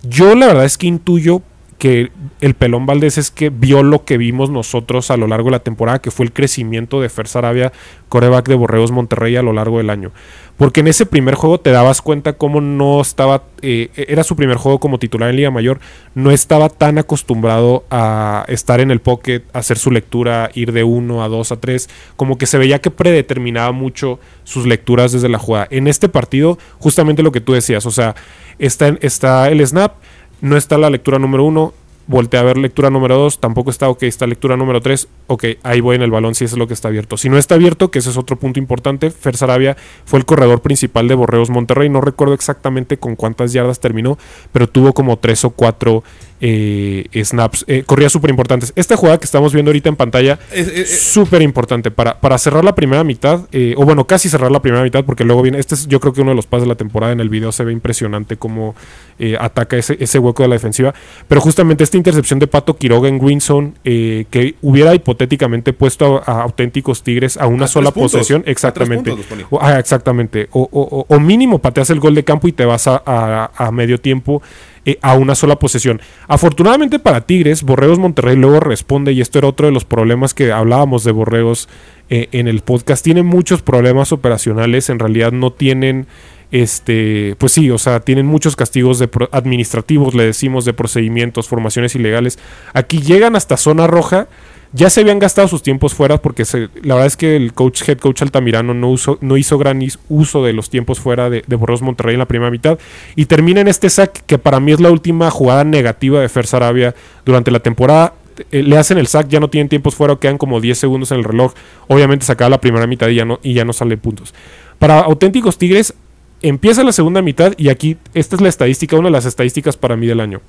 Yo 0.02 0.34
la 0.34 0.48
verdad 0.48 0.66
es 0.66 0.76
que 0.76 0.86
intuyo 0.86 1.42
que 1.82 2.12
el 2.40 2.54
pelón 2.54 2.86
Valdés 2.86 3.18
es 3.18 3.32
que 3.32 3.50
vio 3.50 3.82
lo 3.82 4.04
que 4.04 4.16
vimos 4.16 4.50
nosotros 4.50 5.10
a 5.10 5.16
lo 5.16 5.26
largo 5.26 5.46
de 5.46 5.50
la 5.50 5.64
temporada, 5.64 6.00
que 6.00 6.12
fue 6.12 6.24
el 6.24 6.32
crecimiento 6.32 7.00
de 7.00 7.08
Fer 7.08 7.26
Sarabia, 7.26 7.72
coreback 8.08 8.46
de 8.46 8.54
Borreos 8.54 8.92
Monterrey 8.92 9.34
a 9.34 9.42
lo 9.42 9.52
largo 9.52 9.78
del 9.78 9.90
año. 9.90 10.12
Porque 10.56 10.78
en 10.78 10.86
ese 10.86 11.06
primer 11.06 11.34
juego 11.34 11.58
te 11.58 11.72
dabas 11.72 12.00
cuenta 12.00 12.34
cómo 12.34 12.60
no 12.60 13.00
estaba, 13.00 13.42
eh, 13.62 13.90
era 13.96 14.22
su 14.22 14.36
primer 14.36 14.58
juego 14.58 14.78
como 14.78 15.00
titular 15.00 15.28
en 15.30 15.34
Liga 15.34 15.50
Mayor, 15.50 15.80
no 16.14 16.30
estaba 16.30 16.68
tan 16.68 16.98
acostumbrado 16.98 17.84
a 17.90 18.44
estar 18.46 18.78
en 18.78 18.92
el 18.92 19.00
pocket, 19.00 19.42
hacer 19.52 19.76
su 19.76 19.90
lectura, 19.90 20.52
ir 20.54 20.70
de 20.70 20.84
1 20.84 21.24
a 21.24 21.26
2 21.26 21.50
a 21.50 21.56
3, 21.56 21.90
como 22.14 22.38
que 22.38 22.46
se 22.46 22.58
veía 22.58 22.80
que 22.80 22.92
predeterminaba 22.92 23.72
mucho 23.72 24.20
sus 24.44 24.68
lecturas 24.68 25.10
desde 25.10 25.28
la 25.28 25.40
jugada. 25.40 25.66
En 25.72 25.88
este 25.88 26.08
partido, 26.08 26.58
justamente 26.78 27.24
lo 27.24 27.32
que 27.32 27.40
tú 27.40 27.54
decías, 27.54 27.86
o 27.86 27.90
sea, 27.90 28.14
está, 28.60 28.96
está 29.00 29.50
el 29.50 29.66
snap, 29.66 29.94
no 30.42 30.56
está 30.56 30.76
la 30.76 30.90
lectura 30.90 31.18
número 31.18 31.44
1, 31.44 31.72
voltea 32.12 32.40
a 32.40 32.42
ver 32.44 32.58
lectura 32.58 32.90
número 32.90 33.16
2, 33.18 33.40
tampoco 33.40 33.70
está, 33.70 33.88
ok, 33.88 34.04
está 34.04 34.26
lectura 34.28 34.56
número 34.56 34.80
3, 34.80 35.08
ok, 35.26 35.44
ahí 35.64 35.80
voy 35.80 35.96
en 35.96 36.02
el 36.02 36.10
balón 36.12 36.34
si 36.36 36.44
eso 36.44 36.54
es 36.54 36.58
lo 36.58 36.68
que 36.68 36.74
está 36.74 36.86
abierto. 36.88 37.16
Si 37.16 37.28
no 37.28 37.38
está 37.38 37.56
abierto, 37.56 37.90
que 37.90 37.98
ese 37.98 38.10
es 38.10 38.16
otro 38.16 38.38
punto 38.38 38.60
importante, 38.60 39.10
Fer 39.10 39.36
Sarabia 39.36 39.76
fue 40.04 40.18
el 40.20 40.24
corredor 40.24 40.60
principal 40.60 41.08
de 41.08 41.14
Borreos 41.16 41.50
Monterrey, 41.50 41.88
no 41.88 42.00
recuerdo 42.00 42.34
exactamente 42.34 42.98
con 42.98 43.16
cuántas 43.16 43.52
yardas 43.52 43.80
terminó, 43.80 44.16
pero 44.52 44.68
tuvo 44.68 44.92
como 44.92 45.16
3 45.18 45.44
o 45.46 45.50
4 45.50 46.04
eh, 46.44 47.06
snaps, 47.24 47.64
eh, 47.68 47.84
corría 47.86 48.08
súper 48.10 48.30
importantes. 48.30 48.72
Esta 48.74 48.96
jugada 48.96 49.18
que 49.18 49.24
estamos 49.26 49.52
viendo 49.52 49.70
ahorita 49.70 49.88
en 49.88 49.94
pantalla, 49.96 50.38
Es- 50.50 50.66
es- 50.68 50.78
es- 50.92 51.02
súper 51.02 51.40
importante 51.40 51.90
para, 51.92 52.20
para 52.20 52.36
cerrar 52.36 52.64
la 52.64 52.74
primera 52.74 53.04
mitad, 53.04 53.42
eh, 53.52 53.74
o 53.76 53.84
bueno, 53.84 54.06
casi 54.08 54.28
cerrar 54.28 54.50
la 54.50 54.60
primera 54.60 54.82
mitad, 54.82 55.04
porque 55.04 55.22
luego 55.24 55.40
viene, 55.42 55.58
este 55.60 55.76
es 55.76 55.86
yo 55.86 56.00
creo 56.00 56.12
que 56.12 56.20
uno 56.20 56.30
de 56.32 56.36
los 56.36 56.46
pases 56.46 56.64
de 56.64 56.68
la 56.70 56.74
temporada, 56.74 57.12
en 57.12 57.20
el 57.20 57.28
video 57.28 57.52
se 57.52 57.62
ve 57.64 57.72
impresionante 57.72 58.36
cómo 58.36 58.74
eh, 59.20 59.36
ataca 59.38 59.76
ese, 59.76 59.96
ese 60.00 60.18
hueco 60.18 60.42
de 60.42 60.48
la 60.48 60.56
defensiva, 60.56 60.94
pero 61.28 61.40
justamente 61.40 61.84
esta 61.84 61.96
intercepción 62.02 62.38
de 62.38 62.46
Pato 62.46 62.76
Quiroga 62.76 63.08
en 63.08 63.18
Green 63.18 63.40
Zone, 63.40 63.72
eh, 63.84 64.26
que 64.30 64.54
hubiera 64.62 64.94
hipotéticamente 64.94 65.72
puesto 65.72 66.22
a, 66.26 66.32
a 66.40 66.42
auténticos 66.42 67.02
Tigres 67.02 67.36
a 67.36 67.46
una 67.46 67.64
A 67.64 67.68
sola 67.68 67.90
posesión, 67.92 68.42
exactamente, 68.46 69.10
o, 69.50 69.58
ah, 69.62 69.78
exactamente, 69.78 70.48
o, 70.52 70.68
o- 70.70 70.88
o- 70.98 71.06
o 71.08 71.20
mínimo 71.20 71.58
pateas 71.60 71.90
el 71.90 72.00
gol 72.00 72.14
de 72.14 72.24
campo 72.24 72.48
y 72.48 72.52
te 72.52 72.64
vas 72.64 72.84
a 72.86 73.70
medio 73.72 73.98
tiempo. 73.98 74.42
eh, 74.84 74.98
a 75.00 75.14
una 75.14 75.36
sola 75.36 75.60
posesión. 75.60 76.00
Afortunadamente 76.26 76.98
para 76.98 77.20
Tigres, 77.20 77.62
Borregos 77.62 78.00
Monterrey 78.00 78.34
luego 78.34 78.58
responde, 78.58 79.12
y 79.12 79.20
esto 79.20 79.38
era 79.38 79.46
otro 79.46 79.66
de 79.66 79.72
los 79.72 79.84
problemas 79.84 80.34
que 80.34 80.50
hablábamos 80.50 81.04
de 81.04 81.12
Borregos 81.12 81.68
eh, 82.10 82.28
en 82.32 82.48
el 82.48 82.62
podcast. 82.62 83.04
Tienen 83.04 83.24
muchos 83.24 83.62
problemas 83.62 84.10
operacionales, 84.10 84.90
en 84.90 84.98
realidad 84.98 85.30
no 85.30 85.52
tienen 85.52 86.08
este, 86.52 87.34
pues 87.38 87.52
sí, 87.52 87.70
o 87.70 87.78
sea, 87.78 88.00
tienen 88.00 88.26
muchos 88.26 88.56
castigos 88.56 89.02
administrativos, 89.32 90.14
le 90.14 90.26
decimos, 90.26 90.66
de 90.66 90.74
procedimientos, 90.74 91.48
formaciones 91.48 91.94
ilegales. 91.96 92.38
Aquí 92.74 93.00
llegan 93.00 93.34
hasta 93.34 93.56
zona 93.56 93.86
roja. 93.86 94.28
Ya 94.74 94.88
se 94.88 95.02
habían 95.02 95.18
gastado 95.18 95.48
sus 95.48 95.62
tiempos 95.62 95.92
fuera 95.92 96.16
porque 96.16 96.44
la 96.82 96.94
verdad 96.94 97.06
es 97.06 97.18
que 97.18 97.36
el 97.36 97.52
coach, 97.52 97.86
head 97.86 97.98
coach 97.98 98.22
Altamirano 98.22 98.72
no, 98.72 98.94
no 99.20 99.36
hizo 99.36 99.58
gran 99.58 99.82
uso 100.08 100.44
de 100.44 100.54
los 100.54 100.70
tiempos 100.70 100.98
fuera 100.98 101.28
de, 101.28 101.44
de 101.46 101.56
Monterrey 101.56 102.14
en 102.14 102.18
la 102.18 102.26
primera 102.26 102.50
mitad. 102.50 102.78
Y 103.14 103.26
termina 103.26 103.60
en 103.60 103.68
este 103.68 103.90
sack 103.90 104.24
que 104.24 104.38
para 104.38 104.60
mí 104.60 104.72
es 104.72 104.80
la 104.80 104.90
última 104.90 105.30
jugada 105.30 105.64
negativa 105.64 106.20
de 106.20 106.28
Fer 106.30 106.46
Sarabia 106.46 106.94
durante 107.24 107.50
la 107.50 107.60
temporada 107.60 108.14
eh, 108.50 108.62
le 108.62 108.78
hacen 108.78 108.98
el 108.98 109.06
sack, 109.06 109.28
ya 109.28 109.40
no 109.40 109.50
tienen 109.50 109.68
tiempos 109.68 109.94
fuera, 109.94 110.16
quedan 110.16 110.38
como 110.38 110.60
10 110.60 110.78
segundos 110.78 111.10
en 111.12 111.18
el 111.18 111.24
reloj. 111.24 111.52
Obviamente 111.88 112.24
sacaba 112.24 112.48
la 112.48 112.60
primera 112.60 112.86
mitad 112.86 113.08
y 113.08 113.16
ya 113.16 113.24
no, 113.24 113.40
y 113.42 113.54
ya 113.54 113.64
no 113.64 113.72
sale 113.72 113.96
puntos. 113.96 114.34
Para 114.78 115.00
auténticos 115.00 115.58
Tigres, 115.58 115.94
Empieza 116.42 116.82
la 116.82 116.92
segunda 116.92 117.22
mitad 117.22 117.54
y 117.56 117.68
aquí 117.68 117.96
esta 118.14 118.34
es 118.34 118.42
la 118.42 118.48
estadística, 118.48 118.96
una 118.96 119.08
de 119.08 119.12
las 119.12 119.26
estadísticas 119.26 119.76
para 119.76 119.96
mí 119.96 120.06
del 120.08 120.20
año. 120.20 120.40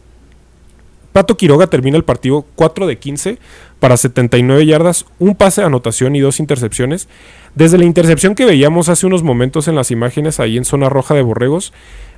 Pato 1.12 1.38
Quiroga 1.38 1.68
termina 1.68 1.96
el 1.96 2.04
partido 2.04 2.44
4 2.56 2.88
de 2.88 2.98
15 2.98 3.38
para 3.80 3.96
79 3.96 4.66
yardas, 4.66 5.06
un 5.20 5.36
pase 5.36 5.62
de 5.62 5.68
anotación 5.68 6.16
y 6.16 6.20
dos 6.20 6.40
intercepciones. 6.40 7.08
Desde 7.54 7.78
la 7.78 7.86
intercepción 7.86 8.34
que 8.34 8.46
veíamos 8.46 8.90
hace 8.90 9.06
unos 9.06 9.22
momentos 9.22 9.68
en 9.68 9.76
las 9.76 9.92
imágenes 9.92 10.40
ahí 10.40 10.58
en 10.58 10.66
zona 10.66 10.90
roja 10.90 11.14
de 11.14 11.22
Borregos, 11.22 11.72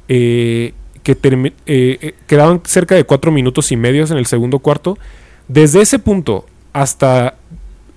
eh, 0.08 0.74
que 1.04 1.18
eh, 1.22 1.52
eh, 1.66 2.16
quedaban 2.28 2.62
cerca 2.64 2.96
de 2.96 3.04
4 3.04 3.32
minutos 3.34 3.74
y 3.74 3.76
medio 3.76 4.06
en 4.06 4.18
el 4.18 4.26
segundo 4.26 4.60
cuarto. 4.60 4.98
Desde 5.50 5.82
ese 5.82 6.00
punto 6.00 6.46
hasta 6.72 7.36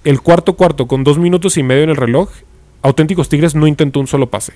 el 0.03 0.21
cuarto 0.21 0.55
cuarto 0.55 0.89
con 0.89 1.05
2 1.05 1.19
minutos 1.19 1.57
y 1.57 1.63
medio 1.63 1.85
en 1.85 1.91
el 1.91 1.97
reloj, 1.97 2.31
Auténticos 2.83 3.29
Tigres 3.29 3.55
no 3.55 3.69
intentó 3.69 4.01
un 4.01 4.09
solo 4.09 4.29
pase. 4.31 4.55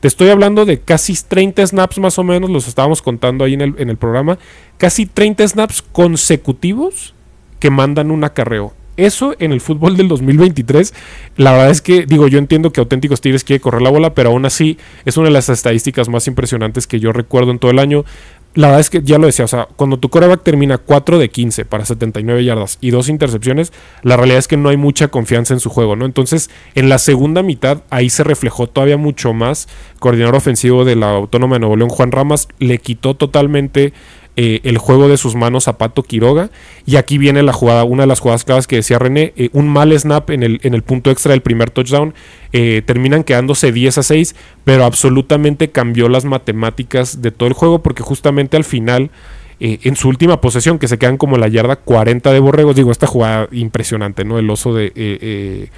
Te 0.00 0.06
estoy 0.08 0.28
hablando 0.28 0.64
de 0.64 0.80
casi 0.80 1.14
30 1.14 1.66
snaps 1.66 1.98
más 1.98 2.18
o 2.18 2.24
menos, 2.24 2.50
los 2.50 2.68
estábamos 2.68 3.02
contando 3.02 3.44
ahí 3.44 3.54
en 3.54 3.60
el, 3.60 3.74
en 3.78 3.90
el 3.90 3.96
programa. 3.96 4.38
Casi 4.76 5.06
30 5.06 5.48
snaps 5.48 5.82
consecutivos 5.82 7.14
que 7.58 7.70
mandan 7.70 8.10
un 8.10 8.22
acarreo. 8.22 8.74
Eso 8.98 9.36
en 9.38 9.52
el 9.52 9.60
fútbol 9.60 9.96
del 9.96 10.08
2023, 10.08 10.92
la 11.36 11.52
verdad 11.52 11.70
es 11.70 11.80
que, 11.80 12.04
digo, 12.04 12.26
yo 12.26 12.40
entiendo 12.40 12.72
que 12.72 12.80
Auténticos 12.80 13.20
Tigres 13.20 13.44
quiere 13.44 13.60
correr 13.60 13.80
la 13.80 13.90
bola, 13.90 14.12
pero 14.12 14.30
aún 14.30 14.44
así 14.44 14.76
es 15.04 15.16
una 15.16 15.28
de 15.28 15.34
las 15.34 15.48
estadísticas 15.48 16.08
más 16.08 16.26
impresionantes 16.26 16.88
que 16.88 16.98
yo 16.98 17.12
recuerdo 17.12 17.52
en 17.52 17.60
todo 17.60 17.70
el 17.70 17.78
año 17.78 18.04
la 18.54 18.68
verdad 18.68 18.80
es 18.80 18.90
que 18.90 19.02
ya 19.02 19.18
lo 19.18 19.26
decía, 19.26 19.44
o 19.44 19.48
sea, 19.48 19.68
cuando 19.76 19.98
tu 19.98 20.08
coreback 20.08 20.42
termina 20.42 20.78
4 20.78 21.18
de 21.18 21.28
15 21.28 21.64
para 21.64 21.84
79 21.84 22.44
yardas 22.44 22.78
y 22.80 22.90
dos 22.90 23.08
intercepciones, 23.08 23.72
la 24.02 24.16
realidad 24.16 24.38
es 24.38 24.48
que 24.48 24.56
no 24.56 24.68
hay 24.68 24.76
mucha 24.76 25.08
confianza 25.08 25.54
en 25.54 25.60
su 25.60 25.70
juego, 25.70 25.96
¿no? 25.96 26.06
Entonces, 26.06 26.50
en 26.74 26.88
la 26.88 26.98
segunda 26.98 27.42
mitad, 27.42 27.82
ahí 27.90 28.10
se 28.10 28.24
reflejó 28.24 28.66
todavía 28.66 28.96
mucho 28.96 29.32
más. 29.32 29.68
Coordinador 30.00 30.34
ofensivo 30.36 30.84
de 30.84 30.96
la 30.96 31.10
Autónoma 31.10 31.56
de 31.56 31.60
Nuevo 31.60 31.76
León, 31.76 31.90
Juan 31.90 32.10
Ramas, 32.10 32.48
le 32.58 32.78
quitó 32.78 33.14
totalmente 33.14 33.92
eh, 34.40 34.60
el 34.62 34.78
juego 34.78 35.08
de 35.08 35.16
sus 35.16 35.34
manos 35.34 35.66
a 35.66 35.78
Pato 35.78 36.04
Quiroga. 36.04 36.50
Y 36.86 36.94
aquí 36.94 37.18
viene 37.18 37.42
la 37.42 37.52
jugada, 37.52 37.82
una 37.82 38.04
de 38.04 38.06
las 38.06 38.20
jugadas 38.20 38.44
claves 38.44 38.68
que 38.68 38.76
decía 38.76 38.96
René, 38.96 39.32
eh, 39.36 39.50
un 39.52 39.68
mal 39.68 39.92
snap 39.98 40.30
en 40.30 40.44
el, 40.44 40.60
en 40.62 40.74
el 40.74 40.84
punto 40.84 41.10
extra 41.10 41.32
del 41.32 41.40
primer 41.40 41.70
touchdown. 41.70 42.14
Eh, 42.52 42.82
terminan 42.86 43.24
quedándose 43.24 43.72
10 43.72 43.98
a 43.98 44.02
6, 44.04 44.36
pero 44.62 44.84
absolutamente 44.84 45.70
cambió 45.70 46.08
las 46.08 46.24
matemáticas 46.24 47.20
de 47.20 47.32
todo 47.32 47.48
el 47.48 47.52
juego 47.52 47.82
porque 47.82 48.04
justamente 48.04 48.56
al 48.56 48.64
final... 48.64 49.10
en 49.60 49.96
su 49.96 50.08
última 50.08 50.40
posesión, 50.40 50.78
que 50.78 50.86
se 50.86 50.98
quedan 50.98 51.16
como 51.16 51.36
la 51.36 51.48
yarda 51.48 51.74
40 51.74 52.30
de 52.32 52.38
Borregos. 52.38 52.76
Digo, 52.76 52.92
esta 52.92 53.08
jugada 53.08 53.48
impresionante, 53.50 54.24
¿no? 54.24 54.38
El 54.38 54.48
oso 54.50 54.72
de, 54.72 55.68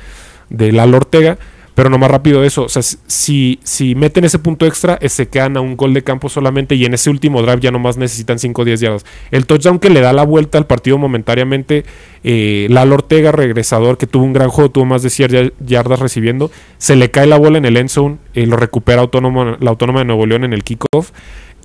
de 0.50 0.72
Lalo 0.72 0.98
Ortega. 0.98 1.38
Pero 1.80 1.88
no 1.88 1.96
más 1.96 2.10
rápido 2.10 2.44
eso. 2.44 2.64
O 2.64 2.68
sea, 2.68 2.82
si, 2.82 3.58
si 3.62 3.94
meten 3.94 4.26
ese 4.26 4.38
punto 4.38 4.66
extra, 4.66 4.98
se 5.08 5.28
quedan 5.28 5.56
a 5.56 5.62
un 5.62 5.78
gol 5.78 5.94
de 5.94 6.04
campo 6.04 6.28
solamente 6.28 6.74
y 6.74 6.84
en 6.84 6.92
ese 6.92 7.08
último 7.08 7.40
drive 7.40 7.60
ya 7.60 7.70
nomás 7.70 7.96
necesitan 7.96 8.38
5 8.38 8.60
o 8.60 8.64
10 8.66 8.80
yardas. 8.80 9.06
El 9.30 9.46
touchdown 9.46 9.78
que 9.78 9.88
le 9.88 10.02
da 10.02 10.12
la 10.12 10.24
vuelta 10.24 10.58
al 10.58 10.66
partido 10.66 10.98
momentáneamente, 10.98 11.86
eh, 12.22 12.66
Lalo 12.68 12.96
Ortega, 12.96 13.32
regresador, 13.32 13.96
que 13.96 14.06
tuvo 14.06 14.24
un 14.24 14.34
gran 14.34 14.50
juego, 14.50 14.70
tuvo 14.70 14.84
más 14.84 15.02
de 15.02 15.08
100 15.08 15.54
yardas 15.64 16.00
recibiendo, 16.00 16.50
se 16.76 16.96
le 16.96 17.10
cae 17.10 17.26
la 17.26 17.38
bola 17.38 17.56
en 17.56 17.64
el 17.64 17.78
end 17.78 17.88
zone, 17.88 18.18
eh, 18.34 18.44
lo 18.44 18.58
recupera 18.58 19.00
autónomo, 19.00 19.56
la 19.58 19.70
Autónoma 19.70 20.00
de 20.00 20.04
Nuevo 20.04 20.26
León 20.26 20.44
en 20.44 20.52
el 20.52 20.62
kickoff 20.62 21.12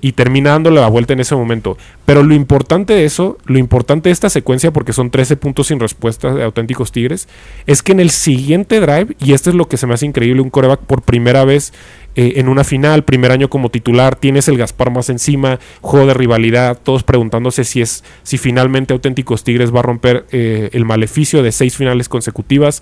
y 0.06 0.12
termina 0.12 0.50
dándole 0.50 0.80
la 0.80 0.86
vuelta 0.86 1.14
en 1.14 1.18
ese 1.18 1.34
momento. 1.34 1.76
Pero 2.04 2.22
lo 2.22 2.32
importante 2.32 2.92
de 2.92 3.04
eso, 3.04 3.38
lo 3.44 3.58
importante 3.58 4.08
de 4.08 4.12
esta 4.12 4.30
secuencia, 4.30 4.72
porque 4.72 4.92
son 4.92 5.10
13 5.10 5.36
puntos 5.36 5.66
sin 5.66 5.80
respuesta 5.80 6.32
de 6.32 6.44
auténticos 6.44 6.92
Tigres, 6.92 7.26
es 7.66 7.82
que 7.82 7.90
en 7.90 7.98
el 7.98 8.10
siguiente 8.10 8.78
drive, 8.78 9.16
y 9.18 9.32
esto 9.32 9.50
es 9.50 9.56
lo 9.56 9.66
que 9.66 9.76
se 9.76 9.88
me 9.88 9.94
hace 9.94 10.06
increíble, 10.06 10.42
un 10.42 10.50
coreback 10.50 10.78
por 10.82 11.02
primera 11.02 11.44
vez 11.44 11.72
eh, 12.14 12.34
en 12.36 12.48
una 12.48 12.62
final, 12.62 13.02
primer 13.02 13.32
año 13.32 13.50
como 13.50 13.68
titular, 13.68 14.14
tienes 14.14 14.46
el 14.46 14.58
Gaspar 14.58 14.92
más 14.92 15.10
encima, 15.10 15.58
juego 15.80 16.06
de 16.06 16.14
rivalidad, 16.14 16.78
todos 16.80 17.02
preguntándose 17.02 17.64
si 17.64 17.80
es, 17.80 18.04
si 18.22 18.38
finalmente 18.38 18.92
auténticos 18.92 19.42
Tigres 19.42 19.74
va 19.74 19.80
a 19.80 19.82
romper 19.82 20.24
eh, 20.30 20.70
el 20.72 20.84
maleficio 20.84 21.42
de 21.42 21.50
seis 21.50 21.76
finales 21.76 22.08
consecutivas. 22.08 22.80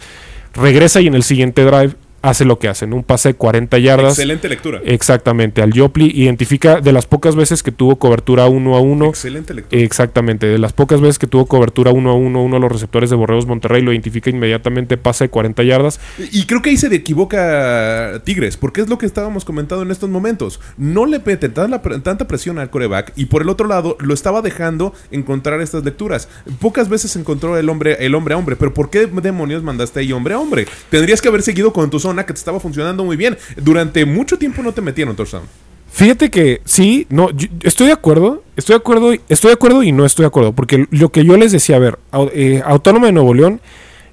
Regresa 0.53 1.01
y 1.01 1.07
en 1.07 1.15
el 1.15 1.23
siguiente 1.23 1.65
drive 1.65 1.95
hace 2.25 2.47
lo 2.47 2.59
que 2.59 2.69
hace, 2.69 2.87
un 2.87 3.05
pase 3.05 3.31
de 3.31 3.35
40 3.35 3.79
yardas. 3.79 4.13
Excelente 4.13 4.49
lectura. 4.49 4.81
Exactamente, 4.85 5.61
al 5.61 5.79
Jopli 5.79 6.11
identifica 6.15 6.81
de 6.81 6.91
las 6.91 7.05
pocas 7.05 7.37
veces 7.37 7.63
que 7.63 7.71
tuvo 7.71 7.97
cobertura 7.97 8.47
uno 8.47 8.77
a 8.77 8.81
uno. 8.81 9.07
Excelente 9.11 9.53
lectura. 9.53 9.83
Exactamente, 9.83 10.47
de 10.47 10.59
las 10.59 10.73
pocas 10.73 11.03
veces 11.03 11.19
que 11.19 11.27
tuvo 11.27 11.45
cobertura 11.45 11.91
uno 11.91 12.11
a 12.11 12.15
uno, 12.15 12.43
uno 12.43 12.57
de 12.57 12.61
los 12.61 12.73
receptores 12.73 13.11
de 13.11 13.17
Borreos 13.17 13.47
Monterrey 13.47 13.83
lo 13.83 13.93
identifica 13.93 14.31
inmediatamente, 14.31 14.97
pase 14.97 15.25
de 15.25 15.29
40 15.29 15.63
yardas. 15.65 16.01
Y 16.33 16.47
creo 16.47 16.63
que 16.63 16.71
ahí 16.71 16.79
se 16.79 16.95
equivoca 16.95 18.23
Tigres, 18.25 18.57
porque 18.57 18.81
es 18.81 18.89
lo 18.89 18.97
que 18.97 19.05
estábamos 19.05 19.45
comentando 19.45 19.85
en 19.85 19.91
estos 19.91 20.09
momentos. 20.09 20.61
No 20.79 21.05
le 21.05 21.21
pete 21.21 21.51
tanta 21.51 22.27
presión 22.27 22.59
al 22.59 22.71
coreback 22.71 23.13
y 23.17 23.27
por 23.27 23.43
el 23.43 23.51
otro 23.51 23.69
lado 23.69 23.99
lo 24.01 24.15
estaba 24.15 24.41
dejando 24.41 24.95
encontrar 25.11 25.61
estas 25.61 25.85
lecturas. 25.85 26.29
Pocas 26.59 26.89
veces 26.89 27.17
encontró 27.17 27.59
el 27.59 27.69
hombre, 27.69 27.99
el 28.01 28.15
hombre 28.15 28.35
a 28.35 28.39
hombre, 28.39 28.57
pero 28.57 28.73
¿por 28.73 28.89
qué 28.89 29.07
demonios 29.07 29.63
mandaste 29.63 30.01
ahí 30.01 30.13
hombre 30.13 30.35
a 30.35 30.39
hombre? 30.39 30.67
Tendrías 30.89 31.21
que 31.21 31.29
haber 31.29 31.43
seguido 31.43 31.73
con 31.73 31.91
tu 31.91 32.01
zona 32.01 32.14
que 32.23 32.33
te 32.33 32.39
estaba 32.39 32.61
funcionando 32.61 33.05
muy 33.05 33.17
bien. 33.17 33.37
Durante 33.57 34.05
mucho 34.05 34.39
tiempo 34.39 34.63
no 34.63 34.73
te 34.73 34.81
metieron 34.81 35.17
touchdown. 35.17 35.45
Fíjate 35.95 36.29
que 36.29 36.61
sí, 36.65 37.07
no, 37.09 37.29
estoy 37.63 37.87
de 37.87 37.93
acuerdo, 37.93 38.43
estoy 38.57 38.75
de 38.75 38.79
acuerdo, 38.79 39.13
estoy 39.29 39.51
de 39.51 39.55
acuerdo 39.55 39.85
y 39.85 39.93
no 39.93 40.05
estoy 40.05 40.25
de 40.25 40.27
acuerdo, 40.27 40.53
porque 40.53 40.89
lo 40.91 41.11
que 41.11 41.25
yo 41.25 41.37
les 41.37 41.53
decía, 41.53 41.77
a 41.77 41.79
ver, 41.79 42.01
eh, 42.33 42.61
Autónoma 42.67 43.07
de 43.07 43.13
Nuevo 43.13 43.33
León 43.33 43.61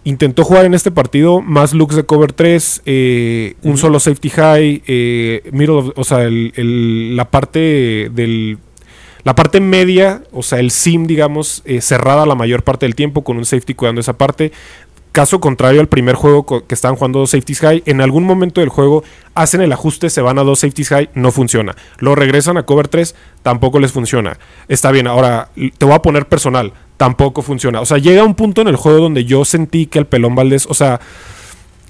intentó 0.03 0.43
jugar 0.43 0.65
en 0.65 0.75
este 0.75 0.91
partido 0.91 1.41
más 1.41 1.73
looks 1.73 1.95
de 1.95 2.03
cover 2.03 2.33
3, 2.33 2.83
eh, 2.85 3.55
un 3.63 3.79
solo 3.79 3.99
safety 3.99 4.29
high, 4.29 4.83
eh, 4.85 5.49
middle 5.51 5.91
o 5.95 6.03
sea, 6.03 6.19
la 6.29 7.31
parte 7.31 8.11
del 8.13 8.59
la 9.23 9.33
parte 9.33 9.59
media, 9.59 10.21
o 10.31 10.43
sea, 10.43 10.59
el 10.59 10.69
sim, 10.69 11.07
digamos, 11.07 11.63
cerrada 11.79 12.27
la 12.27 12.35
mayor 12.35 12.61
parte 12.61 12.85
del 12.85 12.93
tiempo 12.93 13.23
con 13.23 13.37
un 13.37 13.45
safety 13.45 13.73
cuidando 13.73 14.01
esa 14.01 14.17
parte. 14.17 14.51
Caso 15.11 15.41
contrario 15.41 15.81
al 15.81 15.87
primer 15.87 16.15
juego 16.15 16.45
que 16.45 16.73
estaban 16.73 16.95
jugando 16.95 17.19
dos 17.19 17.31
safeties 17.31 17.59
high, 17.59 17.83
en 17.85 17.99
algún 17.99 18.23
momento 18.23 18.61
del 18.61 18.69
juego 18.69 19.03
hacen 19.35 19.59
el 19.61 19.73
ajuste, 19.73 20.09
se 20.09 20.21
van 20.21 20.39
a 20.39 20.43
dos 20.43 20.59
safeties 20.59 20.87
high, 20.89 21.09
no 21.15 21.31
funciona. 21.31 21.75
Lo 21.99 22.15
regresan 22.15 22.57
a 22.57 22.63
cover 22.63 22.87
3, 22.87 23.13
tampoco 23.43 23.79
les 23.79 23.91
funciona. 23.91 24.37
Está 24.69 24.91
bien, 24.91 25.07
ahora 25.07 25.49
te 25.77 25.85
voy 25.85 25.95
a 25.95 26.01
poner 26.01 26.27
personal, 26.27 26.71
tampoco 26.95 27.41
funciona. 27.41 27.81
O 27.81 27.85
sea, 27.85 27.97
llega 27.97 28.23
un 28.23 28.35
punto 28.35 28.61
en 28.61 28.69
el 28.69 28.77
juego 28.77 28.99
donde 28.99 29.25
yo 29.25 29.43
sentí 29.43 29.85
que 29.85 29.99
el 29.99 30.05
pelón 30.05 30.35
Valdés, 30.35 30.65
o 30.67 30.73
sea, 30.73 31.01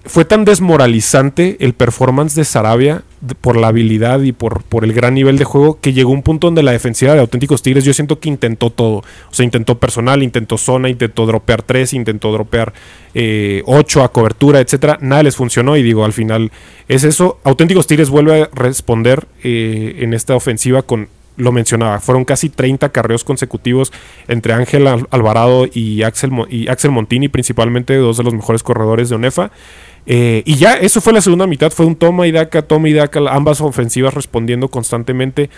fue 0.05 0.26
tan 0.26 0.43
desmoralizante 0.43 1.57
el 1.59 1.74
performance 1.74 2.34
de 2.34 2.43
Sarabia 2.43 3.03
por 3.41 3.57
la 3.57 3.67
habilidad 3.67 4.22
y 4.22 4.32
por, 4.32 4.63
por 4.63 4.84
el 4.84 4.93
gran 4.93 5.13
nivel 5.13 5.38
de 5.38 5.43
juego 5.43 5.80
que 5.80 5.93
llegó 5.93 6.11
un 6.11 6.24
punto 6.24 6.47
donde 6.47 6.63
la 6.63 6.72
defensiva 6.72 7.13
de 7.13 7.19
auténticos 7.19 7.61
Tigres 7.61 7.86
yo 7.86 7.93
siento 7.93 8.19
que 8.19 8.30
intentó 8.30 8.69
todo. 8.69 8.97
O 8.97 9.03
sea, 9.32 9.43
intentó 9.43 9.78
personal, 9.78 10.24
intentó 10.24 10.57
zona, 10.57 10.89
intentó 10.89 11.26
dropear 11.26 11.61
3, 11.61 11.93
intentó 11.93 12.32
dropear 12.32 12.74
8 13.13 13.13
eh, 13.13 13.63
a 14.03 14.07
cobertura, 14.09 14.59
etcétera. 14.59 14.97
Nada 15.01 15.24
les 15.24 15.36
funcionó 15.36 15.78
y 15.78 15.84
digo, 15.84 16.03
al 16.03 16.13
final 16.13 16.51
es 16.88 17.03
eso. 17.03 17.39
Auténticos 17.43 17.88
Tigres 17.88 18.09
vuelve 18.09 18.43
a 18.43 18.49
responder 18.53 19.28
eh, 19.43 19.97
en 19.99 20.13
esta 20.13 20.36
ofensiva 20.36 20.82
con 20.82 21.09
lo 21.38 21.51
mencionaba, 21.51 21.99
fueron 21.99 22.26
casi 22.26 22.49
30 22.49 22.89
carreos 22.89 23.24
consecutivos 23.24 23.91
entre 24.28 24.53
Ángel 24.53 24.88
Alvarado 24.88 25.65
y 25.72 26.03
Axel, 26.03 26.32
y 26.49 26.67
Axel 26.67 26.91
Montini, 26.91 27.30
principalmente 27.30 27.95
dos 27.95 28.17
de 28.17 28.24
los 28.24 28.34
mejores 28.34 28.63
corredores 28.63 29.09
de 29.09 29.15
ONEFA. 29.15 29.51
Eh, 30.06 30.41
y 30.45 30.56
ya, 30.56 30.74
eso 30.74 30.99
fue 30.99 31.14
la 31.14 31.22
segunda 31.22 31.45
mitad, 31.47 31.72
fue 31.72 31.86
un 31.86 31.95
toma 31.95 32.26
y 32.28 32.32
daca, 32.32 32.64
toma 32.64 32.89
y 32.89 32.93
daca, 32.93 33.20
ambas 33.30 33.62
ofensivas 33.62 34.14
respondiendo 34.14 34.68
constantemente. 34.70 35.49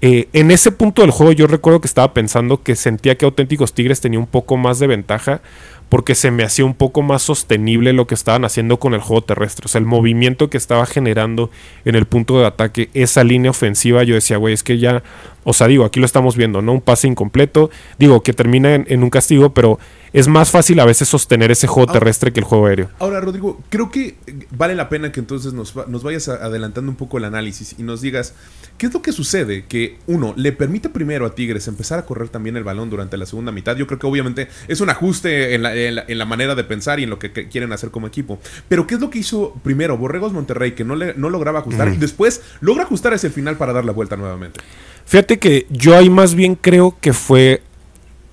Eh, 0.00 0.28
en 0.32 0.50
ese 0.50 0.72
punto 0.72 1.02
del 1.02 1.12
juego 1.12 1.30
yo 1.32 1.46
recuerdo 1.46 1.80
que 1.80 1.86
estaba 1.86 2.12
pensando 2.12 2.62
que 2.62 2.74
sentía 2.74 3.16
que 3.16 3.24
Auténticos 3.24 3.72
Tigres 3.72 4.00
tenía 4.00 4.18
un 4.18 4.26
poco 4.26 4.56
más 4.56 4.80
de 4.80 4.88
ventaja 4.88 5.40
porque 5.88 6.14
se 6.14 6.30
me 6.30 6.42
hacía 6.42 6.64
un 6.64 6.72
poco 6.72 7.02
más 7.02 7.20
sostenible 7.20 7.92
lo 7.92 8.06
que 8.06 8.14
estaban 8.14 8.46
haciendo 8.46 8.78
con 8.78 8.94
el 8.94 9.00
juego 9.00 9.24
terrestre. 9.24 9.66
O 9.66 9.68
sea, 9.68 9.78
el 9.78 9.84
movimiento 9.84 10.48
que 10.48 10.56
estaba 10.56 10.86
generando 10.86 11.50
en 11.84 11.96
el 11.96 12.06
punto 12.06 12.40
de 12.40 12.46
ataque, 12.46 12.88
esa 12.94 13.22
línea 13.24 13.50
ofensiva, 13.50 14.02
yo 14.02 14.14
decía, 14.14 14.38
güey, 14.38 14.54
es 14.54 14.62
que 14.62 14.78
ya 14.78 15.02
O 15.44 15.52
sea, 15.52 15.66
digo, 15.66 15.84
aquí 15.84 15.98
lo 16.00 16.06
estamos 16.06 16.36
viendo, 16.36 16.62
¿no? 16.62 16.72
Un 16.72 16.80
pase 16.80 17.08
incompleto, 17.08 17.70
digo, 17.98 18.22
que 18.22 18.32
termina 18.32 18.74
en, 18.74 18.84
en 18.88 19.02
un 19.02 19.10
castigo, 19.10 19.52
pero 19.54 19.78
es 20.12 20.28
más 20.28 20.50
fácil 20.50 20.78
a 20.78 20.84
veces 20.84 21.08
sostener 21.08 21.50
ese 21.50 21.66
juego 21.66 21.90
terrestre 21.90 22.32
que 22.32 22.40
el 22.40 22.44
juego 22.44 22.66
aéreo. 22.66 22.90
Ahora, 22.98 23.20
Rodrigo, 23.20 23.60
creo 23.70 23.90
que 23.90 24.16
vale 24.50 24.74
la 24.74 24.88
pena 24.90 25.10
que 25.10 25.20
entonces 25.20 25.52
nos, 25.54 25.74
nos 25.88 26.02
vayas 26.02 26.28
adelantando 26.28 26.90
un 26.90 26.96
poco 26.96 27.16
el 27.18 27.24
análisis 27.24 27.74
y 27.78 27.82
nos 27.82 28.02
digas 28.02 28.34
qué 28.76 28.86
es 28.86 28.94
lo 28.94 29.00
que 29.02 29.10
sucede 29.12 29.64
que, 29.64 29.96
uno, 30.06 30.34
le 30.36 30.52
permite 30.52 30.90
primero 30.90 31.24
a 31.26 31.34
Tigres 31.34 31.66
empezar 31.66 31.98
a 31.98 32.04
correr 32.04 32.28
también 32.28 32.56
el 32.56 32.64
balón 32.64 32.90
durante 32.90 33.16
la 33.16 33.24
segunda 33.26 33.52
mitad. 33.52 33.74
Yo 33.76 33.86
creo 33.86 33.98
que 33.98 34.06
obviamente 34.06 34.48
es 34.68 34.80
un 34.82 34.90
ajuste 34.90 35.54
en 35.54 35.62
la, 35.62 35.74
en 35.74 35.94
la- 35.94 36.04
en 36.06 36.18
la 36.18 36.24
manera 36.26 36.54
de 36.54 36.64
pensar 36.64 37.00
y 37.00 37.04
en 37.04 37.10
lo 37.10 37.18
que, 37.18 37.32
que 37.32 37.48
quieren 37.48 37.72
hacer 37.72 37.90
como 37.90 38.06
equipo. 38.06 38.38
Pero 38.68 38.86
¿qué 38.86 38.96
es 38.96 39.00
lo 39.00 39.08
que 39.08 39.18
hizo 39.18 39.54
primero 39.62 39.96
Borregos 39.96 40.32
Monterrey 40.32 40.72
que 40.72 40.84
no, 40.84 40.94
le, 40.94 41.14
no 41.14 41.30
lograba 41.30 41.60
ajustar 41.60 41.88
y 41.88 41.96
después 41.96 42.42
logra 42.60 42.84
ajustar 42.84 43.14
hacia 43.14 43.28
el 43.28 43.32
final 43.32 43.56
para 43.56 43.72
dar 43.72 43.84
la 43.84 43.92
vuelta 43.92 44.16
nuevamente? 44.16 44.60
Fíjate 45.06 45.38
que 45.38 45.66
yo 45.70 45.96
ahí 45.96 46.08
más 46.10 46.34
bien 46.34 46.54
creo 46.54 46.96
que 47.00 47.12
fue 47.12 47.62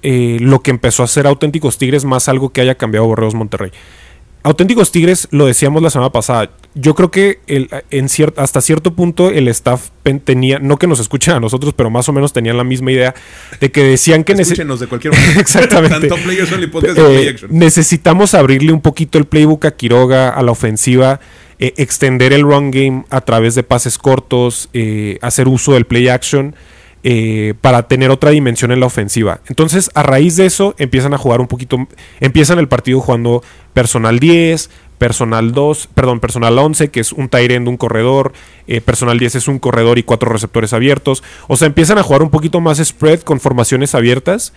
eh, 0.01 0.37
lo 0.39 0.61
que 0.61 0.71
empezó 0.71 1.01
a 1.03 1.05
hacer 1.05 1.27
Auténticos 1.27 1.77
Tigres 1.77 2.05
más 2.05 2.29
algo 2.29 2.49
que 2.49 2.61
haya 2.61 2.75
cambiado 2.75 3.05
Borreos 3.07 3.33
Monterrey. 3.35 3.71
Auténticos 4.41 4.93
Tigres, 4.93 5.27
lo 5.31 5.45
decíamos 5.47 5.83
la 5.83 5.89
semana 5.89 6.11
pasada, 6.13 6.49
yo 6.73 6.95
creo 6.95 7.11
que 7.11 7.39
el, 7.47 7.69
en 7.91 8.07
cier- 8.07 8.31
hasta 8.37 8.61
cierto 8.61 8.93
punto 8.95 9.29
el 9.31 9.49
staff 9.49 9.89
tenía, 10.23 10.59
no 10.59 10.77
que 10.77 10.87
nos 10.87 11.01
escuchen 11.01 11.33
a 11.33 11.41
nosotros, 11.41 11.73
pero 11.75 11.89
más 11.89 12.07
o 12.07 12.13
menos 12.13 12.31
tenían 12.31 12.55
la 12.55 12.63
misma 12.63 12.93
idea 12.93 13.13
de 13.59 13.69
que 13.69 13.83
decían 13.83 14.23
que 14.23 14.31
Escúchenos 14.31 14.79
de 14.79 14.87
cualquier 14.87 15.13
manera. 15.13 15.33
Exactamente. 15.41 16.07
Tanto 16.07 16.15
Eh, 16.91 16.95
como 16.95 17.09
Play 17.09 17.27
Action. 17.27 17.49
necesitamos 17.51 18.33
abrirle 18.33 18.71
un 18.71 18.79
poquito 18.79 19.17
el 19.17 19.25
playbook 19.25 19.65
a 19.65 19.71
Quiroga, 19.71 20.29
a 20.29 20.41
la 20.41 20.51
ofensiva, 20.53 21.19
eh, 21.61 21.73
extender 21.75 22.31
el 22.31 22.43
run 22.43 22.71
game 22.71 23.03
a 23.09 23.19
través 23.19 23.53
de 23.53 23.63
pases 23.63 23.97
cortos, 23.97 24.69
eh, 24.71 25.19
hacer 25.21 25.49
uso 25.49 25.73
del 25.73 25.85
play 25.85 26.07
action 26.07 26.55
eh, 27.03 27.53
para 27.59 27.89
tener 27.89 28.11
otra 28.11 28.31
dimensión 28.31 28.71
en 28.71 28.79
la 28.79 28.85
ofensiva. 28.85 29.41
Entonces, 29.49 29.91
a 29.93 30.01
raíz 30.01 30.37
de 30.37 30.45
eso, 30.45 30.73
empiezan 30.77 31.13
a 31.13 31.17
jugar 31.17 31.41
un 31.41 31.47
poquito, 31.47 31.85
empiezan 32.21 32.59
el 32.59 32.69
partido 32.69 33.01
jugando 33.01 33.43
personal 33.73 34.19
10, 34.19 34.69
personal 34.97 35.51
2, 35.51 35.89
perdón, 35.93 36.21
personal 36.21 36.57
11, 36.57 36.91
que 36.91 37.01
es 37.01 37.11
un 37.11 37.29
end, 37.31 37.67
un 37.67 37.75
corredor, 37.75 38.31
personal 38.85 39.19
10 39.19 39.35
es 39.35 39.47
un 39.49 39.59
corredor 39.59 39.97
y 39.97 40.03
cuatro 40.03 40.31
receptores 40.31 40.71
abiertos. 40.71 41.23
O 41.47 41.57
sea, 41.57 41.67
empiezan 41.67 41.97
a 41.97 42.03
jugar 42.03 42.21
un 42.21 42.29
poquito 42.29 42.61
más 42.61 42.77
spread 42.77 43.21
con 43.21 43.41
formaciones 43.41 43.95
abiertas 43.95 44.53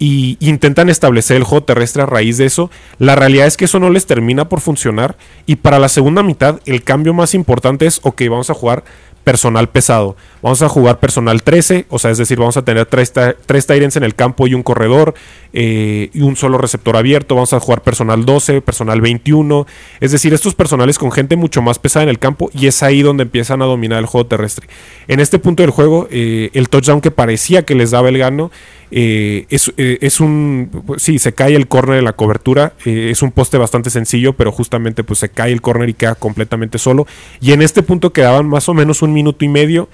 y 0.00 0.38
intentan 0.40 0.88
establecer 0.88 1.36
el 1.36 1.44
juego 1.44 1.62
terrestre 1.62 2.02
a 2.02 2.06
raíz 2.06 2.38
de 2.38 2.46
eso. 2.46 2.70
La 2.98 3.16
realidad 3.16 3.46
es 3.46 3.58
que 3.58 3.66
eso 3.66 3.78
no 3.78 3.90
les 3.90 4.06
termina 4.06 4.48
por 4.48 4.60
funcionar 4.60 5.16
y 5.44 5.56
para 5.56 5.78
la 5.78 5.90
segunda 5.90 6.22
mitad 6.22 6.58
el 6.64 6.82
cambio 6.82 7.12
más 7.12 7.34
importante 7.34 7.84
es, 7.84 8.00
ok, 8.02 8.22
vamos 8.30 8.48
a 8.48 8.54
jugar 8.54 8.82
personal 9.24 9.68
pesado. 9.68 10.16
Vamos 10.42 10.62
a 10.62 10.68
jugar 10.68 10.98
personal 10.98 11.42
13, 11.42 11.86
o 11.90 11.98
sea, 11.98 12.10
es 12.10 12.18
decir, 12.18 12.38
vamos 12.38 12.56
a 12.56 12.64
tener 12.64 12.86
tres, 12.86 13.12
tres 13.44 13.68
ends 13.68 13.96
en 13.96 14.02
el 14.02 14.14
campo 14.14 14.46
y 14.46 14.54
un 14.54 14.62
corredor 14.62 15.14
eh, 15.52 16.08
y 16.14 16.22
un 16.22 16.36
solo 16.36 16.56
receptor 16.56 16.96
abierto. 16.96 17.34
Vamos 17.34 17.52
a 17.52 17.60
jugar 17.60 17.82
personal 17.82 18.24
12, 18.24 18.62
personal 18.62 19.00
21. 19.02 19.66
Es 20.00 20.12
decir, 20.12 20.32
estos 20.32 20.54
personales 20.54 20.98
con 20.98 21.12
gente 21.12 21.36
mucho 21.36 21.60
más 21.60 21.78
pesada 21.78 22.04
en 22.04 22.08
el 22.08 22.18
campo 22.18 22.50
y 22.54 22.66
es 22.66 22.82
ahí 22.82 23.02
donde 23.02 23.24
empiezan 23.24 23.60
a 23.60 23.66
dominar 23.66 23.98
el 23.98 24.06
juego 24.06 24.26
terrestre. 24.26 24.66
En 25.08 25.20
este 25.20 25.38
punto 25.38 25.62
del 25.62 25.70
juego, 25.70 26.08
eh, 26.10 26.50
el 26.54 26.70
touchdown 26.70 27.02
que 27.02 27.10
parecía 27.10 27.64
que 27.64 27.74
les 27.74 27.90
daba 27.90 28.08
el 28.08 28.16
gano 28.16 28.50
eh, 28.90 29.46
es, 29.50 29.72
eh, 29.76 29.98
es 30.00 30.20
un. 30.20 30.70
Sí, 30.98 31.18
se 31.18 31.32
cae 31.32 31.54
el 31.54 31.68
corner 31.68 31.96
de 31.96 32.02
la 32.02 32.12
cobertura. 32.12 32.74
eh, 32.84 33.10
es 33.10 33.22
un 33.22 33.32
poste 33.32 33.58
bastante 33.58 33.90
sencillo, 33.90 34.32
pero 34.34 34.52
justamente 34.52 35.04
pues 35.04 35.18
se 35.20 35.28
cae 35.28 35.52
el 35.52 35.60
corner 35.60 35.88
y 35.88 35.94
queda 35.94 36.14
completamente 36.14 36.78
solo. 36.78 37.06
Y 37.40 37.52
en 37.52 37.62
este 37.62 37.82
punto 37.82 38.12
quedaban 38.12 38.48
más 38.48 38.68
o 38.68 38.74
menos 38.74 39.02
un 39.02 39.12
minuto 39.12 39.44
y 39.44 39.48
medio. 39.48 39.88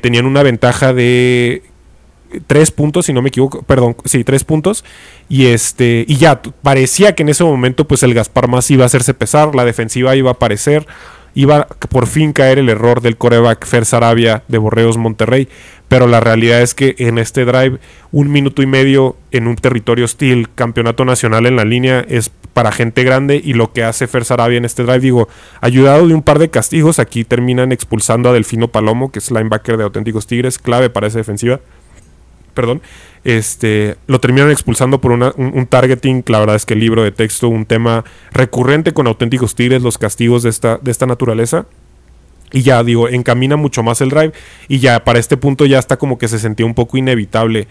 tenían 0.00 0.26
una 0.26 0.42
ventaja 0.42 0.92
de 0.92 1.62
tres 2.46 2.70
puntos, 2.70 3.06
si 3.06 3.12
no 3.12 3.22
me 3.22 3.28
equivoco, 3.28 3.62
perdón, 3.62 3.96
sí, 4.04 4.24
tres 4.24 4.44
puntos. 4.44 4.84
Y 5.28 5.46
este, 5.46 6.04
y 6.08 6.16
ya, 6.16 6.40
parecía 6.42 7.14
que 7.14 7.22
en 7.22 7.30
ese 7.30 7.44
momento, 7.44 7.86
pues 7.86 8.02
el 8.02 8.14
Gaspar 8.14 8.48
más 8.48 8.70
iba 8.70 8.84
a 8.84 8.86
hacerse 8.86 9.14
pesar, 9.14 9.54
la 9.54 9.64
defensiva 9.64 10.16
iba 10.16 10.30
a 10.30 10.34
aparecer, 10.34 10.86
iba 11.38 11.68
por 11.88 12.08
fin 12.08 12.32
caer 12.32 12.58
el 12.58 12.68
error 12.68 13.00
del 13.00 13.16
coreback 13.16 13.64
Fer 13.64 13.84
Sarabia 13.84 14.42
de 14.48 14.58
Borreos 14.58 14.96
Monterrey. 14.98 15.48
Pero 15.86 16.08
la 16.08 16.18
realidad 16.18 16.62
es 16.62 16.74
que 16.74 16.96
en 16.98 17.16
este 17.16 17.44
drive, 17.44 17.78
un 18.10 18.32
minuto 18.32 18.60
y 18.60 18.66
medio 18.66 19.16
en 19.30 19.46
un 19.46 19.54
territorio 19.54 20.04
hostil, 20.04 20.48
campeonato 20.52 21.04
nacional 21.04 21.46
en 21.46 21.54
la 21.54 21.64
línea, 21.64 22.04
es 22.08 22.32
para 22.54 22.72
gente 22.72 23.04
grande. 23.04 23.40
Y 23.42 23.52
lo 23.52 23.72
que 23.72 23.84
hace 23.84 24.08
Fer 24.08 24.24
Sarabia 24.24 24.58
en 24.58 24.64
este 24.64 24.82
drive, 24.82 24.98
digo, 24.98 25.28
ayudado 25.60 26.08
de 26.08 26.14
un 26.14 26.24
par 26.24 26.40
de 26.40 26.50
castigos, 26.50 26.98
aquí 26.98 27.22
terminan 27.22 27.70
expulsando 27.70 28.30
a 28.30 28.32
Delfino 28.32 28.66
Palomo, 28.66 29.12
que 29.12 29.20
es 29.20 29.30
linebacker 29.30 29.76
de 29.76 29.84
Auténticos 29.84 30.26
Tigres, 30.26 30.58
clave 30.58 30.90
para 30.90 31.06
esa 31.06 31.18
defensiva 31.18 31.60
perdón, 32.58 32.82
este, 33.24 33.96
lo 34.06 34.20
terminan 34.20 34.50
expulsando 34.50 35.00
por 35.00 35.12
un, 35.12 35.22
un 35.22 35.66
targeting. 35.66 36.24
La 36.26 36.40
verdad 36.40 36.56
es 36.56 36.66
que 36.66 36.74
el 36.74 36.80
libro 36.80 37.02
de 37.02 37.12
texto, 37.12 37.48
un 37.48 37.66
tema 37.66 38.04
recurrente 38.32 38.92
con 38.92 39.06
auténticos 39.06 39.54
tigres, 39.54 39.82
los 39.82 39.98
castigos 39.98 40.42
de 40.42 40.50
esta, 40.50 40.78
de 40.78 40.90
esta 40.90 41.06
naturaleza. 41.06 41.66
Y 42.50 42.62
ya 42.62 42.82
digo, 42.82 43.08
encamina 43.08 43.56
mucho 43.56 43.82
más 43.82 44.00
el 44.00 44.10
drive. 44.10 44.32
Y 44.68 44.78
ya 44.78 45.04
para 45.04 45.18
este 45.18 45.36
punto 45.36 45.66
ya 45.66 45.78
está 45.78 45.96
como 45.96 46.18
que 46.18 46.28
se 46.28 46.38
sentía 46.38 46.66
un 46.66 46.74
poco 46.74 46.96
inevitable 46.96 47.68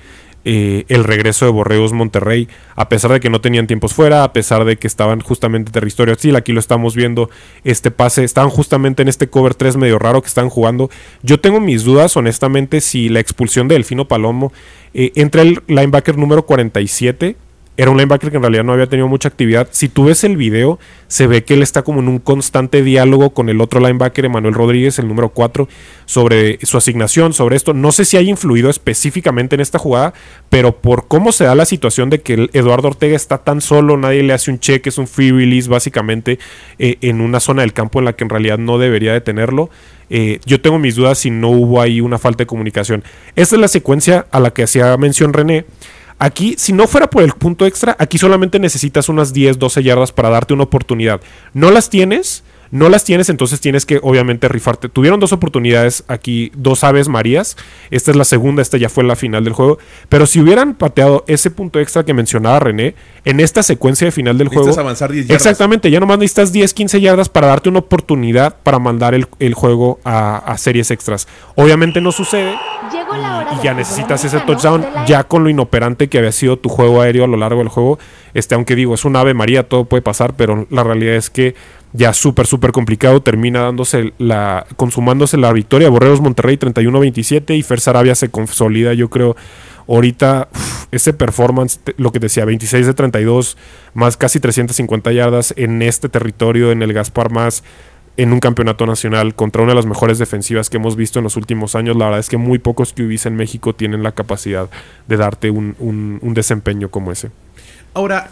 eh, 0.49 0.85
el 0.87 1.03
regreso 1.03 1.43
de 1.43 1.51
Borreos 1.51 1.91
Monterrey. 1.91 2.47
A 2.77 2.87
pesar 2.87 3.11
de 3.11 3.19
que 3.19 3.29
no 3.29 3.41
tenían 3.41 3.67
tiempos 3.67 3.93
fuera, 3.93 4.23
a 4.23 4.31
pesar 4.31 4.63
de 4.63 4.77
que 4.77 4.87
estaban 4.87 5.19
justamente 5.19 5.67
en 5.67 5.73
territorio 5.73 6.13
hostil. 6.13 6.37
Aquí 6.37 6.53
lo 6.53 6.61
estamos 6.61 6.95
viendo, 6.95 7.29
este 7.65 7.91
pase. 7.91 8.23
Estaban 8.23 8.49
justamente 8.49 9.01
en 9.01 9.09
este 9.09 9.27
cover 9.27 9.55
3 9.55 9.75
medio 9.75 9.99
raro 9.99 10.21
que 10.21 10.29
están 10.29 10.47
jugando. 10.47 10.89
Yo 11.21 11.41
tengo 11.41 11.59
mis 11.59 11.83
dudas, 11.83 12.15
honestamente, 12.15 12.79
si 12.79 13.09
la 13.09 13.19
expulsión 13.19 13.67
de 13.67 13.75
Delfino 13.75 14.07
Palomo 14.07 14.53
eh, 14.93 15.11
entre 15.15 15.41
el 15.41 15.61
linebacker 15.67 16.17
número 16.17 16.45
47 16.45 17.35
era 17.77 17.91
un 17.91 17.97
linebacker 17.97 18.31
que 18.31 18.37
en 18.37 18.43
realidad 18.43 18.63
no 18.63 18.73
había 18.73 18.87
tenido 18.87 19.07
mucha 19.07 19.29
actividad. 19.29 19.67
Si 19.71 19.87
tú 19.87 20.05
ves 20.05 20.23
el 20.23 20.35
video, 20.35 20.79
se 21.07 21.27
ve 21.27 21.43
que 21.43 21.53
él 21.53 21.61
está 21.61 21.83
como 21.83 21.99
en 21.99 22.07
un 22.07 22.17
constante 22.17 22.81
diálogo 22.81 23.29
con 23.29 23.49
el 23.49 23.61
otro 23.61 23.79
linebacker, 23.79 24.25
Emanuel 24.25 24.55
Rodríguez, 24.55 24.97
el 24.97 25.07
número 25.07 25.29
4, 25.29 25.69
sobre 26.05 26.57
su 26.65 26.77
asignación, 26.77 27.33
sobre 27.33 27.55
esto. 27.55 27.75
No 27.75 27.91
sé 27.91 28.03
si 28.03 28.17
haya 28.17 28.31
influido 28.31 28.71
específicamente 28.71 29.55
en 29.55 29.61
esta 29.61 29.77
jugada, 29.77 30.15
pero 30.49 30.75
por 30.75 31.07
cómo 31.07 31.31
se 31.31 31.43
da 31.43 31.53
la 31.53 31.65
situación 31.65 32.09
de 32.09 32.21
que 32.21 32.49
Eduardo 32.53 32.87
Ortega 32.87 33.15
está 33.15 33.37
tan 33.37 33.61
solo, 33.61 33.95
nadie 33.95 34.23
le 34.23 34.33
hace 34.33 34.49
un 34.49 34.59
cheque, 34.59 34.89
es 34.89 34.97
un 34.97 35.07
free 35.07 35.31
release 35.31 35.69
básicamente 35.69 36.39
eh, 36.79 36.97
en 37.01 37.21
una 37.21 37.39
zona 37.39 37.61
del 37.61 37.73
campo 37.73 37.99
en 37.99 38.05
la 38.05 38.13
que 38.13 38.23
en 38.23 38.31
realidad 38.31 38.57
no 38.57 38.79
debería 38.79 39.13
de 39.13 39.21
tenerlo. 39.21 39.69
Eh, 40.09 40.39
yo 40.45 40.61
tengo 40.61 40.79
mis 40.79 40.95
dudas 40.95 41.19
si 41.19 41.29
no 41.29 41.49
hubo 41.49 41.81
ahí 41.81 42.01
una 42.01 42.17
falta 42.17 42.39
de 42.39 42.47
comunicación. 42.47 43.03
Esta 43.35 43.55
es 43.55 43.61
la 43.61 43.67
secuencia 43.67 44.25
a 44.31 44.39
la 44.39 44.51
que 44.51 44.63
hacía 44.63 44.95
mención 44.97 45.33
René. 45.33 45.65
Aquí, 46.19 46.55
si 46.57 46.73
no 46.73 46.87
fuera 46.87 47.09
por 47.09 47.21
el 47.21 47.33
punto 47.33 47.65
extra, 47.65 47.95
aquí 47.99 48.17
solamente 48.17 48.59
necesitas 48.59 49.07
unas 49.07 49.33
10, 49.33 49.59
12 49.59 49.83
yardas 49.83 50.11
para 50.11 50.29
darte 50.29 50.53
una 50.53 50.63
oportunidad. 50.63 51.21
No 51.53 51.69
las 51.69 51.89
tienes, 51.89 52.43
no 52.71 52.89
las 52.89 53.03
tienes, 53.03 53.29
entonces 53.29 53.61
tienes 53.61 53.85
que 53.85 53.99
obviamente 54.01 54.47
rifarte. 54.47 54.89
Tuvieron 54.89 55.19
dos 55.19 55.33
oportunidades 55.33 56.03
aquí, 56.07 56.51
dos 56.55 56.83
aves 56.83 57.07
marías. 57.07 57.57
Esta 57.91 58.11
es 58.11 58.17
la 58.17 58.25
segunda, 58.25 58.61
esta 58.61 58.77
ya 58.77 58.89
fue 58.89 59.03
la 59.03 59.15
final 59.15 59.43
del 59.43 59.53
juego. 59.53 59.77
Pero 60.09 60.25
si 60.25 60.39
hubieran 60.41 60.75
pateado 60.75 61.23
ese 61.27 61.51
punto 61.51 61.79
extra 61.79 62.03
que 62.03 62.13
mencionaba 62.13 62.59
René, 62.59 62.95
en 63.25 63.39
esta 63.39 63.63
secuencia 63.63 64.05
de 64.05 64.11
final 64.11 64.37
del 64.37 64.47
Necesitas 64.47 64.75
juego. 64.75 64.81
avanzar 64.81 65.11
10 65.11 65.27
yardas. 65.27 65.45
Exactamente, 65.45 65.91
ya 65.91 65.99
nomás 65.99 66.17
necesitas 66.17 66.51
10, 66.51 66.73
15 66.73 67.01
yardas 67.01 67.29
para 67.29 67.47
darte 67.47 67.69
una 67.69 67.79
oportunidad 67.79 68.57
para 68.63 68.79
mandar 68.79 69.13
el, 69.13 69.27
el 69.39 69.53
juego 69.53 69.99
a, 70.03 70.37
a 70.37 70.57
series 70.57 70.91
extras. 70.91 71.27
Obviamente 71.55 72.01
no 72.01 72.11
sucede 72.11 72.55
Llegó 72.91 73.15
la 73.17 73.39
hora 73.39 73.49
y 73.59 73.63
ya 73.63 73.73
necesitas 73.73 74.23
ese 74.23 74.39
touchdown 74.39 74.85
ya 75.07 75.23
con 75.25 75.43
lo 75.43 75.49
inoperante 75.49 76.07
que 76.07 76.17
había 76.17 76.31
sido 76.31 76.57
tu 76.57 76.69
juego 76.69 77.01
aéreo 77.01 77.23
a 77.23 77.27
lo 77.27 77.37
largo 77.37 77.59
del 77.59 77.69
juego. 77.69 77.99
Este, 78.33 78.55
aunque 78.55 78.75
digo, 78.75 78.93
es 78.93 79.03
un 79.03 79.15
ave 79.15 79.33
María, 79.33 79.67
todo 79.67 79.85
puede 79.85 80.01
pasar, 80.01 80.35
pero 80.35 80.67
la 80.69 80.83
realidad 80.83 81.15
es 81.15 81.29
que 81.29 81.55
ya 81.93 82.13
súper, 82.13 82.47
súper 82.47 82.71
complicado. 82.71 83.21
Termina 83.21 83.61
dándose 83.61 84.13
la, 84.17 84.65
consumándose 84.75 85.37
la 85.37 85.51
victoria. 85.53 85.89
Borreros 85.89 86.21
Monterrey 86.21 86.57
31-27 86.57 87.57
y 87.57 87.63
Fer 87.63 87.79
Sarabia 87.79 88.15
se 88.15 88.29
consolida, 88.29 88.93
yo 88.93 89.09
creo. 89.09 89.35
Ahorita, 89.87 90.49
ese 90.91 91.13
performance, 91.13 91.79
lo 91.97 92.11
que 92.11 92.19
decía, 92.19 92.43
26 92.45 92.87
de 92.87 92.93
32, 92.93 93.57
más 93.93 94.17
casi 94.17 94.39
350 94.39 95.11
yardas 95.13 95.53
en 95.57 95.81
este 95.81 96.09
territorio, 96.09 96.71
en 96.71 96.81
el 96.81 96.91
Gaspar 96.93 97.31
más 97.31 97.63
en 98.17 98.33
un 98.33 98.39
campeonato 98.39 98.85
nacional 98.87 99.35
contra 99.35 99.61
una 99.61 99.71
de 99.73 99.75
las 99.75 99.85
mejores 99.85 100.17
defensivas 100.17 100.69
que 100.71 100.77
hemos 100.77 100.95
visto 100.95 101.19
en 101.19 101.23
los 101.23 101.37
últimos 101.37 101.75
años. 101.75 101.95
La 101.95 102.05
verdad 102.05 102.19
es 102.19 102.29
que 102.29 102.37
muy 102.37 102.57
pocos 102.57 102.91
QBs 102.91 103.27
en 103.27 103.35
México 103.35 103.75
tienen 103.75 104.01
la 104.01 104.11
capacidad 104.11 104.69
de 105.07 105.17
darte 105.17 105.51
un, 105.51 105.75
un- 105.79 106.17
un 106.23 106.33
desempeño 106.33 106.89
como 106.89 107.11
ese. 107.11 107.29
Ahora, 107.93 108.27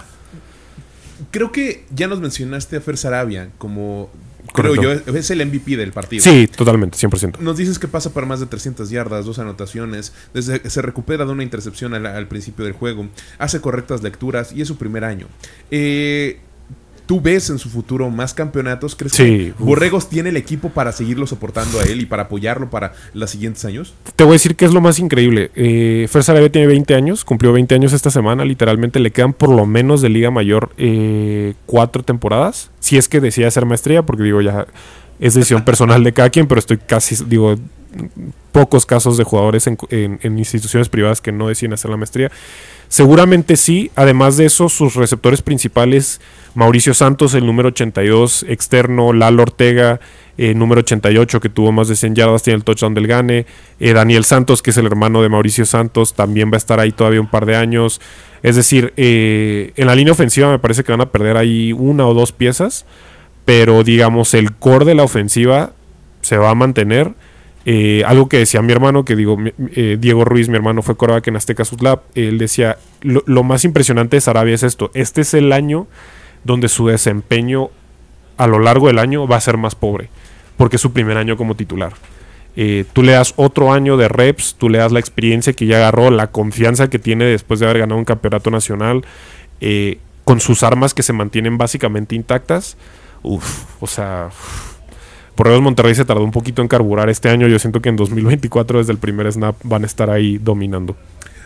creo 1.36 1.52
que 1.52 1.84
ya 1.94 2.07
nos 2.07 2.22
mencionaste 2.22 2.78
a 2.78 2.82
Fer 2.82 2.95
Sarabia 2.95 3.49
como, 3.57 4.10
creo 4.53 4.74
yo, 4.76 4.94
es 4.94 5.30
el 5.32 5.45
MVP 5.45 5.76
del 5.76 5.91
partido. 5.91 6.24
Sí, 6.24 6.48
totalmente, 6.48 6.98
100%. 6.98 7.40
Nos 7.40 7.57
dices 7.57 7.78
que 7.78 7.90
pasa 7.90 8.14
para 8.14 8.26
más 8.26 8.40
de 8.40 8.45
300 8.45 8.90
yardas, 8.90 9.26
dos 9.26 9.38
anotaciones, 9.38 10.14
desde, 10.34 10.70
se 10.70 10.82
recupera 10.82 11.26
de 11.26 11.34
una 11.34 11.44
intercepción 11.44 11.94
al, 11.94 12.06
al 12.06 12.30
principio 12.30 12.64
del 12.64 12.74
juego, 12.74 13.10
hace 13.38 13.60
correctas 13.60 14.02
lecturas 14.02 14.53
y 14.53 14.62
es 14.62 14.70
su 14.70 14.78
primer 14.78 15.03
año. 15.03 15.28
Eh, 15.72 16.40
¿Tú 17.06 17.22
ves 17.22 17.49
en 17.52 17.60
su 17.60 17.69
futuro 17.69 18.10
más 18.10 18.34
campeonatos? 18.34 18.95
¿Crees 18.95 19.14
Sí, 19.14 19.23
que 19.23 19.53
uf. 19.60 19.68
Borregos 19.68 20.10
tiene 20.10 20.30
el 20.30 20.38
equipo 20.38 20.69
para 20.69 20.91
seguirlo 20.91 21.27
soportando 21.27 21.80
a 21.80 21.84
él 21.84 22.02
y 22.02 22.06
para 22.06 22.23
apoyarlo 22.23 22.69
para 22.69 22.94
los 23.14 23.30
siguientes 23.30 23.64
años? 23.65 23.94
Te 24.15 24.23
voy 24.23 24.32
a 24.32 24.34
decir 24.34 24.56
que 24.56 24.65
es 24.65 24.73
lo 24.73 24.82
más 24.82 24.98
increíble. 24.99 25.52
Eh, 25.56 26.07
Fer 26.10 26.23
Sarabia 26.23 26.52
tiene 26.52 26.68
20 26.68 26.95
años, 26.95 27.23
cumplió 27.23 27.53
20 27.53 27.76
años 27.76 27.94
esta 27.94 28.10
semana. 28.10 28.44
Literalmente 28.45 28.99
le 28.99 29.11
quedan 29.11 29.34
por 29.34 29.49
lo 29.49 29.65
menos 29.65 30.02
de 30.02 30.10
Liga 30.10 30.32
Mayor 30.32 30.72
eh, 30.77 31.53
cuatro 31.65 32.02
temporadas. 32.03 32.72
Si 32.80 32.98
es 32.98 33.07
que 33.07 33.19
decide 33.22 33.45
hacer 33.45 33.65
maestría, 33.65 34.03
porque 34.03 34.23
digo, 34.23 34.41
ya 34.41 34.65
es 35.19 35.34
decisión 35.36 35.64
personal 35.65 36.03
de 36.03 36.11
cada 36.14 36.30
quien, 36.32 36.48
pero 36.48 36.57
estoy 36.60 36.77
casi, 36.77 37.15
digo, 37.27 37.56
pocos 38.52 38.86
casos 38.86 39.18
de 39.18 39.23
jugadores 39.23 39.68
en, 39.68 39.77
en- 39.90 40.19
en 40.23 40.38
instituciones 40.40 40.90
privadas 40.90 41.22
que 41.22 41.32
no 41.32 41.48
deciden 41.48 41.73
hacer 41.73 41.91
la 41.91 41.98
maestría. 41.98 42.32
Seguramente 42.88 43.57
sí. 43.57 43.91
Además 43.95 44.38
de 44.38 44.45
eso, 44.45 44.69
sus 44.69 44.95
receptores 44.95 45.41
principales, 45.41 46.22
Mauricio 46.56 46.94
Santos, 46.94 47.34
el 47.34 47.45
número 47.45 47.68
82 47.68 48.45
externo, 48.48 49.11
Lalo 49.11 49.44
Ortega, 49.44 49.99
eh, 50.38 50.53
número 50.53 50.80
88, 50.80 51.41
que 51.41 51.49
tuvo 51.49 51.73
más 51.73 51.90
de 51.90 51.98
100 51.98 52.15
yardas, 52.15 52.44
tiene 52.44 52.56
el 52.57 52.64
touchdown 52.64 52.94
del 52.94 53.07
Gane. 53.07 53.45
eh, 53.80 53.94
Daniel 53.94 54.23
Santos, 54.23 54.61
que 54.61 54.72
es 54.72 54.77
el 54.77 54.86
hermano 54.86 55.22
de 55.22 55.27
Mauricio 55.27 55.65
Santos, 55.65 56.14
también 56.14 56.49
va 56.52 56.56
a 56.56 56.57
estar 56.57 56.80
ahí 56.80 56.94
todavía 56.94 57.19
un 57.19 57.30
par 57.30 57.45
de 57.45 57.57
años. 57.57 57.99
Es 58.41 58.56
decir, 58.56 58.94
eh, 58.95 59.73
en 59.76 59.88
la 59.88 59.95
línea 59.95 60.14
ofensiva 60.14 60.49
me 60.49 60.57
parece 60.57 60.86
que 60.86 60.94
van 60.94 61.02
a 61.02 61.11
perder 61.11 61.36
ahí 61.36 61.73
una 61.73 62.07
o 62.07 62.14
dos 62.14 62.32
piezas, 62.32 62.86
pero 63.44 63.84
digamos, 63.84 64.34
el 64.34 64.53
core 64.53 64.86
de 64.86 64.95
la 64.95 65.03
ofensiva 65.03 65.73
se 66.22 66.38
va 66.38 66.52
a 66.52 66.56
mantener. 66.56 67.14
Algo 68.06 68.30
que 68.30 68.38
decía 68.38 68.61
mi 68.61 68.72
hermano, 68.72 69.03
que 69.06 69.15
digo, 69.15 69.38
Diego 69.98 70.23
Ruiz, 70.23 70.49
mi 70.49 70.56
hermano, 70.56 70.84
fue 70.84 70.95
coreback 70.95 71.27
en 71.27 71.36
Azteca 71.36 71.65
Sutlab. 71.65 72.02
Él 72.14 72.38
decía: 72.38 72.77
lo, 73.02 73.23
lo 73.26 73.41
más 73.41 73.65
impresionante 73.65 74.18
de 74.18 74.22
Sarabia 74.22 74.53
es 74.53 74.61
esto. 74.61 74.91
Este 74.94 75.22
es 75.22 75.34
el 75.34 75.52
año 75.52 75.88
donde 76.46 76.70
su 76.70 76.88
desempeño 76.88 77.70
a 78.38 78.48
lo 78.48 78.60
largo 78.60 78.88
del 78.88 79.00
año 79.00 79.28
va 79.28 79.36
a 79.36 79.42
ser 79.42 79.58
más 79.58 79.76
pobre, 79.76 80.10
porque 80.56 80.78
es 80.78 80.82
su 80.82 80.94
primer 80.94 81.18
año 81.18 81.36
como 81.36 81.56
titular. 81.56 81.94
Eh, 82.56 82.86
tú 82.94 83.04
le 83.04 83.12
das 83.12 83.34
otro 83.36 83.74
año 83.74 83.98
de 83.98 84.08
reps, 84.08 84.56
tú 84.58 84.70
le 84.70 84.78
das 84.78 84.94
la 84.94 85.00
experiencia 85.00 85.52
que 85.52 85.66
ya 85.66 85.78
agarró, 85.78 86.10
la 86.10 86.28
confianza 86.28 86.90
que 86.90 87.00
tiene 87.00 87.26
después 87.26 87.60
de 87.60 87.66
haber 87.66 87.80
ganado 87.80 88.00
un 88.00 88.06
campeonato 88.06 88.50
nacional, 88.50 89.04
eh, 89.60 90.00
con 90.24 90.40
sus 90.40 90.64
armas 90.64 90.94
que 90.94 91.04
se 91.04 91.12
mantienen 91.12 91.58
básicamente 91.58 92.16
intactas. 92.16 92.78
Uf, 93.24 93.66
o 93.82 93.88
sea, 93.88 94.30
Borregos 95.36 95.62
Monterrey 95.62 95.94
se 95.96 96.06
tardó 96.06 96.24
un 96.24 96.32
poquito 96.32 96.62
en 96.62 96.68
carburar 96.68 97.10
este 97.10 97.30
año. 97.30 97.48
Yo 97.48 97.60
siento 97.60 97.82
que 97.82 97.90
en 97.90 97.96
2024, 97.96 98.80
desde 98.80 98.94
el 98.94 99.00
primer 99.00 99.32
snap, 99.32 99.56
van 99.64 99.84
a 99.84 99.86
estar 99.86 100.10
ahí 100.10 100.38
dominando. 100.38 100.96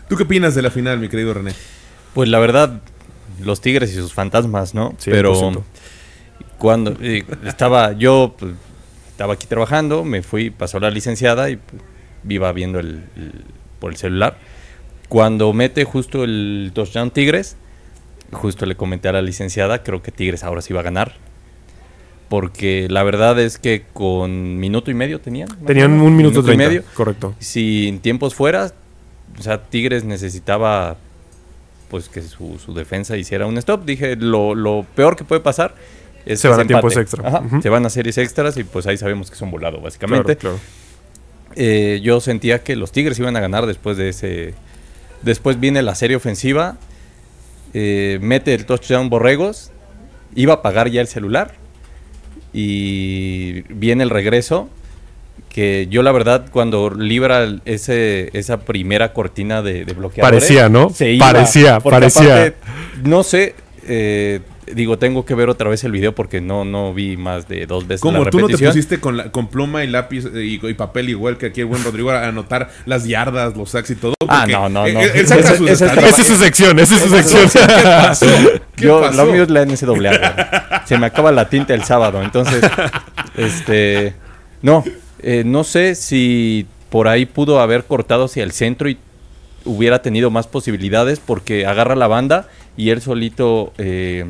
¿Tú 0.08 0.16
qué 0.16 0.24
opinas 0.24 0.56
de 0.56 0.62
la 0.62 0.70
final, 0.70 1.00
mi 1.00 1.10
querido 1.10 1.34
René? 1.34 1.54
Pues 2.14 2.30
la 2.30 2.40
verdad, 2.40 2.82
los 3.44 3.62
Tigres 3.62 3.92
y 3.92 3.96
sus 3.96 4.14
fantasmas, 4.14 4.74
¿no? 4.74 4.92
100%. 4.94 4.98
Pero 5.06 5.64
cuando 6.58 6.96
eh, 7.02 7.24
estaba 7.46 7.94
yo 7.94 8.36
pues, 8.38 8.54
estaba 9.12 9.34
aquí 9.34 9.48
trabajando, 9.48 10.04
me 10.04 10.22
fui, 10.22 10.50
pasó 10.50 10.80
la 10.80 10.90
licenciada 10.90 11.50
y 11.50 11.56
pues, 11.58 11.82
iba 12.28 12.52
viendo 12.52 12.80
el, 12.80 13.04
el- 13.16 13.44
por 13.80 13.92
el 13.92 13.98
celular. 13.98 14.38
Cuando 15.08 15.52
mete 15.54 15.86
justo 15.86 16.24
el 16.24 16.72
touchdown 16.74 17.12
Tigres, 17.12 17.56
justo 18.32 18.66
le 18.66 18.76
comenté 18.76 19.08
a 19.08 19.14
la 19.14 19.22
licenciada, 19.22 19.82
creo 19.84 20.02
que 20.04 20.12
Tigres 20.12 20.44
ahora 20.44 20.62
sí 20.62 20.74
va 20.74 20.82
a 20.82 20.84
ganar. 20.84 21.16
Porque 22.28 22.88
la 22.90 23.02
verdad 23.02 23.40
es 23.40 23.58
que 23.58 23.86
con 23.92 24.60
minuto 24.60 24.92
y 24.92 24.94
medio 24.94 25.20
tenían. 25.20 25.48
Tenían 25.66 25.94
un 26.00 26.16
minuto 26.16 26.42
y 26.54 26.58
medio. 26.58 26.84
Correcto. 26.94 27.34
Si 27.40 27.88
en 27.88 28.00
tiempos 28.02 28.36
fuera, 28.36 28.72
o 29.40 29.42
sea, 29.42 29.64
Tigres 29.64 30.04
necesitaba 30.04 30.98
pues 31.90 32.10
que 32.10 32.22
su, 32.22 32.60
su 32.64 32.74
defensa 32.74 33.18
hiciera 33.18 33.46
un 33.46 33.58
stop. 33.58 33.84
Dije, 33.86 34.16
lo, 34.16 34.56
lo 34.56 34.86
peor 34.96 35.16
que 35.16 35.24
puede 35.24 35.42
pasar 35.42 35.76
es 36.26 36.40
Se 36.40 36.48
van 36.48 36.60
a 36.62 36.68
tiempos 36.68 36.96
extra. 36.98 37.28
Ajá. 37.28 37.62
Se 37.62 37.70
van 37.70 37.86
a 37.86 37.90
series 37.90 38.18
extras 38.18 38.58
y 38.58 38.64
pues 38.64 38.86
ahí 38.88 38.98
sabemos 38.98 39.30
que 39.30 39.36
son 39.36 39.50
volado, 39.52 39.82
básicamente. 39.82 40.36
Claro, 40.36 40.58
claro. 40.58 40.80
Eh, 41.56 42.00
yo 42.04 42.22
sentía 42.22 42.64
que 42.64 42.76
los 42.76 42.92
Tigres 42.92 43.18
iban 43.20 43.36
a 43.36 43.40
ganar 43.40 43.66
después 43.66 43.98
de 43.98 44.10
ese. 44.10 44.54
Después 45.24 45.60
viene 45.60 45.82
la 45.82 45.96
serie 45.96 46.16
ofensiva. 46.16 46.78
eh, 47.74 48.20
mete 48.22 48.54
el 48.54 48.66
touchdown 48.66 49.10
Borregos. 49.10 49.72
Iba 50.36 50.54
a 50.54 50.58
apagar 50.58 50.90
ya 50.90 51.02
el 51.02 51.08
celular. 51.08 51.56
Y 52.54 53.62
viene 53.74 54.04
el 54.04 54.10
regreso. 54.10 54.70
Que 55.60 55.88
yo, 55.90 56.04
la 56.04 56.14
verdad, 56.14 56.46
cuando 56.52 56.90
libra 56.90 57.46
ese, 57.66 58.30
esa 58.32 58.62
primera 58.62 59.12
cortina 59.12 59.62
de, 59.62 59.84
de 59.84 59.94
bloqueadores. 59.94 60.40
Parecía, 60.46 60.70
¿no? 60.70 60.90
se 60.90 61.12
iba, 61.12 61.26
Parecía, 61.34 61.80
parecía. 61.82 62.36
aparte, 62.46 62.56
no 63.04 63.24
sé. 63.24 63.56
eh, 63.86 64.40
digo, 64.74 64.98
tengo 64.98 65.26
que 65.26 65.36
ver 65.36 65.50
otra 65.50 65.68
vez 65.70 65.84
el 65.84 65.92
video 65.92 66.16
porque 66.16 66.40
no, 66.40 66.64
no 66.64 66.94
vi 66.94 67.18
más 67.18 67.50
de 67.50 67.66
dos 67.66 67.88
veces 67.88 68.00
Como 68.02 68.24
la 68.24 68.30
tú 68.30 68.40
no 68.40 68.48
te 68.48 68.58
pusiste 68.58 69.00
con, 69.02 69.18
la- 69.18 69.32
con 69.32 69.48
pluma 69.50 69.84
y 69.84 69.88
lápiz 69.88 70.28
eh, 70.34 70.46
y, 70.46 70.66
y 70.66 70.74
papel 70.76 71.10
igual 71.10 71.38
que 71.38 71.48
aquí 71.48 71.60
el 71.60 71.66
buen 71.66 71.84
Rodrigo 71.84 72.12
a 72.12 72.26
anotar 72.28 72.70
las 72.86 73.06
yardas, 73.06 73.58
los 73.58 73.72
sacks 73.72 73.90
y 73.90 73.96
todo. 73.96 74.14
Ah, 74.30 74.46
no, 74.50 74.70
no, 74.70 74.86
él- 74.86 74.94
no. 74.94 75.02
Él, 75.02 75.12
él 75.14 75.28
saca 75.28 75.42
Ese- 75.42 75.58
sus 75.58 75.70
ese 75.72 75.86
es 75.86 75.92
estadísticas. 75.92 76.14
Esa 76.14 76.22
es 76.22 76.28
su 76.28 76.36
sección, 76.46 76.80
esa 76.80 76.96
es 76.96 77.02
su 77.02 77.10
sección. 77.10 77.50
¿Qué 77.50 77.84
pasó? 77.84 78.26
¿Qué 78.78 78.86
Yo, 78.86 79.02
pasó? 79.02 79.26
lo 79.26 79.32
mío 79.34 79.44
es 79.44 79.50
la 79.50 79.66
NCAA. 79.66 80.86
Se 80.86 80.98
me 80.98 81.08
acaba 81.08 81.34
la 81.34 81.50
tinta 81.50 81.74
el 81.74 81.84
sábado. 81.84 82.22
Entonces, 82.24 82.62
este. 83.36 84.14
No, 84.62 84.84
eh, 85.22 85.44
no 85.46 85.64
sé 85.64 85.96
si 85.96 86.66
por 86.90 87.08
ahí 87.08 87.26
pudo 87.26 87.60
haber 87.60 87.86
cortado 87.86 88.26
hacia 88.26 88.44
el 88.44 88.52
centro 88.52 88.90
y 88.90 88.98
hubiera 89.66 90.02
tenido 90.02 90.32
más 90.32 90.48
posibilidades 90.48 91.20
porque 91.20 91.66
agarra 91.66 91.96
la 91.96 92.08
banda 92.08 92.48
y 92.78 92.90
él 92.90 93.02
solito 93.02 93.74
eh, 93.78 94.26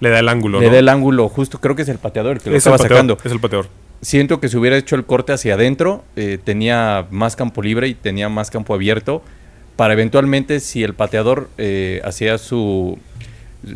Le 0.00 0.10
da 0.10 0.18
el 0.18 0.28
ángulo, 0.28 0.60
le 0.60 0.66
¿no? 0.66 0.72
da 0.72 0.78
el 0.78 0.88
ángulo 0.88 1.28
justo. 1.28 1.60
Creo 1.60 1.76
que 1.76 1.82
es 1.82 1.88
el 1.88 1.98
pateador 1.98 2.36
el 2.36 2.42
que 2.42 2.50
lo 2.50 2.56
es 2.56 2.60
estaba 2.60 2.78
pateador, 2.78 2.96
sacando. 2.96 3.18
Es 3.24 3.32
el 3.32 3.40
pateador. 3.40 3.68
Siento 4.02 4.40
que 4.40 4.48
si 4.48 4.56
hubiera 4.56 4.76
hecho 4.78 4.96
el 4.96 5.04
corte 5.04 5.32
hacia 5.32 5.54
adentro, 5.54 6.04
eh, 6.16 6.38
tenía 6.42 7.06
más 7.10 7.36
campo 7.36 7.62
libre 7.62 7.86
y 7.88 7.94
tenía 7.94 8.28
más 8.30 8.50
campo 8.50 8.74
abierto 8.74 9.22
para 9.76 9.94
eventualmente, 9.94 10.60
si 10.60 10.82
el 10.82 10.92
pateador 10.94 11.48
eh, 11.56 12.02
hacía 12.04 12.36
su, 12.36 12.98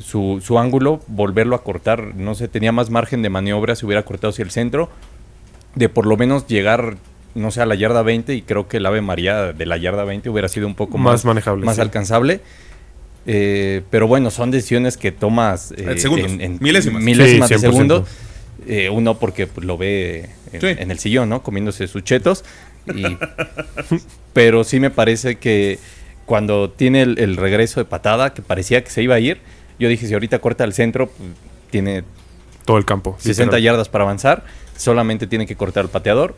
su, 0.00 0.42
su 0.44 0.58
ángulo, 0.58 1.00
volverlo 1.06 1.56
a 1.56 1.62
cortar. 1.62 2.14
No 2.14 2.34
sé, 2.34 2.48
tenía 2.48 2.72
más 2.72 2.90
margen 2.90 3.22
de 3.22 3.30
maniobra 3.30 3.74
si 3.74 3.86
hubiera 3.86 4.02
cortado 4.02 4.30
hacia 4.30 4.42
el 4.42 4.50
centro, 4.50 4.90
de 5.74 5.88
por 5.88 6.06
lo 6.06 6.16
menos 6.16 6.46
llegar, 6.46 6.96
no 7.34 7.50
sé, 7.50 7.60
a 7.60 7.66
la 7.66 7.74
yarda 7.74 8.02
20 8.02 8.34
y 8.34 8.42
creo 8.42 8.68
que 8.68 8.76
el 8.78 8.86
Ave 8.86 9.00
María 9.00 9.52
de 9.52 9.66
la 9.66 9.76
yarda 9.76 10.04
20 10.04 10.28
hubiera 10.30 10.48
sido 10.48 10.66
un 10.66 10.74
poco 10.74 10.98
Más 10.98 11.12
más, 11.14 11.24
manejable, 11.24 11.64
más 11.66 11.76
sí. 11.76 11.82
alcanzable. 11.82 12.40
Eh, 13.26 13.82
pero 13.90 14.06
bueno, 14.06 14.30
son 14.30 14.50
decisiones 14.50 14.96
que 14.98 15.10
tomas 15.10 15.72
eh, 15.72 15.96
En 16.40 16.58
milésimas. 16.60 17.02
milésimas 17.02 17.48
Sí, 17.48 17.54
de 17.54 17.60
100%. 17.60 17.60
segundo. 17.60 18.06
Eh, 18.66 18.88
uno 18.90 19.18
porque 19.18 19.46
pues, 19.46 19.66
lo 19.66 19.76
ve 19.78 20.28
en, 20.52 20.60
Sí. 20.60 20.66
en 20.68 20.90
el 20.90 20.98
sillón, 20.98 21.28
¿no? 21.28 21.42
Comiéndose 21.42 21.86
sus 21.88 22.04
chetos. 22.04 22.44
Y, 22.94 23.02
pero 24.32 24.62
sí 24.64 24.78
me 24.80 24.90
parece 24.90 25.36
que 25.36 25.78
cuando 26.26 26.70
tiene 26.70 27.02
el, 27.02 27.18
el 27.18 27.36
regreso 27.36 27.80
de 27.80 27.84
patada, 27.86 28.32
que 28.34 28.42
parecía 28.42 28.82
que 28.84 28.90
se 28.90 29.02
iba 29.02 29.14
a 29.14 29.20
ir, 29.20 29.38
yo 29.78 29.88
dije, 29.88 30.06
si 30.06 30.14
ahorita 30.14 30.38
corta 30.38 30.64
al 30.64 30.72
centro, 30.72 31.08
pues, 31.08 31.28
tiene 31.70 32.04
Todo 32.64 32.76
el 32.78 32.84
campo. 32.84 33.16
60 33.18 33.56
literal. 33.56 33.62
yardas 33.62 33.88
para 33.88 34.04
avanzar, 34.04 34.44
solamente 34.76 35.26
tiene 35.26 35.46
que 35.46 35.56
cortar 35.56 35.84
al 35.84 35.90
pateador, 35.90 36.36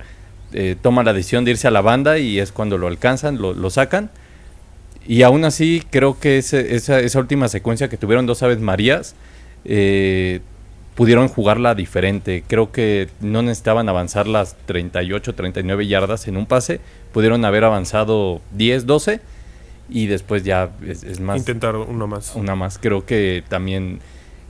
eh, 0.53 0.77
toma 0.81 1.03
la 1.03 1.13
decisión 1.13 1.45
de 1.45 1.53
irse 1.53 1.67
a 1.69 1.71
la 1.71 1.81
banda 1.81 2.19
y 2.19 2.39
es 2.39 2.53
cuando 2.53 2.79
lo 2.79 2.87
alcanzan, 2.87 3.39
lo, 3.41 3.53
lo 3.55 3.71
sacan. 3.71 4.11
Y 5.07 5.23
aún 5.23 5.45
así 5.45 5.83
creo 5.91 6.19
que 6.19 6.39
ese- 6.39 6.75
esa, 6.75 6.99
esa 7.01 7.19
última 7.21 7.49
secuencia 7.49 7.89
que 7.89 7.97
tuvieron 7.97 8.27
dos 8.27 8.43
Aves 8.43 8.59
Marías, 8.61 9.15
eh, 9.65 10.41
pudieron 10.95 11.29
jugarla 11.29 11.75
diferente. 11.75 12.43
Creo 12.47 12.73
que 12.73 13.09
no 13.21 13.43
necesitaban 13.43 13.89
avanzar 13.89 14.27
las 14.27 14.57
38, 14.67 15.35
39 15.35 15.87
yardas 15.87 16.27
en 16.27 16.37
un 16.37 16.47
pase, 16.47 16.81
pudieron 17.13 17.45
haber 17.45 17.65
avanzado 17.65 18.41
10, 18.53 18.87
12 18.87 19.21
y 19.91 20.07
después 20.07 20.43
ya 20.43 20.71
es, 20.87 21.05
es 21.05 21.21
más 21.21 21.37
Intentar 21.39 21.77
uno 21.77 22.07
más. 22.07 22.35
una 22.35 22.55
más. 22.57 22.79
Creo 22.79 23.05
que 23.05 23.45
también 23.49 24.01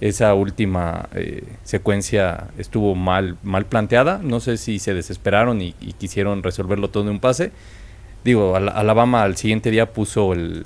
esa 0.01 0.35
última 0.35 1.09
eh, 1.14 1.43
secuencia 1.64 2.48
estuvo 2.59 2.94
mal, 2.94 3.36
mal 3.43 3.64
planteada. 3.66 4.20
No 4.23 4.40
sé 4.40 4.56
si 4.59 4.78
se 4.78 4.93
desesperaron 4.94 5.62
y, 5.62 5.74
y 5.81 5.93
quisieron 5.94 6.43
resolverlo 6.43 6.90
todo 6.90 7.05
en 7.05 7.10
un 7.10 7.20
pase. 7.20 7.52
Digo, 8.24 8.56
Al- 8.56 8.68
Alabama 8.68 9.23
al 9.23 9.36
siguiente 9.36 9.70
día 9.70 9.93
puso 9.93 10.32
el 10.32 10.64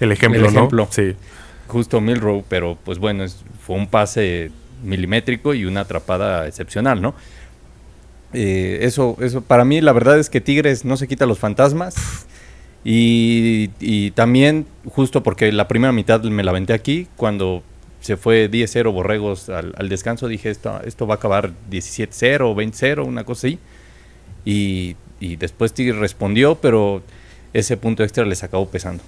El 0.00 0.12
ejemplo, 0.12 0.46
El 0.46 0.52
¿no? 0.54 0.58
ejemplo. 0.60 0.88
Sí. 0.90 1.14
justo 1.68 2.00
Milrow, 2.00 2.44
pero 2.48 2.76
pues 2.84 2.98
bueno, 2.98 3.24
es- 3.24 3.44
fue 3.64 3.76
un 3.76 3.86
pase 3.86 4.50
milimétrico 4.82 5.54
y 5.54 5.64
una 5.64 5.82
atrapada 5.82 6.46
excepcional, 6.48 7.00
¿no? 7.00 7.14
Eh, 8.34 8.78
eso, 8.82 9.16
eso, 9.20 9.42
para 9.42 9.64
mí 9.64 9.80
la 9.80 9.92
verdad 9.92 10.18
es 10.18 10.28
que 10.30 10.40
Tigres 10.40 10.84
no 10.84 10.96
se 10.96 11.06
quita 11.06 11.26
los 11.26 11.38
fantasmas. 11.38 12.26
Y, 12.84 13.70
y 13.78 14.10
también, 14.10 14.66
justo 14.86 15.22
porque 15.22 15.52
la 15.52 15.68
primera 15.68 15.92
mitad 15.92 16.20
me 16.24 16.42
la 16.42 16.50
aventé 16.50 16.72
aquí, 16.72 17.06
cuando 17.16 17.62
se 18.02 18.16
fue 18.18 18.50
10-0 18.50 18.92
Borregos 18.92 19.48
al, 19.48 19.88
descanso, 19.88 20.28
dije, 20.28 20.50
esto, 20.50 20.80
esto 20.84 21.06
va 21.06 21.14
a 21.14 21.16
acabar 21.16 21.52
17-0, 21.70 22.54
20-0, 22.54 23.06
una 23.06 23.24
cosa 23.24 23.46
así. 23.46 23.58
Y, 24.44 24.96
y 25.20 25.36
después 25.36 25.72
Tigres 25.72 25.96
respondió, 25.96 26.56
pero 26.56 27.02
ese 27.54 27.76
punto 27.76 28.02
extra 28.02 28.24
les 28.26 28.42
acabó 28.42 28.68
pesando. 28.68 29.02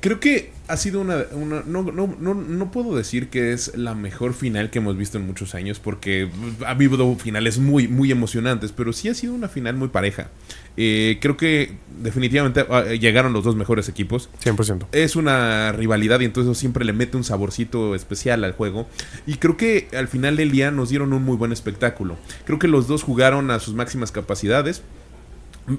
Creo 0.00 0.20
que 0.20 0.52
ha 0.68 0.76
sido 0.76 1.00
una... 1.00 1.24
una- 1.32 1.62
no, 1.66 1.82
no, 1.84 2.06
no, 2.18 2.34
no 2.34 2.70
puedo 2.70 2.96
decir 2.96 3.28
que 3.28 3.52
es 3.52 3.76
la 3.76 3.94
mejor 3.94 4.34
final 4.34 4.70
que 4.70 4.78
hemos 4.78 4.96
visto 4.96 5.18
en 5.18 5.26
muchos 5.26 5.54
años 5.54 5.78
porque 5.78 6.28
ha 6.66 6.70
habido 6.70 7.14
finales 7.16 7.58
muy, 7.58 7.88
muy 7.88 8.10
emocionantes, 8.10 8.72
pero 8.72 8.92
sí 8.92 9.08
ha 9.08 9.14
sido 9.14 9.32
una 9.32 9.48
final 9.48 9.76
muy 9.76 9.88
pareja. 9.88 10.28
Eh, 10.76 11.18
creo 11.22 11.36
que 11.36 11.72
definitivamente 12.02 12.66
ah, 12.70 12.84
llegaron 12.84 13.32
los 13.32 13.42
dos 13.44 13.56
mejores 13.56 13.88
equipos. 13.88 14.28
100%. 14.44 14.86
Es 14.92 15.16
una 15.16 15.72
rivalidad 15.72 16.20
y 16.20 16.24
entonces 16.26 16.50
eso 16.50 16.60
siempre 16.60 16.84
le 16.84 16.92
mete 16.92 17.16
un 17.16 17.24
saborcito 17.24 17.94
especial 17.94 18.44
al 18.44 18.52
juego. 18.52 18.86
Y 19.26 19.36
creo 19.36 19.56
que 19.56 19.88
al 19.96 20.08
final 20.08 20.36
del 20.36 20.50
día 20.50 20.70
nos 20.70 20.90
dieron 20.90 21.12
un 21.12 21.22
muy 21.24 21.36
buen 21.36 21.52
espectáculo. 21.52 22.16
Creo 22.44 22.58
que 22.58 22.68
los 22.68 22.88
dos 22.88 23.02
jugaron 23.02 23.50
a 23.50 23.58
sus 23.60 23.74
máximas 23.74 24.12
capacidades. 24.12 24.82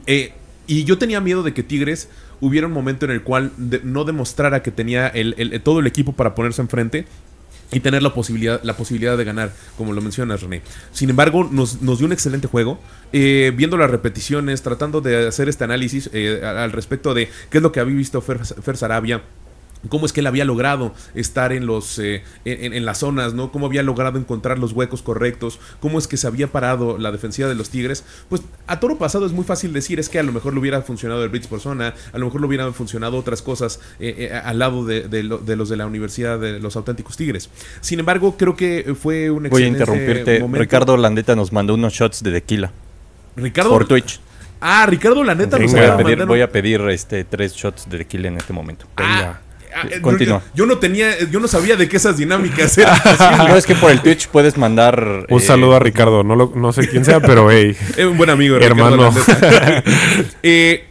Eh, 0.05 0.33
y 0.65 0.83
yo 0.83 0.97
tenía 0.97 1.21
miedo 1.21 1.43
de 1.43 1.53
que 1.53 1.63
Tigres 1.63 2.09
hubiera 2.41 2.67
un 2.67 2.73
momento 2.73 3.05
en 3.05 3.11
el 3.11 3.21
cual 3.23 3.51
de- 3.57 3.81
no 3.83 4.03
demostrara 4.03 4.61
que 4.61 4.71
tenía 4.71 5.07
el- 5.07 5.33
el- 5.37 5.61
todo 5.61 5.79
el 5.79 5.87
equipo 5.87 6.13
para 6.13 6.35
ponerse 6.35 6.61
enfrente 6.61 7.05
y 7.71 7.79
tener 7.79 8.01
la 8.01 8.13
posibilidad, 8.13 8.61
la 8.63 8.75
posibilidad 8.75 9.17
de 9.17 9.23
ganar, 9.23 9.51
como 9.77 9.93
lo 9.93 10.01
mencionas, 10.01 10.41
René. 10.41 10.61
Sin 10.91 11.09
embargo, 11.09 11.47
nos, 11.51 11.81
nos 11.81 11.97
dio 11.97 12.07
un 12.07 12.13
excelente 12.13 12.47
juego. 12.47 12.79
Eh, 13.13 13.51
viendo 13.55 13.77
las 13.77 13.89
repeticiones, 13.89 14.61
tratando 14.61 15.01
de 15.01 15.27
hacer 15.27 15.49
este 15.49 15.63
análisis 15.63 16.09
eh, 16.13 16.41
al 16.43 16.71
respecto 16.71 17.13
de 17.13 17.29
qué 17.49 17.57
es 17.57 17.63
lo 17.63 17.71
que 17.71 17.79
había 17.79 17.95
visto 17.95 18.21
Fer, 18.21 18.39
Fer 18.45 18.77
Sarabia. 18.77 19.23
Cómo 19.89 20.05
es 20.07 20.11
que 20.13 20.21
él 20.21 20.27
había 20.27 20.43
logrado 20.43 20.93
estar 21.13 21.53
en 21.53 21.65
los 21.67 21.99
eh, 21.99 22.23
en, 22.45 22.73
en 22.73 22.83
las 22.85 22.97
zonas, 22.97 23.33
¿no? 23.35 23.51
Cómo 23.51 23.67
había 23.67 23.83
logrado 23.83 24.17
encontrar 24.17 24.57
los 24.57 24.73
huecos 24.73 25.01
correctos, 25.03 25.59
cómo 25.79 25.99
es 25.99 26.07
que 26.07 26.17
se 26.17 26.25
había 26.27 26.47
parado 26.47 26.97
la 26.97 27.11
defensiva 27.11 27.47
de 27.47 27.55
los 27.55 27.69
Tigres. 27.69 28.03
Pues 28.27 28.41
a 28.65 28.79
toro 28.79 28.97
pasado 28.97 29.25
es 29.25 29.31
muy 29.33 29.43
fácil 29.45 29.73
decir, 29.73 29.99
es 29.99 30.09
que 30.09 30.17
a 30.19 30.23
lo 30.23 30.31
mejor 30.31 30.53
le 30.53 30.59
hubiera 30.59 30.81
funcionado 30.81 31.23
el 31.23 31.29
Blitz 31.29 31.47
por 31.47 31.59
zona, 31.59 31.93
a 32.11 32.17
lo 32.17 32.25
mejor 32.25 32.41
le 32.41 32.47
hubieran 32.47 32.73
funcionado 32.73 33.17
otras 33.17 33.41
cosas 33.41 33.79
eh, 33.99 34.29
eh, 34.31 34.41
al 34.43 34.57
lado 34.59 34.83
de, 34.83 35.07
de 35.07 35.23
lo- 35.23 35.37
de 35.37 35.55
los 35.55 35.69
de 35.69 35.77
la 35.77 35.85
Universidad 35.85 36.39
de 36.39 36.59
los 36.59 36.75
auténticos 36.75 37.15
Tigres. 37.15 37.49
Sin 37.81 37.99
embargo, 37.99 38.35
creo 38.35 38.55
que 38.55 38.95
fue 38.99 39.29
un 39.29 39.43
Voy 39.49 39.63
a 39.63 39.67
excelente 39.67 39.79
interrumpirte. 39.83 40.39
momento. 40.39 40.61
Ricardo 40.63 40.97
Landeta 40.97 41.35
nos 41.35 41.53
mandó 41.53 41.75
unos 41.75 41.93
shots 41.93 42.23
de 42.23 42.31
tequila 42.31 42.71
Ricardo 43.35 43.69
por 43.69 43.87
Twitch. 43.87 44.19
Ah, 44.59 44.87
Ricardo 44.87 45.23
la 45.23 45.35
neta 45.35 45.59
nos. 45.59 45.71
Voy 45.71 45.81
a 45.85 45.95
pedir, 45.97 46.25
voy 46.25 46.41
a 46.41 46.51
pedir 46.51 46.81
este, 46.89 47.23
tres 47.23 47.53
shots 47.53 47.87
de 47.87 47.99
tequila 47.99 48.29
en 48.29 48.37
este 48.37 48.53
momento. 48.53 48.87
Ah, 48.97 49.39
continúa. 50.01 50.41
Yo, 50.53 50.55
yo 50.55 50.65
no 50.65 50.77
tenía, 50.77 51.17
yo 51.29 51.39
no 51.39 51.47
sabía 51.47 51.75
de 51.75 51.87
que 51.89 51.97
esas 51.97 52.17
dinámicas 52.17 52.77
eran. 52.77 52.97
No, 53.47 53.55
es 53.55 53.65
que 53.65 53.75
por 53.75 53.91
el 53.91 54.01
Twitch 54.01 54.27
puedes 54.27 54.57
mandar... 54.57 55.25
Un 55.29 55.39
eh, 55.41 55.43
saludo 55.43 55.75
a 55.75 55.79
Ricardo. 55.79 56.23
No, 56.23 56.35
lo- 56.35 56.53
no 56.55 56.71
sé 56.73 56.87
quién 56.87 57.05
sea, 57.05 57.19
pero 57.19 57.49
hey. 57.51 57.75
Es 57.97 58.05
un 58.05 58.17
buen 58.17 58.29
amigo, 58.29 58.57
Ricardo 58.57 58.87
Hermano. 58.89 59.13
Eh, 60.43 60.83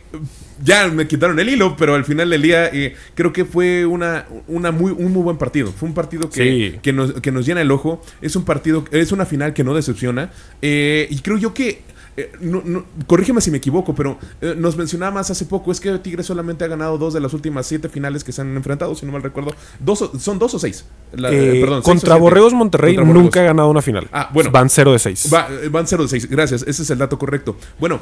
ya 0.63 0.89
me 0.89 1.07
quitaron 1.07 1.39
el 1.39 1.49
hilo, 1.49 1.77
pero 1.77 1.95
al 1.95 2.05
final 2.05 2.31
del 2.31 2.41
día 2.43 2.67
eh, 2.73 2.95
creo 3.15 3.33
que 3.33 3.45
fue 3.45 3.85
una, 3.85 4.25
una 4.49 4.71
muy, 4.73 4.91
un 4.93 5.13
muy 5.13 5.23
buen 5.23 5.37
partido. 5.37 5.73
Fue 5.73 5.89
un 5.89 5.95
partido 5.95 6.31
que, 6.31 6.43
Sí. 6.73 6.79
que, 6.83 6.93
nos, 6.93 7.13
que 7.21 7.31
nos 7.31 7.45
llena 7.47 7.61
el 7.61 7.71
ojo. 7.71 8.03
Es 8.23 8.37
un 8.37 8.45
partido, 8.45 8.85
es 8.91 9.13
una 9.13 9.27
final 9.27 9.53
que 9.53 9.65
no 9.65 9.75
decepciona. 9.75 10.31
Eh, 10.63 11.07
y 11.11 11.19
creo 11.21 11.37
yo 11.37 11.53
que. 11.53 11.83
Eh, 12.17 12.33
no- 12.41 12.63
no- 12.65 12.85
corrígeme 13.07 13.41
si 13.41 13.51
me 13.51 13.59
equivoco, 13.59 13.95
pero 13.95 14.19
eh, 14.41 14.55
nos 14.57 14.77
mencionaba 14.77 15.13
más 15.13 15.31
hace 15.31 15.45
poco, 15.45 15.71
es 15.73 15.81
que 15.81 15.97
Tigres 15.99 16.27
solamente 16.27 16.65
ha 16.65 16.69
ganado 16.69 16.97
dos 16.99 17.13
de 17.15 17.21
las 17.21 17.33
últimas 17.35 17.67
siete 17.67 17.89
finales 17.89 18.25
que 18.25 18.33
se 18.33 18.41
han 18.41 18.57
enfrentado, 18.57 18.95
si 18.95 19.05
no 19.07 19.13
mal 19.13 19.23
recuerdo. 19.23 19.55
Dos, 19.81 20.11
¿Son 20.19 20.39
dos 20.39 20.55
o 20.55 20.59
seis? 20.59 20.85
La- 21.13 21.31
Eh, 21.31 21.59
eh, 21.59 21.61
perdón, 21.61 21.83
seis 21.83 21.85
contra 21.85 22.09
siete. 22.15 22.21
Borregos 22.21 22.53
Monterrey 22.55 22.95
Contra 22.95 23.07
Borregos. 23.07 23.25
nunca 23.25 23.41
ha 23.41 23.45
ganado 23.45 23.69
una 23.71 23.83
final. 23.83 24.09
Ah, 24.13 24.31
bueno. 24.33 24.51
Van 24.51 24.69
0 24.71 24.93
de 24.93 24.99
6. 24.99 25.29
Va- 25.33 25.49
eh, 25.51 25.69
van 25.69 25.87
0 25.87 26.03
de 26.05 26.09
6, 26.09 26.29
gracias, 26.31 26.63
ese 26.67 26.83
es 26.83 26.91
el 26.91 26.99
dato 26.99 27.19
correcto. 27.19 27.57
Bueno, 27.79 28.01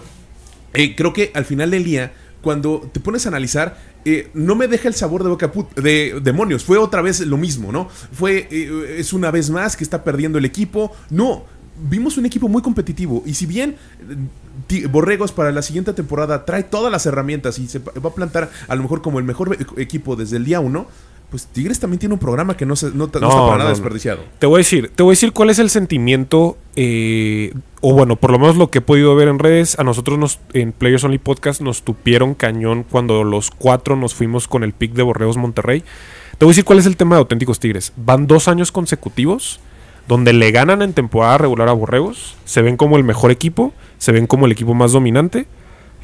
creo 0.97 1.12
que 1.12 1.31
al 1.35 1.45
final 1.45 1.70
del 1.70 1.85
día, 1.85 2.12
cuando 2.43 2.89
te 2.93 3.01
pones 3.01 3.24
a 3.27 3.28
analizar, 3.31 3.78
eh, 4.05 4.28
no 4.35 4.55
me 4.55 4.69
deja 4.69 4.86
el 4.89 4.95
sabor 4.95 5.23
de 5.23 5.31
boca 5.31 5.51
de 5.77 6.20
demonios. 6.23 6.62
Fue 6.65 6.77
otra 6.77 7.01
vez 7.01 7.20
lo 7.20 7.39
mismo, 7.39 7.73
¿no? 7.73 7.89
Fue, 8.12 8.47
eh, 8.51 8.97
es 8.99 9.12
una 9.15 9.31
vez 9.31 9.49
más 9.51 9.77
que 9.77 9.85
está 9.85 10.05
perdiendo 10.05 10.36
el 10.39 10.45
equipo. 10.45 10.93
No, 11.11 11.47
vimos 11.88 12.16
un 12.18 12.26
equipo 12.26 12.48
muy 12.48 12.62
competitivo. 12.62 13.22
Y 13.26 13.34
si 13.34 13.46
bien 13.46 13.76
eh, 14.70 14.86
Borregos 14.86 15.32
para 15.32 15.52
la 15.52 15.62
siguiente 15.62 15.92
temporada 15.92 16.44
trae 16.44 16.62
todas 16.62 16.90
las 16.92 17.06
herramientas 17.06 17.59
y 17.59 17.66
se 17.68 17.78
va 17.80 17.92
a 18.10 18.14
plantar 18.14 18.51
a 18.68 18.74
lo 18.74 18.82
mejor 18.82 19.02
como 19.02 19.18
el 19.18 19.24
mejor 19.24 19.56
e- 19.59 19.82
equipo 19.82 20.16
desde 20.16 20.36
el 20.36 20.44
día 20.44 20.60
uno, 20.60 20.86
pues 21.30 21.46
Tigres 21.46 21.80
también 21.80 21.98
tiene 21.98 22.12
un 22.12 22.20
programa 22.20 22.56
que 22.56 22.64
no, 22.64 22.76
se, 22.76 22.90
no, 22.92 23.09
ta- 23.09 23.18
no 23.18 23.26
No, 23.26 23.32
está 23.32 23.44
para 23.46 23.59
nada 23.59 23.70
desperdiciado. 23.70 24.22
Te 24.38 24.46
voy 24.46 24.56
a 24.56 24.59
decir, 24.59 24.92
te 24.94 25.02
voy 25.02 25.12
a 25.12 25.14
decir 25.14 25.32
cuál 25.32 25.51
es 25.51 25.59
el 25.59 25.68
sentimiento, 25.68 26.56
eh, 26.76 27.52
o 27.80 27.92
bueno, 27.92 28.14
por 28.14 28.30
lo 28.30 28.38
menos 28.38 28.56
lo 28.56 28.70
que 28.70 28.78
he 28.78 28.82
podido 28.82 29.16
ver 29.16 29.26
en 29.26 29.40
redes. 29.40 29.76
A 29.78 29.82
nosotros 29.84 30.16
nos, 30.16 30.38
en 30.52 30.70
Players 30.72 31.02
Only 31.02 31.18
Podcast 31.18 31.60
nos 31.60 31.82
tupieron 31.82 32.34
cañón 32.34 32.84
cuando 32.88 33.24
los 33.24 33.51
cuatro 33.51 33.96
nos 33.96 34.14
fuimos 34.14 34.46
con 34.46 34.62
el 34.62 34.72
pick 34.74 34.92
de 34.92 35.02
Borreos 35.02 35.36
Monterrey. 35.36 35.82
Te 36.38 36.44
voy 36.44 36.51
a 36.51 36.52
decir 36.52 36.64
cuál 36.64 36.78
es 36.78 36.86
el 36.86 36.96
tema 36.96 37.16
de 37.16 37.20
auténticos 37.20 37.59
Tigres. 37.59 37.92
Van 37.96 38.28
dos 38.28 38.46
años 38.46 38.70
consecutivos 38.70 39.59
donde 40.09 40.32
le 40.32 40.51
ganan 40.51 40.82
en 40.82 40.93
temporada 40.93 41.39
regular 41.39 41.68
a 41.68 41.72
Borregos, 41.72 42.36
se 42.44 42.62
ven 42.62 42.76
como 42.76 42.97
el 42.97 43.05
mejor 43.05 43.31
equipo, 43.31 43.72
se 43.98 44.12
ven 44.12 44.26
como 44.26 44.47
el 44.47 44.52
equipo 44.52 44.74
más 44.74 44.93
dominante, 44.93 45.47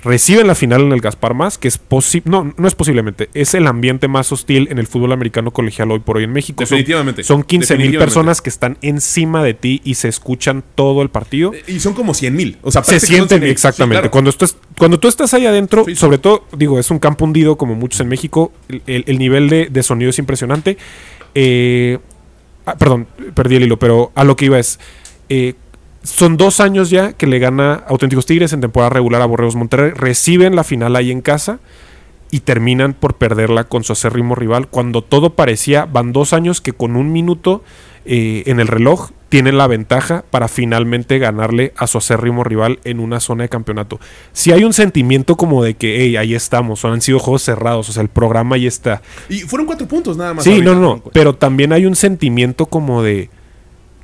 reciben 0.02 0.46
la 0.46 0.54
final 0.54 0.80
en 0.80 0.92
el 0.92 1.02
Gaspar 1.02 1.34
Más, 1.34 1.58
que 1.58 1.68
es 1.68 1.76
posible, 1.76 2.30
no, 2.30 2.54
no 2.56 2.66
es 2.66 2.74
posiblemente, 2.74 3.28
es 3.34 3.52
el 3.52 3.66
ambiente 3.66 4.08
más 4.08 4.32
hostil 4.32 4.68
en 4.70 4.78
el 4.78 4.86
fútbol 4.86 5.12
americano 5.12 5.50
colegial 5.50 5.90
hoy 5.90 5.98
por 5.98 6.16
hoy 6.16 6.24
en 6.24 6.32
México. 6.32 6.64
Son- 6.64 6.78
Definitivamente, 6.78 7.22
Son, 7.22 7.42
15 7.42 7.76
mil 7.76 7.98
personas 7.98 8.40
que 8.40 8.48
están 8.48 8.78
encima 8.80 9.44
de 9.44 9.52
ti 9.52 9.82
y 9.84 9.96
se 9.96 10.08
escuchan 10.08 10.64
todo 10.74 11.02
el 11.02 11.10
partido. 11.10 11.52
Y 11.66 11.80
son 11.80 11.92
como 11.92 12.14
100 12.14 12.34
mil. 12.34 12.56
O 12.62 12.70
sea, 12.70 12.82
Se 12.82 12.98
son 12.98 13.06
sienten 13.08 13.28
100,000. 13.40 13.50
exactamente. 13.50 13.96
Sí, 13.96 14.00
claro. 14.00 14.10
cuando, 14.10 14.30
estás, 14.30 14.56
cuando 14.78 14.98
tú 14.98 15.08
estás 15.08 15.34
ahí 15.34 15.44
adentro, 15.44 15.84
Sí, 15.84 15.90
sí. 15.90 15.96
sobre 16.00 16.16
todo, 16.16 16.46
digo, 16.56 16.78
es 16.78 16.90
un 16.90 16.98
campo 16.98 17.26
hundido 17.26 17.56
como 17.58 17.74
muchos 17.74 18.00
en 18.00 18.08
México, 18.08 18.52
el, 18.70 18.80
el- 18.86 19.04
el 19.06 19.18
nivel 19.18 19.50
de, 19.50 19.66
de 19.66 19.82
sonido 19.82 20.08
es 20.08 20.18
impresionante. 20.18 20.78
Eh, 21.34 21.98
ah, 22.70 22.76
perdón, 22.78 23.06
perdí 23.34 23.56
el 23.56 23.64
hilo, 23.64 23.78
pero 23.78 24.12
a 24.14 24.24
lo 24.24 24.36
que 24.36 24.46
iba 24.46 24.58
es, 24.58 24.78
eh, 25.28 25.54
son 26.02 26.36
dos 26.36 26.60
años 26.60 26.90
ya 26.90 27.12
que 27.12 27.26
le 27.26 27.38
gana 27.38 27.84
Auténticos 27.88 28.26
Tigres 28.26 28.52
en 28.52 28.60
temporada 28.60 28.90
regular 28.90 29.22
a 29.22 29.26
Borreos 29.26 29.56
Monterrey, 29.56 29.92
reciben 29.94 30.56
la 30.56 30.64
final 30.64 30.96
ahí 30.96 31.10
en 31.10 31.20
casa 31.20 31.60
y 32.30 32.40
terminan 32.40 32.94
por 32.94 33.14
perderla 33.14 33.64
con 33.64 33.84
su 33.84 33.92
acérrimo 33.92 34.34
rival 34.34 34.68
cuando 34.68 35.02
todo 35.02 35.34
parecía, 35.34 35.84
van 35.84 36.12
dos 36.12 36.32
años 36.32 36.60
que 36.60 36.72
con 36.72 36.96
un 36.96 37.12
minuto 37.12 37.62
eh, 38.04 38.44
en 38.46 38.60
el 38.60 38.68
reloj 38.68 39.10
tienen 39.30 39.56
la 39.56 39.68
ventaja 39.68 40.24
para 40.28 40.48
finalmente 40.48 41.18
ganarle 41.18 41.72
a 41.76 41.86
su 41.86 41.98
acérrimo 41.98 42.42
rival 42.42 42.80
en 42.84 42.98
una 42.98 43.20
zona 43.20 43.44
de 43.44 43.48
campeonato. 43.48 44.00
Si 44.32 44.50
hay 44.50 44.64
un 44.64 44.72
sentimiento 44.72 45.36
como 45.36 45.62
de 45.62 45.74
que, 45.74 46.02
hey, 46.02 46.16
ahí 46.16 46.34
estamos, 46.34 46.84
o 46.84 46.88
han 46.88 47.00
sido 47.00 47.20
juegos 47.20 47.42
cerrados, 47.42 47.88
o 47.88 47.92
sea, 47.92 48.02
el 48.02 48.08
programa 48.08 48.56
ahí 48.56 48.66
está. 48.66 49.02
Y 49.28 49.38
fueron 49.38 49.66
cuatro 49.66 49.86
puntos 49.86 50.16
nada 50.16 50.34
más. 50.34 50.44
Sí, 50.44 50.50
ahorita. 50.50 50.74
no, 50.74 50.80
no, 50.80 51.02
pero 51.12 51.36
también 51.36 51.72
hay 51.72 51.86
un 51.86 51.94
sentimiento 51.94 52.66
como 52.66 53.04
de 53.04 53.30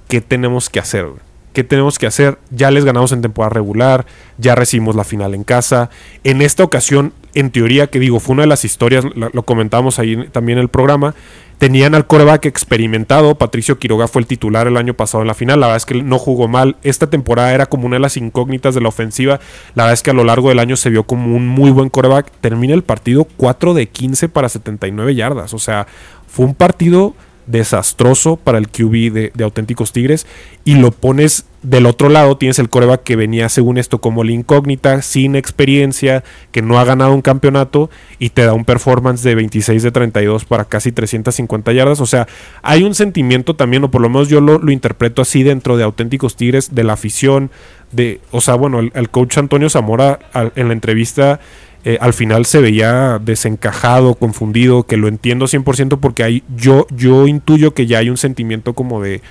qué 0.08 0.20
tenemos 0.20 0.70
que 0.70 0.78
hacer, 0.78 1.06
güey? 1.06 1.25
¿Qué 1.56 1.64
tenemos 1.64 1.98
que 1.98 2.06
hacer? 2.06 2.38
Ya 2.50 2.70
les 2.70 2.84
ganamos 2.84 3.12
en 3.12 3.22
temporada 3.22 3.54
regular, 3.54 4.04
ya 4.36 4.54
recibimos 4.54 4.94
la 4.94 5.04
final 5.04 5.32
en 5.32 5.42
casa. 5.42 5.88
En 6.22 6.42
esta 6.42 6.62
ocasión, 6.62 7.14
en 7.32 7.50
teoría, 7.50 7.86
que 7.86 7.98
digo, 7.98 8.20
fue 8.20 8.34
una 8.34 8.42
de 8.42 8.48
las 8.48 8.66
historias, 8.66 9.06
lo, 9.14 9.42
comentamos 9.44 9.98
ahí 9.98 10.28
también 10.32 10.58
en 10.58 10.64
el 10.64 10.68
programa, 10.68 11.14
tenían 11.56 11.94
al 11.94 12.06
coreback 12.06 12.44
experimentado, 12.44 13.36
Patricio 13.36 13.78
Quiroga 13.78 14.06
fue 14.06 14.20
el 14.20 14.26
titular 14.26 14.66
el 14.66 14.76
año 14.76 14.92
pasado 14.92 15.22
en 15.22 15.28
la 15.28 15.32
final, 15.32 15.58
la 15.58 15.68
verdad 15.68 15.78
es 15.78 15.86
que 15.86 16.02
no 16.02 16.18
jugó 16.18 16.46
mal, 16.46 16.76
esta 16.82 17.08
temporada 17.08 17.54
era 17.54 17.64
como 17.64 17.86
una 17.86 17.96
de 17.96 18.00
las 18.00 18.18
incógnitas 18.18 18.74
de 18.74 18.82
la 18.82 18.90
ofensiva, 18.90 19.40
la 19.74 19.84
verdad 19.84 19.94
es 19.94 20.02
que 20.02 20.10
a 20.10 20.12
lo 20.12 20.24
largo 20.24 20.50
del 20.50 20.58
año 20.58 20.76
se 20.76 20.90
vio 20.90 21.04
como 21.04 21.34
un 21.34 21.48
muy 21.48 21.70
buen 21.70 21.88
coreback, 21.88 22.30
termina 22.42 22.74
el 22.74 22.82
partido 22.82 23.26
4 23.38 23.72
de 23.72 23.88
15 23.88 24.28
para 24.28 24.50
79 24.50 25.14
yardas, 25.14 25.54
o 25.54 25.58
sea, 25.58 25.86
fue 26.26 26.44
un 26.44 26.54
partido 26.54 27.14
desastroso 27.46 28.36
para 28.36 28.58
el 28.58 28.68
QB 28.68 29.12
de, 29.12 29.44
auténticos 29.44 29.92
Tigres 29.92 30.26
y 30.64 30.74
lo 30.74 30.90
pones 30.90 31.46
del 31.62 31.86
otro 31.86 32.08
lado, 32.08 32.36
tienes 32.36 32.58
el 32.58 32.68
coreback 32.68 33.02
que 33.02 33.16
venía 33.16 33.48
según 33.48 33.76
esto 33.78 34.00
como 34.00 34.22
la 34.22 34.30
incógnita, 34.32 35.02
sin 35.02 35.34
experiencia, 35.34 36.22
que 36.52 36.62
no 36.62 36.78
ha 36.78 36.84
ganado 36.84 37.12
un 37.12 37.22
campeonato 37.22 37.90
y 38.20 38.30
te 38.30 38.44
da 38.44 38.52
un 38.52 38.64
performance 38.64 39.22
de 39.22 39.34
26 39.34 39.82
de 39.82 39.90
32 39.90 40.44
para 40.44 40.66
casi 40.66 40.92
350 40.92 41.72
yardas, 41.72 42.00
o 42.00 42.06
sea, 42.06 42.28
hay 42.62 42.84
un 42.84 42.94
sentimiento 42.94 43.56
también, 43.56 43.82
o 43.82 43.90
por 43.90 44.00
lo 44.00 44.08
menos 44.08 44.28
yo 44.28 44.40
lo, 44.40 44.58
lo 44.58 44.70
interpreto 44.70 45.22
así 45.22 45.42
dentro 45.42 45.76
de 45.76 45.82
auténticos 45.82 46.36
Tigres, 46.36 46.74
de 46.74 46.84
la 46.84 46.92
afición, 46.92 47.50
de, 47.90 48.20
o 48.30 48.40
sea, 48.40 48.54
bueno, 48.54 48.80
el, 48.80 49.10
coach 49.10 49.38
Antonio 49.38 49.70
Zamora 49.70 50.18
en 50.54 50.68
la 50.68 50.72
entrevista 50.72 51.40
eh, 51.86 51.98
al 52.00 52.14
final 52.14 52.46
se 52.46 52.60
veía 52.60 53.20
desencajado, 53.20 54.16
confundido, 54.16 54.82
que 54.82 54.96
lo 54.96 55.06
entiendo 55.06 55.46
100% 55.46 56.00
porque 56.00 56.24
hay, 56.24 56.42
yo, 56.56 56.88
yo 56.90 57.28
intuyo 57.28 57.74
que 57.74 57.86
ya 57.86 57.98
hay 57.98 58.10
un 58.10 58.16
sentimiento 58.16 58.72
como 58.72 59.00
de, 59.00 59.22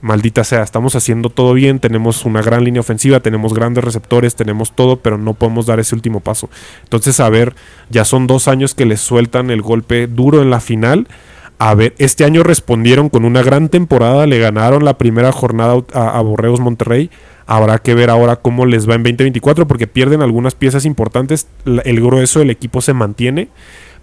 maldita 0.00 0.44
sea, 0.44 0.62
estamos 0.62 0.96
haciendo 0.96 1.28
todo 1.28 1.52
bien, 1.52 1.80
tenemos 1.80 2.24
una 2.24 2.40
gran 2.40 2.64
línea 2.64 2.80
ofensiva, 2.80 3.20
tenemos 3.20 3.52
grandes 3.52 3.84
receptores, 3.84 4.34
tenemos 4.34 4.74
todo, 4.74 5.00
pero 5.00 5.18
no 5.18 5.34
podemos 5.34 5.66
dar 5.66 5.78
ese 5.78 5.94
último 5.94 6.20
paso. 6.20 6.48
Entonces, 6.84 7.20
a 7.20 7.28
ver, 7.28 7.54
ya 7.90 8.06
son 8.06 8.26
dos 8.26 8.48
años 8.48 8.74
que 8.74 8.86
les 8.86 9.02
sueltan 9.02 9.50
el 9.50 9.60
golpe 9.60 10.06
duro 10.06 10.40
en 10.40 10.48
la 10.48 10.60
final. 10.60 11.06
A 11.58 11.74
ver, 11.74 11.94
este 11.98 12.24
año 12.24 12.42
respondieron 12.44 13.10
con 13.10 13.26
una 13.26 13.42
gran 13.42 13.68
temporada, 13.68 14.26
le 14.26 14.38
ganaron 14.38 14.86
la 14.86 14.96
primera 14.96 15.32
jornada 15.32 15.84
a, 15.92 16.18
a 16.18 16.22
Borreos 16.22 16.60
Monterrey. 16.60 17.10
Habrá 17.46 17.78
que 17.78 17.94
ver 17.94 18.08
ahora 18.10 18.36
cómo 18.36 18.64
les 18.66 18.88
va 18.88 18.94
en 18.94 19.02
2024 19.02 19.66
porque 19.68 19.86
pierden 19.86 20.22
algunas 20.22 20.54
piezas 20.54 20.84
importantes, 20.84 21.46
la- 21.64 21.82
el 21.82 22.00
grueso 22.00 22.38
del 22.38 22.50
equipo 22.50 22.80
se 22.80 22.92
mantiene, 22.94 23.48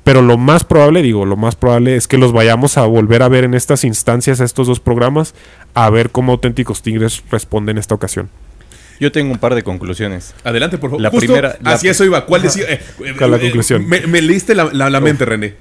Pero 0.03 0.23
lo 0.23 0.39
más 0.39 0.63
probable, 0.63 1.03
digo, 1.03 1.26
lo 1.27 1.38
más 1.38 1.55
probable 1.55 1.95
es 1.95 2.07
que 2.07 2.18
los 2.18 2.31
vayamos 2.34 2.76
a 2.80 2.85
volver 2.88 3.22
a 3.22 3.30
ver 3.30 3.43
en 3.43 3.53
estas 3.53 3.84
instancias, 3.84 4.41
a 4.41 4.45
estos 4.45 4.65
dos 4.65 4.80
programas, 4.80 5.35
a 5.76 5.91
ver 5.91 6.09
cómo 6.09 6.31
auténticos 6.31 6.81
Tigres 6.81 7.22
responden 7.30 7.76
en 7.76 7.80
esta 7.81 7.93
ocasión. 7.93 8.27
Yo 8.99 9.11
tengo 9.11 9.31
un 9.31 9.38
par 9.38 9.53
de 9.53 9.61
conclusiones. 9.61 10.34
Adelante, 10.43 10.80
por 10.80 10.89
favor. 10.89 11.01
La 11.03 11.11
Justo 11.11 11.27
primera- 11.34 11.55
la 11.61 11.73
Hacia 11.73 11.81
pri- 11.81 11.89
eso 11.91 12.03
iba. 12.05 12.26
¿Cuál 12.26 12.41
decía? 12.41 12.63
eh, 12.68 12.80
eh, 13.05 13.13
¿Cuál 13.15 13.30
la 13.30 13.38
eh, 13.38 13.41
conclusión? 13.41 13.88
Me, 13.88 14.07
me 14.07 14.23
leíste 14.23 14.55
la, 14.55 14.69
la- 14.73 14.89
la 14.89 14.99
mente, 15.01 15.23
René. 15.23 15.53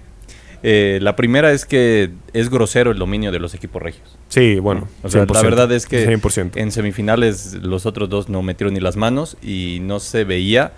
Eh, 0.63 0.99
la 1.01 1.17
primera 1.17 1.53
es 1.53 1.65
que 1.65 2.11
es 2.33 2.51
grosero 2.51 2.91
el 2.91 2.99
dominio 2.99 3.33
de 3.33 3.39
los 3.39 3.55
equipos 3.55 3.81
regios. 3.81 4.19
Sí, 4.29 4.59
bueno. 4.59 4.89
O 5.03 5.09
sea, 5.09 5.23
la 5.23 5.27
100%, 5.27 5.43
verdad 5.43 5.73
es 5.73 5.87
que 5.87 6.07
100%. 6.07 6.53
en 6.57 6.71
semifinales 6.71 7.55
los 7.55 7.87
otros 7.87 8.09
dos 8.09 8.29
no 8.29 8.43
metieron 8.43 8.75
ni 8.75 8.81
las 8.81 8.97
manos 8.97 9.37
y 9.43 9.79
no 9.81 10.01
se 10.01 10.25
veía 10.25 10.73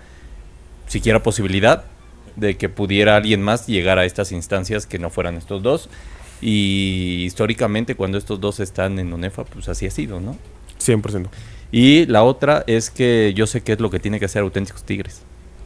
siquiera 0.87 1.21
posibilidad 1.21 1.85
de 2.35 2.55
que 2.55 2.69
pudiera 2.69 3.15
alguien 3.15 3.41
más 3.41 3.67
llegar 3.67 3.99
a 3.99 4.05
estas 4.05 4.31
instancias 4.31 4.85
que 4.85 4.99
no 4.99 5.09
fueran 5.09 5.35
estos 5.35 5.61
dos. 5.61 5.89
Y 6.41 7.23
históricamente 7.25 7.95
cuando 7.95 8.17
estos 8.17 8.39
dos 8.39 8.59
están 8.59 8.99
en 8.99 9.13
UNEFA, 9.13 9.45
pues 9.45 9.69
así 9.69 9.85
ha 9.85 9.91
sido, 9.91 10.19
¿no? 10.19 10.37
100%. 10.79 11.27
Y 11.71 12.05
la 12.05 12.23
otra 12.23 12.63
es 12.67 12.89
que 12.89 13.33
yo 13.35 13.47
sé 13.47 13.61
qué 13.61 13.73
es 13.73 13.79
lo 13.79 13.89
que 13.89 13.99
tiene 13.99 14.19
que 14.19 14.25
hacer 14.25 14.43
Auténticos 14.43 14.83
Tigres. 14.83 15.23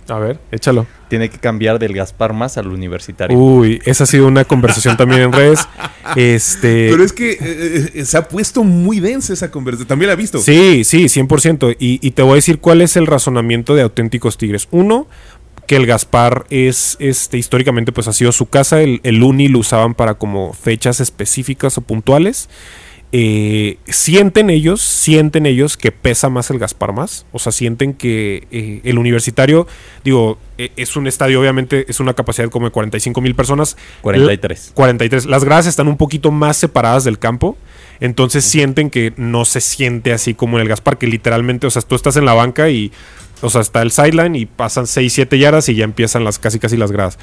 A 0.09 0.19
ver, 0.19 0.39
échalo. 0.51 0.88
Tiene 1.09 1.29
que 1.29 1.38
cambiar 1.38 1.79
del 1.79 1.93
Gaspar 1.93 2.34
más 2.34 2.57
al 2.57 2.67
universitario. 2.67 3.38
Uy, 3.38 3.81
esa 3.85 4.03
ha 4.03 4.07
sido 4.07 4.27
una 4.27 4.45
conversación 4.45 4.97
también 4.97 5.21
en 5.21 5.31
redes. 5.31 5.67
Este. 6.15 6.89
Pero 6.89 7.03
es 7.03 7.11
que 7.11 7.31
eh, 7.31 7.91
eh, 7.93 8.05
se 8.05 8.17
ha 8.17 8.27
puesto 8.27 8.63
muy 8.63 8.99
densa 8.99 9.34
esa 9.34 9.51
conversación. 9.51 9.88
También 9.88 10.07
la 10.07 10.13
he 10.13 10.17
visto. 10.17 10.39
Sí, 10.39 10.84
sí, 10.84 11.05
100%. 11.05 11.75
Y, 11.79 11.99
y 12.05 12.11
te 12.11 12.21
voy 12.21 12.34
a 12.34 12.35
decir 12.35 12.59
cuál 12.59 12.81
es 12.81 12.95
el 12.95 13.07
razonamiento 13.07 13.75
de 13.75 13.81
auténticos 13.81 14.38
tigres. 14.38 14.67
Uno, 14.71 15.07
que 15.67 15.75
el 15.75 15.85
Gaspar 15.85 16.45
es, 16.49 16.95
este, 16.99 17.38
históricamente, 17.38 17.91
pues 17.91 18.07
ha 18.07 18.13
sido 18.13 18.31
su 18.31 18.45
casa. 18.47 18.81
El, 18.81 19.01
el 19.03 19.21
Uni 19.21 19.49
lo 19.49 19.59
usaban 19.59 19.95
para 19.95 20.13
como 20.13 20.53
fechas 20.53 21.01
específicas 21.01 21.77
o 21.77 21.81
puntuales. 21.81 22.49
Eh, 23.13 23.77
sienten 23.88 24.49
ellos, 24.49 24.81
sienten 24.81 25.45
ellos 25.45 25.77
que 25.77 25.93
pesa 25.93 26.29
más 26.29 26.49
el 26.49 26.59
Gaspar 26.59 26.93
más. 26.93 27.25
O 27.31 27.39
sea, 27.39 27.51
sienten 27.51 27.93
que 27.93 28.47
eh, 28.51 28.81
el 28.84 28.97
universitario, 28.97 29.65
digo, 30.03 30.38
eh, 30.57 30.71
es 30.75 30.95
un 30.97 31.07
estadio, 31.07 31.39
obviamente, 31.39 31.85
es 31.89 31.99
una 31.99 32.13
capacidad 32.13 32.49
como 32.49 32.65
de 32.65 32.71
45 32.71 33.21
mil 33.21 33.35
personas. 33.35 33.77
43. 34.01 34.71
43. 34.73 35.25
Las 35.25 35.43
gradas 35.45 35.67
están 35.67 35.88
un 35.88 35.97
poquito 35.97 36.31
más 36.31 36.57
separadas 36.57 37.03
del 37.05 37.17
campo. 37.17 37.57
Entonces 37.99 38.43
sienten 38.45 38.89
que 38.89 39.13
no 39.17 39.45
se 39.45 39.61
siente 39.61 40.13
así 40.13 40.34
como 40.34 40.57
en 40.57 40.63
el 40.63 40.67
Gaspar, 40.67 40.97
que 40.97 41.07
literalmente, 41.07 41.65
o 41.65 41.69
sea, 41.69 41.81
tú 41.81 41.95
estás 41.95 42.15
en 42.17 42.25
la 42.25 42.34
banca 42.34 42.69
y, 42.69 42.91
o 43.41 43.49
sea, 43.49 43.61
está 43.61 43.81
el 43.81 43.91
sideline 43.91 44.35
y 44.35 44.45
pasan 44.45 44.85
6, 44.85 45.11
7 45.13 45.39
yardas 45.39 45.69
y 45.69 45.75
ya 45.75 45.84
empiezan 45.84 46.23
las 46.23 46.38
casi 46.39 46.59
casi 46.59 46.77
las 46.77 46.91
gradas. 46.91 47.17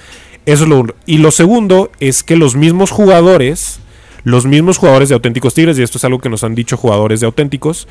Eso 0.46 0.64
es 0.64 0.68
lo 0.68 0.80
uno. 0.80 0.94
Y 1.06 1.18
lo 1.18 1.30
segundo 1.30 1.92
es 2.00 2.22
que 2.22 2.36
los 2.36 2.56
mismos 2.56 2.90
jugadores, 2.90 3.80
los 4.24 4.46
mismos 4.46 4.78
jugadores 4.78 5.08
de 5.10 5.14
auténticos 5.14 5.54
Tigres, 5.54 5.78
y 5.78 5.82
esto 5.82 5.98
es 5.98 6.04
algo 6.04 6.18
que 6.18 6.28
nos 6.28 6.42
han 6.44 6.54
dicho 6.54 6.76
jugadores 6.76 7.20
de 7.20 7.26
auténticos, 7.26 7.86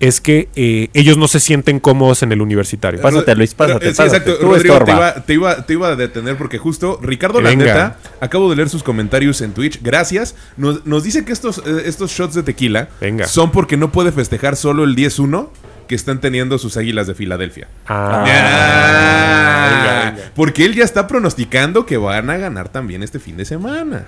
es 0.00 0.20
que 0.20 0.48
eh, 0.54 0.90
ellos 0.94 1.16
no 1.18 1.26
se 1.26 1.40
sienten 1.40 1.80
cómodos 1.80 2.22
en 2.22 2.30
el 2.30 2.40
universitario. 2.40 3.00
Pásate, 3.00 3.34
Luis, 3.34 3.52
pásate, 3.54 3.88
Eh, 3.88 3.90
Sí, 3.92 3.96
pásate. 3.96 4.16
exacto. 4.30 4.46
Rodrigo, 4.46 4.78
te 4.84 4.92
iba, 4.92 5.14
te, 5.24 5.34
iba, 5.34 5.66
te 5.66 5.72
iba 5.72 5.88
a 5.88 5.96
detener 5.96 6.36
porque 6.36 6.58
justo 6.58 7.00
Ricardo 7.02 7.38
Venga. 7.42 7.64
Landeta, 7.64 7.96
acabo 8.20 8.48
de 8.48 8.54
leer 8.54 8.68
sus 8.68 8.84
comentarios 8.84 9.40
en 9.40 9.52
Twitch. 9.54 9.80
Gracias. 9.82 10.36
Nos, 10.56 10.86
nos 10.86 11.02
dice 11.02 11.24
que 11.24 11.32
estos, 11.32 11.58
eh, 11.66 11.82
estos 11.86 12.12
shots 12.12 12.34
de 12.34 12.44
tequila 12.44 12.90
Venga. 13.00 13.26
son 13.26 13.50
porque 13.50 13.76
no 13.76 13.90
puede 13.90 14.12
festejar 14.12 14.54
solo 14.54 14.84
el 14.84 14.94
10-1 14.94 15.48
que 15.88 15.96
están 15.96 16.20
teniendo 16.20 16.58
sus 16.58 16.76
águilas 16.76 17.08
de 17.08 17.14
Filadelfia. 17.16 17.66
Ah, 17.88 18.24
Ah, 18.28 20.12
venga. 20.14 20.30
Porque 20.36 20.64
él 20.64 20.74
ya 20.74 20.84
está 20.84 21.06
pronosticando 21.08 21.86
que 21.86 21.96
van 21.96 22.30
a 22.30 22.36
ganar 22.36 22.68
también 22.68 23.02
este 23.02 23.18
fin 23.18 23.36
de 23.36 23.44
semana. 23.44 24.06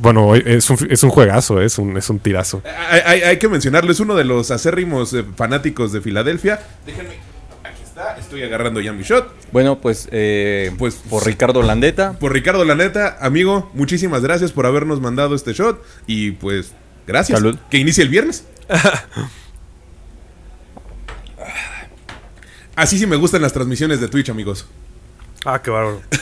Bueno, 0.00 0.34
es 0.34 0.68
un, 0.70 0.78
es 0.90 1.02
un 1.02 1.10
juegazo, 1.10 1.60
es 1.60 1.78
un, 1.78 1.96
es 1.96 2.08
un 2.10 2.18
tirazo. 2.18 2.62
Hay, 2.90 3.00
hay- 3.04 3.20
hay 3.22 3.38
que 3.38 3.48
mencionarlo, 3.48 3.92
es 3.92 4.00
uno 4.00 4.14
de 4.14 4.24
los 4.24 4.50
acérrimos 4.50 5.12
eh, 5.14 5.24
fanáticos 5.36 5.92
de 5.92 6.00
Filadelfia. 6.00 6.60
Déjenme, 6.86 7.14
aquí 7.64 7.82
está, 7.84 8.16
estoy 8.16 8.42
agarrando 8.42 8.80
ya 8.80 8.92
mi 8.92 9.02
shot. 9.02 9.34
Bueno, 9.52 9.80
pues, 9.80 10.08
eh, 10.12 10.72
Pues- 10.78 10.96
por 11.08 11.24
Ricardo 11.26 11.62
Landeta. 11.62 12.12
Por 12.18 12.32
Ricardo 12.32 12.64
Laneta, 12.64 13.18
amigo, 13.20 13.70
muchísimas 13.74 14.22
gracias 14.22 14.52
por 14.52 14.66
habernos 14.66 15.00
mandado 15.00 15.34
este 15.34 15.52
shot. 15.52 15.82
Y 16.06 16.32
pues, 16.32 16.72
gracias. 17.06 17.38
Salud. 17.38 17.58
Que 17.70 17.78
inicie 17.78 18.02
el 18.02 18.08
viernes. 18.10 18.44
Así 22.74 22.98
sí 22.98 23.06
me 23.06 23.16
gustan 23.16 23.42
las 23.42 23.52
transmisiones 23.52 24.00
de 24.00 24.08
Twitch, 24.08 24.30
amigos. 24.30 24.66
Ah, 25.44 25.60
qué 25.60 25.70
bárbaro. 25.70 26.00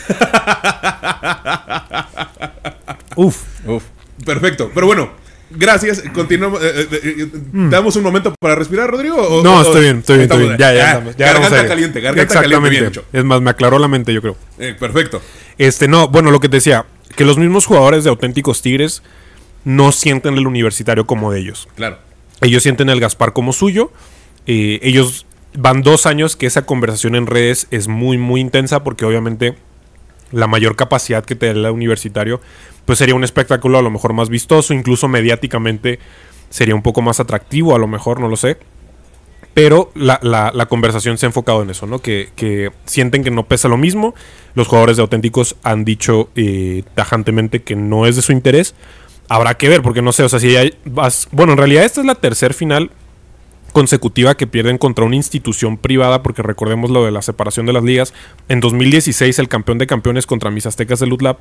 Uf. 3.17 3.43
Uf. 3.67 3.85
Perfecto. 4.25 4.71
Pero 4.75 4.87
bueno, 4.87 5.11
gracias. 5.51 6.03
Continuamos. 6.13 6.61
eh, 6.63 6.87
eh, 6.91 7.01
eh, 7.03 7.27
¿Te 7.53 7.69
damos 7.71 7.97
un 7.97 8.03
momento 8.03 8.35
para 8.41 8.55
respirar, 8.55 8.91
Rodrigo? 8.91 9.17
¿O- 9.17 9.43
No, 9.43 9.59
o- 9.59 9.63
estoy 9.63 9.83
bien, 9.83 9.99
estoy 9.99 10.17
bien, 10.19 10.31
estoy 10.31 10.45
bien. 10.47 10.59
Ya, 10.59 10.73
ya, 10.75 10.93
Ah, 10.93 11.11
ya 11.17 11.27
garganta 11.33 11.67
caliente, 11.67 12.01
garganta 12.01 12.01
caliente. 12.01 12.23
Exactamente. 12.23 12.71
Bien 12.71 12.85
hecho. 12.87 13.05
Es 13.13 13.25
más, 13.25 13.41
me 13.41 13.51
aclaró 13.51 13.79
la 13.79 13.89
mente, 13.89 14.13
yo 14.13 14.21
creo. 14.21 14.37
Eh, 14.59 14.75
perfecto. 14.79 15.21
Este, 15.59 15.89
no, 15.89 16.09
bueno, 16.09 16.31
lo 16.31 16.41
que 16.41 16.49
te 16.49 16.57
decía, 16.59 16.85
que 17.17 17.25
los 17.25 17.39
mismos 17.39 17.67
jugadores 17.67 18.05
de 18.05 18.11
auténticos 18.11 18.63
Tigres 18.63 19.03
no 19.65 19.93
sienten 19.93 20.37
el 20.39 20.47
universitario 20.47 21.07
como 21.07 21.33
de 21.33 21.41
ellos. 21.41 21.69
Claro. 21.75 21.99
Ellos 22.41 22.63
sienten 22.63 22.89
el 22.89 23.01
Gaspar 23.01 23.33
como 23.33 23.53
suyo. 23.53 23.93
Eh, 24.47 24.79
ellos 24.83 25.27
van 25.59 25.83
dos 25.83 26.07
años 26.07 26.37
que 26.37 26.47
esa 26.47 26.65
conversación 26.65 27.15
en 27.15 27.27
redes 27.27 27.67
es 27.71 27.89
muy, 27.89 28.17
muy 28.17 28.41
intensa 28.41 28.83
porque 28.85 29.05
obviamente 29.05 29.55
la 30.33 30.47
mayor 30.47 30.77
capacidad 30.77 31.25
que 31.25 31.35
te 31.35 31.47
da 31.47 31.53
el 31.53 31.67
universitario 31.67 32.41
pues 32.91 32.99
sería 32.99 33.15
un 33.15 33.23
espectáculo 33.23 33.79
a 33.79 33.83
lo 33.83 33.91
mejor 33.93 34.15
más 34.15 34.29
vistoso, 34.29 34.75
incluso 34.75 35.07
mediáticamente 35.07 36.01
sería 36.49 36.75
un 36.75 36.83
poco 36.83 37.03
más 37.03 37.21
atractivo, 37.21 37.77
a 37.77 37.79
lo 37.79 37.87
mejor, 37.87 38.19
no 38.19 38.27
lo 38.27 38.35
sé. 38.37 38.57
Pero 39.55 39.93
la, 39.95 40.19
la- 40.25 40.67
conversación 40.67 41.17
se 41.17 41.25
ha 41.25 41.29
enfocado 41.29 41.63
en 41.63 41.71
eso, 41.71 41.87
¿no? 41.87 42.01
Que, 42.01 42.31
que 42.35 42.73
sienten 42.87 43.23
que 43.23 43.31
no 43.31 43.45
pesa 43.47 43.69
lo 43.69 43.77
mismo. 43.77 44.13
Los 44.57 44.67
jugadores 44.67 44.97
de 44.97 45.03
auténticos 45.03 45.55
han 45.63 45.85
dicho 45.85 46.31
eh, 46.35 46.83
tajantemente 46.97 47.63
que 47.63 47.77
no 47.77 48.07
es 48.07 48.17
de 48.17 48.23
su 48.23 48.33
interés. 48.33 48.75
Habrá 49.29 49.55
que 49.55 49.69
ver, 49.69 49.83
porque 49.83 50.03
no 50.03 50.11
sé, 50.11 50.25
o 50.25 50.29
sea, 50.29 50.41
si 50.41 50.51
ya 50.51 50.63
vas. 50.85 51.29
Bueno, 51.31 51.53
en 51.53 51.59
realidad 51.59 51.85
esta 51.85 52.01
es 52.01 52.09
la 52.09 52.17
tercera 52.17 52.53
final 52.53 52.91
consecutiva 53.71 54.37
que 54.37 54.47
pierden 54.47 54.79
contra 54.79 55.05
una 55.05 55.17
institución 55.17 55.77
privada, 55.77 56.23
porque 56.23 56.43
recordemos 56.43 56.91
lo 56.91 57.05
de 57.05 57.11
la 57.11 57.23
separación 57.23 57.67
de 57.67 57.73
las 57.73 57.85
ligas. 57.85 58.15
En 58.49 58.61
2016, 58.61 59.39
el 59.39 59.49
campeón 59.49 59.79
de 59.79 59.87
campeones 59.87 60.27
contra 60.27 60.51
mis 60.51 60.67
aztecas 60.67 61.01
de 61.01 61.07
Lutlab 61.07 61.39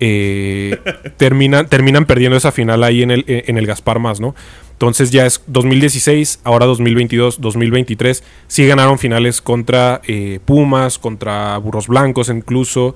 eh, 0.00 0.78
terminan, 1.16 1.68
terminan 1.68 2.06
perdiendo 2.06 2.36
esa 2.36 2.52
final 2.52 2.84
ahí 2.84 3.02
en 3.02 3.10
el, 3.10 3.24
en 3.26 3.58
el 3.58 3.66
Gaspar 3.66 3.98
más, 3.98 4.20
¿no? 4.20 4.34
Entonces 4.72 5.10
ya 5.10 5.26
es 5.26 5.42
2016, 5.48 6.40
ahora 6.44 6.66
2022, 6.66 7.40
2023. 7.40 8.22
Sí 8.46 8.64
ganaron 8.64 8.98
finales 8.98 9.42
contra 9.42 10.00
eh, 10.06 10.38
Pumas, 10.44 10.98
contra 10.98 11.58
Burros 11.58 11.88
Blancos 11.88 12.28
incluso. 12.28 12.94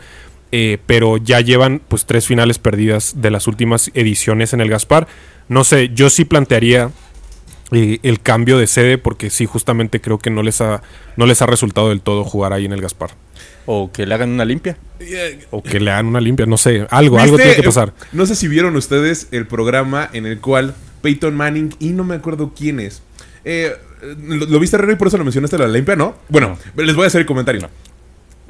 eh, 0.53 0.79
pero 0.87 1.17
ya 1.17 1.41
llevan 1.41 1.81
pues 1.89 2.05
tres 2.05 2.27
finales 2.27 2.59
perdidas 2.59 3.15
de 3.23 3.31
las 3.31 3.47
últimas 3.49 3.91
ediciones 3.95 4.53
en 4.53 4.61
el 4.61 4.69
Gaspar. 4.69 5.09
No 5.49 5.65
sé, 5.65 5.91
yo 5.93 6.09
sí 6.09 6.25
plantearía 6.25 6.91
eh, 7.73 7.99
el 8.03 8.20
cambio 8.20 8.59
de 8.59 8.66
sede 8.66 8.99
porque 8.99 9.31
sí 9.31 9.47
justamente 9.47 10.01
creo 10.01 10.19
que 10.19 10.31
no 10.31 10.43
les 10.43 10.61
ha 10.61 10.82
no 11.16 11.27
les 11.27 11.40
ha 11.43 11.47
resultado 11.47 11.89
del 11.89 12.01
todo 12.01 12.24
jugar 12.24 12.53
ahí 12.53 12.65
en 12.66 12.73
el 12.73 12.81
Gaspar 12.81 13.11
O 13.66 13.90
que 13.93 14.07
le 14.07 14.15
hagan 14.15 14.31
una 14.31 14.44
limpia. 14.44 14.77
o 15.51 15.62
que 15.62 15.81
le 15.81 15.90
hagan 15.90 16.07
una 16.07 16.20
limpia 16.20 16.47
no 16.47 16.57
sé 16.57 16.86
algo 16.90 17.19
algo 17.19 17.36
tiene 17.36 17.55
que 17.57 17.62
pasar 17.62 17.89
Eh, 18.01 18.07
No 18.12 18.27
sé 18.27 18.35
si 18.35 18.49
vieron 18.49 18.77
ustedes 18.77 19.28
el 19.31 19.47
programa 19.47 20.09
en 20.12 20.27
el 20.27 20.40
cual 20.40 20.74
Peyton 21.03 21.35
Manning 21.35 21.74
y 21.81 21.89
no 21.90 22.05
me 22.05 22.15
acuerdo 22.15 22.53
quién 22.57 22.78
es. 22.78 23.03
Eh, 23.44 23.73
¿lo, 24.20 24.47
lo 24.47 24.61
viste, 24.61 24.77
Reno, 24.78 24.93
y 24.93 24.97
por 24.97 25.09
eso 25.09 25.19
lo 25.19 25.24
mencionaste 25.24 25.59
la 25.59 25.66
limpia, 25.66 25.97
no? 25.97 26.15
Bueno, 26.28 26.57
les 26.77 26.94
voy 26.94 27.05
a 27.05 27.07
hacer 27.09 27.20
el 27.23 27.27
comentario. 27.27 27.69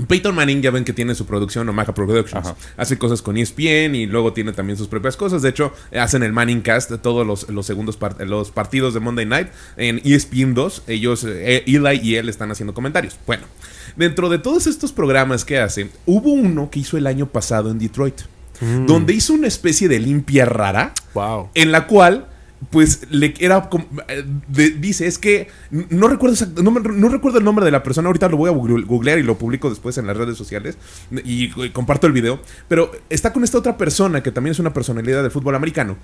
Peyton 0.09 0.35
Manning 0.35 0.63
ya 0.63 0.71
ven 0.71 0.85
que 0.85 0.93
tiene 0.93 1.15
su 1.15 1.27
producción 1.27 1.69
Omaha 1.69 1.95
Productions. 1.95 2.47
Ajá. 2.47 2.57
Hace 2.77 2.99
cosas 2.99 3.23
con 3.23 3.37
ESPN 3.37 3.95
y 3.95 4.07
luego 4.07 4.33
tiene 4.33 4.53
también 4.53 4.77
sus 4.77 4.89
propias 4.89 5.17
cosas. 5.17 5.43
De 5.43 5.51
hecho, 5.51 5.73
hacen 5.97 6.23
el 6.23 6.33
Manning 6.33 6.63
Cast 6.63 6.91
todos 7.03 7.27
los, 7.27 7.49
los 7.49 7.67
segundos 7.67 7.99
part- 8.01 8.25
los 8.25 8.51
partidos 8.51 8.95
de 8.95 9.01
Monday 9.01 9.27
Night 9.27 9.49
en 9.77 10.01
ESPN 10.05 10.55
2. 10.55 10.85
Ellos, 10.89 11.25
eh, 11.29 11.63
Eli 11.67 12.01
y 12.03 12.17
él 12.17 12.29
están 12.29 12.51
haciendo 12.51 12.75
comentarios. 12.75 13.17
Bueno, 13.27 13.45
dentro 13.97 14.29
de 14.29 14.39
todos 14.39 14.67
estos 14.67 14.93
programas 14.93 15.45
que 15.45 15.59
hace, 15.59 15.91
hubo 16.07 16.33
uno 16.33 16.71
que 16.71 16.81
hizo 16.81 16.97
el 16.97 17.07
año 17.07 17.27
pasado 17.27 17.71
en 17.71 17.79
Detroit. 17.79 18.23
Donde 18.87 19.13
hizo 19.13 19.33
una 19.33 19.49
especie 19.49 19.89
de 19.89 19.99
limpia 19.99 20.45
rara 20.45 20.93
wow 21.15 21.49
en 21.55 21.73
la 21.73 21.89
cual 21.89 22.29
pues 22.71 23.07
le 23.11 23.35
era 23.41 23.69
como- 23.69 23.87
eh, 24.09 24.25
dice 24.79 25.07
es 25.07 25.19
que 25.19 25.49
no 25.71 26.09
recuerdo 26.09 26.37
no, 26.63 26.71
no 26.71 27.09
recuerdo 27.09 27.39
el 27.39 27.45
nombre 27.45 27.65
de 27.65 27.71
la 27.71 27.83
persona 27.83 28.07
ahorita 28.09 28.29
lo 28.29 28.37
voy 28.37 28.51
a 28.51 28.53
googlear 28.53 29.19
y 29.19 29.23
lo 29.23 29.37
publico 29.37 29.69
después 29.71 29.99
en 29.99 30.07
las 30.07 30.17
redes 30.17 30.37
sociales 30.37 30.77
y, 31.25 31.49
comparto 31.71 32.07
el 32.07 32.13
video 32.13 32.41
pero 32.69 32.93
está 33.11 33.33
con 33.33 33.43
esta 33.45 33.59
otra 33.59 33.77
persona 33.77 34.23
que 34.23 34.31
también 34.31 34.53
es 34.53 34.59
una 34.59 34.73
personalidad 34.73 35.23
del 35.23 35.31
fútbol 35.33 35.55
americano 35.55 35.97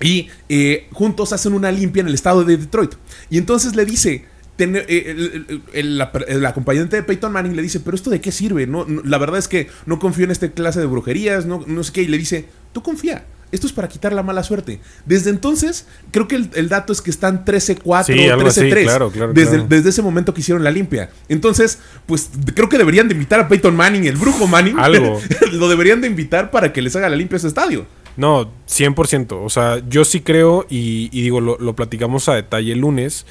y 0.00 0.28
eh, 0.48 0.88
juntos 0.92 1.32
hacen 1.32 1.52
una 1.52 1.70
limpia 1.72 2.00
en 2.00 2.08
el 2.08 2.14
estado 2.14 2.44
de 2.44 2.56
Detroit 2.56 2.94
y 3.30 3.38
entonces 3.38 3.74
le 3.76 3.84
dice 3.84 4.24
eh, 4.58 5.60
el, 5.74 6.00
el- 6.28 6.46
acompañante 6.46 6.96
de 6.96 7.02
Peyton 7.02 7.30
Manning 7.30 7.54
le 7.56 7.60
dice, 7.62 7.80
pero 7.80 7.94
esto 7.94 8.08
de 8.08 8.22
qué 8.22 8.32
sirve? 8.32 8.66
No, 8.66 8.86
no, 8.86 9.02
la 9.04 9.18
verdad 9.18 9.38
es 9.38 9.48
que 9.48 9.68
no 9.84 9.98
confío 9.98 10.24
en 10.24 10.30
esta 10.30 10.50
clase 10.50 10.80
de 10.80 10.86
brujerías, 10.86 11.44
no, 11.44 11.62
no 11.66 11.84
sé 11.84 11.92
qué, 11.92 12.02
y 12.02 12.06
le 12.08 12.16
dice, 12.16 12.46
tú 12.72 12.82
confía. 12.82 13.26
Esto 13.52 13.66
es 13.66 13.72
para 13.72 13.88
quitar 13.88 14.12
la 14.12 14.22
mala 14.22 14.42
suerte. 14.42 14.80
Desde 15.04 15.30
entonces, 15.30 15.86
creo 16.10 16.26
que 16.26 16.36
el, 16.36 16.50
el 16.54 16.68
dato 16.68 16.92
es 16.92 17.00
que 17.00 17.10
están 17.10 17.44
13-4, 17.44 18.04
Sí, 18.04 18.28
algo 18.28 18.48
así, 18.48 18.62
13-3. 18.62 18.82
claro, 18.82 19.10
claro, 19.10 19.32
desde, 19.32 19.50
claro. 19.50 19.66
desde 19.68 19.90
ese 19.90 20.02
momento 20.02 20.34
que 20.34 20.40
hicieron 20.40 20.64
la 20.64 20.70
limpia. 20.70 21.10
Entonces, 21.28 21.78
pues 22.06 22.30
creo 22.54 22.68
que 22.68 22.78
deberían 22.78 23.08
de 23.08 23.14
invitar 23.14 23.38
a 23.40 23.48
Peyton 23.48 23.76
Manning, 23.76 24.06
el 24.06 24.16
brujo 24.16 24.46
Manning. 24.46 24.78
Algo. 24.78 25.20
lo 25.52 25.68
deberían 25.68 26.00
de 26.00 26.08
invitar 26.08 26.50
para 26.50 26.72
que 26.72 26.82
les 26.82 26.94
haga 26.96 27.08
la 27.08 27.16
limpia 27.16 27.36
a 27.36 27.38
ese 27.38 27.48
estadio. 27.48 27.86
No, 28.16 28.50
100%. 28.68 29.38
O 29.44 29.50
sea, 29.50 29.80
yo 29.88 30.04
sí 30.04 30.20
creo, 30.22 30.66
y, 30.68 31.08
y 31.12 31.22
digo, 31.22 31.40
lo, 31.40 31.58
lo 31.58 31.76
platicamos 31.76 32.28
a 32.28 32.34
detalle 32.34 32.72
el 32.72 32.80
lunes. 32.80 33.26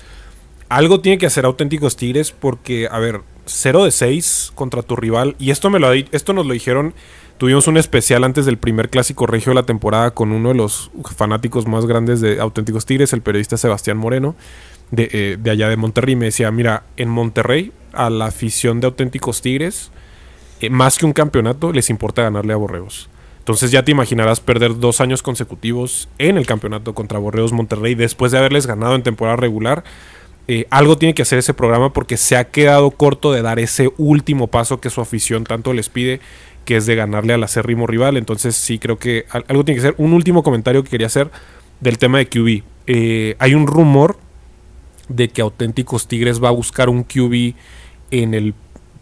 Algo 0.69 1.01
tiene 1.01 1.17
que 1.17 1.25
hacer 1.25 1.45
auténticos 1.45 1.95
Tigres 1.95 2.31
porque, 2.31 2.87
a 2.89 2.99
ver, 2.99 3.21
0 3.45 3.85
de 3.85 3.91
6 3.91 4.51
contra 4.55 4.81
tu 4.81 4.95
rival. 4.95 5.35
Y 5.39 5.51
esto, 5.51 5.69
me 5.69 5.79
lo, 5.79 5.91
esto 5.93 6.33
nos 6.33 6.45
lo 6.45 6.53
dijeron. 6.53 6.93
Tuvimos 7.37 7.67
un 7.67 7.77
especial 7.77 8.23
antes 8.23 8.45
del 8.45 8.57
primer 8.57 8.89
clásico 8.89 9.27
regio 9.27 9.51
de 9.51 9.55
la 9.55 9.63
temporada 9.63 10.11
con 10.11 10.31
uno 10.31 10.49
de 10.49 10.55
los 10.55 10.89
fanáticos 11.15 11.67
más 11.67 11.85
grandes 11.85 12.21
de 12.21 12.39
auténticos 12.39 12.85
Tigres, 12.85 13.11
el 13.11 13.21
periodista 13.21 13.57
Sebastián 13.57 13.97
Moreno, 13.97 14.35
de, 14.91 15.09
eh, 15.11 15.37
de 15.37 15.51
allá 15.51 15.67
de 15.67 15.75
Monterrey. 15.75 16.15
Me 16.15 16.25
decía, 16.25 16.49
mira, 16.51 16.83
en 16.95 17.09
Monterrey, 17.09 17.73
a 17.91 18.09
la 18.09 18.27
afición 18.27 18.79
de 18.79 18.87
auténticos 18.87 19.41
Tigres, 19.41 19.91
eh, 20.61 20.69
más 20.69 20.97
que 20.97 21.05
un 21.05 21.11
campeonato, 21.11 21.73
les 21.73 21.89
importa 21.89 22.21
ganarle 22.21 22.53
a 22.53 22.55
Borregos. 22.55 23.09
Entonces 23.39 23.69
ya 23.69 23.83
te 23.83 23.91
imaginarás 23.91 24.39
perder 24.39 24.79
dos 24.79 25.01
años 25.01 25.21
consecutivos 25.21 26.09
en 26.17 26.37
el 26.37 26.47
campeonato 26.47 26.95
contra 26.95 27.19
Borreos 27.19 27.51
Monterrey 27.51 27.93
después 27.93 28.31
de 28.31 28.39
haberles 28.39 28.65
ganado 28.65 28.95
en 28.95 29.03
temporada 29.03 29.35
regular. 29.35 29.83
Eh, 30.47 30.65
algo 30.69 30.97
tiene 30.97 31.13
que 31.13 31.23
hacer 31.23 31.39
ese 31.39 31.53
programa 31.53 31.91
porque 31.91 32.17
se 32.17 32.37
ha 32.37 32.45
quedado 32.45 32.91
corto 32.91 33.31
de 33.31 33.41
dar 33.41 33.59
ese 33.59 33.91
último 33.97 34.47
paso 34.47 34.79
que 34.79 34.89
su 34.89 35.01
afición 35.01 35.43
tanto 35.43 35.73
les 35.73 35.89
pide, 35.89 36.21
que 36.65 36.75
es 36.77 36.85
de 36.85 36.95
ganarle 36.95 37.33
al 37.33 37.43
acérrimo 37.43 37.87
rival. 37.87 38.17
Entonces 38.17 38.55
sí 38.55 38.79
creo 38.79 38.97
que 38.99 39.25
al- 39.29 39.45
algo 39.47 39.63
tiene 39.63 39.77
que 39.79 39.87
ser. 39.87 39.95
Un 39.97 40.13
último 40.13 40.43
comentario 40.43 40.83
que 40.83 40.89
quería 40.89 41.07
hacer 41.07 41.29
del 41.79 41.97
tema 41.97 42.17
de 42.17 42.27
QB. 42.27 42.63
Eh, 42.87 43.35
hay 43.39 43.53
un 43.55 43.67
rumor 43.67 44.17
de 45.07 45.29
que 45.29 45.41
Auténticos 45.41 46.07
Tigres 46.07 46.43
va 46.43 46.49
a 46.49 46.51
buscar 46.51 46.89
un 46.89 47.03
QB 47.03 47.53
en 48.11 48.33
el 48.33 48.53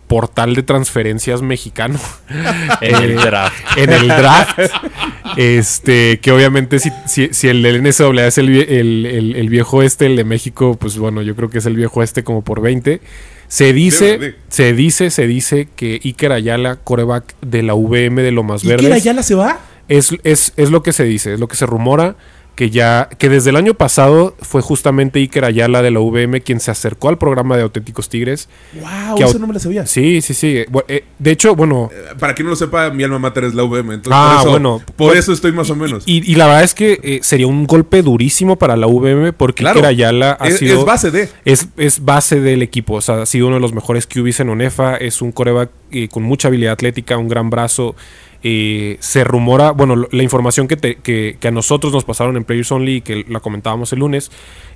portal 0.08 0.54
de 0.54 0.64
transferencias 0.64 1.42
mexicano. 1.42 1.98
En 2.82 2.96
el 2.96 3.12
Eh, 3.12 3.16
draft. 3.16 3.78
En 3.78 3.90
el 3.92 4.08
draft. 4.10 4.60
este, 5.38 6.20
que 6.20 6.32
obviamente 6.32 6.80
si, 6.80 6.92
si, 7.08 7.30
si 7.34 7.48
el 7.48 7.62
del 7.62 7.82
NCAA 7.82 8.28
es 8.28 8.38
el, 8.38 8.50
el- 8.50 9.36
el 9.36 9.50
viejo 9.50 9.82
este, 9.82 10.06
el 10.06 10.16
de 10.16 10.24
México, 10.24 10.76
pues 10.80 10.98
bueno, 10.98 11.22
yo 11.22 11.36
creo 11.36 11.50
que 11.50 11.60
es 11.60 11.66
el 11.66 11.76
viejo 11.76 12.04
este 12.04 12.24
como 12.24 12.42
por 12.44 12.62
20. 12.62 13.02
Se 13.54 13.72
dice, 13.72 14.34
se 14.50 14.74
dice, 14.74 15.12
se 15.12 15.28
dice 15.28 15.68
que 15.76 16.02
Iker 16.04 16.32
Ayala, 16.32 16.78
coreback 16.78 17.36
de 17.42 17.62
la 17.62 17.76
VM 17.76 18.24
de 18.24 18.32
Lomas 18.32 18.64
¿Y 18.64 18.68
qué 18.68 18.78
Verdes, 18.78 19.04
ya 19.04 19.14
la 19.14 19.22
se 19.22 19.36
va? 19.36 19.60
es, 19.90 20.10
es, 20.24 20.54
es 20.58 20.72
lo 20.72 20.82
que 20.82 20.92
se 20.92 21.04
dice, 21.04 21.36
es 21.36 21.40
lo 21.40 21.48
que 21.48 21.56
se 21.56 21.68
rumora, 21.68 22.16
que 22.56 22.70
ya, 22.70 23.10
que 23.18 23.30
desde 23.30 23.50
el 23.50 23.56
año 23.56 23.74
pasado 23.74 24.36
fue 24.42 24.62
justamente 24.62 25.20
Iker 25.20 25.44
Ayala 25.46 25.82
de 25.82 25.90
la 25.90 26.00
VM 26.00 26.42
quien 26.42 26.60
se 26.60 26.70
acercó 26.70 27.10
al 27.10 27.18
programa 27.18 27.58
de 27.58 27.64
Auténticos 27.64 28.10
Tigres. 28.10 28.48
Wow, 28.80 29.16
Que 29.18 29.24
eso 29.24 29.40
no 29.40 29.48
me 29.48 29.54
la 29.54 29.60
sabía. 29.60 29.86
Sí, 29.88 30.22
sí, 30.22 30.34
sí. 30.36 30.64
Eh, 30.88 31.04
De 31.18 31.32
hecho, 31.32 31.56
bueno, 31.56 31.90
Eh, 31.92 32.14
Para 32.20 32.36
quien 32.36 32.46
no 32.46 32.52
lo 32.52 32.56
sepa, 32.56 32.90
mi 32.92 33.04
alma 33.04 33.18
mater 33.20 33.46
es 33.46 33.56
la 33.56 33.64
VM. 33.64 33.96
Entonces, 33.96 34.12
Ah, 34.14 34.34
por 34.38 34.42
eso, 34.42 34.50
bueno. 34.52 34.82
Por 34.86 34.96
Pues- 35.08 35.20
eso 35.20 35.34
estoy 35.34 35.52
más 35.52 35.70
o 35.72 35.76
menos. 35.76 36.04
y, 36.06 36.32
y 36.32 36.36
la 36.36 36.46
verdad 36.46 36.64
es 36.64 36.74
que 36.76 37.00
eh, 37.04 37.20
sería 37.24 37.48
un 37.48 37.66
golpe 37.66 38.02
durísimo 38.04 38.56
para 38.58 38.76
la 38.78 38.86
VM 38.88 39.34
porque 39.34 39.64
Claro. 39.64 39.80
Iker 39.80 39.90
Ayala 39.90 40.38
ha 40.40 40.48
es, 40.48 40.60
sido... 40.60 40.80
es 40.80 40.86
base 40.86 41.10
de. 41.12 41.30
Es, 41.46 41.68
es 41.78 42.06
base 42.06 42.40
del 42.40 42.62
equipo, 42.62 42.94
o 42.96 43.02
sea, 43.02 43.24
ha 43.24 43.26
sido 43.26 43.48
uno 43.48 43.56
de 43.56 43.62
los 43.62 43.74
mejores 43.74 44.06
QBs 44.06 44.42
en 44.42 44.50
ONEFA, 44.50 44.98
es 44.98 45.22
un 45.22 45.32
coreback 45.32 45.70
eh, 45.92 46.08
con 46.08 46.22
mucha 46.24 46.50
habilidad 46.50 46.74
atlética, 46.74 47.18
un 47.18 47.28
gran 47.30 47.50
brazo. 47.50 47.96
Eh, 48.44 48.98
se 49.00 49.24
rumora, 49.24 49.72
bueno, 49.72 49.96
la 50.12 50.24
información 50.24 50.68
que, 50.68 50.76
te- 50.78 50.96
que, 50.96 51.38
que 51.40 51.48
a 51.48 51.52
nosotros 51.52 51.94
nos 51.94 52.04
pasaron 52.04 52.36
en 52.38 52.44
Players 52.44 52.72
Only 52.72 52.96
y 52.98 53.02
que 53.02 53.26
la 53.30 53.40
comentábamos 53.40 53.94
el 53.94 54.00
lunes, 54.00 54.32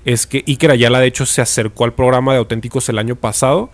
es 0.05 0.25
que 0.25 0.43
Iker 0.47 0.71
Ayala 0.71 0.99
de 0.99 1.07
hecho 1.07 1.25
se 1.25 1.41
acercó 1.41 1.83
al 1.83 1.93
programa 1.93 2.31
de 2.33 2.39
Auténticos 2.39 2.87
el 2.89 2.97
año 2.97 3.15
pasado, 3.15 3.69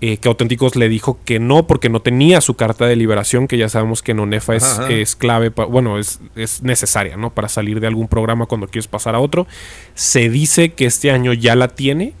eh, 0.00 0.16
que 0.18 0.28
Auténticos 0.28 0.76
le 0.76 0.88
dijo 0.88 1.18
que 1.24 1.38
no 1.40 1.66
porque 1.66 1.88
no 1.88 2.00
tenía 2.00 2.40
su 2.40 2.54
carta 2.54 2.86
de 2.86 2.94
liberación, 2.96 3.48
que 3.48 3.58
ya 3.58 3.68
sabemos 3.68 4.00
que 4.02 4.12
en 4.12 4.20
ONEFA 4.20 4.56
es, 4.56 4.64
Ajá, 4.64 4.82
ajá. 4.84 4.92
es 4.92 5.16
clave, 5.16 5.50
pa- 5.50 5.64
bueno, 5.64 5.98
es, 5.98 6.20
es 6.36 6.62
necesaria, 6.62 7.16
¿no? 7.16 7.30
Para 7.30 7.48
salir 7.48 7.80
de 7.80 7.86
algún 7.88 8.06
programa 8.08 8.46
cuando 8.46 8.66
quieres 8.68 8.86
pasar 8.88 9.14
a 9.14 9.20
otro. 9.20 9.46
Se 9.94 10.28
dice 10.30 10.72
que 10.72 10.86
este 10.86 11.10
año 11.10 11.32
ya 11.32 11.54
la 11.56 11.68
tiene 11.68 12.12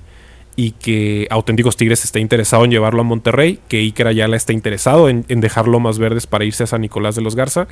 y 0.58 0.72
que 0.72 1.28
Auténticos 1.30 1.76
Tigres 1.76 2.04
está 2.04 2.18
interesado 2.18 2.64
en 2.64 2.72
llevarlo 2.72 3.02
a 3.02 3.04
Monterrey, 3.04 3.60
que 3.68 3.76
Iker 3.76 4.08
Ayala 4.08 4.36
está 4.36 4.52
interesado 4.52 5.08
en, 5.08 5.24
en 5.28 5.40
dejarlo 5.40 5.78
más 5.78 6.00
verdes 6.00 6.26
para 6.26 6.44
irse 6.44 6.64
a 6.64 6.66
San 6.66 6.80
Nicolás 6.80 7.14
de 7.14 7.22
los 7.22 7.36
Garza 7.36 7.68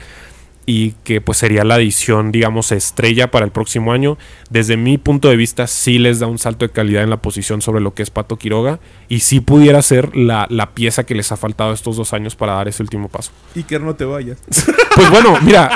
y 0.66 0.90
que 1.04 1.20
pues 1.20 1.38
sería 1.38 1.64
la 1.64 1.76
edición, 1.76 2.32
digamos, 2.32 2.72
estrella 2.72 3.30
para 3.30 3.44
el 3.44 3.52
próximo 3.52 3.92
año. 3.92 4.18
Desde 4.50 4.76
mi 4.76 4.98
punto 4.98 5.28
de 5.28 5.36
vista, 5.36 5.68
sí 5.68 5.98
les 5.98 6.18
da 6.18 6.26
un 6.26 6.38
salto 6.38 6.66
de 6.66 6.72
calidad 6.72 7.04
en 7.04 7.10
la 7.10 7.22
posición 7.22 7.62
sobre 7.62 7.80
lo 7.80 7.94
que 7.94 8.02
es 8.02 8.10
Pato 8.10 8.36
Quiroga 8.36 8.80
y 9.08 9.20
sí 9.20 9.40
pudiera 9.40 9.80
ser 9.80 10.16
la, 10.16 10.46
la 10.50 10.70
pieza 10.70 11.04
que 11.04 11.14
les 11.14 11.30
ha 11.30 11.36
faltado 11.36 11.72
estos 11.72 11.96
dos 11.96 12.12
años 12.12 12.34
para 12.34 12.54
dar 12.54 12.66
ese 12.66 12.82
último 12.82 13.08
paso. 13.08 13.30
Iker, 13.54 13.80
no 13.80 13.94
te 13.94 14.04
vayas. 14.04 14.38
Pues 14.96 15.10
bueno, 15.10 15.38
mira, 15.42 15.70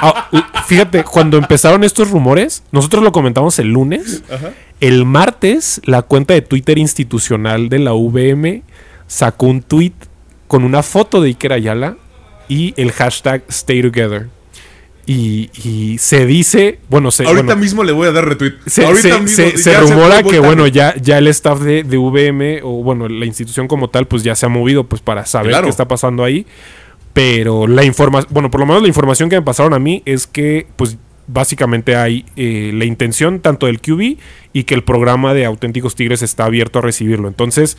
fíjate, 0.67 1.05
cuando 1.05 1.37
empezaron 1.37 1.85
estos 1.85 2.11
rumores, 2.11 2.63
nosotros 2.73 3.05
lo 3.05 3.13
comentamos 3.13 3.59
el 3.59 3.69
lunes. 3.69 4.23
El 4.81 5.05
martes, 5.05 5.83
la 5.85 6.01
cuenta 6.01 6.33
de 6.33 6.41
Twitter 6.41 6.79
institucional 6.79 7.69
de 7.69 7.81
la 7.81 7.93
VM 7.93 8.63
sacó 9.07 9.45
un 9.45 9.61
tweet 9.61 9.93
con 10.49 10.65
una 10.65 10.83
foto 10.83 11.21
de 11.21 11.29
Iker 11.29 11.53
Ayala 11.53 11.99
y 12.49 12.73
el 12.79 12.93
hashtag 12.93 13.45
Stay 13.49 13.83
Together. 13.83 14.31
Y, 15.13 15.51
y 15.69 15.99
se 15.99 16.25
dice, 16.25 16.79
bueno, 16.89 17.11
se, 17.11 17.25
Ahorita 17.25 17.43
bueno, 17.47 17.61
mismo 17.61 17.83
le 17.83 17.91
voy 17.91 18.07
a 18.07 18.13
dar 18.13 18.29
retweet. 18.29 18.53
se, 18.67 18.85
Ahorita 18.85 19.03
se- 19.27 19.45
mismo. 19.47 19.59
se- 19.59 19.81
rumora 19.81 20.23
que 20.23 20.39
bueno 20.39 20.69
ya 20.69 20.95
ya 21.03 21.19
el 21.19 21.27
staff 21.27 21.59
de, 21.61 21.83
de 21.83 21.97
VM 21.97 22.61
o 22.63 22.85
bueno 22.85 23.09
la 23.09 23.27
institución 23.27 23.67
como 23.67 23.89
tal 23.89 24.07
pues 24.07 24.23
ya 24.23 24.37
se 24.37 24.47
ha 24.47 24.49
movido 24.49 24.85
pues 24.85 25.03
para 25.03 25.27
saber 25.27 25.51
Claro. 25.51 25.65
qué 25.65 25.71
está 25.71 25.89
pasando 25.89 26.23
ahí 26.23 26.47
pero 27.13 27.67
la 27.67 27.83
información 27.85 28.33
bueno 28.33 28.53
por 28.53 28.61
lo 28.61 28.67
menos 28.67 28.83
la 28.83 28.89
información 28.89 29.29
que 29.29 29.37
me 29.37 29.43
pasaron 29.43 29.75
a 29.75 29.81
mí 29.81 30.03
es 30.07 30.29
que 30.29 30.69
pues 30.77 30.97
básicamente 31.27 31.97
hay 31.97 32.25
eh, 32.37 32.71
la 32.73 32.85
intención 32.85 33.41
tanto 33.41 33.67
del 33.67 33.81
QB 33.81 34.17
y 34.53 34.63
que 34.65 34.75
el 34.75 34.85
programa 34.85 35.35
de 35.35 35.45
auténticos 35.45 35.97
tigres 35.97 36.23
está 36.23 36.45
abierto 36.45 36.79
a 36.79 36.83
recibirlo 36.83 37.27
entonces 37.27 37.77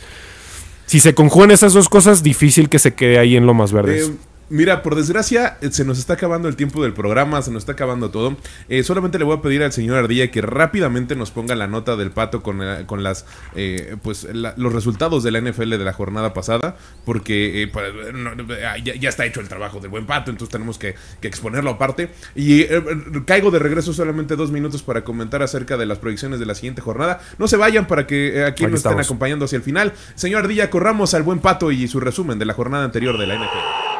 si 0.84 1.00
se 1.00 1.14
conjugan 1.14 1.50
esas 1.50 1.72
dos 1.72 1.88
cosas 1.88 2.22
difícil 2.22 2.68
que 2.68 2.78
se 2.78 2.92
quede 2.94 3.18
ahí 3.18 3.36
en 3.36 3.46
lo 3.46 3.54
más 3.54 3.72
verdes 3.72 4.08
Eh, 4.08 4.12
mira, 4.52 4.82
por 4.82 4.94
desgracia, 4.94 5.58
eh, 5.60 5.70
se 5.72 5.84
nos 5.84 5.98
está 5.98 6.12
acabando 6.14 6.48
el 6.48 6.56
tiempo 6.56 6.82
del 6.82 6.92
programa, 6.92 7.42
se 7.42 7.50
nos 7.50 7.62
está 7.62 7.72
acabando 7.72 8.10
todo. 8.10 8.36
Eh, 8.68 8.82
solamente 8.82 9.18
le 9.18 9.24
voy 9.24 9.36
a 9.36 9.42
pedir 9.42 9.62
al 9.62 9.72
señor 9.72 9.96
Ardilla 9.98 10.30
que 10.30 10.40
rápidamente 10.42 11.16
nos 11.16 11.30
ponga 11.30 11.54
la 11.54 11.66
nota 11.66 11.96
del 11.96 12.10
pato 12.10 12.42
con, 12.42 12.60
eh, 12.62 12.84
con 12.86 13.02
las 13.02 13.26
eh, 13.54 13.96
pues 14.02 14.24
la- 14.32 14.54
los 14.56 14.72
resultados 14.72 15.22
de 15.22 15.30
la 15.30 15.38
NFL 15.40 15.70
de 15.70 15.84
la 15.84 15.92
jornada 15.92 16.32
pasada, 16.34 16.76
porque 17.04 17.62
eh, 17.62 17.68
pues, 17.68 17.92
no, 18.14 18.30
ah, 18.66 18.76
ya, 18.82 18.94
ya 18.94 19.08
está 19.08 19.24
hecho 19.26 19.40
el 19.40 19.48
trabajo 19.48 19.80
del 19.80 19.90
buen 19.90 20.06
pato, 20.06 20.30
entonces 20.30 20.52
tenemos 20.52 20.78
que, 20.78 20.94
que 21.20 21.28
exponerlo 21.28 21.70
aparte. 21.70 22.10
Y 22.34 22.60
eh, 22.60 22.68
eh, 22.70 22.82
caigo 23.26 23.50
de 23.50 23.58
regreso 23.58 23.92
solamente 23.92 24.36
dos 24.36 24.50
minutos 24.50 24.82
para 24.82 25.02
comentar 25.04 25.42
acerca 25.42 25.76
de 25.76 25.86
las 25.86 25.98
proyecciones 25.98 26.38
de 26.40 26.46
la 26.46 26.54
siguiente 26.54 26.80
jornada. 26.80 27.20
No 27.38 27.48
se 27.48 27.56
vayan 27.56 27.86
para 27.86 28.06
que 28.06 28.38
eh, 28.38 28.44
aquí 28.44 28.62
Aquí 28.64 28.70
nos 28.70 28.78
estén 28.80 28.92
acompañando 29.06 29.44
hacia 29.46 29.56
el 29.56 29.62
final. 29.62 29.92
Señor 30.14 30.44
Ardilla, 30.44 30.70
corramos 30.70 31.14
al 31.14 31.22
buen 31.24 31.40
pato 31.40 31.72
y 31.72 31.88
su 31.88 31.98
resumen 32.00 32.38
de 32.38 32.44
la 32.44 32.54
jornada 32.54 32.84
anterior 32.84 33.18
de 33.18 33.26
la 33.26 33.34
NFL. 33.34 33.91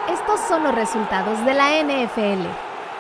Son 0.49 0.65
los 0.65 0.75
resultados 0.75 1.45
de 1.45 1.55
la 1.55 1.83
NFL. 1.83 2.47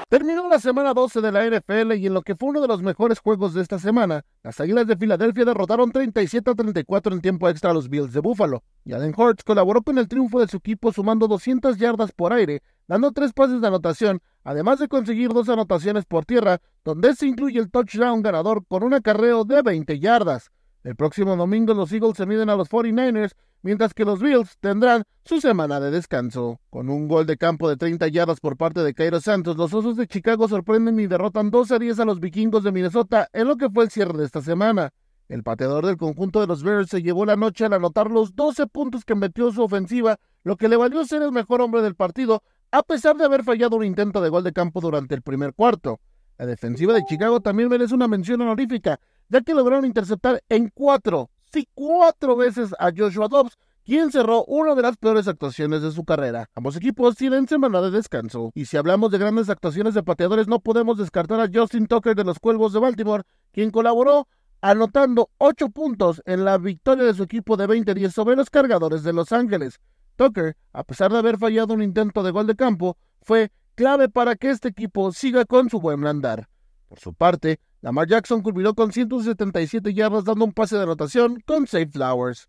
Terminó 0.09 0.49
la 0.49 0.61
semana 0.61 0.95
12 0.95 1.21
de 1.21 1.33
la 1.33 1.45
NFL 1.45 1.95
y 1.95 2.07
en 2.07 2.15
lo 2.15 2.23
que 2.23 2.37
fue 2.37 2.51
uno 2.51 2.61
de 2.61 2.69
los 2.69 2.83
mejores 2.83 3.19
juegos 3.19 3.55
de 3.55 3.63
esta 3.63 3.79
semana, 3.79 4.25
las 4.43 4.61
Águilas 4.61 4.87
de 4.87 4.97
Filadelfia 4.97 5.45
derrotaron 5.45 5.91
37 5.91 6.51
a 6.51 6.55
34 6.55 7.15
en 7.15 7.21
tiempo 7.21 7.49
extra 7.49 7.71
a 7.71 7.75
los 7.75 7.89
Bills 7.89 8.13
de 8.13 8.21
Buffalo. 8.21 8.63
Y 8.85 8.93
Allen 8.93 9.15
Hurts 9.17 9.43
colaboró 9.43 9.83
con 9.83 9.99
el 9.99 10.09
triunfo 10.09 10.39
de 10.39 10.49
su 10.49 10.59
equipo 10.59 10.93
sumando 10.93 11.27
200 11.27 11.79
yardas 11.79 12.13
por 12.13 12.33
aire, 12.33 12.63
dando 12.87 13.11
tres 13.13 13.33
pases 13.33 13.61
de 13.61 13.67
anotación, 13.67 14.21
además 14.45 14.79
de 14.79 14.89
conseguir 14.89 15.31
dos 15.31 15.49
anotaciones 15.49 16.05
por 16.05 16.25
tierra, 16.25 16.61
donde 16.85 17.15
se 17.17 17.27
incluye 17.27 17.59
el 17.59 17.71
touchdown 17.71 18.23
ganador 18.23 18.65
con 18.67 18.83
un 18.83 18.95
acarreo 18.95 19.45
de 19.45 19.63
20 19.63 19.99
yardas. 19.99 20.51
El 20.85 20.97
próximo 20.97 21.37
domingo 21.37 21.75
los 21.75 21.93
Eagles 21.93 22.17
se 22.17 22.27
miden 22.27 22.51
a 22.51 22.57
los 22.57 22.69
49ers, 22.69 23.33
mientras 23.63 23.95
que 23.95 24.05
los 24.05 24.21
Bills 24.21 24.59
tendrán 24.61 25.05
su 25.25 25.41
semana 25.41 25.81
de 25.81 25.91
descanso. 25.91 26.61
Con 26.71 26.91
un 26.91 27.09
gol 27.09 27.27
de 27.27 27.37
campo 27.37 27.69
de 27.69 27.77
30 27.77 28.09
yardas 28.09 28.41
por 28.41 28.57
parte 28.57 28.83
de 28.83 28.95
Cairo 28.95 29.21
Santos, 29.21 29.57
los 29.57 29.73
Osos 29.73 29.97
de 29.97 30.07
Chicago 30.07 30.49
sorprenden 30.49 31.01
y 31.01 31.07
derrotan 31.07 31.51
2 31.51 31.73
a 31.73 31.79
10 31.79 32.01
a 32.01 32.05
los 32.05 32.21
vikingos 32.21 32.65
de 32.65 32.73
Minnesota 32.73 33.29
en 33.33 33.49
lo 33.49 33.57
que 33.57 33.71
fue 33.71 33.85
el 33.85 33.91
cierre 33.91 34.19
de 34.19 34.25
esta 34.25 34.43
semana. 34.43 34.93
El 35.29 35.43
pateador 35.43 35.87
del 35.87 35.97
conjunto 35.97 36.41
de 36.41 36.47
los 36.47 36.63
Bears 36.63 36.91
se 36.91 37.03
llevó 37.03 37.25
la 37.25 37.37
noche 37.37 37.65
al 37.65 37.73
anotar 37.73 38.11
los 38.11 38.35
12 38.35 38.67
puntos 38.67 39.05
que 39.05 39.15
metió 39.15 39.51
su 39.53 39.63
ofensiva, 39.63 40.19
lo 40.43 40.57
que 40.57 40.69
le 40.69 40.77
valió 40.77 41.05
ser 41.07 41.23
el 41.23 41.33
mejor 41.33 41.63
hombre 41.63 41.81
del 41.81 41.95
partido, 41.95 42.43
a 42.71 42.83
pesar 42.83 43.17
de 43.17 43.25
haber 43.25 43.45
fallado 43.45 43.77
un 43.77 43.85
intento 43.85 44.21
de 44.21 44.29
gol 44.29 44.45
de 44.45 44.53
campo 44.53 44.81
durante 44.81 45.15
el 45.15 45.23
primer 45.23 45.55
cuarto. 45.55 46.01
La 46.37 46.47
defensiva 46.47 46.93
de 46.93 47.05
Chicago 47.05 47.41
también 47.41 47.69
merece 47.69 47.95
una 47.95 48.09
mención 48.09 48.41
honorífica, 48.41 48.99
ya 49.29 49.41
que 49.41 49.55
lograron 49.55 49.87
interceptar 49.87 50.43
en 50.49 50.71
cuatro 50.75 51.31
sí 51.53 51.69
cuatro 51.75 52.37
veces 52.37 52.75
a 52.79 52.91
Joshua 52.97 53.29
Dobbs, 53.29 53.59
quien 53.85 54.11
cerró 54.13 54.45
una 54.45 54.75
de 54.75 54.83
las 54.83 54.97
peores 54.97 55.29
actuaciones 55.29 55.83
de 55.83 55.91
su 55.91 56.05
carrera. 56.05 56.49
Ambos 56.55 56.77
equipos 56.77 57.17
tienen 57.17 57.49
semana 57.49 57.81
de 57.81 57.91
descanso. 57.91 58.53
Y 58.55 58.67
si 58.67 58.77
hablamos 58.77 59.11
de 59.11 59.19
grandes 59.19 59.51
actuaciones 59.51 59.95
de 59.95 60.03
pateadores, 60.03 60.47
no 60.49 60.61
podemos 60.61 60.99
descartar 60.99 61.41
a 61.41 61.51
Justin 61.53 61.87
Tucker 61.87 62.15
de 62.15 62.25
los 62.25 62.39
Cuervos 62.39 62.73
de 62.73 62.81
Baltimore, 62.81 63.25
quien 63.53 63.71
colaboró 63.71 64.29
anotando 64.61 65.31
8 65.39 65.71
puntos 65.71 66.23
en 66.25 66.45
la 66.45 66.59
victoria 66.59 67.05
de 67.05 67.15
su 67.15 67.25
equipo 67.25 67.57
de 67.57 67.67
20-10 67.67 68.11
sobre 68.11 68.37
los 68.37 68.49
cargadores 68.49 69.03
de 69.03 69.13
Los 69.13 69.33
Ángeles. 69.33 69.81
Tucker, 70.17 70.57
a 70.73 70.85
pesar 70.85 71.11
de 71.11 71.19
haber 71.19 71.39
fallado 71.39 71.75
un 71.75 71.83
intento 71.83 72.23
de 72.23 72.31
gol 72.31 72.47
de 72.47 72.55
campo, 72.55 72.97
fue 73.23 73.51
clave 73.75 74.09
para 74.09 74.37
que 74.37 74.51
este 74.51 74.69
equipo 74.69 75.11
siga 75.11 75.45
con 75.45 75.69
su 75.69 75.81
buen 75.81 76.07
andar. 76.07 76.49
Por 76.89 77.01
su 77.01 77.13
parte, 77.13 77.59
Lamar 77.83 78.07
Jackson 78.07 78.43
culminó 78.43 78.75
con 78.75 78.93
177 78.93 79.93
yardas 79.93 80.25
dando 80.25 80.45
un 80.45 80.53
pase 80.53 80.77
de 80.77 80.85
anotación 80.85 81.43
con 81.45 81.67
Safe 81.67 81.89
Flowers. 81.89 82.49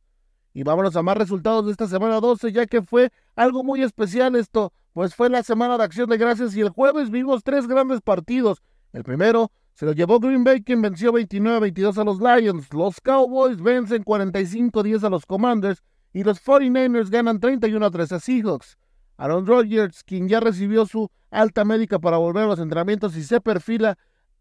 Y 0.54 0.62
vámonos 0.62 0.96
a 0.96 1.02
más 1.02 1.18
resultados 1.18 1.66
de 1.66 1.72
esta 1.72 1.88
semana 1.88 2.20
12, 2.20 2.52
ya 2.52 2.68
que 2.68 2.84
fue 2.84 3.12
algo 3.36 3.64
muy 3.64 3.82
especial 3.82 4.36
esto, 4.36 4.72
pues 4.94 5.16
fue 5.16 5.32
la 5.32 5.42
semana 5.42 5.76
de 5.80 5.86
acción 5.86 6.08
de 6.08 6.20
gracias 6.20 6.56
y 6.56 6.62
el 6.62 6.70
jueves 6.70 7.10
vimos 7.10 7.44
tres 7.44 7.66
grandes 7.66 8.02
partidos. 8.02 8.62
El 8.94 9.04
primero 9.04 9.52
se 9.74 9.88
lo 9.88 9.94
llevó 9.94 10.20
Green 10.20 10.44
Bay, 10.44 10.62
quien 10.62 10.84
venció 10.84 11.12
29-22 11.12 11.98
a 11.98 12.04
los 12.04 12.20
Lions. 12.20 12.72
Los 12.72 13.02
Cowboys 13.02 13.60
vencen 13.60 14.06
45-10 14.06 15.04
a 15.04 15.10
los 15.10 15.26
Commanders 15.26 15.82
y 16.14 16.24
los 16.24 16.46
49ers 16.46 17.10
ganan 17.10 17.40
31-3 17.40 18.12
a 18.12 18.20
Seahawks. 18.20 18.78
Aaron 19.18 19.48
Rodgers, 19.48 20.04
quien 20.04 20.30
ya 20.30 20.40
recibió 20.40 20.86
su 20.86 21.10
alta 21.32 21.66
médica 21.66 21.98
para 21.98 22.18
volver 22.18 22.44
a 22.44 22.48
los 22.48 22.60
entrenamientos 22.60 23.18
y 23.18 23.24
se 23.24 23.42
perfila 23.42 23.98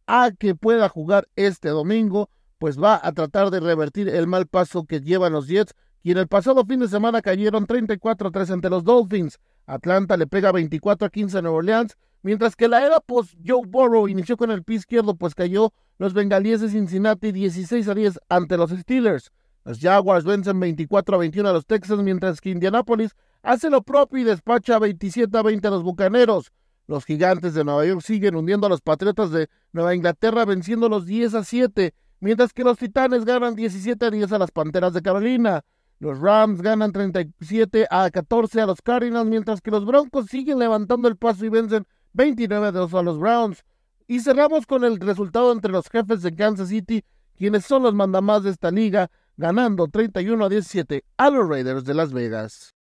a 0.06 0.30
que 0.38 0.54
pueda 0.54 0.88
jugar 0.88 1.28
este 1.36 1.68
domingo, 1.68 2.30
pues 2.58 2.80
va 2.80 3.00
a 3.02 3.12
tratar 3.12 3.50
de 3.50 3.60
revertir 3.60 4.08
el 4.08 4.26
mal 4.26 4.46
paso 4.46 4.84
que 4.84 5.00
llevan 5.00 5.32
los 5.32 5.48
Jets, 5.48 5.74
y 6.02 6.12
en 6.12 6.18
el 6.18 6.28
pasado 6.28 6.64
fin 6.64 6.80
de 6.80 6.88
semana 6.88 7.22
cayeron 7.22 7.66
34-3 7.66 8.50
ante 8.50 8.70
los 8.70 8.84
Dolphins. 8.84 9.38
Atlanta 9.66 10.16
le 10.16 10.26
pega 10.26 10.52
24-15 10.52 11.36
a 11.36 11.42
Nueva 11.42 11.58
Orleans, 11.58 11.96
mientras 12.22 12.56
que 12.56 12.68
la 12.68 12.84
era 12.84 13.00
post 13.00 13.34
Joe 13.46 13.66
Burrow 13.66 14.08
inició 14.08 14.36
con 14.36 14.50
el 14.50 14.64
pie 14.64 14.76
izquierdo, 14.76 15.14
pues 15.14 15.34
cayó 15.34 15.72
los 15.98 16.14
bengalíes 16.14 16.60
de 16.60 16.68
Cincinnati 16.68 17.32
16-10 17.32 18.18
ante 18.28 18.56
los 18.56 18.70
Steelers. 18.70 19.30
Los 19.64 19.78
Jaguars 19.78 20.24
vencen 20.24 20.60
24-21 20.60 21.48
a 21.48 21.52
los 21.52 21.66
Texans, 21.66 22.02
mientras 22.02 22.40
que 22.40 22.50
Indianapolis 22.50 23.14
hace 23.42 23.70
lo 23.70 23.82
propio 23.82 24.20
y 24.20 24.24
despacha 24.24 24.78
27-20 24.78 25.64
a 25.66 25.70
los 25.70 25.82
Bucaneros. 25.84 26.52
Los 26.86 27.04
gigantes 27.04 27.54
de 27.54 27.64
Nueva 27.64 27.86
York 27.86 28.02
siguen 28.02 28.36
hundiendo 28.36 28.66
a 28.66 28.70
los 28.70 28.80
Patriotas 28.80 29.30
de 29.30 29.48
Nueva 29.72 29.94
Inglaterra, 29.94 30.44
venciendo 30.44 30.88
los 30.88 31.06
10 31.06 31.34
a 31.34 31.44
7, 31.44 31.94
mientras 32.20 32.52
que 32.52 32.64
los 32.64 32.78
Titanes 32.78 33.24
ganan 33.24 33.54
17 33.54 34.04
a 34.04 34.10
10 34.10 34.32
a 34.32 34.38
las 34.38 34.50
Panteras 34.50 34.92
de 34.92 35.02
Carolina. 35.02 35.64
Los 36.00 36.18
Rams 36.18 36.60
ganan 36.60 36.90
37 36.90 37.86
a 37.88 38.10
14 38.10 38.60
a 38.60 38.66
los 38.66 38.82
Cardinals, 38.82 39.28
mientras 39.28 39.60
que 39.60 39.70
los 39.70 39.86
Broncos 39.86 40.26
siguen 40.26 40.58
levantando 40.58 41.06
el 41.06 41.16
paso 41.16 41.44
y 41.44 41.48
vencen 41.48 41.86
29 42.14 42.66
a 42.66 42.72
2 42.72 42.94
a 42.94 43.02
los 43.02 43.18
Browns. 43.18 43.64
Y 44.08 44.18
cerramos 44.18 44.66
con 44.66 44.82
el 44.84 44.98
resultado 44.98 45.52
entre 45.52 45.70
los 45.70 45.88
jefes 45.88 46.22
de 46.22 46.34
Kansas 46.34 46.70
City, 46.70 47.04
quienes 47.36 47.64
son 47.64 47.84
los 47.84 47.94
mandamás 47.94 48.42
de 48.42 48.50
esta 48.50 48.72
liga, 48.72 49.10
ganando 49.36 49.86
31 49.86 50.44
a 50.44 50.48
17 50.48 51.04
a 51.16 51.30
los 51.30 51.48
Raiders 51.48 51.84
de 51.84 51.94
Las 51.94 52.12
Vegas. 52.12 52.74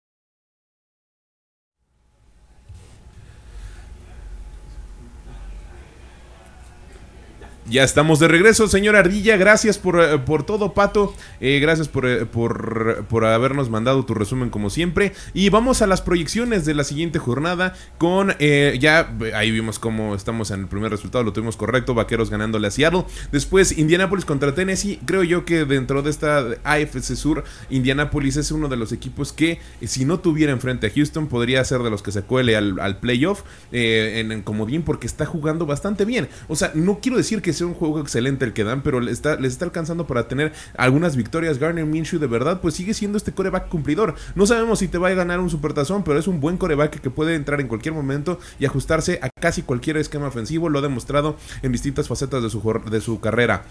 Ya 7.70 7.84
estamos 7.84 8.20
de 8.20 8.28
regreso, 8.28 8.68
señor 8.68 8.96
Ardilla. 8.96 9.38
Gracias 9.38 9.78
por, 9.78 10.02
eh, 10.02 10.18
por 10.18 10.44
todo, 10.44 10.74
Pato. 10.74 11.14
Eh, 11.40 11.60
gracias 11.60 11.88
por, 11.88 12.08
eh, 12.08 12.26
por, 12.26 13.06
por, 13.08 13.26
habernos 13.26 13.70
mandado 13.70 14.04
tu 14.06 14.16
resumen 14.16 14.50
como 14.50 14.72
siempre. 14.72 15.14
Y 15.36 15.50
vamos 15.50 15.84
a 15.84 15.88
las 15.88 16.02
proyecciones 16.02 16.66
de 16.66 16.74
la 16.74 16.84
siguiente 16.84 17.20
jornada 17.20 17.76
con... 18.00 18.34
ya 18.40 19.14
ahí 19.36 19.52
vimos 19.52 19.78
cómo 19.78 20.16
estamos 20.16 20.50
en 20.50 20.62
el 20.62 20.68
primer 20.68 20.90
resultado, 20.90 21.24
lo 21.24 21.32
tuvimos 21.32 21.58
correcto. 21.58 21.94
Vaqueros 21.94 22.32
ganándole 22.32 22.68
a 22.68 22.72
Seattle. 22.72 23.06
Después 23.32 23.78
Indianapolis 23.78 24.26
contra 24.26 24.56
Tennessee. 24.56 25.00
Creo 25.06 25.24
yo 25.24 25.46
que 25.46 25.66
dentro 25.66 26.02
de 26.02 26.10
esta 26.10 26.40
AFC 26.64 27.16
Sur, 27.16 27.44
Indianapolis 27.70 28.38
es 28.38 28.52
uno 28.52 28.68
de 28.68 28.78
los 28.78 28.92
equipos 28.92 29.32
que 29.32 29.60
si 29.84 30.06
no 30.06 30.20
tuviera 30.20 30.52
enfrente 30.52 30.88
a 30.88 30.90
Houston 30.90 31.28
podría 31.28 31.64
ser 31.66 31.84
de 31.84 31.92
los 31.92 32.02
que 32.02 32.12
se 32.12 32.24
cuele 32.24 32.56
al, 32.56 32.80
al 32.80 32.98
playoff 32.98 33.44
en, 33.72 34.32
en 34.32 34.42
comodín 34.42 34.82
porque 34.82 35.06
está 35.06 35.28
jugando 35.28 35.68
bastante 35.68 36.04
bien. 36.04 36.30
O 36.48 36.56
sea, 36.56 36.72
no 36.74 37.00
quiero 37.00 37.18
decir 37.18 37.44
que 37.44 37.59
un 37.66 37.74
juego 37.74 38.00
excelente 38.00 38.46
el 38.46 38.54
que 38.54 38.64
dan, 38.64 38.82
pero 38.82 39.00
les 39.00 39.14
está, 39.14 39.36
les 39.36 39.54
está 39.54 39.66
alcanzando 39.66 40.08
para 40.08 40.28
tener 40.28 40.54
algunas 40.78 41.16
victorias. 41.16 41.60
Garner 41.60 41.86
Minshew 41.86 42.20
de 42.20 42.28
verdad, 42.28 42.62
pues 42.62 42.76
sigue 42.76 42.94
siendo 42.94 43.18
este 43.18 43.32
coreback 43.32 43.70
cumplidor. 43.70 44.16
No 44.36 44.46
sabemos 44.46 44.80
si 44.80 44.88
te 44.88 44.98
va 44.98 45.10
a 45.10 45.14
ganar 45.14 45.40
un 45.40 45.50
supertazón, 45.50 46.04
pero 46.04 46.20
es 46.20 46.28
un 46.28 46.40
buen 46.40 46.58
coreback 46.58 47.00
que 47.00 47.10
puede 47.10 47.36
entrar 47.36 47.62
en 47.62 47.68
cualquier 47.68 47.94
momento 47.94 48.40
y 48.60 48.66
ajustarse 48.66 49.20
a 49.22 49.30
casi 49.30 49.62
cualquier 49.62 49.98
esquema 49.98 50.28
ofensivo. 50.28 50.70
Lo 50.70 50.80
ha 50.80 50.82
demostrado 50.84 51.38
en 51.62 51.72
distintas 51.72 52.08
facetas 52.08 52.44
de 52.44 52.50
su, 52.50 52.82
de 52.90 53.02
su 53.02 53.20
carrera. 53.20 53.64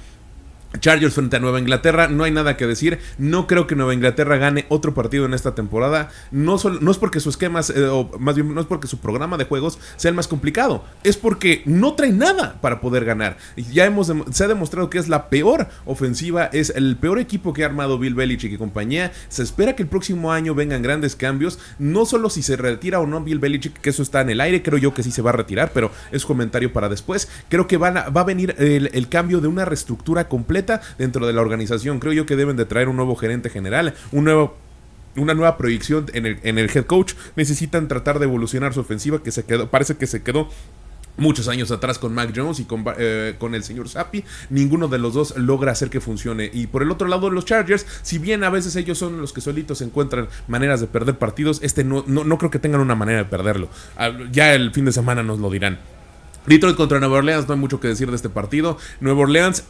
Chargers 0.80 1.14
frente 1.14 1.36
a 1.36 1.40
Nueva 1.40 1.58
Inglaterra, 1.58 2.08
no 2.08 2.24
hay 2.24 2.30
nada 2.30 2.56
que 2.56 2.66
decir. 2.66 2.98
No 3.18 3.46
creo 3.46 3.66
que 3.66 3.76
Nueva 3.76 3.94
Inglaterra 3.94 4.36
gane 4.36 4.66
otro 4.68 4.94
partido 4.94 5.24
en 5.24 5.34
esta 5.34 5.54
temporada. 5.54 6.10
No, 6.30 6.56
no 6.80 6.90
es 6.90 6.98
porque 6.98 7.20
su 7.20 7.30
esquema, 7.30 7.60
eh, 7.74 7.82
o 7.84 8.10
más 8.18 8.34
bien 8.34 8.54
no 8.54 8.60
es 8.60 8.66
porque 8.66 8.86
su 8.86 8.98
programa 8.98 9.36
de 9.36 9.44
juegos 9.44 9.78
sea 9.96 10.10
el 10.10 10.14
más 10.14 10.28
complicado. 10.28 10.84
Es 11.04 11.16
porque 11.16 11.62
no 11.64 11.94
trae 11.94 12.12
nada 12.12 12.60
para 12.60 12.80
poder 12.80 13.04
ganar. 13.04 13.38
Ya 13.56 13.84
hemos 13.84 14.12
se 14.30 14.44
ha 14.44 14.48
demostrado 14.48 14.90
que 14.90 14.98
es 14.98 15.08
la 15.08 15.28
peor 15.28 15.68
ofensiva, 15.84 16.46
es 16.46 16.70
el 16.70 16.96
peor 16.96 17.18
equipo 17.18 17.52
que 17.52 17.62
ha 17.62 17.66
armado 17.66 17.98
Bill 17.98 18.14
Belichick 18.14 18.52
y 18.52 18.58
compañía. 18.58 19.12
Se 19.28 19.42
espera 19.42 19.76
que 19.76 19.82
el 19.82 19.88
próximo 19.88 20.32
año 20.32 20.54
vengan 20.54 20.82
grandes 20.82 21.16
cambios. 21.16 21.58
No 21.78 22.06
solo 22.06 22.30
si 22.30 22.42
se 22.42 22.56
retira 22.56 23.00
o 23.00 23.06
no 23.06 23.22
Bill 23.22 23.38
Belichick, 23.38 23.80
que 23.80 23.90
eso 23.90 24.02
está 24.02 24.20
en 24.20 24.30
el 24.30 24.40
aire. 24.40 24.62
Creo 24.62 24.78
yo 24.78 24.94
que 24.94 25.02
sí 25.02 25.10
se 25.10 25.22
va 25.22 25.30
a 25.30 25.34
retirar, 25.34 25.72
pero 25.72 25.90
es 26.12 26.24
comentario 26.24 26.72
para 26.72 26.88
después. 26.88 27.28
Creo 27.48 27.66
que 27.66 27.76
van 27.76 27.96
va 27.96 28.20
a 28.20 28.24
venir 28.24 28.54
el 28.58 29.08
cambio 29.08 29.40
de 29.40 29.48
una 29.48 29.64
reestructura 29.64 30.28
completa 30.28 30.67
dentro 30.98 31.26
de 31.26 31.32
la 31.32 31.40
organización. 31.40 31.98
Creo 31.98 32.12
yo 32.12 32.26
que 32.26 32.36
deben 32.36 32.56
de 32.56 32.64
traer 32.64 32.88
un 32.88 32.96
nuevo 32.96 33.16
gerente 33.16 33.50
general, 33.50 33.94
un 34.12 34.24
nuevo 34.24 34.56
una 35.16 35.34
nueva 35.34 35.56
proyección 35.56 36.06
en 36.12 36.26
el, 36.26 36.38
en 36.42 36.58
el 36.58 36.70
head 36.72 36.86
coach. 36.86 37.14
Necesitan 37.34 37.88
tratar 37.88 38.18
de 38.18 38.26
evolucionar 38.26 38.72
su 38.72 38.80
ofensiva 38.80 39.22
que 39.22 39.32
se 39.32 39.44
quedó, 39.44 39.68
parece 39.68 39.96
que 39.96 40.06
se 40.06 40.22
quedó 40.22 40.48
muchos 41.18 41.48
años 41.48 41.70
atrás 41.70 41.98
con 41.98 42.14
Mac 42.14 42.32
Jones 42.34 42.60
y 42.60 42.64
con, 42.64 42.84
eh, 42.96 43.34
con, 43.38 43.54
el 43.54 43.62
señor 43.62 43.88
Zappi. 43.88 44.24
Ninguno 44.48 44.88
de 44.88 44.98
los 44.98 45.12
dos 45.14 45.36
logra 45.36 45.72
hacer 45.72 45.90
que 45.90 46.00
funcione. 46.00 46.50
Y 46.52 46.68
por 46.68 46.82
el 46.82 46.90
otro 46.90 47.08
lado, 47.08 47.28
los 47.30 47.44
Chargers, 47.44 47.86
si 48.02 48.18
bien 48.18 48.44
a 48.44 48.50
veces 48.50 48.74
ellos 48.76 48.96
son 48.96 49.20
los 49.20 49.32
que 49.32 49.40
solitos 49.40 49.82
encuentran 49.82 50.28
maneras 50.46 50.80
de 50.80 50.86
perder 50.86 51.18
partidos, 51.18 51.60
este 51.62 51.84
no, 51.84 52.04
no, 52.06 52.24
no 52.24 52.38
creo 52.38 52.50
que 52.50 52.58
tengan 52.58 52.80
una 52.80 52.94
manera 52.94 53.18
de 53.18 53.24
perderlo. 53.24 53.68
Ya 54.32 54.54
el 54.54 54.72
fin 54.72 54.84
de 54.84 54.92
semana 54.92 55.22
nos 55.22 55.38
lo 55.38 55.50
dirán. 55.50 55.78
Detroit 56.46 56.76
contra 56.76 56.98
Nueva 56.98 57.18
Orleans, 57.18 57.46
no 57.46 57.54
hay 57.54 57.60
mucho 57.60 57.78
que 57.78 57.88
decir 57.88 58.08
de 58.08 58.16
este 58.16 58.30
partido. 58.30 58.78
Nueva 59.00 59.20
Orleans 59.20 59.64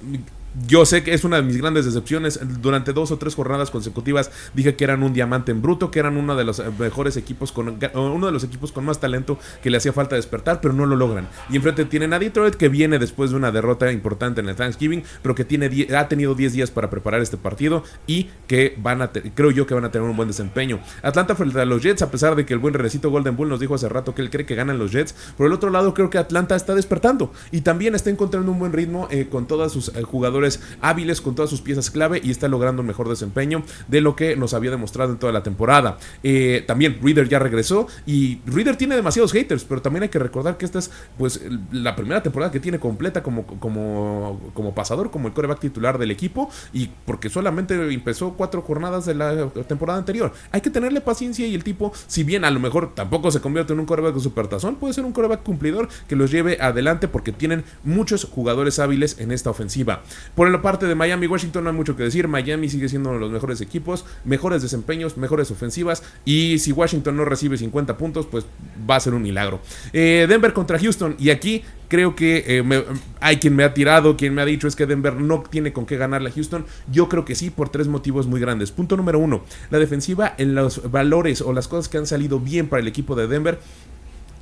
yo 0.66 0.87
sé 0.87 1.03
que 1.05 1.15
es 1.15 1.25
una 1.25 1.37
de 1.37 1.43
mis 1.43 1.57
grandes 1.57 1.85
decepciones. 1.85 2.41
Durante 2.61 2.93
dos 2.93 3.11
o 3.11 3.19
tres 3.19 3.35
jornadas 3.35 3.70
consecutivas 3.70 4.31
dije 4.55 4.75
que 4.77 4.85
eran 4.85 5.03
un 5.03 5.12
diamante 5.12 5.53
en 5.53 5.62
bruto, 5.62 5.91
que 5.91 5.99
eran 5.99 6.16
uno 6.16 6.35
de 6.37 6.45
los 6.45 6.62
mejores 6.79 7.16
equipos 7.16 7.53
con 7.53 7.79
uno 7.95 8.27
de 8.27 8.33
los 8.33 8.45
equipos 8.45 8.73
con 8.73 8.85
más 8.85 9.01
talento 9.01 9.39
que 9.62 9.70
le 9.70 9.77
hacía 9.77 9.93
falta 9.93 10.16
despertar, 10.16 10.61
pero 10.61 10.75
no 10.75 10.87
lo 10.87 10.97
logran. 10.97 11.29
Y 11.51 11.57
enfrente 11.57 11.85
tienen 11.85 12.12
a 12.12 12.19
Detroit 12.19 12.55
que 12.55 12.69
viene 12.69 12.99
después 12.99 13.31
de 13.31 13.37
una 13.37 13.51
derrota 13.51 13.91
importante 13.93 14.41
en 14.41 14.49
el 14.49 14.57
Thanksgiving, 14.57 15.03
pero 15.23 15.35
que 15.35 15.45
tiene 15.45 15.69
ha 15.97 16.09
tenido 16.09 16.35
10 16.35 16.53
días 16.53 16.70
para 16.70 16.91
preparar 16.91 17.20
este 17.20 17.37
partido 17.37 17.85
y 18.07 18.31
que 18.47 18.75
van 18.79 19.03
a 19.03 19.11
creo 19.11 19.51
yo 19.51 19.66
que 19.66 19.75
van 19.75 19.85
a 19.85 19.91
tener 19.91 20.09
un 20.09 20.16
buen 20.16 20.29
desempeño. 20.29 20.81
Atlanta 21.03 21.35
frente 21.35 21.61
a 21.61 21.65
los 21.65 21.83
Jets, 21.83 22.03
a 22.03 22.11
pesar 22.11 22.37
de 22.37 22.47
que 22.47 22.55
el 22.55 22.59
buen 22.59 22.75
Renecito 22.75 23.11
Golden 23.11 23.37
Bull 23.37 23.49
nos 23.49 23.61
dijo 23.61 23.75
hace 23.75 23.89
rato 23.89 24.15
que 24.15 24.23
él 24.23 24.31
cree 24.31 24.47
que 24.47 24.55
ganan 24.55 24.79
los 24.79 24.93
Jets, 24.93 25.15
por 25.37 25.47
el 25.47 25.53
otro 25.53 25.70
lado 25.70 25.95
creo 25.95 26.11
que 26.11 26.19
Atlanta 26.19 26.57
está 26.57 26.75
despertando 26.75 27.33
y 27.51 27.61
también 27.61 27.95
está 27.95 28.11
encontrando 28.11 28.51
un 28.51 28.59
buen 28.59 28.73
ritmo 28.73 29.09
eh, 29.11 29.29
con 29.31 29.47
todos 29.47 29.73
sus 29.73 29.89
eh, 29.89 30.03
jugadores 30.03 30.38
hábiles 30.81 31.20
con 31.20 31.35
todas 31.35 31.51
sus 31.51 31.60
piezas 31.60 31.90
clave 31.90 32.20
y 32.23 32.31
está 32.31 32.48
logrando 32.48 32.82
un 32.82 32.89
mejor 32.89 33.09
desempeño 33.09 33.62
de 33.89 34.01
lo 34.01 34.16
que 34.16 34.36
nos 34.36 34.55
había 34.55 34.70
demostrado 34.70 35.12
en 35.12 35.19
toda 35.19 35.32
la 35.32 35.43
temporada. 35.43 35.98
Eh, 36.23 36.65
también 36.66 36.98
Reader 37.02 37.28
ya 37.28 37.39
regresó 37.39 37.86
y 38.06 38.40
Reader 38.47 38.77
tiene 38.77 38.97
demasiados 38.97 39.32
haters, 39.32 39.65
pero 39.65 39.82
también 39.82 40.05
hay 40.05 40.09
que 40.09 40.19
recordar 40.19 40.56
que 40.56 40.65
esta 40.65 40.78
es 40.78 40.90
pues 41.16 41.40
la 41.73 41.97
primera 41.97 42.23
temporada 42.23 42.52
que 42.52 42.60
tiene 42.60 42.78
completa 42.78 43.23
como, 43.23 43.47
como, 43.47 44.51
como 44.55 44.74
pasador, 44.74 45.10
como 45.10 45.28
el 45.28 45.35
coreback 45.35 45.60
titular 45.60 45.98
del 45.98 46.10
equipo 46.10 46.51
y 46.73 46.90
porque 47.06 47.28
solamente 47.28 47.74
empezó 47.93 48.35
cuatro 48.35 48.62
jornadas 48.62 49.06
de 49.06 49.15
la 49.15 49.48
temporada 49.66 49.98
anterior. 49.98 50.32
Hay 50.52 50.60
que 50.60 50.70
tenerle 50.70 51.01
paciencia 51.01 51.47
y 51.47 51.55
el 51.55 51.65
tipo, 51.65 51.93
si 52.06 52.24
bien 52.24 52.44
a 52.44 52.51
lo 52.51 52.60
mejor 52.60 52.94
tampoco 52.94 53.31
se 53.31 53.40
convierte 53.40 53.73
en 53.73 53.81
un 53.81 53.86
coreback 53.86 54.15
de 54.15 54.20
supertazón, 54.20 54.77
puede 54.77 54.94
ser 54.94 55.05
un 55.05 55.12
coreback 55.12 55.43
cumplidor 55.43 55.89
que 56.09 56.16
los 56.16 56.31
lleve 56.31 56.59
adelante 56.60 57.09
porque 57.09 57.32
tienen 57.32 57.65
muchos 57.85 58.24
jugadores 58.24 58.78
hábiles 58.78 59.19
en 59.19 59.32
esta 59.32 59.51
ofensiva. 59.51 60.02
Por 60.35 60.51
la 60.51 60.63
parte 60.63 60.87
de 60.87 60.95
Miami, 60.95 61.27
Washington 61.27 61.65
no 61.65 61.71
hay 61.71 61.77
mucho 61.77 61.97
que 61.97 62.03
decir. 62.03 62.29
Miami 62.29 62.69
sigue 62.69 62.89
siendo 62.89 63.11
uno 63.11 63.19
de 63.19 63.25
los 63.25 63.33
mejores 63.33 63.61
equipos, 63.61 64.05
mejores 64.25 64.63
desempeños, 64.63 65.17
mejores 65.17 65.51
ofensivas. 65.51 66.03
Y 66.25 66.59
si 66.59 66.73
Washington 66.73 67.17
no 67.17 67.25
recibe 67.25 67.57
50 67.57 67.97
puntos, 67.97 68.27
pues 68.27 68.47
va 68.89 68.97
a 68.97 69.01
ser 69.01 69.15
un 69.15 69.23
milagro. 69.23 69.61
Eh, 69.93 70.27
Denver 70.29 70.53
contra 70.53 70.79
Houston. 70.79 71.17
Y 71.19 71.31
aquí 71.31 71.63
creo 71.89 72.15
que 72.15 72.45
eh, 72.47 72.85
hay 73.21 73.39
quien 73.39 73.57
me 73.57 73.65
ha 73.65 73.75
tirado, 73.75 74.17
quien 74.17 74.35
me 74.35 74.43
ha 74.43 74.45
dicho 74.45 74.69
es 74.69 74.77
que 74.77 74.87
Denver 74.87 75.15
no 75.15 75.43
tiene 75.49 75.73
con 75.73 75.87
qué 75.87 75.97
ganarle 75.97 76.31
a 76.31 76.33
Houston. 76.33 76.67
Yo 76.91 77.09
creo 77.09 77.25
que 77.25 77.35
sí, 77.35 77.51
por 77.51 77.71
tres 77.71 77.89
motivos 77.89 78.27
muy 78.27 78.41
grandes. 78.41 78.71
Punto 78.71 78.97
número 78.97 79.19
uno, 79.19 79.43
la 79.71 79.79
defensiva 79.79 80.35
en 80.39 80.55
los 80.55 80.91
valores 80.91 81.41
o 81.41 81.53
las 81.53 81.69
cosas 81.69 81.89
que 81.89 81.99
han 81.99 82.07
salido 82.07 82.41
bien 82.41 82.69
para 82.69 82.81
el 82.81 82.89
equipo 82.89 83.17
de 83.17 83.27
Denver 83.27 83.59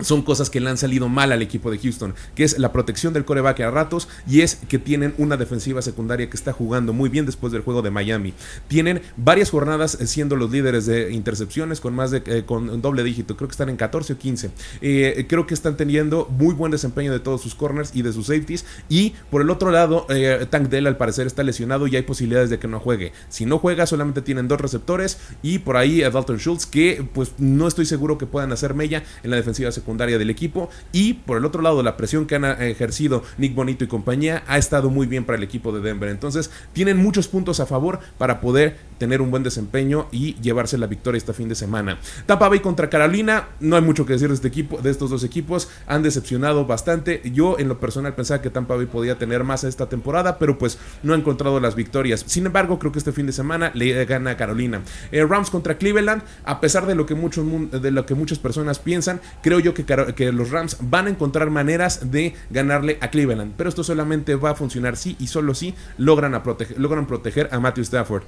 son 0.01 0.23
cosas 0.23 0.51
que 0.51 0.61
le 0.61 0.71
han 0.71 0.77
salido 0.77 1.09
mal 1.09 1.33
al 1.33 1.43
equipo 1.43 1.71
de 1.71 1.79
Houston, 1.79 2.15
que 2.35 2.45
es 2.45 2.59
la 2.59 2.73
protección 2.73 3.13
del 3.13 3.25
coreback 3.25 3.61
a 3.61 3.71
ratos 3.71 4.09
y 4.29 4.43
es 4.43 4.57
que 4.69 4.79
tienen 4.79 5.15
una 5.19 5.37
defensiva 5.37 5.83
secundaria 5.83 6.29
que 6.29 6.37
está 6.37 6.53
jugando 6.53 6.93
muy 6.93 7.09
bien 7.09 7.27
después 7.27 7.53
del 7.53 7.63
juego 7.63 7.83
de 7.83 7.91
Miami. 7.91 8.35
Tienen 8.69 9.03
varias 9.17 9.51
jornadas 9.51 9.99
eh, 10.01 10.07
siendo 10.07 10.37
los 10.37 10.51
líderes 10.51 10.87
de 10.87 11.13
intercepciones 11.13 11.81
con 11.81 11.95
más 11.95 12.11
de 12.11 12.23
eh, 12.27 12.45
con 12.45 12.81
doble 12.83 13.03
dígito, 13.03 13.37
creo 13.37 13.49
que 13.49 13.53
están 13.53 13.69
en 13.69 13.77
14 13.77 14.13
o 14.13 14.19
15. 14.19 14.51
Eh, 14.81 15.27
creo 15.29 15.47
que 15.47 15.55
están 15.55 15.77
teniendo 15.77 16.27
muy 16.31 16.55
buen 16.55 16.73
desempeño 16.73 17.13
de 17.13 17.21
todos 17.21 17.41
sus 17.41 17.55
corners 17.55 17.91
y 17.95 18.03
de 18.03 18.13
sus 18.13 18.27
safeties 18.27 18.65
y 18.89 19.15
por 19.31 19.43
el 19.43 19.51
otro 19.51 19.71
lado 19.71 20.07
Tank 20.51 20.69
Dell 20.69 20.87
al 20.87 20.97
parecer 20.97 21.27
está 21.27 21.43
lesionado 21.43 21.87
y 21.87 21.97
hay 21.97 22.03
posibilidades 22.03 22.51
de 22.51 22.59
que 22.59 22.69
no 22.69 22.81
juegue. 22.81 23.13
Si 23.29 23.47
no 23.47 23.59
juega 23.59 23.87
solamente 23.87 24.23
tienen 24.23 24.49
dos 24.49 24.61
receptores 24.61 25.19
y 25.43 25.59
por 25.59 25.77
ahí 25.77 26.03
a 26.03 26.11
Dalton 26.11 26.39
Schultz 26.39 26.67
que 26.67 27.07
pues 27.15 27.33
no 27.39 27.67
estoy 27.67 27.87
seguro 27.87 28.19
que 28.19 28.27
puedan 28.27 28.53
hacer 28.53 28.75
mella 28.75 29.03
en 29.23 29.31
la 29.31 29.37
defensiva 29.37 29.73
secundaria 29.73 29.86
del 29.87 30.31
equipo 30.31 30.69
y 30.93 31.15
por 31.15 31.39
el 31.39 31.45
otro 31.45 31.63
lado 31.63 31.83
la 31.83 31.97
presión 31.97 32.27
que 32.27 32.35
han 32.35 32.45
eh, 32.45 32.71
ejercido 32.71 33.23
Nick 33.39 33.55
Bonito 33.55 33.85
y 33.85 33.87
compañía 33.87 34.43
ha 34.47 34.59
estado 34.59 34.91
muy 34.91 35.07
bien 35.07 35.25
para 35.25 35.39
el 35.39 35.45
equipo 35.45 35.73
de 35.73 35.81
Denver. 35.81 36.09
Entonces 36.09 36.51
tienen 36.73 36.97
muchos 36.97 37.29
puntos 37.29 37.61
a 37.61 37.67
favor 37.67 38.01
para 38.19 38.41
poder 38.41 38.77
tener 38.99 39.21
un 39.21 39.31
buen 39.31 39.43
desempeño 39.43 40.09
y 40.11 40.35
llevarse 40.41 40.79
la 40.79 40.87
victoria 40.87 41.19
este 41.19 41.33
fin 41.33 41.49
de 41.49 41.55
semana. 41.55 41.99
Tampa 42.27 42.49
Bay 42.49 42.61
contra 42.61 42.91
Carolina, 42.91 43.49
no 43.61 43.77
hay 43.77 43.83
mucho 43.83 44.07
que 44.07 44.15
decir 44.15 44.29
de 44.29 44.35
este 44.35 44.49
equipo, 44.49 44.79
de 44.79 44.91
estos 44.91 45.11
dos 45.11 45.23
equipos, 45.25 45.69
han 45.87 46.03
decepcionado 46.03 46.67
bastante. 46.67 47.23
Yo 47.33 47.59
en 47.59 47.69
lo 47.69 47.79
personal 47.79 48.15
pensaba 48.15 48.43
que 48.43 48.51
Tampa 48.51 48.77
Bay 48.77 48.87
podía 48.87 49.19
tener 49.19 49.45
más 49.45 49.65
esta 49.65 49.89
temporada, 49.89 50.39
pero 50.39 50.59
pues 50.59 50.79
no 51.03 51.13
ha 51.13 51.17
encontrado 51.17 51.61
las 51.61 51.75
victorias. 51.75 52.25
Sin 52.27 52.47
embargo, 52.47 52.79
creo 52.79 52.93
que 52.93 52.99
este 52.99 53.13
fin 53.13 53.27
de 53.27 53.33
semana 53.33 53.71
le 53.75 54.05
gana 54.05 54.33
a 54.33 54.37
Carolina. 54.37 54.83
Eh, 55.13 55.25
Rams 55.25 55.51
contra 55.51 55.79
Cleveland, 55.79 56.23
a 56.45 56.61
pesar 56.61 56.87
de 56.87 56.95
lo 56.95 57.07
que 57.07 57.15
muchos 57.15 57.47
de 57.71 57.91
lo 57.91 58.07
que 58.07 58.15
muchas 58.15 58.39
personas 58.39 58.79
piensan, 58.79 59.21
creo 59.43 59.61
yo 59.61 59.75
que, 59.85 60.15
que 60.15 60.33
los 60.33 60.51
Rams 60.51 60.79
van 60.81 61.07
a 61.07 61.11
encontrar 61.11 61.51
maneras 61.51 62.11
de 62.11 62.35
ganarle 62.51 62.99
a 63.01 63.11
Cleveland, 63.11 63.55
pero 63.57 63.69
esto 63.69 63.85
solamente 63.85 64.35
va 64.35 64.51
a 64.51 64.55
funcionar 64.55 64.97
si 64.97 65.17
y 65.21 65.29
solo 65.29 65.55
si 65.55 65.75
logran, 65.99 66.41
logran 66.77 67.07
proteger 67.07 67.49
a 67.53 67.61
Matthew 67.61 67.83
Stafford. 67.85 68.25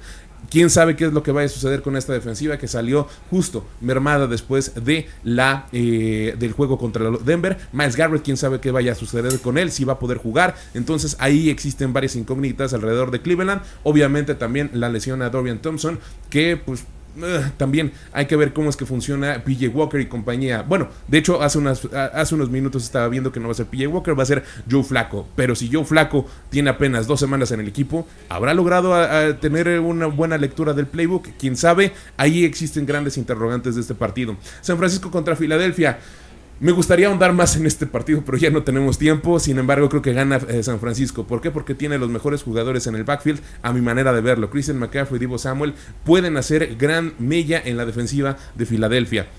Quién 0.49 0.69
sabe 0.69 0.95
qué 0.95 1.05
es 1.05 1.13
lo 1.13 1.21
que 1.21 1.31
vaya 1.31 1.47
a 1.47 1.49
suceder 1.49 1.81
con 1.81 1.97
esta 1.97 2.13
defensiva 2.13 2.57
que 2.57 2.67
salió 2.67 3.07
justo 3.29 3.67
mermada 3.81 4.25
después 4.27 4.73
de 4.83 5.07
la 5.23 5.67
eh, 5.71 6.35
del 6.39 6.53
juego 6.53 6.77
contra 6.77 7.09
Denver. 7.23 7.57
Miles 7.73 7.95
Garrett, 7.95 8.23
quién 8.23 8.37
sabe 8.37 8.59
qué 8.59 8.71
vaya 8.71 8.93
a 8.93 8.95
suceder 8.95 9.39
con 9.41 9.57
él, 9.57 9.71
si 9.71 9.83
va 9.83 9.93
a 9.93 9.99
poder 9.99 10.17
jugar. 10.17 10.55
Entonces 10.73 11.17
ahí 11.19 11.49
existen 11.49 11.93
varias 11.93 12.15
incógnitas 12.15 12.73
alrededor 12.73 13.11
de 13.11 13.21
Cleveland. 13.21 13.61
Obviamente 13.83 14.35
también 14.35 14.71
la 14.73 14.89
lesión 14.89 15.21
a 15.21 15.29
Dorian 15.29 15.59
Thompson, 15.59 15.99
que 16.29 16.57
pues 16.57 16.85
Ugh, 17.17 17.51
también 17.57 17.91
hay 18.13 18.25
que 18.25 18.35
ver 18.35 18.53
cómo 18.53 18.69
es 18.69 18.77
que 18.77 18.85
funciona 18.85 19.43
PJ 19.43 19.67
Walker 19.69 19.99
y 19.99 20.05
compañía. 20.05 20.61
Bueno, 20.61 20.89
de 21.07 21.17
hecho, 21.17 21.41
hace, 21.41 21.59
hace 21.93 22.35
unos 22.35 22.49
minutos 22.49 22.83
estaba 22.83 23.07
viendo 23.07 23.31
que 23.31 23.39
no 23.39 23.47
va 23.47 23.51
a 23.51 23.55
ser 23.55 23.65
PJ 23.65 23.87
Walker, 23.87 24.17
va 24.17 24.23
a 24.23 24.27
ser 24.27 24.43
Joe 24.69 24.83
Flaco. 24.83 25.27
Pero 25.35 25.55
si 25.55 25.69
Joe 25.71 25.85
Flaco 25.85 26.25
tiene 26.49 26.69
apenas 26.69 27.07
dos 27.07 27.19
semanas 27.19 27.51
en 27.51 27.59
el 27.59 27.67
equipo, 27.67 28.07
¿habrá 28.29 28.53
logrado 28.53 28.93
tener 29.37 29.79
una 29.79 30.07
buena 30.07 30.37
lectura 30.37 30.73
del 30.73 30.87
playbook? 30.87 31.27
Quién 31.39 31.55
sabe, 31.57 31.93
ahí 32.17 32.45
existen 32.45 32.85
grandes 32.85 33.17
interrogantes 33.17 33.75
de 33.75 33.81
este 33.81 33.95
partido. 33.95 34.37
San 34.61 34.77
Francisco 34.77 35.11
contra 35.11 35.35
Filadelfia. 35.35 35.99
Me 36.61 36.73
gustaría 36.73 37.07
ahondar 37.07 37.31
más 37.31 37.55
en 37.55 37.65
este 37.65 37.85
partido, 37.85 38.21
pero 38.25 38.37
ya 38.37 38.49
no 38.49 38.63
tenemos 38.63 38.97
tiempo. 38.97 39.39
Sin 39.39 39.59
embargo, 39.59 39.87
creo 39.87 40.01
que 40.01 40.11
gana 40.11 40.41
eh, 40.49 40.61
San 40.61 40.81
Francisco. 40.81 41.25
¿Por 41.25 41.39
qué? 41.39 41.51
Porque 41.51 41.73
tiene 41.73 41.97
los 41.97 42.09
mejores 42.09 42.43
jugadores 42.43 42.85
en 42.85 42.95
el 42.95 43.05
backfield, 43.05 43.39
a 43.61 43.71
mi 43.71 43.79
manera 43.79 44.11
de 44.11 44.19
verlo. 44.19 44.49
Christian 44.49 44.77
McCaffrey 44.77 45.15
y 45.15 45.19
Divo 45.19 45.37
Samuel 45.37 45.73
pueden 46.03 46.35
hacer 46.35 46.75
gran 46.75 47.13
mella 47.17 47.61
en 47.63 47.77
la 47.77 47.85
defensiva 47.85 48.35
de 48.55 48.65
Filadelfia. 48.65 49.29